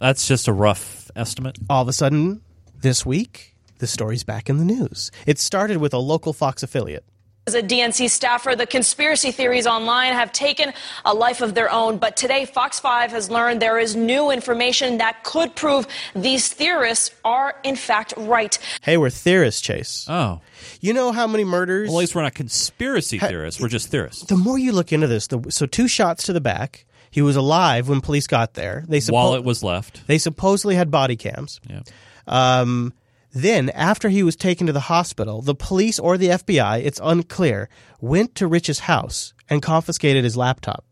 that's 0.00 0.26
just 0.26 0.48
a 0.48 0.52
rough 0.52 1.10
estimate 1.14 1.58
All 1.68 1.82
of 1.82 1.88
a 1.88 1.92
sudden, 1.92 2.40
this 2.74 3.04
week, 3.04 3.54
the 3.78 3.86
story's 3.86 4.24
back 4.24 4.48
in 4.48 4.56
the 4.56 4.64
news. 4.64 5.10
It 5.26 5.38
started 5.38 5.76
with 5.76 5.92
a 5.92 5.98
local 5.98 6.32
Fox 6.32 6.62
affiliate. 6.62 7.04
As 7.46 7.54
a 7.54 7.62
DNC 7.62 8.10
staffer, 8.10 8.54
the 8.54 8.66
conspiracy 8.66 9.32
theories 9.32 9.66
online 9.66 10.12
have 10.12 10.30
taken 10.30 10.72
a 11.04 11.14
life 11.14 11.40
of 11.40 11.54
their 11.54 11.72
own. 11.72 11.96
But 11.96 12.16
today, 12.16 12.44
Fox 12.44 12.78
5 12.78 13.10
has 13.12 13.30
learned 13.30 13.62
there 13.62 13.78
is 13.78 13.96
new 13.96 14.30
information 14.30 14.98
that 14.98 15.24
could 15.24 15.56
prove 15.56 15.86
these 16.14 16.48
theorists 16.48 17.10
are, 17.24 17.54
in 17.64 17.76
fact, 17.76 18.12
right. 18.18 18.56
Hey, 18.82 18.98
we're 18.98 19.10
theorists, 19.10 19.62
Chase. 19.62 20.06
Oh. 20.08 20.40
You 20.80 20.92
know 20.92 21.12
how 21.12 21.26
many 21.26 21.44
murders? 21.44 21.88
well 21.88 21.98
at 21.98 22.00
least 22.00 22.14
we're 22.14 22.22
not 22.22 22.34
conspiracy 22.34 23.18
theorists 23.18 23.60
we're 23.60 23.68
just 23.68 23.88
theorists 23.88 24.24
the 24.26 24.36
more 24.36 24.58
you 24.58 24.72
look 24.72 24.92
into 24.92 25.06
this, 25.06 25.26
the, 25.26 25.40
so 25.50 25.66
two 25.66 25.88
shots 25.88 26.24
to 26.24 26.32
the 26.32 26.40
back. 26.40 26.84
He 27.10 27.22
was 27.22 27.34
alive 27.36 27.88
when 27.88 28.00
police 28.02 28.26
got 28.26 28.54
there. 28.54 28.84
They 28.86 28.98
suppo- 28.98 29.12
while 29.12 29.34
it 29.34 29.42
was 29.44 29.64
left 29.64 30.06
They 30.06 30.18
supposedly 30.18 30.74
had 30.76 30.90
body 30.90 31.16
cams. 31.16 31.60
Yeah. 31.68 31.80
Um, 32.28 32.92
Then, 33.32 33.70
after 33.70 34.08
he 34.08 34.22
was 34.22 34.34
taken 34.36 34.66
to 34.66 34.72
the 34.72 34.80
hospital, 34.80 35.40
the 35.40 35.54
police 35.54 35.98
or 35.98 36.18
the 36.18 36.28
FBI, 36.28 36.82
it's 36.84 37.00
unclear, 37.02 37.68
went 38.00 38.34
to 38.36 38.46
Rich's 38.48 38.80
house 38.80 39.34
and 39.48 39.62
confiscated 39.62 40.24
his 40.24 40.36
laptop. 40.36 40.84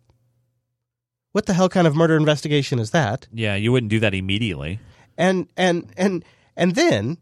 What 1.33 1.47
the 1.47 1.55
hell 1.55 1.69
kind 1.69 1.87
of 1.87 1.97
murder 1.97 2.17
investigation 2.17 2.79
is 2.79 2.91
that? 2.93 3.27
Yeah, 3.33 3.55
you 3.57 3.73
wouldn't 3.73 3.91
do 3.91 4.01
that 4.01 4.15
immediately. 4.15 4.79
And 5.17 5.49
and 5.57 5.93
and 5.97 6.25
and 6.57 6.75
then 6.75 7.19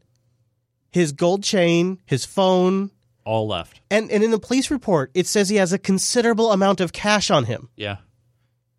his 0.91 1.13
gold 1.13 1.43
chain, 1.43 1.99
his 2.07 2.25
phone, 2.25 2.91
All 3.25 3.49
left. 3.49 3.81
and 3.91 4.11
and 4.11 4.23
in 4.23 4.31
the 4.31 4.39
police 4.39 4.71
report 4.71 5.11
it 5.15 5.27
says 5.27 5.49
he 5.49 5.57
has 5.57 5.73
a 5.73 5.79
considerable 5.79 6.53
amount 6.53 6.81
of 6.81 6.93
cash 6.93 7.31
on 7.31 7.45
him. 7.45 7.69
Yeah. 7.77 7.97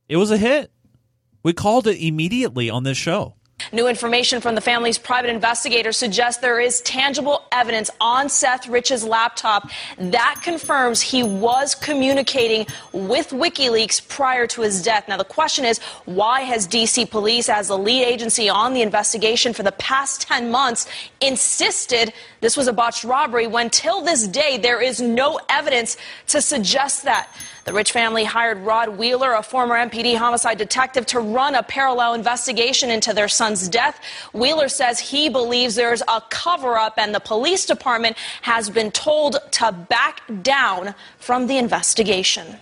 It 0.07 0.17
was 0.17 0.31
a 0.31 0.37
hit. 0.37 0.71
We 1.43 1.53
called 1.53 1.87
it 1.87 1.97
immediately 1.99 2.69
on 2.69 2.83
this 2.83 2.97
show. 2.97 3.35
New 3.73 3.87
information 3.87 4.39
from 4.39 4.55
the 4.55 4.61
family's 4.61 4.97
private 4.97 5.29
investigator 5.29 5.91
suggests 5.91 6.41
there 6.41 6.59
is 6.59 6.79
tangible 6.81 7.43
evidence 7.51 7.89
on 7.99 8.29
Seth 8.29 8.67
Rich's 8.67 9.03
laptop 9.03 9.69
that 9.97 10.39
confirms 10.43 11.01
he 11.01 11.23
was 11.23 11.75
communicating 11.75 12.65
with 12.93 13.29
WikiLeaks 13.29 14.07
prior 14.07 14.47
to 14.47 14.61
his 14.61 14.81
death. 14.81 15.07
Now, 15.07 15.17
the 15.17 15.25
question 15.25 15.65
is 15.65 15.79
why 16.05 16.41
has 16.41 16.67
DC 16.67 17.09
police, 17.09 17.49
as 17.49 17.67
the 17.67 17.77
lead 17.77 18.03
agency 18.03 18.47
on 18.47 18.73
the 18.73 18.81
investigation 18.83 19.53
for 19.53 19.63
the 19.63 19.73
past 19.73 20.21
10 20.21 20.49
months, 20.49 20.87
insisted 21.19 22.13
this 22.39 22.55
was 22.55 22.67
a 22.67 22.73
botched 22.73 23.03
robbery 23.03 23.47
when 23.47 23.69
till 23.69 24.01
this 24.01 24.27
day 24.27 24.57
there 24.57 24.81
is 24.81 25.01
no 25.01 25.39
evidence 25.49 25.97
to 26.27 26.41
suggest 26.41 27.03
that? 27.03 27.29
The 27.65 27.73
Rich 27.73 27.91
family 27.91 28.23
hired 28.23 28.59
Rod 28.59 28.97
Wheeler, 28.97 29.33
a 29.33 29.43
former 29.43 29.75
MPD 29.75 30.15
homicide 30.15 30.57
detective, 30.57 31.05
to 31.07 31.19
run 31.19 31.53
a 31.53 31.63
parallel 31.63 32.13
investigation 32.13 32.89
into 32.89 33.11
their 33.11 33.27
son's 33.27 33.67
death. 33.67 33.99
Wheeler 34.33 34.69
says 34.69 34.99
he 34.99 35.27
believes 35.27 35.75
there's 35.75 36.01
a 36.07 36.21
cover 36.29 36.77
up 36.77 36.97
and 36.97 37.13
the 37.13 37.19
police 37.19 37.65
department 37.65 38.15
has 38.41 38.69
been 38.69 38.91
told 38.91 39.37
to 39.51 39.71
back 39.71 40.21
down 40.43 40.95
from 41.17 41.47
the 41.47 41.57
investigation. 41.57 42.57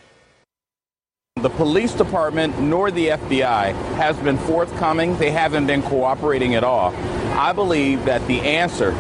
The 1.36 1.50
police 1.50 1.94
department 1.94 2.60
nor 2.60 2.90
the 2.90 3.10
FBI 3.10 3.74
has 3.98 4.18
been 4.18 4.38
forthcoming. 4.38 5.18
They 5.18 5.32
haven't 5.32 5.68
been 5.68 5.84
cooperating 5.84 6.56
at 6.56 6.64
all. 6.64 6.96
I 7.38 7.52
believe 7.52 8.06
that 8.06 8.26
the 8.26 8.40
answer 8.40 8.96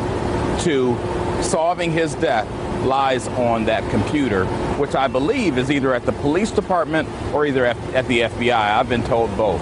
to 0.61 0.95
solving 1.41 1.91
his 1.91 2.15
death 2.15 2.47
lies 2.85 3.27
on 3.29 3.65
that 3.65 3.89
computer, 3.89 4.45
which 4.77 4.95
I 4.95 5.07
believe 5.07 5.57
is 5.57 5.71
either 5.71 5.93
at 5.93 6.05
the 6.05 6.11
police 6.13 6.51
department 6.51 7.09
or 7.33 7.45
either 7.45 7.65
at, 7.65 7.77
at 7.93 8.07
the 8.07 8.21
FBI. 8.21 8.51
I've 8.53 8.89
been 8.89 9.03
told 9.03 9.35
both. 9.37 9.61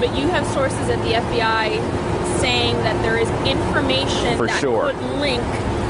But 0.00 0.16
you 0.16 0.28
have 0.28 0.46
sources 0.48 0.88
at 0.88 0.98
the 1.04 1.12
FBI 1.12 2.40
saying 2.40 2.76
that 2.78 3.00
there 3.02 3.16
is 3.18 3.28
information 3.46 4.36
For 4.36 4.46
that 4.46 4.60
sure. 4.60 4.92
could 4.92 5.02
link 5.20 5.42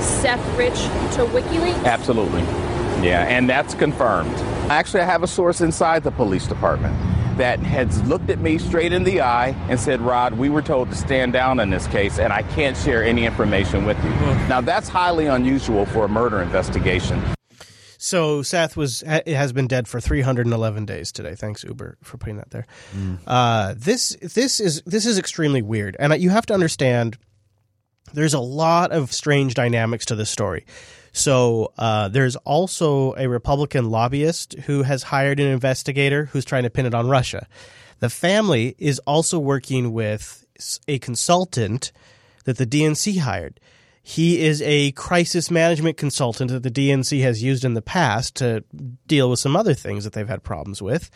Seth 0.02 0.58
Rich 0.58 0.74
to 1.16 1.24
WikiLeaks. 1.26 1.84
Absolutely. 1.84 2.42
Yeah, 3.06 3.26
and 3.28 3.48
that's 3.48 3.74
confirmed. 3.74 4.34
Actually, 4.70 5.00
I 5.00 5.06
have 5.06 5.22
a 5.22 5.26
source 5.26 5.60
inside 5.60 6.04
the 6.04 6.10
police 6.10 6.46
department 6.46 6.94
that 7.36 7.58
has 7.60 8.02
looked 8.04 8.30
at 8.30 8.38
me 8.38 8.58
straight 8.58 8.92
in 8.92 9.04
the 9.04 9.20
eye 9.20 9.48
and 9.68 9.78
said, 9.78 10.00
Rod, 10.00 10.34
we 10.34 10.48
were 10.48 10.62
told 10.62 10.90
to 10.90 10.96
stand 10.96 11.32
down 11.32 11.60
in 11.60 11.70
this 11.70 11.86
case, 11.88 12.18
and 12.18 12.32
I 12.32 12.42
can't 12.42 12.76
share 12.76 13.02
any 13.02 13.26
information 13.26 13.84
with 13.84 13.96
you. 14.04 14.10
Now, 14.48 14.60
that's 14.60 14.88
highly 14.88 15.26
unusual 15.26 15.86
for 15.86 16.04
a 16.04 16.08
murder 16.08 16.40
investigation. 16.42 17.22
So 17.98 18.42
Seth 18.42 18.76
was 18.76 19.02
ha- 19.06 19.22
has 19.26 19.52
been 19.54 19.66
dead 19.66 19.88
for 19.88 19.98
311 19.98 20.84
days 20.84 21.10
today. 21.10 21.34
Thanks 21.34 21.64
Uber 21.64 21.96
for 22.02 22.18
putting 22.18 22.36
that 22.36 22.50
there. 22.50 22.66
Uh, 23.26 23.74
this 23.76 24.14
this 24.20 24.60
is 24.60 24.82
this 24.84 25.06
is 25.06 25.18
extremely 25.18 25.62
weird, 25.62 25.96
and 25.98 26.14
you 26.20 26.28
have 26.28 26.44
to 26.46 26.54
understand. 26.54 27.16
There's 28.12 28.34
a 28.34 28.40
lot 28.40 28.92
of 28.92 29.12
strange 29.12 29.54
dynamics 29.54 30.06
to 30.06 30.14
this 30.14 30.30
story. 30.30 30.66
So 31.12 31.72
uh, 31.78 32.08
there's 32.08 32.36
also 32.36 33.14
a 33.14 33.28
Republican 33.28 33.88
lobbyist 33.88 34.54
who 34.66 34.82
has 34.82 35.04
hired 35.04 35.38
an 35.38 35.46
investigator 35.46 36.26
who's 36.26 36.44
trying 36.44 36.64
to 36.64 36.70
pin 36.70 36.86
it 36.86 36.94
on 36.94 37.08
Russia. 37.08 37.46
The 38.00 38.10
family 38.10 38.74
is 38.78 38.98
also 39.00 39.38
working 39.38 39.92
with 39.92 40.44
a 40.88 40.98
consultant 40.98 41.92
that 42.44 42.58
the 42.58 42.66
DNC 42.66 43.20
hired. 43.20 43.60
He 44.06 44.44
is 44.44 44.60
a 44.60 44.92
crisis 44.92 45.50
management 45.50 45.96
consultant 45.96 46.50
that 46.50 46.62
the 46.62 46.70
DNC 46.70 47.22
has 47.22 47.42
used 47.42 47.64
in 47.64 47.72
the 47.72 47.80
past 47.80 48.36
to 48.36 48.62
deal 49.06 49.30
with 49.30 49.38
some 49.38 49.56
other 49.56 49.72
things 49.72 50.04
that 50.04 50.12
they've 50.12 50.28
had 50.28 50.42
problems 50.42 50.82
with. 50.82 51.10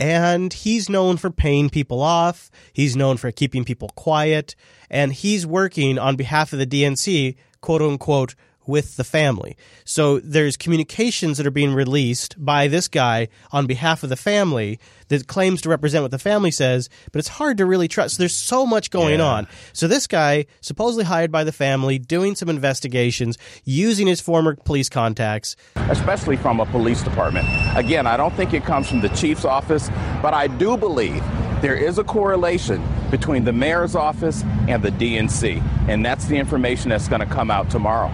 And 0.00 0.52
he's 0.52 0.88
known 0.88 1.16
for 1.16 1.30
paying 1.30 1.70
people 1.70 2.02
off. 2.02 2.50
He's 2.72 2.96
known 2.96 3.18
for 3.18 3.30
keeping 3.30 3.64
people 3.64 3.90
quiet. 3.90 4.56
And 4.90 5.12
he's 5.12 5.46
working 5.46 5.96
on 5.96 6.16
behalf 6.16 6.52
of 6.52 6.58
the 6.58 6.66
DNC, 6.66 7.36
quote 7.60 7.82
unquote, 7.82 8.34
with 8.66 8.96
the 8.96 9.04
family. 9.04 9.56
So 9.84 10.20
there's 10.20 10.56
communications 10.56 11.38
that 11.38 11.46
are 11.46 11.50
being 11.50 11.74
released 11.74 12.34
by 12.42 12.68
this 12.68 12.88
guy 12.88 13.28
on 13.52 13.66
behalf 13.66 14.02
of 14.02 14.08
the 14.08 14.16
family 14.16 14.78
that 15.08 15.26
claims 15.26 15.60
to 15.62 15.68
represent 15.68 16.02
what 16.02 16.10
the 16.10 16.18
family 16.18 16.50
says, 16.50 16.88
but 17.12 17.18
it's 17.18 17.28
hard 17.28 17.58
to 17.58 17.66
really 17.66 17.88
trust. 17.88 18.16
So 18.16 18.22
there's 18.22 18.34
so 18.34 18.64
much 18.64 18.90
going 18.90 19.18
Yeah. 19.18 19.26
on. 19.26 19.46
So 19.72 19.86
this 19.86 20.06
guy, 20.06 20.46
supposedly 20.60 21.04
hired 21.04 21.30
by 21.30 21.44
the 21.44 21.52
family, 21.52 21.98
doing 21.98 22.34
some 22.34 22.48
investigations, 22.48 23.36
using 23.64 24.06
his 24.06 24.20
former 24.20 24.56
police 24.56 24.88
contacts. 24.88 25.56
especially 25.90 26.36
from 26.36 26.60
a 26.60 26.66
police 26.66 27.02
department. 27.02 27.46
Again, 27.76 28.06
I 28.06 28.16
don't 28.16 28.34
think 28.34 28.54
it 28.54 28.64
comes 28.64 28.88
from 28.88 29.00
the 29.02 29.10
chief's 29.10 29.44
office, 29.44 29.90
but 30.22 30.32
I 30.32 30.46
do 30.46 30.76
believe 30.76 31.22
there 31.60 31.76
is 31.76 31.98
a 31.98 32.04
correlation 32.04 32.82
between 33.10 33.44
the 33.44 33.52
mayor's 33.52 33.94
office 33.94 34.42
and 34.66 34.82
the 34.82 34.90
DNC, 34.90 35.62
and 35.88 36.04
that's 36.04 36.24
the 36.26 36.36
information 36.36 36.88
that's 36.90 37.08
going 37.08 37.20
to 37.20 37.26
come 37.26 37.50
out 37.50 37.70
tomorrow. 37.70 38.10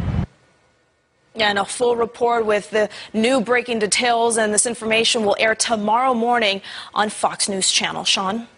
And 1.37 1.59
a 1.59 1.65
full 1.65 1.95
report 1.95 2.45
with 2.45 2.71
the 2.71 2.89
new 3.13 3.41
breaking 3.41 3.79
details 3.79 4.37
and 4.37 4.53
this 4.53 4.67
information 4.67 5.25
will 5.25 5.37
air 5.39 5.55
tomorrow 5.55 6.13
morning 6.13 6.61
on 6.93 7.09
Fox 7.09 7.49
News 7.49 7.71
Channel. 7.71 8.05
Sean? 8.05 8.49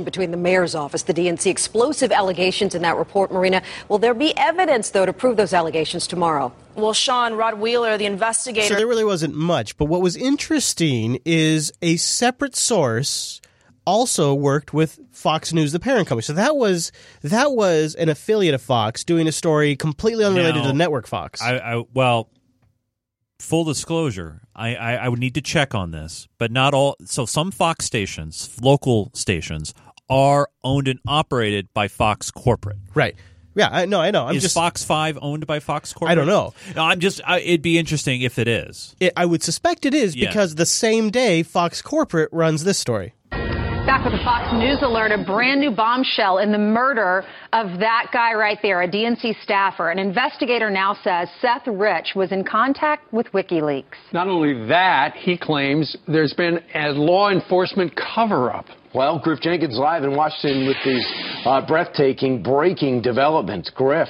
between 0.00 0.30
the 0.30 0.36
mayor's 0.38 0.74
office, 0.74 1.02
the 1.02 1.12
DNC 1.12 1.50
explosive 1.50 2.12
allegations 2.12 2.74
in 2.74 2.80
that 2.82 2.96
report, 2.96 3.30
Marina. 3.30 3.62
Will 3.88 3.98
there 3.98 4.14
be 4.14 4.34
evidence, 4.38 4.90
though, 4.90 5.04
to 5.04 5.12
prove 5.12 5.36
those 5.36 5.52
allegations 5.52 6.06
tomorrow? 6.06 6.50
Well, 6.74 6.94
Sean, 6.94 7.34
Rod 7.34 7.58
Wheeler, 7.60 7.98
the 7.98 8.06
investigator. 8.06 8.68
So 8.68 8.74
there 8.74 8.86
really 8.86 9.04
wasn't 9.04 9.34
much. 9.34 9.76
But 9.76 9.86
what 9.86 10.00
was 10.00 10.16
interesting 10.16 11.18
is 11.26 11.72
a 11.82 11.96
separate 11.96 12.56
source 12.56 13.42
also 13.84 14.34
worked 14.34 14.72
with 14.72 14.98
Fox 15.10 15.52
News, 15.52 15.72
the 15.72 15.80
parent 15.80 16.08
company. 16.08 16.22
So 16.22 16.32
that 16.34 16.56
was 16.56 16.92
that 17.22 17.52
was 17.52 17.94
an 17.94 18.08
affiliate 18.08 18.54
of 18.54 18.62
Fox 18.62 19.04
doing 19.04 19.26
a 19.26 19.32
story 19.32 19.76
completely 19.76 20.24
unrelated 20.24 20.62
Now, 20.62 20.70
to 20.70 20.76
Network 20.76 21.06
Fox. 21.06 21.40
I, 21.42 21.58
I 21.58 21.84
well, 21.92 22.30
full 23.38 23.64
disclosure, 23.64 24.42
I, 24.54 24.74
I 24.76 24.92
I 24.94 25.08
would 25.08 25.18
need 25.18 25.34
to 25.34 25.40
check 25.42 25.74
on 25.74 25.90
this, 25.90 26.28
but 26.38 26.50
not 26.50 26.74
all. 26.74 26.96
So 27.04 27.26
some 27.26 27.50
Fox 27.50 27.84
stations, 27.84 28.56
local 28.62 29.10
stations, 29.14 29.74
are 30.08 30.48
owned 30.62 30.88
and 30.88 31.00
operated 31.06 31.68
by 31.74 31.88
Fox 31.88 32.30
corporate. 32.30 32.78
Right. 32.94 33.16
Yeah, 33.54 33.68
I 33.70 33.84
know. 33.84 34.00
I 34.00 34.10
know. 34.12 34.24
I'm 34.26 34.36
is 34.36 34.42
just 34.42 34.54
Fox 34.54 34.82
Five 34.82 35.18
owned 35.20 35.46
by 35.46 35.60
Fox 35.60 35.92
corporate? 35.92 36.12
I 36.12 36.14
don't 36.14 36.26
know. 36.26 36.54
No, 36.74 36.84
I'm 36.84 37.00
just. 37.00 37.20
I, 37.26 37.40
it'd 37.40 37.60
be 37.60 37.76
interesting 37.76 38.22
if 38.22 38.38
it 38.38 38.48
is. 38.48 38.96
It, 38.98 39.12
I 39.14 39.26
would 39.26 39.42
suspect 39.42 39.84
it 39.84 39.92
is 39.92 40.16
Yeah. 40.16 40.28
because 40.28 40.54
the 40.54 40.64
same 40.64 41.10
day 41.10 41.42
Fox 41.42 41.82
Corporate 41.82 42.30
runs 42.32 42.64
this 42.64 42.78
story. 42.78 43.12
Back 43.84 44.04
with 44.04 44.14
a 44.14 44.22
Fox 44.22 44.52
News 44.52 44.78
alert, 44.82 45.10
a 45.10 45.24
brand 45.24 45.60
new 45.60 45.72
bombshell 45.72 46.38
in 46.38 46.52
the 46.52 46.58
murder 46.58 47.24
of 47.52 47.80
that 47.80 48.10
guy 48.12 48.32
right 48.32 48.58
there, 48.62 48.82
a 48.82 48.88
DNC 48.88 49.42
staffer. 49.42 49.90
An 49.90 49.98
investigator 49.98 50.70
now 50.70 50.96
says 51.02 51.28
Seth 51.40 51.66
Rich 51.66 52.12
was 52.14 52.30
in 52.30 52.44
contact 52.44 53.12
with 53.12 53.26
WikiLeaks. 53.32 53.96
Not 54.12 54.28
only 54.28 54.68
that, 54.68 55.14
he 55.16 55.36
claims 55.36 55.96
there's 56.06 56.32
been 56.32 56.60
a 56.76 56.90
law 56.90 57.30
enforcement 57.30 57.92
cover 57.96 58.52
up. 58.52 58.66
Well, 58.94 59.18
Griff 59.18 59.40
Jenkins 59.40 59.76
live 59.76 60.04
in 60.04 60.14
Washington 60.14 60.68
with 60.68 60.76
these 60.84 61.06
uh, 61.44 61.66
breathtaking, 61.66 62.40
breaking 62.40 63.02
developments. 63.02 63.68
Griff. 63.68 64.08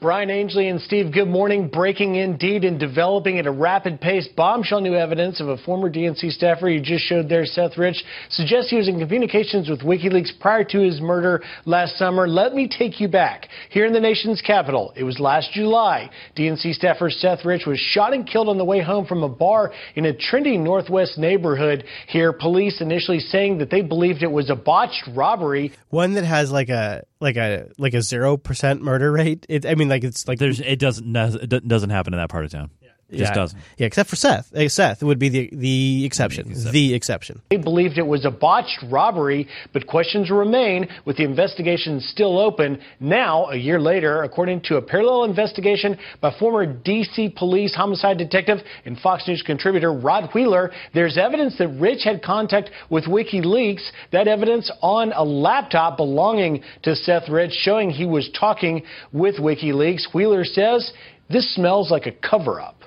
Brian 0.00 0.30
Ainsley 0.30 0.68
and 0.68 0.80
Steve, 0.80 1.12
good 1.12 1.26
morning. 1.26 1.66
Breaking 1.66 2.14
indeed 2.14 2.62
and 2.62 2.78
developing 2.78 3.40
at 3.40 3.48
a 3.48 3.50
rapid 3.50 4.00
pace. 4.00 4.28
Bombshell 4.36 4.80
new 4.80 4.94
evidence 4.94 5.40
of 5.40 5.48
a 5.48 5.56
former 5.56 5.90
DNC 5.90 6.30
staffer 6.30 6.68
you 6.68 6.80
just 6.80 7.04
showed 7.04 7.28
there, 7.28 7.44
Seth 7.44 7.76
Rich, 7.76 8.04
suggests 8.28 8.70
he 8.70 8.76
was 8.76 8.86
in 8.86 9.00
communications 9.00 9.68
with 9.68 9.80
WikiLeaks 9.80 10.38
prior 10.38 10.62
to 10.62 10.78
his 10.78 11.00
murder 11.00 11.42
last 11.64 11.96
summer. 11.96 12.28
Let 12.28 12.54
me 12.54 12.68
take 12.68 13.00
you 13.00 13.08
back. 13.08 13.48
Here 13.70 13.86
in 13.86 13.92
the 13.92 13.98
nation's 13.98 14.40
capital, 14.40 14.92
it 14.94 15.02
was 15.02 15.18
last 15.18 15.50
July. 15.52 16.10
DNC 16.36 16.74
staffer 16.74 17.10
Seth 17.10 17.44
Rich 17.44 17.66
was 17.66 17.80
shot 17.80 18.14
and 18.14 18.24
killed 18.24 18.48
on 18.48 18.56
the 18.56 18.64
way 18.64 18.80
home 18.80 19.04
from 19.04 19.24
a 19.24 19.28
bar 19.28 19.72
in 19.96 20.06
a 20.06 20.12
trendy 20.12 20.60
Northwest 20.60 21.18
neighborhood. 21.18 21.82
Here, 22.06 22.32
police 22.32 22.80
initially 22.80 23.18
saying 23.18 23.58
that 23.58 23.70
they 23.70 23.82
believed 23.82 24.22
it 24.22 24.30
was 24.30 24.48
a 24.48 24.56
botched 24.56 25.08
robbery. 25.16 25.72
One 25.90 26.14
that 26.14 26.24
has 26.24 26.52
like 26.52 26.68
a 26.68 27.02
like 27.20 27.36
a 27.36 27.70
like 27.78 27.94
a 27.94 28.02
zero 28.02 28.36
percent 28.36 28.82
murder 28.82 29.10
rate. 29.10 29.46
It, 29.48 29.66
I 29.66 29.74
mean, 29.74 29.88
like 29.88 30.04
it's 30.04 30.26
like 30.28 30.38
There's. 30.38 30.60
It 30.60 30.78
doesn't. 30.78 31.16
It 31.16 31.68
doesn't 31.68 31.90
happen 31.90 32.14
in 32.14 32.18
that 32.18 32.30
part 32.30 32.44
of 32.44 32.50
town. 32.50 32.70
Just 33.10 33.22
yeah. 33.22 33.34
doesn't. 33.34 33.62
Yeah, 33.78 33.86
except 33.86 34.10
for 34.10 34.16
Seth. 34.16 34.52
Seth 34.70 35.02
would 35.02 35.18
be 35.18 35.30
the 35.30 35.48
the 35.50 36.04
exception. 36.04 36.52
The 36.70 36.94
exception. 36.94 37.40
They 37.48 37.56
believed 37.56 37.96
it 37.96 38.06
was 38.06 38.26
a 38.26 38.30
botched 38.30 38.84
robbery, 38.90 39.48
but 39.72 39.86
questions 39.86 40.30
remain 40.30 40.88
with 41.06 41.16
the 41.16 41.24
investigation 41.24 42.00
still 42.00 42.38
open. 42.38 42.80
Now, 43.00 43.46
a 43.46 43.56
year 43.56 43.80
later, 43.80 44.22
according 44.24 44.60
to 44.64 44.76
a 44.76 44.82
parallel 44.82 45.24
investigation 45.24 45.96
by 46.20 46.34
former 46.38 46.66
D.C. 46.66 47.30
police 47.34 47.74
homicide 47.74 48.18
detective 48.18 48.58
and 48.84 48.98
Fox 48.98 49.26
News 49.26 49.42
contributor 49.42 49.90
Rod 49.90 50.28
Wheeler, 50.34 50.70
there's 50.92 51.16
evidence 51.16 51.56
that 51.56 51.68
Rich 51.68 52.04
had 52.04 52.22
contact 52.22 52.70
with 52.90 53.04
WikiLeaks. 53.04 53.90
That 54.12 54.28
evidence 54.28 54.70
on 54.82 55.12
a 55.12 55.24
laptop 55.24 55.96
belonging 55.96 56.62
to 56.82 56.94
Seth 56.94 57.30
Rich 57.30 57.52
showing 57.52 57.88
he 57.88 58.04
was 58.04 58.28
talking 58.38 58.82
with 59.12 59.36
WikiLeaks. 59.36 60.12
Wheeler 60.12 60.44
says 60.44 60.92
this 61.30 61.54
smells 61.54 61.90
like 61.90 62.06
a 62.06 62.12
cover 62.12 62.60
up. 62.60 62.77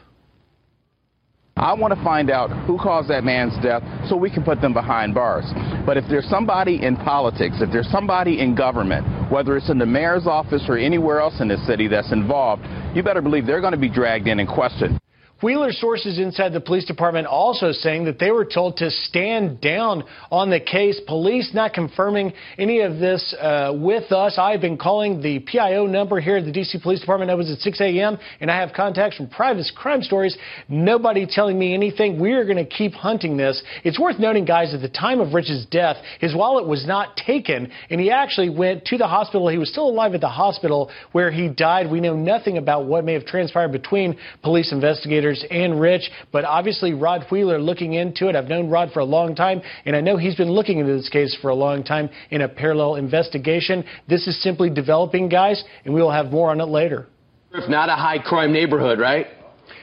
I 1.57 1.73
want 1.73 1.93
to 1.93 2.03
find 2.03 2.29
out 2.29 2.49
who 2.65 2.77
caused 2.77 3.09
that 3.09 3.23
man's 3.23 3.53
death 3.61 3.83
so 4.07 4.15
we 4.15 4.31
can 4.31 4.43
put 4.43 4.61
them 4.61 4.73
behind 4.73 5.13
bars. 5.13 5.45
But 5.85 5.97
if 5.97 6.05
there's 6.09 6.27
somebody 6.29 6.83
in 6.83 6.95
politics, 6.95 7.57
if 7.59 7.71
there's 7.71 7.89
somebody 7.91 8.39
in 8.39 8.55
government, 8.55 9.05
whether 9.31 9.57
it's 9.57 9.69
in 9.69 9.77
the 9.77 9.85
mayor's 9.85 10.25
office 10.25 10.63
or 10.69 10.77
anywhere 10.77 11.19
else 11.19 11.39
in 11.41 11.49
the 11.49 11.57
city 11.67 11.87
that's 11.87 12.11
involved, 12.11 12.63
you 12.95 13.03
better 13.03 13.21
believe 13.21 13.45
they're 13.45 13.61
going 13.61 13.73
to 13.73 13.79
be 13.79 13.89
dragged 13.89 14.27
in 14.27 14.39
and 14.39 14.47
questioned. 14.47 14.97
Wheeler 15.41 15.71
sources 15.71 16.19
inside 16.19 16.53
the 16.53 16.61
police 16.61 16.85
department 16.85 17.25
also 17.25 17.71
saying 17.71 18.05
that 18.05 18.19
they 18.19 18.29
were 18.29 18.45
told 18.45 18.77
to 18.77 18.91
stand 18.91 19.59
down 19.59 20.03
on 20.29 20.51
the 20.51 20.59
case. 20.59 21.01
Police 21.07 21.51
not 21.51 21.73
confirming 21.73 22.33
any 22.59 22.81
of 22.81 22.99
this 22.99 23.33
uh, 23.41 23.73
with 23.75 24.11
us. 24.11 24.37
I've 24.37 24.61
been 24.61 24.77
calling 24.77 25.19
the 25.19 25.39
PIO 25.39 25.87
number 25.87 26.19
here 26.19 26.37
at 26.37 26.45
the 26.45 26.51
D.C. 26.51 26.79
Police 26.83 26.99
Department. 26.99 27.31
I 27.31 27.33
was 27.33 27.49
at 27.49 27.57
6 27.57 27.81
a.m. 27.81 28.19
and 28.39 28.51
I 28.51 28.59
have 28.59 28.73
contacts 28.75 29.17
from 29.17 29.29
private 29.29 29.65
crime 29.75 30.03
stories. 30.03 30.37
Nobody 30.69 31.25
telling 31.25 31.57
me 31.57 31.73
anything. 31.73 32.21
We 32.21 32.33
are 32.33 32.45
going 32.45 32.57
to 32.57 32.65
keep 32.65 32.93
hunting 32.93 33.35
this. 33.35 33.63
It's 33.83 33.99
worth 33.99 34.19
noting, 34.19 34.45
guys, 34.45 34.75
at 34.75 34.81
the 34.81 34.89
time 34.89 35.19
of 35.19 35.33
Rich's 35.33 35.65
death, 35.71 35.97
his 36.19 36.35
wallet 36.35 36.67
was 36.67 36.85
not 36.85 37.17
taken, 37.17 37.71
and 37.89 37.99
he 37.99 38.11
actually 38.11 38.49
went 38.49 38.85
to 38.85 38.97
the 38.97 39.07
hospital. 39.07 39.47
He 39.47 39.57
was 39.57 39.71
still 39.71 39.89
alive 39.89 40.13
at 40.13 40.21
the 40.21 40.29
hospital 40.29 40.91
where 41.13 41.31
he 41.31 41.49
died. 41.49 41.89
We 41.89 41.99
know 41.99 42.15
nothing 42.15 42.57
about 42.57 42.85
what 42.85 43.05
may 43.05 43.13
have 43.13 43.25
transpired 43.25 43.71
between 43.71 44.17
police 44.43 44.71
investigators 44.71 45.30
and 45.49 45.79
Rich, 45.79 46.09
but 46.31 46.45
obviously 46.45 46.93
Rod 46.93 47.25
Wheeler 47.31 47.59
looking 47.59 47.93
into 47.93 48.27
it. 48.27 48.35
I've 48.35 48.47
known 48.47 48.69
Rod 48.69 48.91
for 48.91 48.99
a 48.99 49.05
long 49.05 49.35
time, 49.35 49.61
and 49.85 49.95
I 49.95 50.01
know 50.01 50.17
he's 50.17 50.35
been 50.35 50.51
looking 50.51 50.79
into 50.79 50.93
this 50.93 51.09
case 51.09 51.37
for 51.41 51.49
a 51.49 51.55
long 51.55 51.83
time 51.83 52.09
in 52.29 52.41
a 52.41 52.49
parallel 52.49 52.95
investigation. 52.95 53.83
This 54.07 54.27
is 54.27 54.41
simply 54.41 54.69
developing, 54.69 55.29
guys, 55.29 55.63
and 55.85 55.93
we 55.93 56.01
will 56.01 56.11
have 56.11 56.31
more 56.31 56.49
on 56.49 56.59
it 56.59 56.65
later. 56.65 57.07
If 57.53 57.69
not 57.69 57.89
a 57.89 57.95
high 57.95 58.19
crime 58.19 58.53
neighborhood, 58.53 58.99
right? 58.99 59.27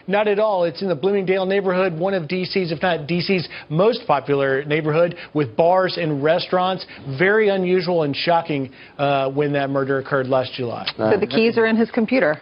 Not 0.07 0.27
at 0.27 0.39
all. 0.39 0.65
It's 0.65 0.81
in 0.81 0.89
the 0.89 0.95
Bloomingdale 0.95 1.45
neighborhood, 1.45 1.99
one 1.99 2.15
of 2.15 2.25
DC's, 2.25 2.73
if 2.73 2.81
not 2.81 3.01
DC's 3.01 3.47
most 3.69 4.07
popular 4.07 4.65
neighborhood, 4.65 5.17
with 5.35 5.55
bars 5.55 5.99
and 6.01 6.25
restaurants. 6.25 6.87
Very 7.19 7.51
unusual 7.51 8.05
and 8.05 8.17
shocking 8.17 8.73
uh, 8.97 9.31
when 9.31 9.53
that 9.53 9.69
murder 9.69 9.99
occurred 9.99 10.27
last 10.29 10.55
July. 10.55 10.91
So 10.97 11.21
the 11.21 11.27
keys 11.27 11.59
are 11.59 11.67
in 11.67 11.77
his 11.77 11.91
computer. 11.91 12.41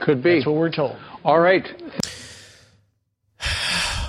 Could 0.00 0.22
be. 0.22 0.34
That's 0.34 0.46
what 0.46 0.56
we're 0.56 0.70
told. 0.70 0.96
All 1.24 1.40
right. 1.40 1.66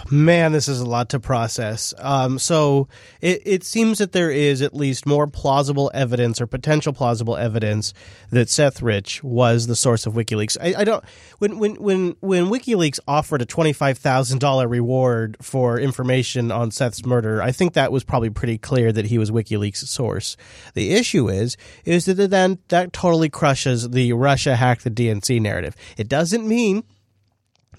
Man, 0.09 0.53
this 0.53 0.69
is 0.69 0.79
a 0.79 0.85
lot 0.85 1.09
to 1.09 1.19
process. 1.19 1.93
Um, 1.97 2.39
so 2.39 2.87
it, 3.19 3.41
it 3.45 3.63
seems 3.65 3.97
that 3.97 4.13
there 4.13 4.31
is 4.31 4.61
at 4.61 4.73
least 4.73 5.05
more 5.05 5.27
plausible 5.27 5.91
evidence 5.93 6.39
or 6.39 6.47
potential 6.47 6.93
plausible 6.93 7.35
evidence 7.35 7.93
that 8.29 8.49
Seth 8.49 8.81
Rich 8.81 9.21
was 9.21 9.67
the 9.67 9.75
source 9.75 10.05
of 10.05 10.13
WikiLeaks. 10.13 10.55
I, 10.61 10.81
I 10.81 10.83
don't 10.85 11.03
when 11.39 11.59
when 11.59 11.75
when 11.75 12.15
when 12.21 12.45
WikiLeaks 12.45 12.99
offered 13.05 13.41
a 13.41 13.45
twenty 13.45 13.73
five 13.73 13.97
thousand 13.97 14.39
dollar 14.39 14.65
reward 14.65 15.35
for 15.41 15.77
information 15.77 16.51
on 16.51 16.71
Seth's 16.71 17.05
murder, 17.05 17.41
I 17.41 17.51
think 17.51 17.73
that 17.73 17.91
was 17.91 18.05
probably 18.05 18.29
pretty 18.29 18.57
clear 18.57 18.93
that 18.93 19.07
he 19.07 19.17
was 19.17 19.29
WikiLeaks' 19.29 19.87
source. 19.87 20.37
The 20.73 20.93
issue 20.93 21.27
is 21.27 21.57
is 21.83 22.05
that 22.05 22.29
then 22.29 22.59
that 22.69 22.93
totally 22.93 23.29
crushes 23.29 23.89
the 23.89 24.13
Russia 24.13 24.55
hacked 24.55 24.85
the 24.85 24.91
DNC 24.91 25.41
narrative. 25.41 25.75
It 25.97 26.07
doesn't 26.07 26.47
mean, 26.47 26.85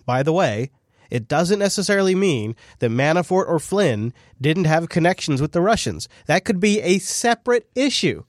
by 0.05 0.23
the 0.23 0.33
way 0.35 0.73
it 1.11 1.29
doesn't 1.29 1.59
necessarily 1.59 2.15
mean 2.15 2.55
that 2.79 2.91
Manafort 2.91 3.49
or 3.49 3.59
Flynn 3.59 4.13
didn't 4.41 4.65
have 4.65 4.89
connections 4.89 5.41
with 5.41 5.53
the 5.53 5.61
Russians. 5.61 6.09
That 6.27 6.45
could 6.45 6.61
be 6.61 6.81
a 6.81 6.99
separate 6.99 7.69
issue. 7.75 8.25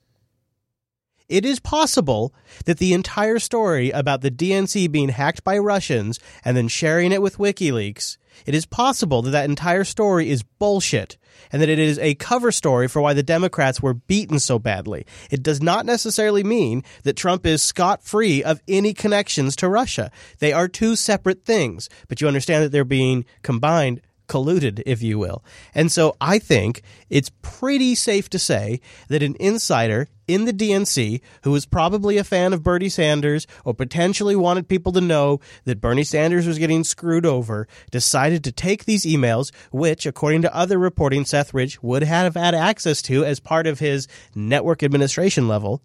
It 1.29 1.45
is 1.45 1.59
possible 1.59 2.33
that 2.65 2.79
the 2.79 2.93
entire 2.93 3.37
story 3.37 3.91
about 3.91 4.21
the 4.21 4.31
DNC 4.31 4.91
being 4.91 5.09
hacked 5.09 5.43
by 5.43 5.59
Russians 5.59 6.19
and 6.43 6.57
then 6.57 6.67
sharing 6.67 7.11
it 7.11 7.21
with 7.21 7.37
WikiLeaks, 7.37 8.17
it 8.47 8.55
is 8.55 8.65
possible 8.65 9.21
that 9.21 9.31
that 9.31 9.47
entire 9.47 9.83
story 9.83 10.29
is 10.29 10.41
bullshit 10.41 11.17
and 11.51 11.61
that 11.61 11.69
it 11.69 11.77
is 11.77 11.99
a 11.99 12.15
cover 12.15 12.51
story 12.51 12.87
for 12.87 12.99
why 12.99 13.13
the 13.13 13.21
Democrats 13.21 13.79
were 13.79 13.93
beaten 13.93 14.39
so 14.39 14.57
badly. 14.57 15.05
It 15.29 15.43
does 15.43 15.61
not 15.61 15.85
necessarily 15.85 16.43
mean 16.43 16.83
that 17.03 17.15
Trump 17.15 17.45
is 17.45 17.61
scot 17.61 18.03
free 18.03 18.43
of 18.43 18.59
any 18.67 18.95
connections 18.95 19.55
to 19.57 19.69
Russia. 19.69 20.11
They 20.39 20.51
are 20.51 20.67
two 20.67 20.95
separate 20.95 21.45
things, 21.45 21.89
but 22.07 22.21
you 22.21 22.27
understand 22.27 22.63
that 22.63 22.71
they're 22.71 22.83
being 22.83 23.25
combined 23.43 24.01
colluded, 24.29 24.81
if 24.85 25.01
you 25.01 25.19
will. 25.19 25.43
And 25.75 25.91
so 25.91 26.15
I 26.21 26.39
think 26.39 26.83
it's 27.09 27.31
pretty 27.41 27.95
safe 27.95 28.29
to 28.29 28.39
say 28.39 28.79
that 29.09 29.23
an 29.23 29.35
insider 29.39 30.07
in 30.29 30.45
the 30.45 30.53
DNC 30.53 31.21
who 31.43 31.51
was 31.51 31.65
probably 31.65 32.17
a 32.17 32.23
fan 32.23 32.53
of 32.53 32.61
Bernie 32.61 32.87
Sanders 32.87 33.47
or 33.65 33.73
potentially 33.73 34.35
wanted 34.35 34.67
people 34.67 34.91
to 34.91 35.01
know 35.01 35.39
that 35.65 35.81
Bernie 35.81 36.03
Sanders 36.03 36.45
was 36.45 36.59
getting 36.59 36.83
screwed 36.83 37.25
over 37.25 37.67
decided 37.89 38.43
to 38.43 38.51
take 38.51 38.85
these 38.85 39.05
emails, 39.05 39.51
which, 39.71 40.05
according 40.05 40.43
to 40.43 40.55
other 40.55 40.77
reporting, 40.77 41.25
Seth 41.25 41.53
Rich 41.53 41.81
would 41.81 42.03
have 42.03 42.35
had 42.35 42.53
access 42.53 43.01
to 43.03 43.25
as 43.25 43.39
part 43.39 43.65
of 43.65 43.79
his 43.79 44.07
network 44.35 44.83
administration 44.83 45.47
level. 45.47 45.81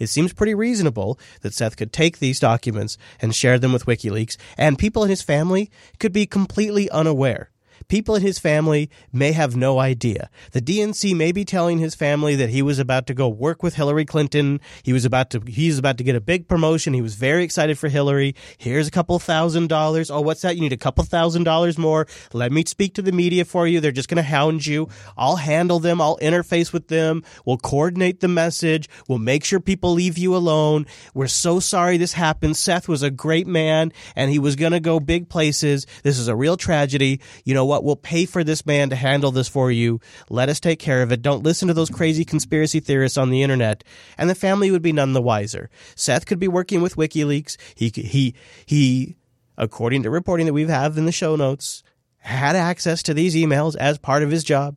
It 0.00 0.08
seems 0.08 0.32
pretty 0.32 0.54
reasonable 0.54 1.18
that 1.42 1.54
Seth 1.54 1.76
could 1.76 1.92
take 1.92 2.18
these 2.18 2.40
documents 2.40 2.98
and 3.20 3.36
share 3.36 3.58
them 3.58 3.72
with 3.72 3.86
WikiLeaks, 3.86 4.36
and 4.56 4.78
people 4.78 5.04
in 5.04 5.10
his 5.10 5.22
family 5.22 5.70
could 6.00 6.12
be 6.12 6.26
completely 6.26 6.90
unaware. 6.90 7.50
People 7.90 8.14
in 8.14 8.22
his 8.22 8.38
family 8.38 8.88
may 9.12 9.32
have 9.32 9.56
no 9.56 9.80
idea. 9.80 10.30
The 10.52 10.62
DNC 10.62 11.16
may 11.16 11.32
be 11.32 11.44
telling 11.44 11.78
his 11.78 11.96
family 11.96 12.36
that 12.36 12.48
he 12.48 12.62
was 12.62 12.78
about 12.78 13.08
to 13.08 13.14
go 13.14 13.28
work 13.28 13.64
with 13.64 13.74
Hillary 13.74 14.04
Clinton. 14.04 14.60
He 14.84 14.92
was 14.92 15.04
about 15.04 15.30
to 15.30 15.40
he's 15.44 15.76
about 15.76 15.98
to 15.98 16.04
get 16.04 16.14
a 16.14 16.20
big 16.20 16.46
promotion. 16.46 16.94
He 16.94 17.02
was 17.02 17.16
very 17.16 17.42
excited 17.42 17.80
for 17.80 17.88
Hillary. 17.88 18.36
Here's 18.58 18.86
a 18.86 18.92
couple 18.92 19.18
thousand 19.18 19.68
dollars. 19.68 20.08
Oh, 20.08 20.20
what's 20.20 20.42
that? 20.42 20.54
You 20.54 20.62
need 20.62 20.72
a 20.72 20.76
couple 20.76 21.02
thousand 21.02 21.42
dollars 21.42 21.78
more. 21.78 22.06
Let 22.32 22.52
me 22.52 22.64
speak 22.64 22.94
to 22.94 23.02
the 23.02 23.10
media 23.10 23.44
for 23.44 23.66
you. 23.66 23.80
They're 23.80 23.90
just 23.90 24.08
going 24.08 24.18
to 24.18 24.22
hound 24.22 24.64
you. 24.66 24.88
I'll 25.16 25.34
handle 25.34 25.80
them. 25.80 26.00
I'll 26.00 26.18
interface 26.18 26.72
with 26.72 26.86
them. 26.86 27.24
We'll 27.44 27.58
coordinate 27.58 28.20
the 28.20 28.28
message. 28.28 28.88
We'll 29.08 29.18
make 29.18 29.42
sure 29.44 29.58
people 29.58 29.94
leave 29.94 30.16
you 30.16 30.36
alone. 30.36 30.86
We're 31.12 31.26
so 31.26 31.58
sorry 31.58 31.96
this 31.96 32.12
happened. 32.12 32.56
Seth 32.56 32.86
was 32.86 33.02
a 33.02 33.10
great 33.10 33.48
man 33.48 33.92
and 34.14 34.30
he 34.30 34.38
was 34.38 34.54
going 34.54 34.72
to 34.72 34.80
go 34.80 35.00
big 35.00 35.28
places. 35.28 35.88
This 36.04 36.20
is 36.20 36.28
a 36.28 36.36
real 36.36 36.56
tragedy. 36.56 37.20
You 37.44 37.54
know 37.54 37.64
what? 37.64 37.79
Uh, 37.80 37.82
we'll 37.82 37.96
pay 37.96 38.26
for 38.26 38.44
this 38.44 38.66
man 38.66 38.90
to 38.90 38.96
handle 38.96 39.30
this 39.30 39.48
for 39.48 39.70
you. 39.70 40.00
Let 40.28 40.48
us 40.48 40.60
take 40.60 40.78
care 40.78 41.02
of 41.02 41.12
it. 41.12 41.22
Don't 41.22 41.42
listen 41.42 41.68
to 41.68 41.74
those 41.74 41.90
crazy 41.90 42.24
conspiracy 42.24 42.80
theorists 42.80 43.18
on 43.18 43.30
the 43.30 43.42
internet. 43.42 43.84
And 44.18 44.28
the 44.28 44.34
family 44.34 44.70
would 44.70 44.82
be 44.82 44.92
none 44.92 45.12
the 45.12 45.22
wiser. 45.22 45.70
Seth 45.94 46.26
could 46.26 46.38
be 46.38 46.48
working 46.48 46.82
with 46.82 46.96
WikiLeaks. 46.96 47.56
He, 47.74 47.90
he, 47.94 48.34
he, 48.66 49.16
according 49.56 50.02
to 50.02 50.10
reporting 50.10 50.46
that 50.46 50.52
we 50.52 50.66
have 50.66 50.98
in 50.98 51.06
the 51.06 51.12
show 51.12 51.36
notes, 51.36 51.82
had 52.18 52.56
access 52.56 53.02
to 53.04 53.14
these 53.14 53.34
emails 53.34 53.76
as 53.76 53.98
part 53.98 54.22
of 54.22 54.30
his 54.30 54.44
job. 54.44 54.76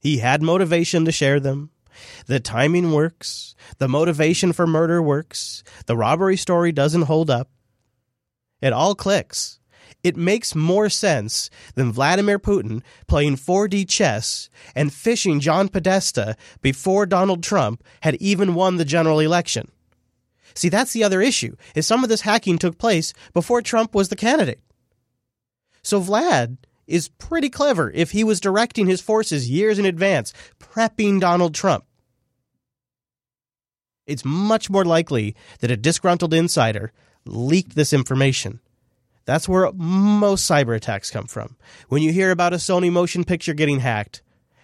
He 0.00 0.18
had 0.18 0.42
motivation 0.42 1.04
to 1.04 1.12
share 1.12 1.40
them. 1.40 1.70
The 2.26 2.40
timing 2.40 2.92
works. 2.92 3.54
The 3.78 3.88
motivation 3.88 4.52
for 4.52 4.66
murder 4.66 5.02
works. 5.02 5.62
The 5.86 5.96
robbery 5.96 6.36
story 6.36 6.72
doesn't 6.72 7.02
hold 7.02 7.30
up. 7.30 7.50
It 8.62 8.72
all 8.72 8.94
clicks 8.94 9.59
it 10.02 10.16
makes 10.16 10.54
more 10.54 10.88
sense 10.88 11.50
than 11.74 11.92
Vladimir 11.92 12.38
Putin 12.38 12.82
playing 13.06 13.36
4D 13.36 13.88
chess 13.88 14.48
and 14.74 14.90
phishing 14.90 15.40
John 15.40 15.68
Podesta 15.68 16.36
before 16.62 17.06
Donald 17.06 17.42
Trump 17.42 17.84
had 18.02 18.14
even 18.16 18.54
won 18.54 18.76
the 18.76 18.84
general 18.84 19.20
election. 19.20 19.70
See, 20.54 20.68
that's 20.68 20.92
the 20.92 21.04
other 21.04 21.20
issue, 21.20 21.54
is 21.74 21.86
some 21.86 22.02
of 22.02 22.08
this 22.08 22.22
hacking 22.22 22.58
took 22.58 22.78
place 22.78 23.12
before 23.32 23.62
Trump 23.62 23.94
was 23.94 24.08
the 24.08 24.16
candidate. 24.16 24.60
So 25.82 26.00
Vlad 26.00 26.56
is 26.86 27.08
pretty 27.08 27.48
clever 27.48 27.90
if 27.94 28.10
he 28.10 28.24
was 28.24 28.40
directing 28.40 28.86
his 28.86 29.00
forces 29.00 29.48
years 29.48 29.78
in 29.78 29.84
advance, 29.86 30.32
prepping 30.58 31.20
Donald 31.20 31.54
Trump. 31.54 31.84
It's 34.06 34.24
much 34.24 34.68
more 34.68 34.84
likely 34.84 35.36
that 35.60 35.70
a 35.70 35.76
disgruntled 35.76 36.34
insider 36.34 36.92
leaked 37.24 37.76
this 37.76 37.92
information 37.92 38.60
that's 39.30 39.48
where 39.48 39.70
most 39.72 40.50
cyber 40.50 40.74
attacks 40.74 41.08
come 41.08 41.26
from. 41.26 41.56
When 41.88 42.02
you 42.02 42.12
hear 42.12 42.32
about 42.32 42.52
a 42.52 42.56
Sony 42.56 42.90
motion 42.90 43.22
picture 43.22 43.54
getting 43.54 43.78
hacked, 43.78 44.22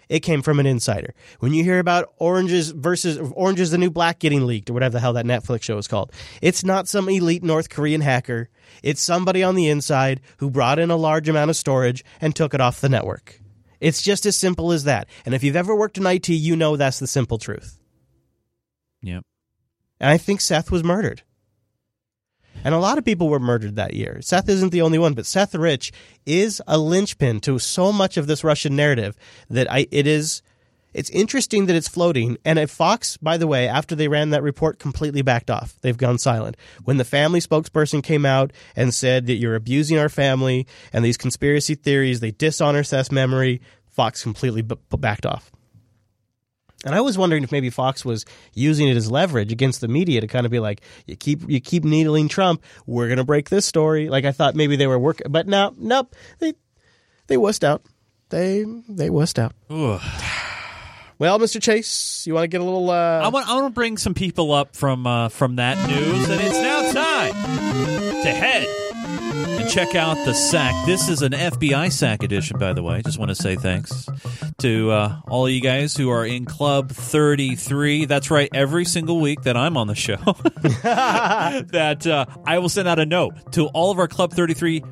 it 0.08 0.20
came 0.20 0.42
from 0.42 0.58
an 0.58 0.66
insider. 0.66 1.14
When 1.38 1.54
you 1.54 1.62
hear 1.62 1.78
about 1.78 2.12
oranges 2.18 2.70
versus 2.70 3.16
Orange 3.34 3.60
is 3.60 3.70
the 3.70 3.78
New 3.78 3.90
Black 3.90 4.18
getting 4.18 4.44
leaked 4.44 4.68
or 4.68 4.72
whatever 4.72 4.94
the 4.94 5.00
hell 5.00 5.12
that 5.12 5.24
Netflix 5.24 5.62
show 5.62 5.78
is 5.78 5.86
called, 5.86 6.10
it's 6.42 6.64
not 6.64 6.88
some 6.88 7.08
elite 7.08 7.44
North 7.44 7.68
Korean 7.68 8.00
hacker. 8.00 8.48
It's 8.82 9.00
somebody 9.00 9.44
on 9.44 9.54
the 9.54 9.68
inside 9.68 10.20
who 10.38 10.50
brought 10.50 10.80
in 10.80 10.90
a 10.90 10.96
large 10.96 11.28
amount 11.28 11.50
of 11.50 11.56
storage 11.56 12.04
and 12.20 12.34
took 12.34 12.52
it 12.52 12.60
off 12.60 12.80
the 12.80 12.88
network. 12.88 13.40
It's 13.80 14.02
just 14.02 14.26
as 14.26 14.36
simple 14.36 14.72
as 14.72 14.82
that. 14.82 15.06
And 15.24 15.32
if 15.32 15.44
you've 15.44 15.54
ever 15.54 15.76
worked 15.76 15.96
in 15.98 16.06
IT, 16.06 16.28
you 16.28 16.56
know 16.56 16.76
that's 16.76 16.98
the 16.98 17.06
simple 17.06 17.38
truth. 17.38 17.78
Yep. 19.02 19.22
And 20.00 20.10
I 20.10 20.18
think 20.18 20.40
Seth 20.40 20.72
was 20.72 20.82
murdered. 20.82 21.22
And 22.64 22.74
a 22.74 22.78
lot 22.78 22.98
of 22.98 23.04
people 23.04 23.28
were 23.28 23.38
murdered 23.38 23.76
that 23.76 23.94
year. 23.94 24.20
Seth 24.22 24.48
isn't 24.48 24.70
the 24.70 24.82
only 24.82 24.98
one, 24.98 25.14
but 25.14 25.26
Seth 25.26 25.54
Rich 25.54 25.92
is 26.24 26.60
a 26.66 26.78
linchpin 26.78 27.40
to 27.40 27.58
so 27.58 27.92
much 27.92 28.16
of 28.16 28.26
this 28.26 28.42
Russian 28.42 28.74
narrative 28.74 29.16
that 29.48 29.70
I 29.70 29.86
it 29.90 30.06
is 30.06 30.42
it's 30.96 31.10
interesting 31.10 31.66
that 31.66 31.76
it's 31.76 31.88
floating. 31.88 32.38
And 32.42 32.70
Fox, 32.70 33.18
by 33.18 33.36
the 33.36 33.46
way, 33.46 33.68
after 33.68 33.94
they 33.94 34.08
ran 34.08 34.30
that 34.30 34.42
report, 34.42 34.78
completely 34.78 35.20
backed 35.20 35.50
off. 35.50 35.74
They've 35.82 35.96
gone 35.96 36.16
silent. 36.16 36.56
When 36.84 36.96
the 36.96 37.04
family 37.04 37.40
spokesperson 37.40 38.02
came 38.02 38.24
out 38.24 38.50
and 38.74 38.94
said 38.94 39.26
that 39.26 39.34
you're 39.34 39.56
abusing 39.56 39.98
our 39.98 40.08
family 40.08 40.66
and 40.94 41.04
these 41.04 41.18
conspiracy 41.18 41.74
theories, 41.74 42.20
they 42.20 42.30
dishonor 42.30 42.82
Seth's 42.82 43.12
memory, 43.12 43.60
Fox 43.90 44.22
completely 44.22 44.62
b- 44.62 44.76
backed 44.98 45.26
off. 45.26 45.52
And 46.86 46.94
I 46.94 47.00
was 47.00 47.18
wondering 47.18 47.42
if 47.42 47.50
maybe 47.50 47.68
Fox 47.68 48.04
was 48.04 48.24
using 48.54 48.86
it 48.86 48.96
as 48.96 49.10
leverage 49.10 49.50
against 49.50 49.80
the 49.80 49.88
media 49.88 50.20
to 50.20 50.28
kind 50.28 50.46
of 50.46 50.52
be 50.52 50.60
like, 50.60 50.80
you 51.06 51.16
keep 51.16 51.42
you 51.48 51.60
keep 51.60 51.84
needling 51.84 52.28
Trump, 52.28 52.62
we're 52.86 53.08
gonna 53.08 53.24
break 53.24 53.50
this 53.50 53.66
story. 53.66 54.08
Like 54.08 54.24
I 54.24 54.30
thought 54.32 54.54
maybe 54.54 54.76
they 54.76 54.86
were 54.86 54.98
working, 54.98 55.26
but 55.28 55.48
no, 55.48 55.74
nope, 55.76 56.14
they 56.38 56.54
they 57.26 57.36
wussed 57.36 57.64
out. 57.64 57.82
They 58.28 58.64
they 58.88 59.08
wussed 59.08 59.38
out. 59.38 59.52
Ugh. 59.68 60.00
Well, 61.18 61.38
Mr. 61.38 61.60
Chase, 61.60 62.26
you 62.26 62.34
want 62.34 62.44
to 62.44 62.48
get 62.48 62.60
a 62.60 62.64
little? 62.64 62.90
Uh... 62.90 63.20
I 63.20 63.28
want 63.28 63.48
I 63.48 63.54
want 63.54 63.66
to 63.66 63.70
bring 63.70 63.96
some 63.96 64.14
people 64.14 64.52
up 64.52 64.76
from 64.76 65.06
uh, 65.06 65.28
from 65.28 65.56
that 65.56 65.88
news, 65.88 66.28
and 66.28 66.40
it's 66.40 66.60
now 66.60 66.92
time 66.92 67.34
to 68.22 68.30
head 68.30 68.85
check 69.76 69.94
out 69.94 70.16
the 70.24 70.32
sack. 70.32 70.86
This 70.86 71.10
is 71.10 71.20
an 71.20 71.32
FBI 71.32 71.92
sack 71.92 72.22
edition, 72.22 72.58
by 72.58 72.72
the 72.72 72.82
way. 72.82 73.02
Just 73.02 73.18
want 73.18 73.28
to 73.28 73.34
say 73.34 73.56
thanks 73.56 74.08
to 74.56 74.90
uh, 74.90 75.20
all 75.28 75.50
you 75.50 75.60
guys 75.60 75.94
who 75.94 76.08
are 76.08 76.24
in 76.24 76.46
Club 76.46 76.90
33. 76.90 78.06
That's 78.06 78.30
right, 78.30 78.48
every 78.54 78.86
single 78.86 79.20
week 79.20 79.42
that 79.42 79.54
I'm 79.54 79.76
on 79.76 79.86
the 79.86 79.94
show, 79.94 80.16
that 80.62 82.06
uh, 82.06 82.24
I 82.46 82.58
will 82.58 82.70
send 82.70 82.88
out 82.88 82.98
a 82.98 83.04
note 83.04 83.52
to 83.52 83.66
all 83.66 83.90
of 83.90 83.98
our 83.98 84.08
Club 84.08 84.32
33 84.32 84.82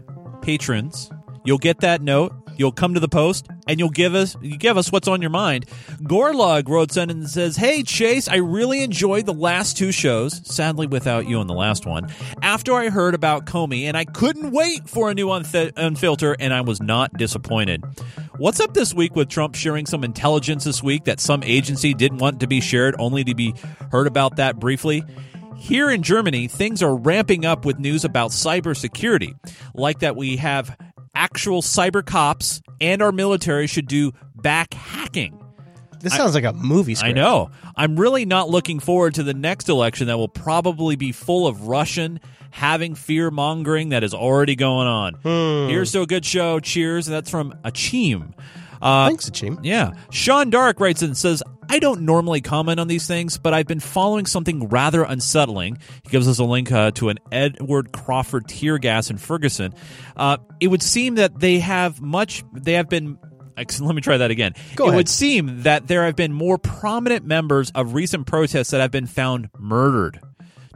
patrons. 0.42 1.10
You'll 1.46 1.56
get 1.56 1.80
that 1.80 2.02
note. 2.02 2.34
You'll 2.56 2.72
come 2.72 2.94
to 2.94 3.00
the 3.00 3.08
post 3.08 3.46
and 3.66 3.78
you'll 3.78 3.90
give 3.90 4.14
us 4.14 4.36
you 4.40 4.56
give 4.56 4.76
us 4.76 4.92
what's 4.92 5.08
on 5.08 5.20
your 5.20 5.30
mind. 5.30 5.66
Gorlug 6.02 6.68
wrote 6.68 6.96
in 6.96 7.10
and 7.10 7.28
says, 7.28 7.56
"Hey 7.56 7.82
Chase, 7.82 8.28
I 8.28 8.36
really 8.36 8.82
enjoyed 8.82 9.26
the 9.26 9.34
last 9.34 9.76
two 9.76 9.92
shows. 9.92 10.40
Sadly, 10.44 10.86
without 10.86 11.26
you 11.28 11.38
on 11.38 11.46
the 11.46 11.54
last 11.54 11.86
one. 11.86 12.08
After 12.42 12.74
I 12.74 12.90
heard 12.90 13.14
about 13.14 13.46
Comey, 13.46 13.84
and 13.84 13.96
I 13.96 14.04
couldn't 14.04 14.52
wait 14.52 14.88
for 14.88 15.10
a 15.10 15.14
new 15.14 15.28
unf- 15.28 15.72
unfilter, 15.72 16.36
and 16.38 16.52
I 16.52 16.60
was 16.60 16.80
not 16.80 17.12
disappointed. 17.16 17.82
What's 18.36 18.60
up 18.60 18.74
this 18.74 18.92
week 18.94 19.16
with 19.16 19.28
Trump 19.28 19.54
sharing 19.54 19.86
some 19.86 20.04
intelligence 20.04 20.64
this 20.64 20.82
week 20.82 21.04
that 21.04 21.20
some 21.20 21.42
agency 21.42 21.94
didn't 21.94 22.18
want 22.18 22.40
to 22.40 22.46
be 22.46 22.60
shared, 22.60 22.94
only 22.98 23.24
to 23.24 23.34
be 23.34 23.54
heard 23.90 24.06
about 24.06 24.36
that 24.36 24.60
briefly?" 24.60 25.04
Here 25.56 25.90
in 25.90 26.02
Germany, 26.02 26.46
things 26.48 26.82
are 26.82 26.94
ramping 26.94 27.46
up 27.46 27.64
with 27.64 27.78
news 27.78 28.04
about 28.04 28.32
cybersecurity, 28.32 29.34
like 29.74 30.00
that 30.00 30.14
we 30.14 30.36
have 30.36 30.76
actual 31.14 31.62
cyber 31.62 32.04
cops 32.04 32.62
and 32.80 33.02
our 33.02 33.12
military 33.12 33.66
should 33.66 33.86
do 33.86 34.12
back 34.36 34.74
hacking. 34.74 35.40
This 36.00 36.14
sounds 36.14 36.34
like 36.34 36.44
a 36.44 36.52
movie 36.52 36.94
script. 36.94 37.16
I 37.16 37.20
know. 37.20 37.50
I'm 37.76 37.96
really 37.96 38.26
not 38.26 38.50
looking 38.50 38.78
forward 38.78 39.14
to 39.14 39.22
the 39.22 39.32
next 39.32 39.70
election 39.70 40.08
that 40.08 40.18
will 40.18 40.28
probably 40.28 40.96
be 40.96 41.12
full 41.12 41.46
of 41.46 41.66
Russian 41.66 42.20
having 42.50 42.94
fear 42.94 43.30
mongering 43.30 43.88
that 43.88 44.04
is 44.04 44.12
already 44.12 44.54
going 44.54 44.86
on. 44.86 45.14
Hmm. 45.14 45.70
Here's 45.70 45.92
to 45.92 46.02
a 46.02 46.06
good 46.06 46.24
show. 46.26 46.60
Cheers. 46.60 47.08
And 47.08 47.14
that's 47.16 47.30
from 47.30 47.54
Achim. 47.64 48.34
Uh, 48.82 49.06
Thanks, 49.08 49.28
Achim. 49.28 49.58
Yeah. 49.62 49.92
Sean 50.10 50.50
Dark 50.50 50.78
writes 50.78 51.00
and 51.00 51.16
says, 51.16 51.42
I 51.68 51.78
don't 51.78 52.02
normally 52.02 52.40
comment 52.40 52.80
on 52.80 52.88
these 52.88 53.06
things, 53.06 53.38
but 53.38 53.54
I've 53.54 53.66
been 53.66 53.80
following 53.80 54.26
something 54.26 54.68
rather 54.68 55.02
unsettling. 55.02 55.78
He 56.02 56.10
gives 56.10 56.28
us 56.28 56.38
a 56.38 56.44
link 56.44 56.70
uh, 56.70 56.90
to 56.92 57.08
an 57.08 57.18
Edward 57.32 57.92
Crawford 57.92 58.48
tear 58.48 58.78
gas 58.78 59.10
in 59.10 59.16
Ferguson. 59.18 59.74
Uh, 60.16 60.38
it 60.60 60.68
would 60.68 60.82
seem 60.82 61.16
that 61.16 61.38
they 61.40 61.58
have 61.58 62.00
much, 62.00 62.44
they 62.52 62.74
have 62.74 62.88
been 62.88 63.18
let 63.80 63.94
me 63.94 64.00
try 64.00 64.16
that 64.16 64.30
again. 64.30 64.52
Go 64.74 64.84
it 64.84 64.88
ahead. 64.88 64.96
would 64.96 65.08
seem 65.08 65.62
that 65.62 65.86
there 65.86 66.04
have 66.04 66.16
been 66.16 66.32
more 66.32 66.58
prominent 66.58 67.24
members 67.24 67.70
of 67.72 67.94
recent 67.94 68.26
protests 68.26 68.70
that 68.70 68.80
have 68.80 68.90
been 68.90 69.06
found 69.06 69.48
murdered. 69.58 70.20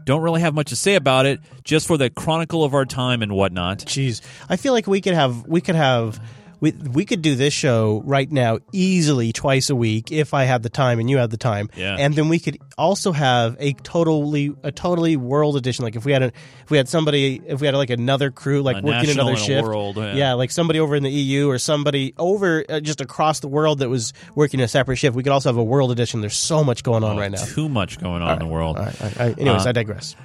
Don't 0.05 0.23
really 0.23 0.41
have 0.41 0.55
much 0.55 0.69
to 0.69 0.77
say 0.77 0.95
about 0.95 1.27
it, 1.27 1.41
just 1.65 1.87
for 1.87 1.99
the 1.99 2.09
chronicle 2.09 2.65
of 2.65 2.73
our 2.73 2.87
time 2.87 3.21
and 3.21 3.33
whatnot. 3.33 3.81
Jeez, 3.81 4.23
I 4.49 4.57
feel 4.57 4.73
like 4.73 4.87
we 4.87 5.01
could 5.01 5.13
have 5.15 5.47
we 5.47 5.61
could 5.61 5.75
have 5.75 6.19
we 6.61 6.73
we 6.73 7.05
could 7.05 7.23
do 7.23 7.35
this 7.37 7.53
show 7.55 8.03
right 8.05 8.31
now 8.31 8.59
easily 8.73 9.33
twice 9.33 9.71
a 9.71 9.77
week 9.77 10.11
if 10.11 10.35
I 10.35 10.45
had 10.45 10.63
the 10.63 10.69
time 10.69 10.99
and 10.99 11.09
you 11.09 11.19
had 11.19 11.31
the 11.31 11.37
time. 11.37 11.71
Yeah. 11.77 11.97
And 11.99 12.15
then 12.15 12.29
we 12.29 12.39
could 12.39 12.59
also 12.77 13.13
have 13.13 13.57
a 13.61 13.73
totally 13.75 14.53
a 14.63 14.73
totally 14.73 15.17
world 15.17 15.57
edition. 15.57 15.85
Like 15.85 15.97
if 15.97 16.05
we 16.05 16.13
had 16.13 16.23
a 16.23 16.27
if 16.27 16.71
we 16.71 16.77
had 16.77 16.89
somebody 16.89 17.41
if 17.47 17.61
we 17.61 17.67
had 17.67 17.75
like 17.77 17.91
another 17.91 18.31
crew 18.31 18.63
like 18.63 18.79
A 18.79 18.83
working 18.83 19.11
another 19.11 19.37
shift. 19.37 19.63
world, 19.67 19.97
yeah. 19.97 20.33
like 20.35 20.51
somebody 20.51 20.81
over 20.81 20.97
in 20.97 21.03
the 21.03 21.11
EU 21.11 21.49
or 21.49 21.59
somebody 21.59 22.15
over 22.19 22.65
uh, 22.69 22.81
just 22.81 23.01
across 23.01 23.41
the 23.41 23.49
world 23.49 23.79
that 23.81 23.89
was 23.89 24.13
working 24.35 24.61
a 24.61 24.69
separate 24.69 24.97
shift. 24.97 25.15
We 25.17 25.23
could 25.23 25.33
also 25.33 25.49
have 25.49 25.57
a 25.59 25.65
world 25.65 25.91
edition. 25.93 26.21
There's 26.21 26.37
so 26.37 26.65
much 26.65 26.83
going 26.83 27.05
on 27.05 27.17
right 27.17 27.31
now. 27.31 27.45
Too 27.45 27.69
much 27.69 27.99
going 28.01 28.23
on 28.23 28.33
in 28.33 28.39
the 28.41 28.53
world. 28.53 28.77
All 28.79 28.85
right, 28.85 29.01
all 29.01 29.09
right, 29.09 29.21
all 29.21 29.27
right. 29.29 29.39
Anyways, 29.39 29.67
Uh, 29.67 29.69
I 29.71 29.73
digress. 29.73 30.17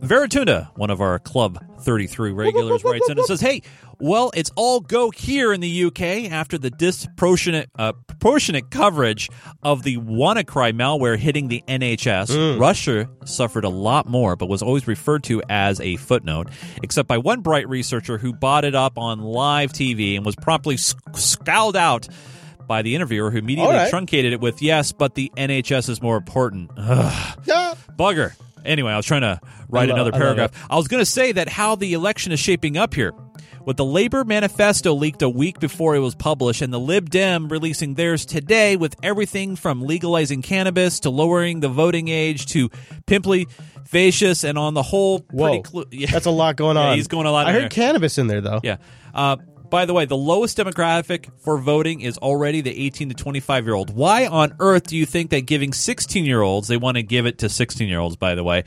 Veritunda, 0.00 0.68
one 0.76 0.90
of 0.90 1.00
our 1.00 1.18
Club 1.18 1.58
33 1.80 2.30
regulars, 2.30 2.84
writes 2.84 3.08
in 3.08 3.18
and 3.18 3.26
says, 3.26 3.40
Hey, 3.40 3.62
well, 3.98 4.30
it's 4.34 4.50
all 4.54 4.80
go 4.80 5.10
here 5.10 5.52
in 5.52 5.60
the 5.60 5.84
UK 5.84 6.30
after 6.30 6.56
the 6.56 6.70
disproportionate 6.70 7.68
uh, 7.76 7.92
proportionate 8.06 8.70
coverage 8.70 9.28
of 9.62 9.82
the 9.82 9.96
WannaCry 9.96 10.72
malware 10.72 11.16
hitting 11.16 11.48
the 11.48 11.64
NHS. 11.66 12.28
Mm. 12.30 12.60
Russia 12.60 13.08
suffered 13.24 13.64
a 13.64 13.68
lot 13.68 14.08
more, 14.08 14.36
but 14.36 14.46
was 14.46 14.62
always 14.62 14.86
referred 14.86 15.24
to 15.24 15.42
as 15.48 15.80
a 15.80 15.96
footnote, 15.96 16.48
except 16.82 17.08
by 17.08 17.18
one 17.18 17.40
bright 17.40 17.68
researcher 17.68 18.18
who 18.18 18.32
bought 18.32 18.64
it 18.64 18.76
up 18.76 18.98
on 18.98 19.20
live 19.20 19.72
TV 19.72 20.16
and 20.16 20.24
was 20.24 20.36
promptly 20.36 20.76
sc- 20.76 20.96
scowled 21.14 21.76
out 21.76 22.08
by 22.68 22.82
the 22.82 22.94
interviewer 22.94 23.30
who 23.30 23.38
immediately 23.38 23.74
right. 23.74 23.90
truncated 23.90 24.32
it 24.32 24.40
with, 24.40 24.62
Yes, 24.62 24.92
but 24.92 25.14
the 25.14 25.32
NHS 25.36 25.88
is 25.88 26.00
more 26.00 26.16
important. 26.16 26.70
Ugh. 26.76 27.38
Yeah. 27.46 27.74
Bugger. 27.98 28.34
Anyway, 28.64 28.92
I 28.92 28.96
was 28.96 29.06
trying 29.06 29.22
to 29.22 29.40
write 29.68 29.88
I 29.88 29.92
love- 29.92 29.96
another 30.06 30.12
paragraph. 30.12 30.52
I, 30.70 30.76
was 30.76 30.88
going 30.88 31.00
to 31.00 31.10
say 31.10 31.32
that 31.32 31.48
how 31.48 31.74
the 31.74 31.92
election 31.94 32.32
is 32.32 32.40
shaping 32.40 32.76
up 32.76 32.94
here. 32.94 33.12
With 33.64 33.76
the 33.76 33.84
Labor 33.84 34.24
manifesto 34.24 34.94
leaked 34.94 35.20
a 35.20 35.28
week 35.28 35.60
before 35.60 35.94
it 35.94 35.98
was 35.98 36.14
published, 36.14 36.62
and 36.62 36.72
the 36.72 36.80
Lib 36.80 37.10
Dem 37.10 37.48
releasing 37.48 37.94
theirs 37.94 38.24
today, 38.24 38.76
with 38.76 38.96
everything 39.02 39.56
from 39.56 39.82
legalizing 39.82 40.40
cannabis 40.40 41.00
to 41.00 41.10
lowering 41.10 41.60
the 41.60 41.68
voting 41.68 42.08
age 42.08 42.46
to 42.46 42.70
pimply, 43.04 43.46
facious, 43.84 44.42
and 44.42 44.56
on 44.56 44.72
the 44.72 44.82
whole, 44.82 45.20
pretty 45.20 45.42
Whoa, 45.58 45.62
clu- 45.62 45.84
yeah. 45.90 46.10
that's 46.10 46.24
a 46.24 46.30
lot 46.30 46.56
going 46.56 46.76
Yeah, 46.78 46.82
on. 46.90 46.96
he's 46.96 47.08
going 47.08 47.26
a 47.26 47.30
lot. 47.30 47.46
I 47.46 47.52
heard 47.52 47.62
there. 47.64 47.68
cannabis 47.68 48.16
in 48.16 48.26
there 48.26 48.40
though. 48.40 48.60
Yeah. 48.62 48.76
Uh, 49.12 49.36
by 49.70 49.84
the 49.84 49.94
way, 49.94 50.04
the 50.04 50.16
lowest 50.16 50.58
demographic 50.58 51.30
for 51.38 51.58
voting 51.58 52.00
is 52.00 52.18
already 52.18 52.60
the 52.60 52.86
18 52.86 53.10
to 53.10 53.14
25 53.14 53.66
year 53.66 53.74
old. 53.74 53.94
Why 53.94 54.26
on 54.26 54.54
earth 54.60 54.86
do 54.88 54.96
you 54.96 55.06
think 55.06 55.30
that 55.30 55.42
giving 55.42 55.72
16 55.72 56.24
year 56.24 56.40
olds, 56.40 56.68
they 56.68 56.76
want 56.76 56.96
to 56.96 57.02
give 57.02 57.26
it 57.26 57.38
to 57.38 57.48
16 57.48 57.88
year 57.88 57.98
olds, 58.00 58.16
by 58.16 58.34
the 58.34 58.44
way? 58.44 58.64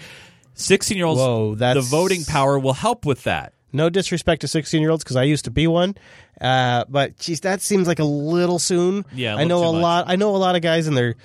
16 0.55 0.97
year 0.97 1.05
olds, 1.05 1.19
Whoa, 1.19 1.55
the 1.55 1.81
voting 1.81 2.23
power 2.25 2.59
will 2.59 2.73
help 2.73 3.05
with 3.05 3.23
that. 3.23 3.53
No 3.73 3.89
disrespect 3.89 4.41
to 4.41 4.47
16 4.47 4.81
year 4.81 4.91
olds 4.91 5.03
because 5.03 5.15
I 5.15 5.23
used 5.23 5.45
to 5.45 5.51
be 5.51 5.65
one. 5.67 5.95
Uh, 6.39 6.85
but 6.89 7.17
geez, 7.17 7.41
that 7.41 7.61
seems 7.61 7.87
like 7.87 7.99
a 7.99 8.03
little 8.03 8.59
soon. 8.59 9.05
Yeah, 9.13 9.35
I 9.35 9.43
know 9.45 9.63
a 9.63 9.73
much. 9.73 9.81
lot. 9.81 10.05
I 10.07 10.15
know 10.15 10.35
a 10.35 10.37
lot 10.37 10.55
of 10.55 10.61
guys 10.61 10.87
in 10.87 10.95
their 10.95 11.15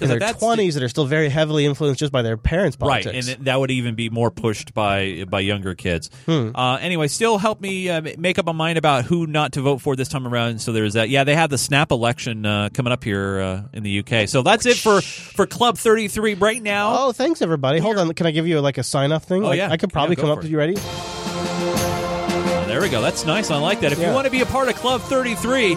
in 0.00 0.08
their 0.08 0.32
twenties 0.34 0.74
that 0.74 0.82
are 0.82 0.88
still 0.88 1.06
very 1.06 1.28
heavily 1.28 1.64
influenced 1.66 2.00
just 2.00 2.12
by 2.12 2.22
their 2.22 2.36
parents' 2.36 2.76
politics. 2.76 3.06
Right, 3.28 3.36
and 3.36 3.46
that 3.46 3.60
would 3.60 3.70
even 3.70 3.94
be 3.94 4.10
more 4.10 4.30
pushed 4.30 4.74
by 4.74 5.24
by 5.28 5.40
younger 5.40 5.74
kids. 5.74 6.10
Hmm. 6.26 6.50
Uh, 6.54 6.76
anyway, 6.80 7.08
still 7.08 7.38
help 7.38 7.60
me 7.60 7.88
uh, 7.88 8.00
make 8.18 8.38
up 8.38 8.46
my 8.46 8.52
mind 8.52 8.78
about 8.78 9.04
who 9.04 9.26
not 9.26 9.52
to 9.52 9.60
vote 9.62 9.78
for 9.80 9.96
this 9.96 10.08
time 10.08 10.26
around. 10.26 10.60
So 10.60 10.72
there's 10.72 10.94
that. 10.94 11.08
Yeah, 11.08 11.24
they 11.24 11.34
have 11.34 11.50
the 11.50 11.58
snap 11.58 11.90
election 11.92 12.44
uh, 12.46 12.68
coming 12.72 12.92
up 12.92 13.04
here 13.04 13.40
uh, 13.40 13.62
in 13.72 13.82
the 13.82 13.98
UK. 14.00 14.28
So 14.28 14.42
that's 14.42 14.66
it 14.66 14.76
for 14.76 15.00
for 15.00 15.46
Club 15.46 15.78
33 15.78 16.34
right 16.34 16.62
now. 16.62 16.96
Oh, 16.98 17.12
thanks 17.12 17.42
everybody. 17.42 17.78
Hold 17.78 17.98
on, 17.98 18.12
can 18.14 18.26
I 18.26 18.30
give 18.30 18.46
you 18.46 18.60
like 18.60 18.78
a 18.78 18.82
sign 18.82 19.12
off 19.12 19.24
thing? 19.24 19.44
Oh, 19.44 19.48
Like, 19.48 19.58
yeah. 19.58 19.70
I 19.70 19.76
could 19.76 19.92
probably 19.92 20.16
Yeah, 20.16 20.22
come 20.22 20.30
up 20.30 20.44
it. 20.44 20.50
you 20.50 20.58
ready. 20.58 20.76
There 22.82 22.88
we 22.88 22.96
go. 22.96 23.00
That's 23.00 23.24
nice. 23.24 23.48
I 23.52 23.58
like 23.58 23.78
that. 23.82 23.92
If 23.92 24.00
you 24.00 24.08
want 24.08 24.24
to 24.24 24.30
be 24.32 24.40
a 24.40 24.46
part 24.46 24.68
of 24.68 24.74
Club 24.74 25.02
33, 25.02 25.74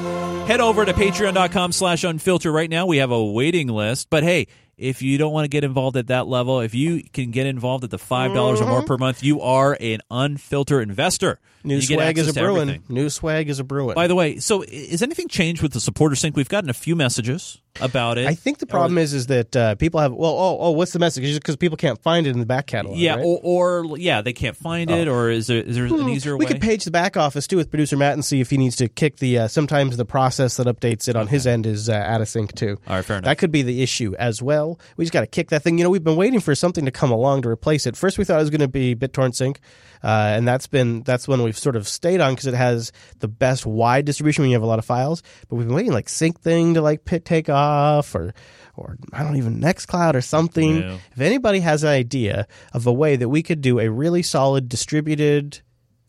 head 0.47 0.59
over 0.59 0.83
to 0.83 0.91
patreon.com 0.91 1.71
slash 1.71 2.01
unfilter 2.03 2.51
right 2.51 2.67
now. 2.67 2.87
We 2.87 2.97
have 2.97 3.11
a 3.11 3.23
waiting 3.23 3.67
list. 3.67 4.09
But 4.09 4.23
hey, 4.23 4.47
If 4.77 5.01
you 5.01 5.17
don't 5.17 5.31
want 5.31 5.45
to 5.45 5.49
get 5.49 5.63
involved 5.63 5.95
at 5.97 6.07
that 6.07 6.27
level, 6.27 6.59
if 6.59 6.75
you 6.75 7.03
can 7.13 7.31
get 7.31 7.47
involved 7.47 7.83
at 7.83 7.89
the 7.91 7.97
five 7.97 8.33
dollars 8.33 8.61
or 8.61 8.67
more 8.67 8.83
per 8.83 8.97
month, 8.97 9.23
you 9.23 9.41
are 9.41 9.77
an 9.79 9.99
unfiltered 10.11 10.87
investor. 10.87 11.39
New 11.63 11.75
You 11.75 11.81
swag 11.81 12.17
is 12.17 12.27
a 12.27 12.33
brewing. 12.33 12.69
everything. 12.69 12.83
New 12.89 13.09
swag 13.09 13.49
is 13.49 13.59
a 13.59 13.63
brewing. 13.63 13.95
By 13.95 14.07
the 14.07 14.13
way, 14.13 14.37
so 14.37 14.61
is 14.61 15.01
anything 15.01 15.27
changed 15.27 15.63
with 15.63 15.73
the 15.73 15.79
supporter 15.79 16.15
sync? 16.15 16.35
We've 16.35 16.47
gotten 16.49 16.69
a 16.69 16.73
few 16.73 16.95
messages 16.95 17.59
about 17.81 18.17
it. 18.19 18.27
I 18.27 18.35
think 18.35 18.59
the 18.59 18.67
problem 18.67 18.97
is 18.99 19.13
is 19.13 19.27
that 19.27 19.55
uh, 19.55 19.75
people 19.75 19.99
have 19.99 20.13
well 20.13 20.31
oh 20.31 20.57
oh 20.59 20.71
what's 20.71 20.93
the 20.93 20.99
message 20.99 21.33
because 21.33 21.55
people 21.55 21.75
can't 21.77 22.01
find 22.03 22.27
it 22.27 22.31
in 22.31 22.39
the 22.39 22.45
back 22.45 22.67
catalog 22.67 22.97
yeah, 22.97 23.15
right? 23.15 23.25
or, 23.25 23.83
or 23.83 23.97
yeah, 23.97 24.21
they 24.21 24.33
can't 24.33 24.55
find 24.55 24.91
it, 24.91 25.07
or 25.07 25.29
is 25.29 25.47
there 25.47 25.57
is 25.57 25.75
there 25.75 25.85
an 25.85 26.09
easier 26.09 26.37
we 26.37 26.45
way? 26.45 26.51
could 26.51 26.61
page 26.61 26.85
the 26.85 26.91
back 26.91 27.17
office 27.17 27.47
too 27.47 27.57
with 27.57 27.69
producer 27.71 27.97
Matt 27.97 28.13
and 28.13 28.23
see 28.23 28.41
if 28.41 28.49
he 28.51 28.57
needs 28.57 28.75
to 28.75 28.87
kick 28.87 29.17
the. 29.17 29.39
Uh, 29.39 29.47
sometimes 29.47 29.97
the 29.97 30.05
process 30.05 30.57
that 30.57 30.67
updates 30.67 31.07
it 31.07 31.15
on 31.15 31.27
his 31.27 31.47
end 31.47 31.65
is 31.65 31.89
uh, 31.89 31.93
out 31.93 32.21
of 32.21 32.27
sync 32.29 32.53
too. 32.53 32.77
All 32.87 32.97
right, 32.97 33.05
fair 33.05 33.17
enough. 33.17 33.25
That 33.25 33.37
could 33.39 33.51
be 33.51 33.63
the 33.63 33.81
issue 33.81 34.13
as 34.19 34.41
well. 34.41 34.64
We 34.97 35.05
just 35.05 35.13
got 35.13 35.21
to 35.21 35.27
kick 35.27 35.49
that 35.49 35.63
thing. 35.63 35.77
You 35.77 35.83
know, 35.83 35.89
we've 35.89 36.03
been 36.03 36.15
waiting 36.15 36.39
for 36.39 36.55
something 36.55 36.85
to 36.85 36.91
come 36.91 37.11
along 37.11 37.43
to 37.43 37.49
replace 37.49 37.85
it. 37.85 37.95
First, 37.95 38.17
we 38.17 38.25
thought 38.25 38.37
it 38.37 38.43
was 38.43 38.49
going 38.49 38.61
to 38.61 38.67
be 38.67 38.95
BitTorrent 38.95 39.35
Sync, 39.35 39.59
uh, 40.03 40.33
and 40.35 40.47
that's 40.47 40.67
been 40.67 41.03
that's 41.03 41.27
one 41.27 41.43
we've 41.43 41.57
sort 41.57 41.75
of 41.75 41.87
stayed 41.87 42.21
on 42.21 42.33
because 42.33 42.47
it 42.47 42.53
has 42.53 42.91
the 43.19 43.27
best 43.27 43.65
wide 43.65 44.05
distribution 44.05 44.43
when 44.43 44.51
you 44.51 44.55
have 44.55 44.63
a 44.63 44.67
lot 44.67 44.79
of 44.79 44.85
files. 44.85 45.23
But 45.49 45.55
we've 45.57 45.67
been 45.67 45.75
waiting 45.75 45.93
like 45.93 46.07
Syncthing 46.07 46.73
to 46.75 46.81
like 46.81 47.05
pit 47.05 47.25
take 47.25 47.49
off 47.49 48.15
or. 48.15 48.33
Or 48.77 48.97
I 49.13 49.23
don't 49.23 49.37
even 49.37 49.61
Nextcloud 49.61 50.15
or 50.15 50.21
something. 50.21 50.81
Yeah. 50.81 50.97
If 51.13 51.21
anybody 51.21 51.61
has 51.61 51.83
an 51.83 51.91
idea 51.91 52.45
of 52.73 52.85
a 52.85 52.91
way 52.91 53.15
that 53.15 53.29
we 53.29 53.41
could 53.41 53.61
do 53.61 53.79
a 53.79 53.89
really 53.89 54.21
solid 54.21 54.67
distributed 54.67 55.61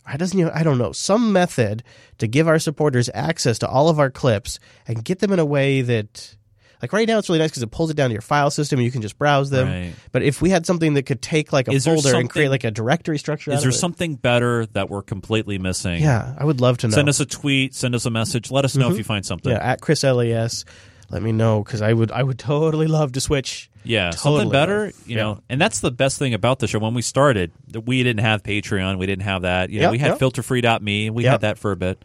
I 0.06 0.16
doesn't 0.16 0.38
even, 0.38 0.52
I 0.52 0.62
don't 0.62 0.78
know 0.78 0.92
some 0.92 1.32
method 1.32 1.82
to 2.18 2.28
give 2.28 2.46
our 2.46 2.58
supporters 2.58 3.10
access 3.12 3.58
to 3.58 3.68
all 3.68 3.88
of 3.88 3.98
our 3.98 4.10
clips 4.10 4.60
and 4.86 5.04
get 5.04 5.18
them 5.18 5.32
in 5.32 5.40
a 5.40 5.44
way 5.44 5.82
that 5.82 6.36
like 6.82 6.92
right 6.92 7.08
now 7.08 7.18
it's 7.18 7.28
really 7.28 7.38
nice 7.38 7.50
because 7.50 7.62
it 7.62 7.70
pulls 7.70 7.90
it 7.90 7.94
down 7.96 8.10
to 8.10 8.12
your 8.12 8.22
file 8.22 8.50
system 8.50 8.78
and 8.78 8.84
you 8.84 8.90
can 8.92 9.02
just 9.02 9.18
browse 9.18 9.50
them. 9.50 9.68
Right. 9.68 9.92
But 10.12 10.22
if 10.22 10.40
we 10.42 10.50
had 10.50 10.66
something 10.66 10.94
that 10.94 11.04
could 11.04 11.22
take 11.22 11.52
like 11.52 11.68
a 11.68 11.72
Is 11.72 11.84
folder 11.86 12.14
and 12.16 12.28
create 12.30 12.48
like 12.50 12.64
a 12.64 12.70
directory 12.70 13.18
structure, 13.18 13.50
out 13.52 13.56
Is 13.56 13.62
there 13.62 13.72
something 13.72 14.14
better 14.16 14.66
that 14.66 14.90
we're 14.90 15.02
completely 15.02 15.58
missing? 15.58 16.02
Yeah, 16.02 16.34
I 16.38 16.44
would 16.44 16.60
love 16.60 16.78
to 16.78 16.88
know. 16.88 16.94
Send 16.94 17.08
us 17.08 17.20
a 17.20 17.26
tweet. 17.26 17.74
Send 17.74 17.94
us 17.94 18.04
a 18.06 18.10
message. 18.10 18.50
Let 18.50 18.64
us 18.64 18.76
know 18.76 18.88
if 18.88 18.94
Mhm. 18.94 18.98
you 18.98 19.04
find 19.04 19.24
something. 19.26 19.52
Yeah, 19.52 19.58
at 19.58 19.80
Chris 19.80 20.02
LAS. 20.04 20.64
Let 21.08 21.22
me 21.22 21.30
know 21.30 21.62
because 21.62 21.82
I 21.82 21.92
would 21.92 22.10
I 22.10 22.22
would 22.24 22.38
totally 22.38 22.88
love 22.88 23.12
to 23.12 23.20
switch. 23.20 23.70
Yeah, 23.84 24.10
Totally 24.10 24.38
something 24.40 24.50
better, 24.50 24.86
love. 24.86 24.94
you 25.06 25.16
Yeah. 25.16 25.22
know, 25.22 25.40
and 25.48 25.60
that's 25.60 25.78
the 25.78 25.92
best 25.92 26.18
thing 26.18 26.34
about 26.34 26.58
the 26.58 26.66
show. 26.66 26.80
When 26.80 26.94
we 26.94 27.02
started, 27.02 27.52
that 27.68 27.82
we 27.82 28.02
didn't 28.02 28.22
have 28.24 28.42
Patreon, 28.42 28.98
we 28.98 29.06
didn't 29.06 29.22
have 29.22 29.42
that. 29.42 29.70
You 29.70 29.78
know, 29.78 29.84
Yep, 29.84 29.92
we 29.92 29.98
had 29.98 30.08
yep. 30.08 30.18
filterfree.me, 30.18 31.10
we 31.10 31.22
Yep. 31.22 31.30
had 31.30 31.40
that 31.42 31.58
for 31.58 31.70
a 31.70 31.76
bit, 31.76 32.04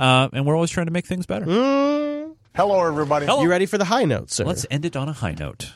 uh, 0.00 0.28
and 0.32 0.44
we're 0.44 0.56
always 0.56 0.70
trying 0.70 0.86
to 0.86 0.92
make 0.92 1.06
things 1.06 1.24
better. 1.24 1.44
Hello, 2.54 2.86
everybody. 2.86 3.24
Hello. 3.24 3.42
You 3.42 3.48
ready 3.48 3.64
for 3.64 3.78
the 3.78 3.86
high 3.86 4.04
note, 4.04 4.30
sir? 4.30 4.44
Let's 4.44 4.66
end 4.70 4.84
it 4.84 4.94
on 4.94 5.08
a 5.08 5.12
high 5.14 5.32
note. 5.32 5.72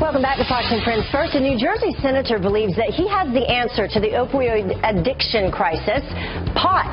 Welcome 0.00 0.22
back 0.22 0.38
to 0.38 0.44
Fox 0.44 0.66
and 0.70 0.80
Friends. 0.84 1.04
First, 1.10 1.34
a 1.34 1.40
New 1.40 1.58
Jersey 1.58 1.92
senator 2.00 2.38
believes 2.38 2.76
that 2.76 2.94
he 2.94 3.08
has 3.08 3.26
the 3.34 3.42
answer 3.50 3.88
to 3.88 3.98
the 3.98 4.14
opioid 4.14 4.78
addiction 4.86 5.50
crisis 5.50 6.06
pot. 6.54 6.86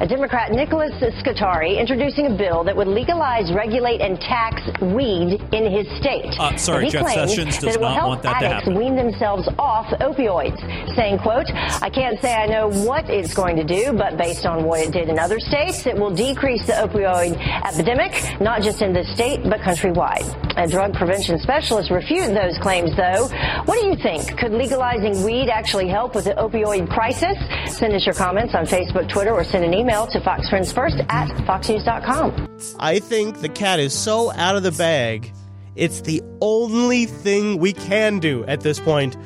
A 0.00 0.06
Democrat, 0.06 0.52
Nicholas 0.52 0.92
Scutari, 1.20 1.76
introducing 1.76 2.26
a 2.26 2.36
bill 2.36 2.64
that 2.64 2.76
would 2.76 2.88
legalize, 2.88 3.52
regulate, 3.52 4.00
and 4.00 4.20
tax 4.20 4.60
weed 4.80 5.40
in 5.52 5.68
his 5.68 5.84
state. 6.00 6.32
Uh, 6.40 6.56
sorry, 6.56 6.86
he 6.86 6.90
Jeff 6.90 7.08
Sessions 7.08 7.58
does 7.58 7.60
that 7.60 7.74
it 7.76 7.80
will 7.80 7.88
not 7.88 7.96
help 7.96 8.08
want 8.08 8.22
that 8.22 8.40
to 8.40 8.46
addicts 8.46 8.64
happen. 8.64 8.78
wean 8.78 8.96
themselves 8.96 9.48
off 9.58 9.86
opioids, 10.00 10.60
saying, 10.96 11.18
quote, 11.18 11.48
I 11.52 11.88
can't 11.88 12.20
say 12.20 12.34
I 12.34 12.46
know 12.46 12.68
what 12.84 13.08
it's 13.08 13.34
going 13.34 13.56
to 13.56 13.64
do, 13.64 13.92
but 13.92 14.16
based 14.16 14.44
on 14.44 14.64
what 14.64 14.80
it 14.80 14.92
did 14.92 15.08
in 15.08 15.18
other 15.18 15.40
states, 15.40 15.86
it 15.86 15.96
will 15.96 16.14
decrease 16.14 16.66
the 16.66 16.72
opioid 16.72 17.36
epidemic, 17.64 18.12
not 18.40 18.62
just 18.62 18.80
in 18.80 18.92
this 18.92 19.12
state, 19.12 19.44
but 19.44 19.60
countrywide. 19.60 20.28
A 20.56 20.68
drug 20.68 20.92
prevention 20.94 21.38
specialist 21.38 21.90
refuted 21.90 22.36
those 22.36 22.45
claims, 22.58 22.94
though. 22.96 23.28
What 23.64 23.80
do 23.80 23.86
you 23.86 23.96
think? 23.96 24.38
Could 24.38 24.52
legalizing 24.52 25.22
weed 25.22 25.48
actually 25.48 25.88
help 25.88 26.14
with 26.14 26.24
the 26.24 26.34
opioid 26.34 26.88
crisis? 26.90 27.36
Send 27.76 27.94
us 27.94 28.04
your 28.04 28.14
comments 28.14 28.54
on 28.54 28.66
Facebook, 28.66 29.08
Twitter, 29.08 29.32
or 29.32 29.44
send 29.44 29.64
an 29.64 29.74
email 29.74 30.06
to 30.08 30.20
foxfriendsfirst 30.20 31.06
at 31.10 31.28
foxnews.com. 31.46 32.76
I 32.78 32.98
think 32.98 33.40
the 33.40 33.48
cat 33.48 33.80
is 33.80 33.92
so 33.92 34.32
out 34.32 34.56
of 34.56 34.62
the 34.62 34.72
bag. 34.72 35.32
It's 35.74 36.00
the 36.00 36.22
only 36.40 37.06
thing 37.06 37.58
we 37.58 37.72
can 37.72 38.18
do 38.18 38.44
at 38.44 38.60
this 38.60 38.80
point. 38.80 39.16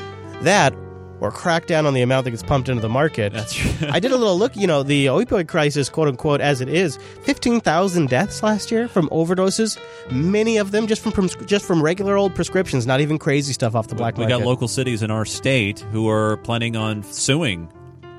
That 0.43 0.75
or 1.21 1.31
crack 1.31 1.67
down 1.67 1.87
on 1.87 1.95
the 1.95 2.03
amount 2.03 2.25
that 2.25 2.31
gets 2.31 2.43
pumped 2.43 2.69
into 2.69 2.81
the 2.83 2.89
market. 2.89 3.33
That's 3.33 3.53
true. 3.55 3.89
I 3.91 4.01
did 4.01 4.13
a 4.13 4.17
little 4.17 4.39
look. 4.39 4.57
You 4.57 4.67
know, 4.67 4.83
the 4.83 5.07
opioid 5.07 5.49
crisis, 5.49 5.89
quote 5.89 6.09
unquote, 6.09 6.41
as 6.41 6.61
it 6.61 6.69
is, 6.69 6.97
fifteen 7.23 7.61
thousand 7.61 8.09
deaths 8.09 8.43
last 8.43 8.71
year 8.71 8.89
from 8.89 9.09
overdoses. 9.11 9.79
Many 10.11 10.57
of 10.57 10.71
them 10.71 10.87
just 10.87 11.03
from, 11.03 11.13
from 11.13 11.29
just 11.47 11.65
from 11.65 11.83
regular 11.83 12.17
old 12.17 12.35
prescriptions, 12.35 12.87
not 12.87 13.01
even 13.01 13.19
crazy 13.19 13.53
stuff 13.53 13.75
off 13.75 13.89
the 13.89 13.95
black 13.95 14.17
We 14.17 14.23
market. 14.25 14.37
We 14.37 14.41
got 14.43 14.47
local 14.49 14.69
cities 14.69 15.03
in 15.03 15.11
our 15.11 15.25
state 15.25 15.81
who 15.93 16.09
are 16.09 16.37
planning 16.39 16.77
on 16.77 17.03
suing 17.03 17.71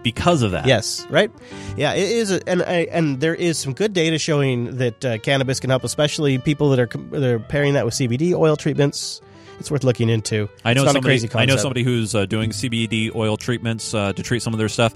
because 0.04 0.42
of 0.42 0.50
that. 0.52 0.66
Yes, 0.66 1.06
right. 1.12 1.32
Yeah, 1.78 1.94
it 1.94 2.10
is, 2.10 2.32
a, 2.32 2.50
and 2.50 2.64
I- 2.64 2.88
and 2.92 3.20
there 3.20 3.36
is 3.36 3.60
some 3.60 3.74
good 3.74 3.94
data 3.94 4.18
showing 4.18 4.78
that 4.78 5.06
uh, 5.06 5.18
cannabis 5.20 5.60
can 5.60 5.70
help, 5.70 5.84
especially 5.84 6.38
people 6.40 6.70
that 6.72 6.80
are 6.80 6.90
they're 7.12 7.38
pairing 7.40 7.74
that 7.74 7.86
with 7.86 7.94
CBD 7.94 8.34
oil 8.34 8.56
treatments. 8.56 9.22
It's 9.62 9.70
worth 9.70 9.84
looking 9.84 10.10
into. 10.10 10.50
I 10.66 10.74
know 10.74 10.86
somebody. 10.86 11.30
I 11.36 11.46
know 11.46 11.56
somebody 11.56 11.84
who's 11.84 12.16
uh, 12.16 12.26
doing 12.26 12.50
CBD 12.50 13.14
oil 13.14 13.38
treatments 13.38 13.94
uh, 13.94 14.12
to 14.12 14.24
treat 14.24 14.42
some 14.42 14.54
of 14.54 14.58
their 14.58 14.70
stuff, 14.70 14.96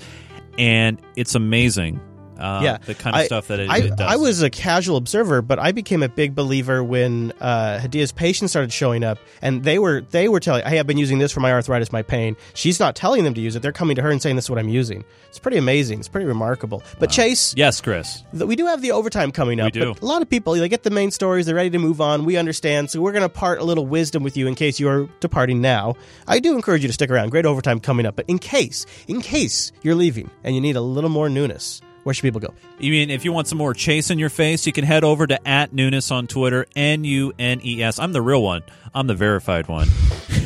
and 0.58 1.00
it's 1.16 1.36
amazing. 1.36 2.02
Uh, 2.38 2.62
yeah, 2.64 2.78
the 2.78 2.96
kind 2.96 3.16
of 3.16 3.22
I- 3.22 3.26
stuff 3.26 3.48
that 3.48 3.60
it, 3.60 3.70
I, 3.70 3.78
it 3.78 3.90
does. 3.96 4.00
I 4.02 4.16
was 4.16 4.42
a 4.42 4.50
casual 4.50 4.98
observer, 4.98 5.42
but 5.42 5.60
I 5.60 5.72
became 5.72 6.04
a 6.04 6.10
big 6.10 6.36
believer 6.36 6.84
when 6.84 7.34
uh, 7.40 7.80
Hadia's 7.80 8.12
patients 8.12 8.52
started 8.52 8.72
showing 8.74 9.04
up, 9.04 9.18
and 9.42 9.64
they 9.64 9.80
were 9.80 10.02
they 10.12 10.28
were 10.28 10.40
telling, 10.40 10.66
"Hey, 10.66 10.80
I've 10.80 10.88
been 10.88 10.98
using 10.98 11.20
this 11.20 11.32
for 11.32 11.40
my 11.40 11.52
arthritis, 11.52 11.92
my 11.92 12.02
pain." 12.02 12.36
She's 12.54 12.80
not 12.80 12.96
telling 12.96 13.24
them 13.24 13.34
to 13.34 13.42
use 13.42 13.56
it; 13.56 13.62
they're 13.62 13.72
coming 13.72 13.96
to 13.96 14.02
her 14.02 14.10
and 14.12 14.22
saying, 14.22 14.36
"This 14.36 14.46
is 14.46 14.50
what 14.50 14.60
I'm 14.60 14.70
using." 14.70 15.04
It's 15.30 15.40
pretty 15.40 15.58
amazing. 15.58 16.00
It's 16.00 16.08
pretty 16.08 16.28
remarkable. 16.28 16.82
But 16.98 17.10
Chase, 17.10 17.54
yes, 17.58 17.82
Chris. 17.82 18.24
th- 18.32 18.46
we 18.46 18.56
do 18.56 18.66
have 18.68 18.82
the 18.82 18.92
overtime 18.92 19.32
coming 19.32 19.60
up. 19.60 19.74
We 19.74 19.80
do. 19.82 19.94
A 20.02 20.06
lot 20.06 20.22
of 20.22 20.30
people 20.30 20.54
they 20.54 20.70
get 20.70 20.84
the 20.84 20.90
main 20.92 21.12
stories, 21.12 21.46
they're 21.46 21.56
ready 21.56 21.70
to 21.72 21.80
move 21.80 22.00
on. 22.00 22.24
We 22.26 22.38
understand, 22.38 22.90
so 22.90 23.02
we're 23.02 23.12
going 23.12 23.22
to 23.22 23.30
part 23.30 23.60
a 23.60 23.64
little 23.64 23.86
wisdom 23.86 24.24
with 24.24 24.38
you 24.38 24.48
in 24.48 24.56
case 24.56 24.80
you're 24.80 25.10
departing 25.20 25.62
now. 25.62 25.96
I 26.28 26.40
do 26.40 26.56
encourage 26.56 26.82
you 26.84 26.88
to 26.88 26.94
stick 26.94 27.10
around. 27.10 27.30
Great 27.30 27.46
overtime 27.46 27.80
coming 27.80 28.06
up, 28.06 28.16
but 28.16 28.26
in 28.30 28.40
case, 28.40 28.86
in 29.08 29.22
case 29.22 29.72
you're 29.82 29.96
leaving 29.96 30.30
and 30.44 30.56
you 30.56 30.62
need 30.62 30.76
a 30.78 30.82
little 30.82 31.10
more 31.10 31.28
newness, 31.30 31.82
where 32.06 32.14
should 32.14 32.22
people 32.22 32.40
go? 32.40 32.54
You 32.78 32.92
mean 32.92 33.10
if 33.10 33.26
you 33.26 33.34
want 33.34 33.48
some 33.48 33.58
more 33.58 33.74
chase 33.74 34.12
in 34.12 34.20
your 34.20 34.30
face, 34.30 34.68
you 34.68 34.72
can 34.72 34.84
head 34.84 35.04
over 35.04 35.26
to 35.26 35.48
at 35.48 35.74
Nunes 35.74 36.12
on 36.12 36.28
Twitter, 36.28 36.68
N 36.76 37.04
U 37.04 37.34
N 37.40 37.62
E 37.66 37.82
S. 37.82 37.98
I'm 37.98 38.14
the 38.14 38.22
real 38.22 38.44
one. 38.44 38.62
I'm 38.94 39.08
the 39.08 39.16
verified 39.16 39.68
one. 39.68 39.88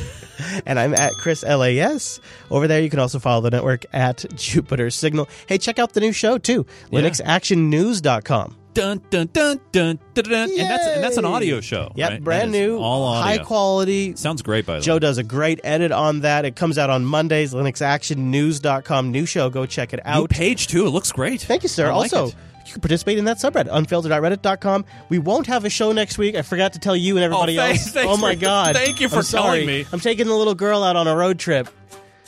and 0.66 0.80
I'm 0.80 0.94
at 0.94 1.14
Chris 1.22 1.44
LAS. 1.44 2.20
Over 2.50 2.68
there, 2.68 2.82
you 2.82 2.90
can 2.90 3.00
also 3.00 3.20
follow 3.20 3.42
the 3.42 3.50
network 3.52 3.86
at 3.94 4.26
Jupiter 4.36 4.90
Signal. 4.90 5.28
Hey, 5.48 5.58
check 5.58 5.80
out 5.80 5.94
the 5.94 6.00
new 6.02 6.12
show 6.12 6.38
too, 6.38 6.66
Yeah. 6.92 7.02
LinuxActionNews.com. 7.02 8.56
Dun 8.76 9.02
dun 9.10 9.28
dun 9.34 9.60
dun 9.72 10.00
dun 10.14 10.24
dun. 10.30 10.50
And 10.52 10.60
that's 10.60 10.86
and 10.86 11.04
that's 11.04 11.18
an 11.18 11.26
audio 11.26 11.60
show. 11.60 11.92
Yep, 11.96 12.10
right? 12.10 12.24
brand 12.24 12.52
new, 12.52 12.78
all 12.78 13.04
audio. 13.04 13.24
high 13.40 13.44
quality. 13.44 14.16
Sounds 14.16 14.42
great 14.44 14.66
by 14.66 14.76
the 14.76 14.82
Joe 14.82 14.94
way. 14.94 14.96
Joe 14.96 15.00
does 15.00 15.18
a 15.18 15.24
great 15.24 15.60
edit 15.64 15.92
on 15.92 16.20
that. 16.22 16.46
It 16.46 16.56
comes 16.56 16.78
out 16.78 16.90
on 16.92 17.04
Mondays. 17.04 17.54
LinuxActionNews.com. 17.54 19.12
New 19.12 19.26
show. 19.26 19.50
Go 19.50 19.66
check 19.66 19.92
it 19.94 20.00
out. 20.06 20.22
New 20.22 20.28
page 20.28 20.68
too. 20.68 20.86
It 20.86 20.92
looks 20.92 21.12
great. 21.12 21.42
Thank 21.42 21.64
you, 21.64 21.70
sir. 21.70 21.88
Like 21.88 22.14
also, 22.14 22.28
it. 22.28 22.36
You 22.70 22.74
can 22.74 22.82
participate 22.82 23.18
in 23.18 23.26
that 23.26 23.38
subreddit, 23.38 23.68
unfiltered.reddit.com. 23.70 24.86
We 25.10 25.20
won't 25.20 25.48
have 25.48 25.66
a 25.66 25.70
show 25.70 25.92
next 25.92 26.18
week. 26.18 26.36
I 26.36 26.42
forgot 26.42 26.74
to 26.74 26.80
tell 26.80 26.96
you 26.96 27.16
and 27.18 27.24
everybody 27.24 27.58
Oh, 27.58 27.62
thanks- 27.62 27.86
else. 27.86 27.94
thanks 27.94 28.14
oh 28.14 28.18
my 28.18 28.34
for- 28.36 28.42
god! 28.42 28.76
thank 28.76 29.00
you 29.02 29.10
for 29.10 29.18
I'm 29.18 29.24
sorry. 29.24 29.60
telling 29.62 29.68
me. 29.68 29.86
I'm 29.92 30.00
taking 30.00 30.28
the 30.28 30.36
little 30.36 30.56
girl 30.56 30.84
out 30.84 30.96
on 30.96 31.08
a 31.08 31.16
road 31.16 31.40
trip. 31.40 31.68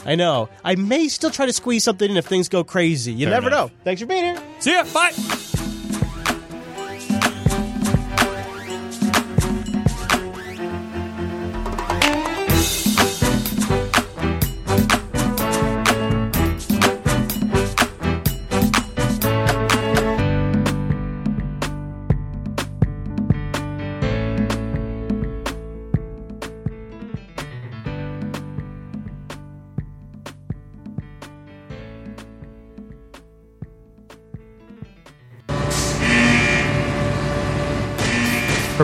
I 0.05 0.15
know. 0.15 0.49
I 0.65 0.75
may 0.75 1.07
still 1.09 1.29
try 1.29 1.45
to 1.45 1.53
squeeze 1.53 1.83
something 1.83 2.09
in 2.09 2.17
if 2.17 2.25
things 2.25 2.49
go 2.49 2.63
crazy. 2.63 3.13
You 3.13 3.27
Fair 3.27 3.35
never 3.35 3.47
enough. 3.49 3.69
know. 3.71 3.77
Thanks 3.83 4.01
for 4.01 4.07
being 4.07 4.23
here. 4.23 4.43
See 4.59 4.71
ya. 4.73 4.83
Bye. 4.93 5.11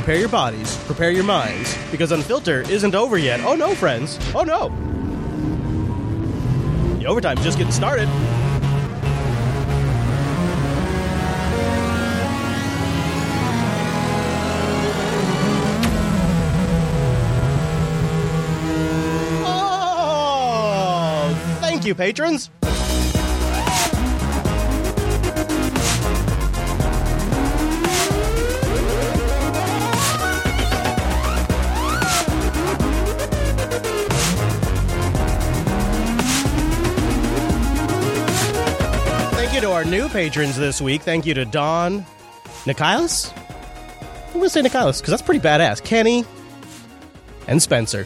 Prepare 0.07 0.21
your 0.21 0.29
bodies, 0.29 0.77
prepare 0.85 1.11
your 1.11 1.25
minds, 1.25 1.77
because 1.91 2.11
Unfilter 2.11 2.69
isn't 2.69 2.95
over 2.95 3.17
yet. 3.17 3.41
Oh 3.41 3.55
no, 3.55 3.75
friends. 3.75 4.17
Oh 4.33 4.43
no. 4.43 4.69
The 6.99 7.05
overtime's 7.07 7.43
just 7.43 7.57
getting 7.57 7.73
started. 7.73 8.07
Oh, 19.43 21.37
you, 21.83 21.93
patrons. 21.93 22.49
New 39.87 40.09
patrons 40.09 40.57
this 40.57 40.81
week. 40.81 41.01
Thank 41.01 41.25
you 41.25 41.33
to 41.33 41.45
Don 41.45 42.05
Nikilis. 42.65 43.35
I'm 44.27 44.33
going 44.33 44.43
to 44.43 44.49
say 44.49 44.61
Nikilis 44.61 44.99
because 44.99 45.11
that's 45.11 45.21
pretty 45.21 45.39
badass. 45.39 45.83
Kenny 45.83 46.25
and 47.47 47.61
Spencer. 47.61 48.05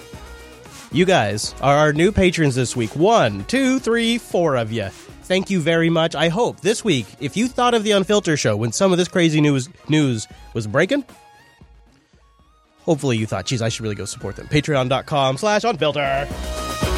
You 0.92 1.06
guys 1.06 1.56
are 1.62 1.76
our 1.76 1.94
new 1.94 2.12
patrons 2.12 2.56
this 2.56 2.76
week. 2.76 2.96
One, 2.96 3.46
two, 3.46 3.80
three, 3.80 4.18
four 4.18 4.56
of 4.56 4.72
you. 4.72 4.90
Thank 5.24 5.50
you 5.50 5.62
very 5.62 5.90
much. 5.90 6.16
I 6.16 6.28
hope 6.28 6.60
this 6.60 6.84
week, 6.84 7.06
if 7.20 7.38
you 7.38 7.48
thought 7.48 7.74
of 7.74 7.84
the 7.84 7.92
Unfilter 7.92 8.38
show 8.38 8.56
when 8.58 8.72
some 8.72 8.92
of 8.92 8.98
this 8.98 9.08
crazy 9.08 9.40
news 9.40 9.70
news 9.88 10.28
was 10.54 10.68
breaking, 10.68 11.06
hopefully 12.82 13.18
you 13.18 13.26
thought, 13.26 13.46
geez, 13.46 13.62
I 13.62 13.70
should 13.70 13.84
really 13.84 13.96
go 13.96 14.06
support 14.06 14.36
them. 14.36 14.48
Patreon.com 14.48 15.38
slash 15.38 15.62
unfilter. 15.62 16.91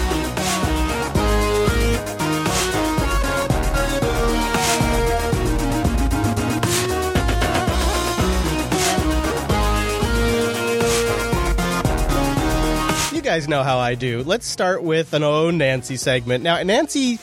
Guys 13.34 13.48
know 13.48 13.64
how 13.64 13.80
I 13.80 13.96
do. 13.96 14.22
Let's 14.22 14.46
start 14.46 14.84
with 14.84 15.16
an 15.16 15.24
Oh 15.24 15.50
Nancy 15.50 15.98
segment. 15.98 16.44
Now, 16.44 16.62
Nancy, 16.62 17.18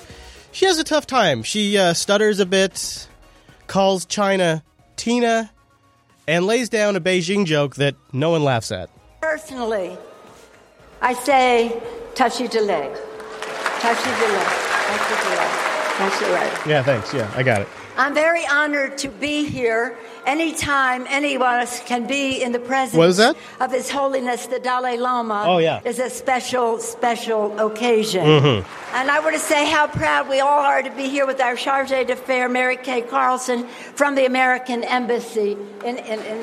she 0.51 0.67
has 0.67 0.77
a 0.81 0.83
tough 0.83 1.07
time. 1.07 1.45
She 1.45 1.79
uh, 1.79 1.95
stutters 1.95 2.41
a 2.41 2.47
bit, 2.47 3.07
calls 3.69 4.07
China 4.07 4.65
Tina, 4.97 5.53
and 6.27 6.47
lays 6.47 6.69
down 6.69 6.97
a 6.97 7.01
Beijing 7.01 7.47
joke 7.47 7.77
that 7.77 7.95
no 8.13 8.31
one 8.31 8.43
laughs 8.43 8.73
at. 8.73 8.91
Personally, 9.21 9.97
I 11.01 11.13
say 11.13 11.81
touchy 12.17 12.49
de 12.49 12.61
leg. 12.61 12.93
Touchy 13.79 14.11
de 14.11 14.33
leg. 14.33 14.47
Touchy 14.89 15.15
de 15.15 15.31
leg. 15.37 15.51
That's 15.97 16.23
right. 16.23 16.67
Yeah, 16.67 16.83
thanks. 16.83 17.15
Yeah, 17.15 17.33
I 17.37 17.45
got 17.45 17.61
it. 17.61 17.69
I'm 18.01 18.15
very 18.15 18.47
honored 18.47 18.97
to 19.05 19.09
be 19.09 19.45
here. 19.45 19.95
Anytime 20.25 21.07
any 21.11 21.35
of 21.35 21.43
us 21.43 21.81
can 21.85 22.07
be 22.07 22.43
in 22.43 22.51
the 22.53 22.59
presence 22.59 22.97
What 22.97 23.11
is 23.11 23.19
that? 23.19 23.37
of 23.61 23.71
His 23.73 23.91
Holiness 23.91 24.47
the 24.47 24.59
Dalai 24.59 24.97
Lama 24.97 25.45
Oh, 25.47 25.59
yeah. 25.59 25.81
is 25.85 25.99
a 25.99 26.09
special, 26.09 26.79
special 26.79 27.59
occasion. 27.61 28.25
Mhm. 28.25 28.65
And 28.95 29.11
I 29.11 29.21
want 29.21 29.35
to 29.35 29.41
say 29.41 29.67
how 29.69 29.87
proud 29.87 30.31
we 30.31 30.41
all 30.41 30.61
are 30.73 30.81
to 30.83 30.91
be 30.91 31.11
here 31.11 31.27
with 31.27 31.43
our 31.43 31.57
charge 31.57 31.91
d'affaires, 31.91 32.51
Mary 32.51 32.79
Kay 32.79 33.03
Carlson, 33.03 33.69
from 33.95 34.15
the 34.15 34.25
American 34.25 34.83
Embassy 34.83 35.59
in, 35.85 35.99
in, 35.99 36.21
in 36.21 36.39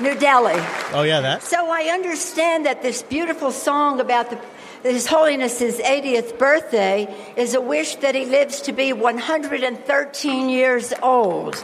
New 0.00 0.14
Delhi. 0.16 0.60
Oh, 0.92 1.02
yeah, 1.02 1.20
that? 1.22 1.42
So 1.42 1.70
I 1.70 1.84
understand 1.84 2.66
that 2.66 2.82
this 2.82 3.00
beautiful 3.00 3.52
song 3.52 4.00
about 4.00 4.28
the, 4.28 4.38
His 4.82 5.06
Holiness's 5.06 5.78
80th 5.78 6.38
birthday 6.38 7.14
is 7.36 7.54
a 7.54 7.60
wish 7.60 7.96
that 7.96 8.14
he 8.14 8.24
lives 8.24 8.62
to 8.62 8.72
be 8.72 8.94
113 8.94 10.48
years 10.48 10.94
old. 11.02 11.54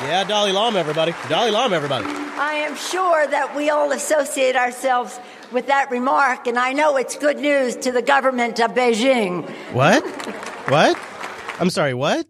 Yeah, 0.00 0.24
Dalai 0.26 0.52
Lama, 0.52 0.78
everybody. 0.78 1.12
Dalai 1.28 1.50
Lama, 1.50 1.76
everybody. 1.76 2.06
I 2.06 2.64
am 2.66 2.76
sure 2.76 3.26
that 3.26 3.54
we 3.54 3.68
all 3.68 3.92
associate 3.92 4.56
ourselves 4.56 5.20
with 5.52 5.66
that 5.66 5.90
remark, 5.90 6.46
and 6.46 6.58
I 6.58 6.72
know 6.72 6.96
it's 6.96 7.16
good 7.16 7.38
news 7.38 7.76
to 7.76 7.92
the 7.92 8.02
government 8.02 8.58
of 8.60 8.70
Beijing. 8.70 9.46
What? 9.74 10.02
what? 10.70 10.98
I'm 11.60 11.68
sorry, 11.68 11.92
what? 11.92 12.26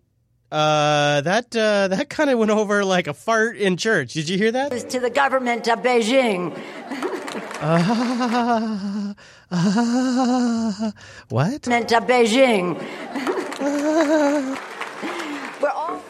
Uh, 0.50 1.20
that 1.20 1.54
uh, 1.54 1.88
that 1.88 2.08
kind 2.08 2.30
of 2.30 2.38
went 2.38 2.50
over 2.50 2.82
like 2.84 3.06
a 3.06 3.12
fart 3.12 3.58
in 3.58 3.76
church. 3.76 4.14
Did 4.14 4.30
you 4.30 4.38
hear 4.38 4.50
that? 4.50 4.90
To 4.90 4.98
the 4.98 5.10
government 5.10 5.68
of 5.68 5.80
Beijing. 5.80 6.58
Uh, 7.60 9.14
uh, 9.50 10.90
what? 11.28 11.62
Beijing. 11.62 12.78
We're 15.60 15.70
all. 15.70 16.00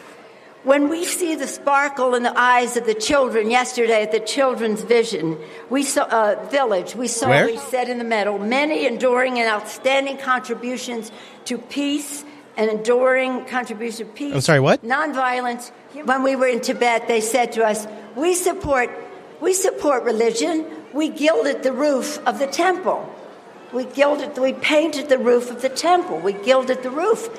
When 0.63 0.89
we 0.89 1.05
see 1.05 1.35
the 1.35 1.47
sparkle 1.47 2.13
in 2.13 2.21
the 2.21 2.37
eyes 2.37 2.77
of 2.77 2.85
the 2.85 2.93
children 2.93 3.49
yesterday 3.49 4.03
at 4.03 4.11
the 4.11 4.19
Children's 4.19 4.83
Vision, 4.83 5.39
we 5.71 5.81
saw 5.81 6.03
uh, 6.03 6.45
village. 6.51 6.95
We 6.95 7.07
saw 7.07 7.29
Where? 7.29 7.45
we 7.45 7.57
said 7.57 7.89
in 7.89 7.97
the 7.97 8.03
medal 8.03 8.37
many 8.37 8.85
enduring 8.85 9.39
and 9.39 9.49
outstanding 9.49 10.17
contributions 10.17 11.11
to 11.45 11.57
peace 11.57 12.23
and 12.57 12.69
enduring 12.69 13.45
contribution 13.45 14.05
to 14.05 14.13
peace. 14.13 14.35
I'm 14.35 14.41
sorry, 14.41 14.59
what? 14.59 14.83
Nonviolence. 14.83 15.71
When 16.05 16.21
we 16.21 16.35
were 16.35 16.47
in 16.47 16.61
Tibet, 16.61 17.07
they 17.07 17.21
said 17.21 17.53
to 17.53 17.65
us, 17.65 17.87
"We 18.15 18.35
support, 18.35 18.91
we 19.41 19.53
support 19.53 20.03
religion. 20.03 20.65
We 20.93 21.09
gilded 21.09 21.63
the 21.63 21.71
roof 21.71 22.19
of 22.25 22.39
the 22.39 22.47
temple. 22.47 23.13
We 23.71 23.85
gilded, 23.85 24.37
we 24.37 24.53
painted 24.53 25.09
the 25.09 25.17
roof 25.17 25.51
of 25.51 25.61
the 25.61 25.69
temple. 25.69 26.19
We 26.19 26.33
gilded 26.33 26.81
the 26.83 26.89
roof." 26.89 27.29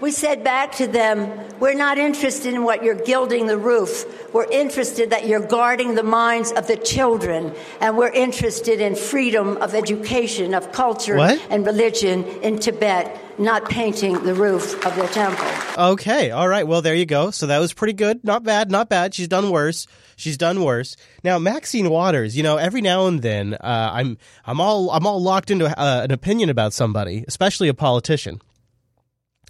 We 0.00 0.10
said 0.10 0.44
back 0.44 0.72
to 0.76 0.86
them, 0.86 1.30
We're 1.58 1.74
not 1.74 1.96
interested 1.96 2.52
in 2.52 2.64
what 2.64 2.84
you're 2.84 2.94
gilding 2.94 3.46
the 3.46 3.56
roof. 3.56 4.04
We're 4.34 4.50
interested 4.50 5.10
that 5.10 5.26
you're 5.26 5.40
guarding 5.46 5.94
the 5.94 6.02
minds 6.02 6.52
of 6.52 6.66
the 6.66 6.76
children. 6.76 7.54
And 7.80 7.96
we're 7.96 8.10
interested 8.12 8.80
in 8.80 8.94
freedom 8.94 9.56
of 9.56 9.74
education, 9.74 10.52
of 10.52 10.72
culture, 10.72 11.16
What? 11.16 11.40
and 11.48 11.64
religion 11.64 12.24
in 12.42 12.58
Tibet, 12.58 13.18
not 13.38 13.70
painting 13.70 14.22
the 14.24 14.34
roof 14.34 14.74
of 14.84 14.94
the 14.96 15.06
temple. 15.06 15.46
Okay, 15.92 16.30
all 16.30 16.48
right. 16.48 16.66
Well, 16.66 16.82
there 16.82 16.94
you 16.94 17.06
go. 17.06 17.30
So 17.30 17.46
that 17.46 17.58
was 17.58 17.72
pretty 17.72 17.94
good. 17.94 18.22
Not 18.22 18.44
bad, 18.44 18.70
not 18.70 18.90
bad. 18.90 19.14
She's 19.14 19.28
done 19.28 19.50
worse. 19.50 19.86
She's 20.16 20.36
done 20.36 20.62
worse. 20.62 20.96
Now, 21.24 21.38
Maxine 21.38 21.88
Waters. 21.88 22.36
You 22.36 22.42
know, 22.42 22.58
every 22.58 22.82
now 22.82 23.06
and 23.06 23.22
then, 23.22 23.54
uh, 23.54 23.90
I'm 23.94 24.18
I'm 24.44 24.60
all 24.60 24.90
I'm 24.90 25.06
all 25.06 25.22
locked 25.22 25.50
into 25.50 25.66
uh, 25.66 26.02
an 26.04 26.10
opinion 26.10 26.50
about 26.50 26.74
somebody, 26.74 27.24
especially 27.26 27.68
a 27.68 27.74
politician. 27.74 28.42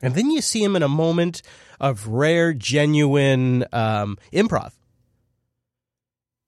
And 0.02 0.14
then 0.14 0.31
you 0.31 0.40
see 0.40 0.62
him 0.62 0.77
in 0.77 0.82
a 0.82 0.89
moment 0.89 1.43
of 1.81 2.06
rare, 2.06 2.52
genuine 2.52 3.64
um, 3.73 4.18
improv, 4.32 4.73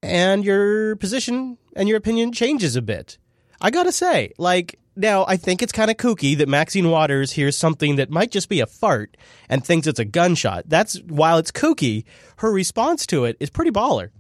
and 0.03 0.45
your 0.45 0.97
position 0.97 1.59
and 1.75 1.89
your 1.89 1.99
opinion 1.99 2.33
changes 2.33 2.77
a 2.77 2.83
bit. 2.83 3.19
I 3.61 3.71
gotta 3.71 3.93
say, 3.93 4.33
like, 4.39 4.79
now 4.97 5.25
I 5.27 5.37
think 5.37 5.63
it's 5.63 5.73
kind 5.73 5.91
of 5.91 5.97
kooky 5.97 6.37
that 6.39 6.49
Maxine 6.49 6.91
Waters 6.91 7.33
hears 7.33 7.57
something 7.57 7.97
that 7.97 8.11
might 8.11 8.31
just 8.31 8.49
be 8.49 8.61
a 8.61 8.67
fart 8.67 9.17
and 9.49 9.65
thinks 9.65 9.87
it's 9.87 9.99
a 9.99 10.05
gunshot. 10.05 10.65
That's 10.67 10.97
while 11.03 11.39
it's 11.39 11.53
kooky, 11.53 12.05
her 12.39 12.53
response 12.53 13.07
to 13.07 13.25
it 13.25 13.37
is 13.41 13.51
pretty 13.51 13.71
baller. 13.71 14.11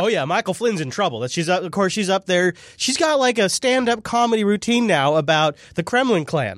Oh 0.00 0.06
yeah, 0.06 0.24
Michael 0.24 0.54
Flynn's 0.54 0.80
in 0.80 0.90
trouble. 0.90 1.20
That 1.20 1.30
she's 1.32 1.48
up, 1.48 1.64
of 1.64 1.72
course 1.72 1.92
she's 1.92 2.08
up 2.08 2.26
there. 2.26 2.54
She's 2.76 2.96
got 2.96 3.18
like 3.18 3.38
a 3.38 3.48
stand-up 3.48 4.04
comedy 4.04 4.44
routine 4.44 4.86
now 4.86 5.16
about 5.16 5.56
the 5.74 5.82
Kremlin 5.82 6.24
clan. 6.24 6.54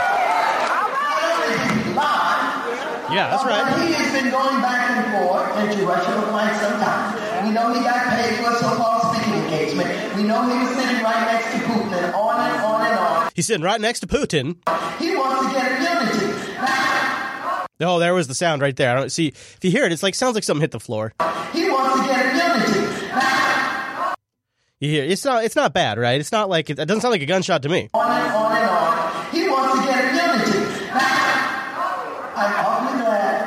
Yeah, 3.10 3.28
that's 3.30 3.44
right. 3.44 3.88
He 3.88 3.92
has 3.94 4.12
been 4.12 4.30
going 4.30 4.60
back 4.60 4.90
and 4.90 5.10
forth 5.26 5.56
into 5.58 5.84
Russia 5.84 6.12
for 6.20 6.28
quite 6.30 6.54
some 6.60 6.78
time. 6.78 7.46
We 7.46 7.52
know 7.52 7.72
he 7.72 7.80
got 7.80 8.08
paid 8.08 8.36
for 8.36 8.52
a 8.52 8.54
so-called 8.56 9.16
speaking 9.16 9.34
engagement. 9.42 10.14
We 10.14 10.22
know 10.22 10.42
he 10.46 10.56
was 10.64 10.76
sitting 10.76 11.02
right 11.02 11.32
next 11.32 11.50
to 11.50 11.58
Putin, 11.64 11.92
and 11.92 12.14
on 12.14 12.40
and 12.40 12.62
on 12.62 12.86
and 12.86 12.98
on. 12.98 13.30
He's 13.34 13.46
sitting 13.46 13.64
right 13.64 13.80
next 13.80 14.00
to 14.00 14.06
Putin. 14.06 14.58
He 15.00 15.16
wants 15.16 15.46
to 15.46 15.52
get 15.58 15.72
immunity. 15.80 16.36
Oh, 17.80 17.98
there 17.98 18.12
was 18.14 18.28
the 18.28 18.34
sound 18.34 18.60
right 18.62 18.76
there. 18.76 18.90
I 18.90 18.94
don't 18.94 19.10
see 19.10 19.28
if 19.28 19.58
you 19.62 19.70
hear 19.70 19.86
it. 19.86 19.92
It's 19.92 20.02
like 20.02 20.14
sounds 20.14 20.34
like 20.34 20.44
something 20.44 20.60
hit 20.60 20.70
the 20.70 20.78
floor. 20.78 21.14
He 21.52 21.68
wants 21.68 22.00
to 22.02 22.06
get 22.06 22.26
immunity. 22.26 22.89
You 24.80 24.88
hear 24.88 25.04
it's 25.04 25.24
not 25.26 25.44
it's 25.44 25.56
not 25.56 25.74
bad, 25.74 25.98
right? 25.98 26.18
It's 26.18 26.32
not 26.32 26.48
like 26.48 26.70
it, 26.70 26.78
it 26.78 26.86
doesn't 26.86 27.02
sound 27.02 27.12
like 27.12 27.20
a 27.20 27.26
gunshot 27.26 27.64
to 27.64 27.68
me. 27.68 27.90
On 27.92 28.00
and 28.00 28.32
on 28.32 28.56
and 28.56 28.64
on. 28.64 29.26
He 29.30 29.46
wants 29.46 29.76
to 29.76 29.84
get 29.84 30.08
immunity. 30.08 30.64
I'm 32.32 32.64
awfully 32.64 32.96
glad. 32.98 33.44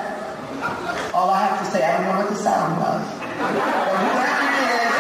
All 1.11 1.31
I 1.31 1.47
have 1.47 1.57
to 1.65 1.71
say, 1.71 1.83
I 1.83 1.97
don't 1.97 2.05
know 2.05 2.17
what 2.21 2.29
the 2.29 2.35
sound 2.37 2.77
was. 2.77 3.01
But 3.17 3.49
whoever 3.49 4.45
it 4.45 4.77
is, 4.77 4.93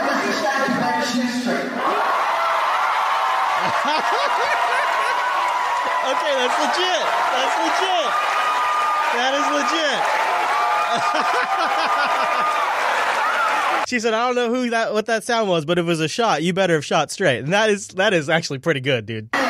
if 0.00 0.08
it's 0.24 0.24
a 0.24 0.32
shot, 0.40 0.72
shoot 1.04 1.28
straight. 1.44 1.68
Okay, 6.04 6.36
that's 6.36 6.52
legit. 6.60 7.00
That's 7.32 7.56
legit. 7.64 8.12
That 9.16 9.32
is 9.40 9.48
legit. 9.56 10.00
she 13.86 14.00
said, 14.00 14.14
"I 14.14 14.26
don't 14.26 14.36
know 14.36 14.54
who 14.54 14.70
that 14.70 14.92
what 14.92 15.06
that 15.06 15.24
sound 15.24 15.48
was, 15.48 15.64
but 15.64 15.78
if 15.78 15.84
it 15.84 15.88
was 15.88 16.00
a 16.00 16.08
shot, 16.08 16.42
you 16.42 16.52
better 16.52 16.74
have 16.74 16.84
shot 16.84 17.10
straight." 17.10 17.38
And 17.38 17.52
that 17.52 17.70
is 17.70 17.88
that 17.88 18.14
is 18.14 18.28
actually 18.28 18.58
pretty 18.58 18.80
good, 18.80 19.06
dude. 19.06 19.30
A 19.32 19.44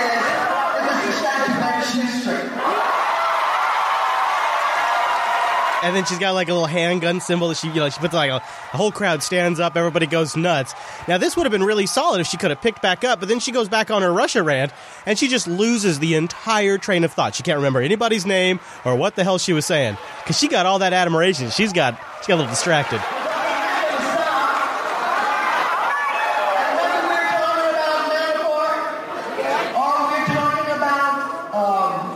and 5.85 5.95
then 5.95 6.07
she's 6.07 6.19
got 6.19 6.33
like 6.33 6.49
a 6.49 6.53
little 6.53 6.67
handgun 6.67 7.21
symbol 7.21 7.49
that 7.49 7.57
she, 7.59 7.69
you 7.69 7.75
know, 7.75 7.91
she 7.91 8.01
puts 8.01 8.15
like 8.15 8.31
a, 8.31 8.43
the 8.73 8.79
whole 8.79 8.91
crowd 8.91 9.23
stands 9.23 9.61
up, 9.61 9.77
everybody 9.77 10.07
goes 10.07 10.35
nuts. 10.35 10.73
Now 11.07 11.19
this 11.19 11.37
would 11.37 11.45
have 11.45 11.53
been 11.53 11.63
really 11.63 11.85
solid 11.85 12.23
if 12.23 12.27
she 12.27 12.39
could 12.39 12.51
have 12.51 12.63
picked 12.63 12.81
back 12.81 13.05
up, 13.05 13.21
but 13.21 13.29
then 13.29 13.39
she 13.39 13.53
goes 13.53 13.69
back 13.69 13.91
on 13.91 14.01
her 14.01 14.11
Russia 14.11 14.43
rant 14.43 14.73
and 15.05 15.19
she 15.19 15.29
just 15.29 15.47
loses 15.47 15.99
the 15.99 16.15
entire 16.15 16.79
train 16.79 17.05
of 17.05 17.13
thought. 17.13 17.35
She 17.35 17.43
can't 17.43 17.59
remember 17.59 17.83
anybody's 17.83 18.25
name 18.25 18.61
or 18.87 18.97
what 18.97 19.15
the 19.15 19.25
hell 19.25 19.37
she 19.37 19.53
was 19.53 19.67
saying 19.67 19.99
because 20.23 20.39
she 20.39 20.49
got 20.49 20.65
all 20.65 20.79
that 20.79 20.95
admiration. 20.95 21.51
She's 21.51 21.73
got 21.73 22.01
she 22.23 22.29
got 22.29 22.37
a 22.37 22.39
little 22.39 22.51
distracted. 22.51 23.24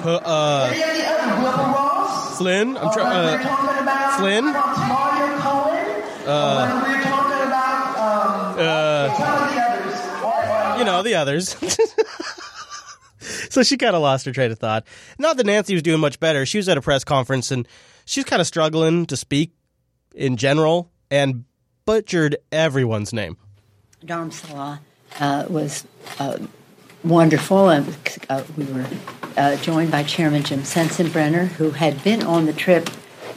Uh, 0.08 0.16
uh, 0.24 0.72
Flynn, 2.36 2.78
I'm 2.78 2.90
trying. 2.94 3.44
Uh, 3.44 4.16
Flynn. 4.16 4.46
Uh, 6.26 6.84
uh, 8.58 10.76
you 10.78 10.84
know 10.84 11.02
the 11.02 11.14
others. 11.14 11.54
so 13.50 13.62
she 13.62 13.76
kind 13.76 13.94
of 13.94 14.00
lost 14.00 14.24
her 14.24 14.32
train 14.32 14.50
of 14.50 14.58
thought. 14.58 14.86
Not 15.18 15.36
that 15.36 15.44
Nancy 15.44 15.74
was 15.74 15.82
doing 15.82 16.00
much 16.00 16.18
better. 16.18 16.46
She 16.46 16.56
was 16.56 16.70
at 16.70 16.78
a 16.78 16.80
press 16.80 17.04
conference 17.04 17.50
and 17.50 17.68
she's 18.06 18.24
kind 18.24 18.40
of 18.40 18.46
struggling 18.46 19.04
to 19.06 19.16
speak 19.16 19.52
in 20.14 20.38
general 20.38 20.90
and 21.10 21.44
butchered 21.84 22.38
everyone's 22.50 23.12
name. 23.12 23.36
Dharamsala 24.06 24.78
uh, 25.20 25.44
was 25.50 25.84
uh, 26.18 26.38
wonderful, 27.04 27.68
and 27.68 27.94
uh, 28.30 28.42
we 28.56 28.64
were 28.64 28.86
uh, 29.38 29.56
joined 29.56 29.90
by 29.90 30.02
Chairman 30.02 30.42
Jim 30.42 30.60
Sensenbrenner, 30.60 31.46
who 31.46 31.70
had 31.70 32.02
been 32.04 32.22
on 32.22 32.46
the 32.46 32.52
trip 32.52 32.90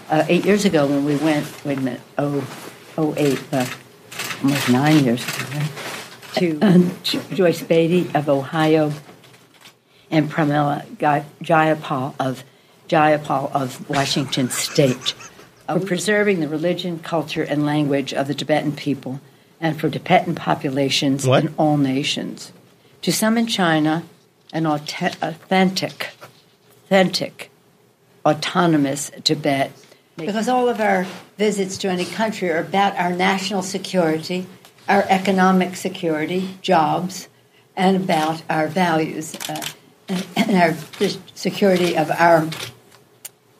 uh, 0.09 0.25
eight 0.27 0.45
years 0.45 0.65
ago 0.65 0.87
when 0.87 1.05
we 1.05 1.15
went. 1.17 1.47
Wait 1.63 1.77
a 1.77 1.81
minute, 1.81 2.01
oh, 2.17 2.45
oh 2.97 3.13
eight, 3.17 3.41
uh, 3.53 3.65
almost 4.43 4.69
nine 4.69 5.03
years 5.03 5.23
ago, 5.23 5.57
right? 5.57 5.71
To 6.35 6.59
um, 6.61 6.91
Joyce 7.03 7.61
Beatty 7.61 8.09
of 8.15 8.27
Ohio, 8.27 8.91
and 10.09 10.29
Pramila 10.29 10.85
Jayapal 11.41 12.15
of 12.19 12.43
Jayapal 12.89 13.51
of 13.53 13.89
Washington 13.89 14.49
State. 14.49 15.13
For 15.67 15.79
preserving 15.79 16.41
the 16.41 16.49
religion, 16.49 16.99
culture, 16.99 17.43
and 17.43 17.65
language 17.65 18.13
of 18.13 18.27
the 18.27 18.33
Tibetan 18.33 18.73
people 18.73 19.21
and 19.61 19.79
for 19.79 19.89
Tibetan 19.89 20.35
populations 20.35 21.25
What? 21.25 21.45
in 21.45 21.53
all 21.55 21.77
nations. 21.77 22.51
To 23.03 23.13
some 23.13 23.37
in 23.37 23.47
China, 23.47 24.03
an 24.53 24.65
authentic, 24.65 26.09
authentic, 26.85 27.49
autonomous 28.25 29.11
Tibet. 29.23 29.71
Because 30.17 30.47
all 30.47 30.69
of 30.69 30.79
our 30.79 31.05
visits 31.37 31.77
to 31.79 31.89
any 31.89 32.05
country 32.05 32.49
are 32.49 32.59
about 32.59 32.95
our 32.97 33.11
national 33.11 33.63
security, 33.63 34.45
our 34.87 35.03
economic 35.09 35.75
security, 35.75 36.49
jobs, 36.61 37.27
and 37.75 37.95
about 37.95 38.43
our 38.49 38.67
values 38.67 39.35
uh, 39.49 39.65
and, 40.35 40.51
our 40.51 40.75
security 41.33 41.97
of 41.97 42.11
our 42.11 42.47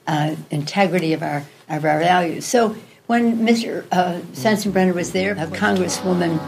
uh, 0.06 0.36
integrity 0.50 1.12
of 1.12 1.22
our 1.22 1.44
of 1.68 1.84
our 1.84 1.98
values. 2.00 2.44
So 2.44 2.76
when 3.06 3.38
Mr. 3.38 3.84
Uh, 3.90 4.20
Sensenbrenner 4.32 4.94
was 4.94 5.12
there, 5.12 5.34
Congresswoman 5.34 6.38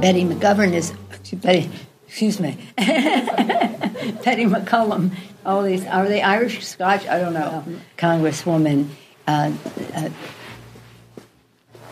Betty 0.00 0.24
McGovern 0.24 0.72
is 0.72 0.92
Betty. 1.34 1.70
Excuse 2.16 2.40
me, 2.40 2.56
Betty 2.78 4.46
McCollum. 4.46 5.10
All 5.44 5.62
these 5.62 5.84
are 5.84 6.08
they 6.08 6.22
Irish, 6.22 6.66
Scotch? 6.66 7.06
I 7.06 7.18
don't 7.18 7.34
know. 7.34 7.62
Congresswoman 7.98 8.88
uh, 9.26 9.52
uh, 9.94 10.08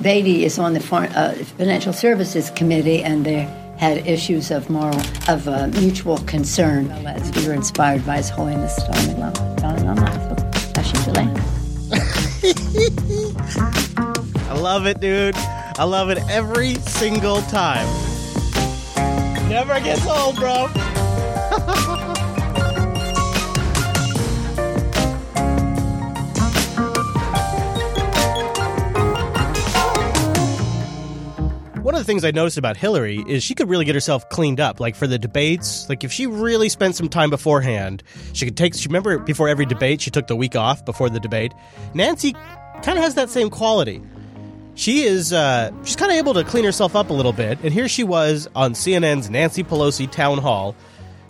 Beatty 0.00 0.46
is 0.46 0.58
on 0.58 0.72
the 0.72 0.80
Foreign, 0.80 1.12
uh, 1.12 1.34
Financial 1.58 1.92
Services 1.92 2.48
Committee, 2.48 3.02
and 3.02 3.26
they 3.26 3.42
had 3.76 3.98
issues 4.06 4.50
of 4.50 4.70
moral 4.70 4.98
of 5.28 5.46
uh, 5.46 5.66
mutual 5.78 6.16
concern. 6.20 6.90
As 6.90 7.30
we 7.36 7.46
were 7.46 7.52
inspired 7.52 8.06
by 8.06 8.16
His 8.16 8.30
Holiness 8.30 8.82
Dalai 8.82 9.20
Lama. 9.20 9.56
Dalai 9.58 9.82
Lama. 9.82 10.04
I 14.48 14.58
love 14.58 14.86
it, 14.86 15.00
dude. 15.00 15.36
I 15.36 15.84
love 15.84 16.08
it 16.08 16.16
every 16.30 16.76
single 16.76 17.42
time. 17.42 18.13
Never 19.48 19.78
gets 19.80 20.06
old, 20.06 20.36
bro. 20.36 20.68
One 31.82 31.94
of 31.94 32.00
the 32.00 32.04
things 32.04 32.24
I 32.24 32.30
noticed 32.30 32.56
about 32.56 32.78
Hillary 32.78 33.22
is 33.28 33.44
she 33.44 33.54
could 33.54 33.68
really 33.68 33.84
get 33.84 33.94
herself 33.94 34.28
cleaned 34.30 34.58
up. 34.58 34.80
Like 34.80 34.96
for 34.96 35.06
the 35.06 35.18
debates, 35.18 35.86
like 35.90 36.02
if 36.02 36.10
she 36.10 36.26
really 36.26 36.70
spent 36.70 36.96
some 36.96 37.10
time 37.10 37.28
beforehand, 37.28 38.02
she 38.32 38.46
could 38.46 38.56
take. 38.56 38.74
She 38.74 38.88
remember 38.88 39.18
before 39.18 39.48
every 39.50 39.66
debate, 39.66 40.00
she 40.00 40.10
took 40.10 40.26
the 40.26 40.34
week 40.34 40.56
off 40.56 40.84
before 40.86 41.10
the 41.10 41.20
debate. 41.20 41.52
Nancy 41.92 42.32
kind 42.82 42.98
of 42.98 43.04
has 43.04 43.14
that 43.16 43.28
same 43.28 43.50
quality. 43.50 44.02
She 44.74 45.04
is 45.04 45.32
uh, 45.32 45.70
she's 45.84 45.96
kind 45.96 46.10
of 46.10 46.18
able 46.18 46.34
to 46.34 46.44
clean 46.44 46.64
herself 46.64 46.96
up 46.96 47.10
a 47.10 47.12
little 47.12 47.32
bit, 47.32 47.58
and 47.62 47.72
here 47.72 47.88
she 47.88 48.02
was 48.04 48.48
on 48.54 48.72
CNN's 48.72 49.30
Nancy 49.30 49.62
Pelosi 49.62 50.10
town 50.10 50.38
hall, 50.38 50.74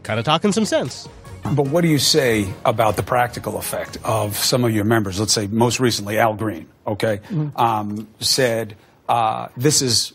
kind 0.02 0.18
of 0.18 0.24
talking 0.24 0.52
some 0.52 0.64
sense. 0.64 1.08
But 1.52 1.68
what 1.68 1.82
do 1.82 1.88
you 1.88 1.98
say 1.98 2.50
about 2.64 2.96
the 2.96 3.02
practical 3.02 3.58
effect 3.58 3.98
of 4.02 4.34
some 4.36 4.64
of 4.64 4.70
your 4.74 4.84
members? 4.84 5.20
Let's 5.20 5.34
say 5.34 5.46
most 5.46 5.78
recently 5.78 6.18
Al 6.18 6.34
Green, 6.34 6.66
okay, 6.86 7.20
um, 7.56 8.08
said 8.18 8.76
uh, 9.10 9.48
this 9.56 9.82
is 9.82 10.14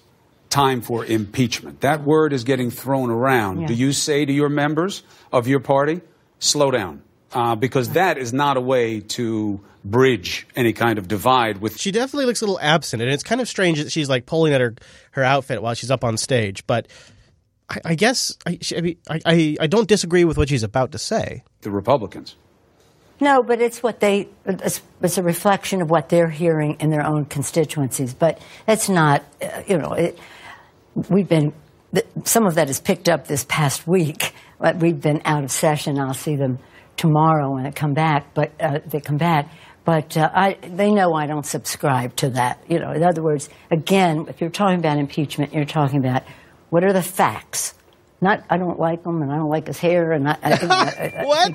time 0.49 0.81
for 0.81 1.05
impeachment. 1.05 1.81
That 1.81 2.03
word 2.03 2.33
is 2.33 2.43
getting 2.43 2.71
thrown 2.71 3.11
around. 3.11 3.61
Yeah. 3.61 3.67
Do 3.67 3.73
you 3.75 3.93
say 3.93 4.25
to 4.25 4.33
your 4.33 4.49
members 4.49 5.03
of 5.31 5.47
your 5.47 5.59
party, 5.59 6.01
slow 6.39 6.71
down? 6.71 7.03
Uh, 7.31 7.55
because 7.55 7.89
that 7.89 8.17
is 8.17 8.33
not 8.33 8.57
a 8.57 8.61
way 8.61 9.01
to 9.01 9.59
bridge 9.85 10.47
any 10.55 10.73
kind 10.73 10.97
of 10.97 11.07
divide 11.07 11.59
with. 11.59 11.79
She 11.79 11.91
definitely 11.91 12.25
looks 12.25 12.41
a 12.41 12.45
little 12.45 12.59
absent, 12.59 13.01
and 13.01 13.11
it's 13.11 13.23
kind 13.23 13.39
of 13.39 13.47
strange 13.47 13.77
that 13.77 13.91
she's 13.91 14.09
like 14.09 14.25
pulling 14.25 14.53
at 14.53 14.61
her 14.61 14.73
her 15.11 15.23
outfit 15.23 15.61
while 15.61 15.75
she's 15.75 15.91
up 15.91 16.03
on 16.03 16.17
stage. 16.17 16.65
But 16.65 16.87
I, 17.69 17.79
I 17.85 17.95
guess 17.95 18.35
I, 18.47 18.57
she, 18.61 18.77
I, 18.77 18.81
mean, 18.81 18.97
I, 19.09 19.19
I 19.25 19.57
I 19.61 19.67
don't 19.67 19.87
disagree 19.87 20.23
with 20.23 20.37
what 20.37 20.49
she's 20.49 20.63
about 20.63 20.91
to 20.93 20.97
say. 20.97 21.43
The 21.61 21.69
Republicans. 21.69 22.35
No, 23.21 23.43
but 23.43 23.61
it's 23.61 23.83
what 23.83 23.99
they, 23.99 24.29
it's, 24.45 24.81
it's 25.01 25.17
a 25.17 25.23
reflection 25.23 25.81
of 25.81 25.89
what 25.89 26.07
they're 26.07 26.29
hearing 26.29 26.77
in 26.79 26.89
their 26.89 27.05
own 27.05 27.25
constituencies. 27.25 28.13
But 28.13 28.39
it's 28.67 28.87
not, 28.87 29.23
uh, 29.41 29.61
you 29.67 29.77
know, 29.77 29.91
it, 29.91 30.17
we've 31.09 31.27
been, 31.27 31.53
some 32.23 32.45
of 32.45 32.55
that 32.55 32.69
is 32.69 32.79
picked 32.79 33.09
up 33.09 33.27
this 33.27 33.45
past 33.49 33.85
week. 33.85 34.33
But 34.57 34.77
we've 34.77 34.99
been 34.99 35.21
out 35.25 35.43
of 35.43 35.51
session. 35.51 35.99
I'll 35.99 36.13
see 36.13 36.35
them 36.37 36.59
tomorrow 36.99 37.53
when 37.53 37.63
they 37.63 37.71
come 37.71 37.93
back, 37.93 38.33
but 38.33 38.51
uh, 38.59 38.79
they 38.85 38.99
come 38.99 39.17
back. 39.17 39.49
But 39.85 40.17
uh, 40.17 40.29
I, 40.33 40.57
they 40.61 40.91
know 40.91 41.13
I 41.13 41.25
don't 41.25 41.45
subscribe 41.45 42.15
to 42.17 42.31
that. 42.31 42.61
You 42.67 42.79
know, 42.79 42.91
in 42.91 43.03
other 43.03 43.23
words, 43.23 43.49
again, 43.71 44.25
if 44.27 44.41
you're 44.41 44.49
talking 44.49 44.77
about 44.77 44.97
impeachment, 44.97 45.53
you're 45.53 45.63
talking 45.65 45.99
about 45.99 46.23
what 46.69 46.83
are 46.83 46.91
the 46.93 47.01
facts. 47.01 47.73
Not, 48.21 48.43
I 48.49 48.57
don't 48.57 48.77
like 48.77 49.05
him, 49.05 49.21
and 49.21 49.31
I 49.31 49.37
don't 49.37 49.49
like 49.49 49.67
his 49.67 49.79
hair, 49.79 50.11
and 50.11 50.27
I, 50.27 50.37
I, 50.43 51.23
what? 51.25 51.53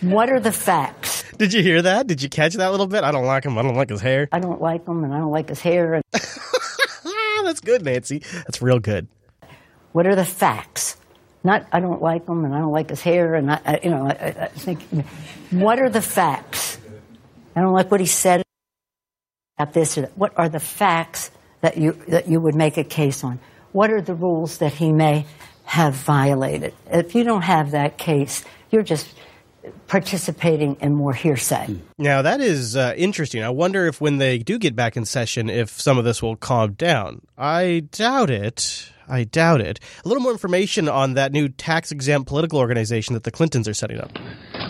What 0.00 0.30
are 0.30 0.40
the 0.40 0.50
facts? 0.50 1.22
Did 1.36 1.52
you 1.52 1.62
hear 1.62 1.82
that? 1.82 2.06
Did 2.06 2.22
you 2.22 2.30
catch 2.30 2.54
that 2.54 2.70
little 2.70 2.86
bit? 2.86 3.04
I 3.04 3.12
don't 3.12 3.26
like 3.26 3.44
him. 3.44 3.58
I 3.58 3.62
don't 3.62 3.74
like 3.76 3.90
his 3.90 4.00
hair. 4.00 4.26
I 4.32 4.38
don't 4.38 4.60
like 4.60 4.88
him, 4.88 5.04
and 5.04 5.12
I 5.12 5.18
don't 5.18 5.30
like 5.30 5.50
his 5.50 5.60
hair. 5.60 5.94
And 5.94 6.04
That's 7.44 7.60
good, 7.60 7.84
Nancy. 7.84 8.22
That's 8.32 8.62
real 8.62 8.78
good. 8.78 9.06
what 9.92 10.06
are 10.06 10.16
the 10.16 10.24
facts? 10.24 10.96
Not, 11.44 11.66
I 11.72 11.80
don't 11.80 12.00
like 12.00 12.28
him, 12.28 12.44
and 12.44 12.54
I 12.54 12.58
don't 12.60 12.72
like 12.72 12.90
his 12.90 13.00
hair, 13.00 13.34
and 13.34 13.50
I, 13.50 13.60
I 13.64 13.80
you 13.82 13.90
know, 13.90 14.06
I, 14.06 14.12
I- 14.44 14.46
think, 14.48 14.82
what 15.50 15.80
are 15.80 15.90
the 15.90 16.02
facts? 16.02 16.78
I 17.56 17.60
don't 17.60 17.72
like 17.72 17.90
what 17.90 18.00
he 18.00 18.06
said 18.06 18.42
about 19.58 19.72
this 19.74 19.98
or 19.98 20.02
that. 20.02 20.16
What 20.16 20.32
are 20.36 20.48
the 20.48 20.60
facts 20.60 21.30
that 21.60 21.76
you 21.76 21.92
that 22.08 22.28
you 22.28 22.40
would 22.40 22.54
make 22.54 22.76
a 22.78 22.84
case 22.84 23.24
on? 23.24 23.40
What 23.72 23.90
are 23.90 24.00
the 24.00 24.14
rules 24.14 24.58
that 24.58 24.72
he 24.72 24.92
may 24.92 25.26
have 25.64 25.94
violated? 25.94 26.74
If 26.90 27.14
you 27.14 27.24
don't 27.24 27.42
have 27.42 27.72
that 27.72 27.98
case, 27.98 28.44
you're 28.70 28.82
just 28.82 29.12
participating 29.86 30.76
in 30.80 30.94
more 30.94 31.12
hearsay. 31.12 31.76
Now 31.98 32.22
that 32.22 32.40
is 32.40 32.76
uh, 32.76 32.94
interesting. 32.96 33.42
I 33.42 33.50
wonder 33.50 33.86
if 33.86 34.00
when 34.00 34.18
they 34.18 34.38
do 34.38 34.58
get 34.58 34.74
back 34.74 34.96
in 34.96 35.04
session, 35.04 35.48
if 35.50 35.70
some 35.70 35.98
of 35.98 36.04
this 36.04 36.22
will 36.22 36.36
calm 36.36 36.72
down. 36.72 37.22
I 37.36 37.84
doubt 37.90 38.30
it. 38.30 38.90
I 39.12 39.24
doubt 39.24 39.60
it. 39.60 39.78
A 40.06 40.08
little 40.08 40.22
more 40.22 40.32
information 40.32 40.88
on 40.88 41.14
that 41.14 41.32
new 41.32 41.50
tax 41.50 41.92
exempt 41.92 42.26
political 42.26 42.58
organization 42.58 43.12
that 43.12 43.24
the 43.24 43.30
Clintons 43.30 43.68
are 43.68 43.74
setting 43.74 43.98
up. 43.98 44.10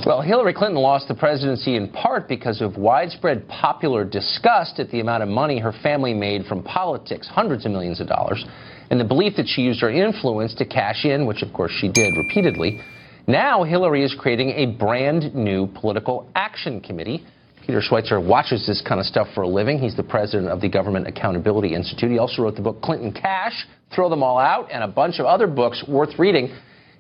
Well, 0.05 0.21
Hillary 0.21 0.53
Clinton 0.53 0.81
lost 0.81 1.07
the 1.07 1.15
presidency 1.15 1.77
in 1.77 1.89
part 1.89 2.27
because 2.29 2.61
of 2.61 2.77
widespread 2.77 3.47
popular 3.47 4.05
disgust 4.05 4.81
at 4.81 4.91
the 4.91 4.99
amount 4.99 5.23
of 5.23 5.29
money 5.29 5.61
her 5.61 5.73
family 5.81 6.13
made 6.13 6.45
from 6.47 6.65
politics, 6.65 7.29
hundreds 7.29 7.65
of 7.65 7.71
millions 7.71 8.01
of 8.01 8.09
dollars, 8.09 8.45
and 8.91 8.99
the 8.99 9.05
belief 9.05 9.37
that 9.37 9.47
she 9.47 9.63
used 9.63 9.81
her 9.81 9.91
influence 9.91 10.57
to 10.57 10.65
cash 10.65 11.05
in, 11.05 11.25
which 11.25 11.43
of 11.43 11.53
course 11.53 11.71
she 11.81 11.89
did 11.89 12.13
repeatedly. 12.17 12.81
Now, 13.29 13.63
Hillary 13.63 14.03
is 14.03 14.13
creating 14.19 14.51
a 14.51 14.67
brand 14.67 15.37
new 15.37 15.69
political 15.69 16.29
action 16.35 16.81
committee 16.81 17.25
Peter 17.67 17.81
Schweizer 17.81 18.25
watches 18.25 18.67
this 18.67 18.83
kind 18.87 18.99
of 19.01 19.07
stuff 19.07 19.29
for 19.35 19.43
a 19.43 19.49
living. 19.49 19.79
He's 19.79 19.95
the 19.95 20.03
president 20.03 20.49
of 20.49 20.61
the 20.61 20.69
Government 20.69 21.07
Accountability 21.07 21.75
Institute. 21.75 22.11
He 22.11 22.19
also 22.19 22.43
wrote 22.43 22.57
the 22.57 22.63
book 22.63 22.83
Clinton 22.83 23.13
Cash, 23.13 23.67
Throw 23.95 24.09
Them 24.11 24.23
All 24.23 24.39
Out, 24.39 24.69
and 24.73 24.83
a 24.83 24.89
bunch 24.89 25.21
of 25.21 25.27
other 25.27 25.47
books 25.47 25.85
worth 25.87 26.19
reading. 26.19 26.53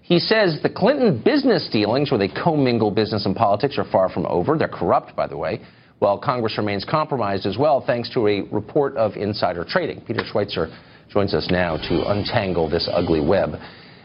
He 0.02 0.20
says 0.20 0.60
the 0.62 0.70
Clinton 0.70 1.20
business 1.24 1.68
dealings, 1.72 2.12
where 2.12 2.18
they 2.18 2.28
commingle 2.28 2.92
business 2.92 3.26
and 3.26 3.34
politics, 3.34 3.76
are 3.76 3.84
far 3.90 4.08
from 4.08 4.24
over. 4.26 4.56
They're 4.56 4.68
corrupt, 4.68 5.16
by 5.16 5.26
the 5.26 5.36
way, 5.36 5.60
while 5.98 6.18
Congress 6.18 6.56
remains 6.58 6.84
compromised 6.84 7.44
as 7.44 7.58
well, 7.58 7.82
thanks 7.84 8.08
to 8.10 8.28
a 8.28 8.42
report 8.52 8.96
of 8.96 9.16
insider 9.16 9.64
trading. 9.68 10.00
Peter 10.02 10.22
Schweizer 10.32 10.72
joins 11.10 11.34
us 11.34 11.48
now 11.50 11.76
to 11.76 12.10
untangle 12.10 12.70
this 12.70 12.88
ugly 12.92 13.20
web. 13.20 13.56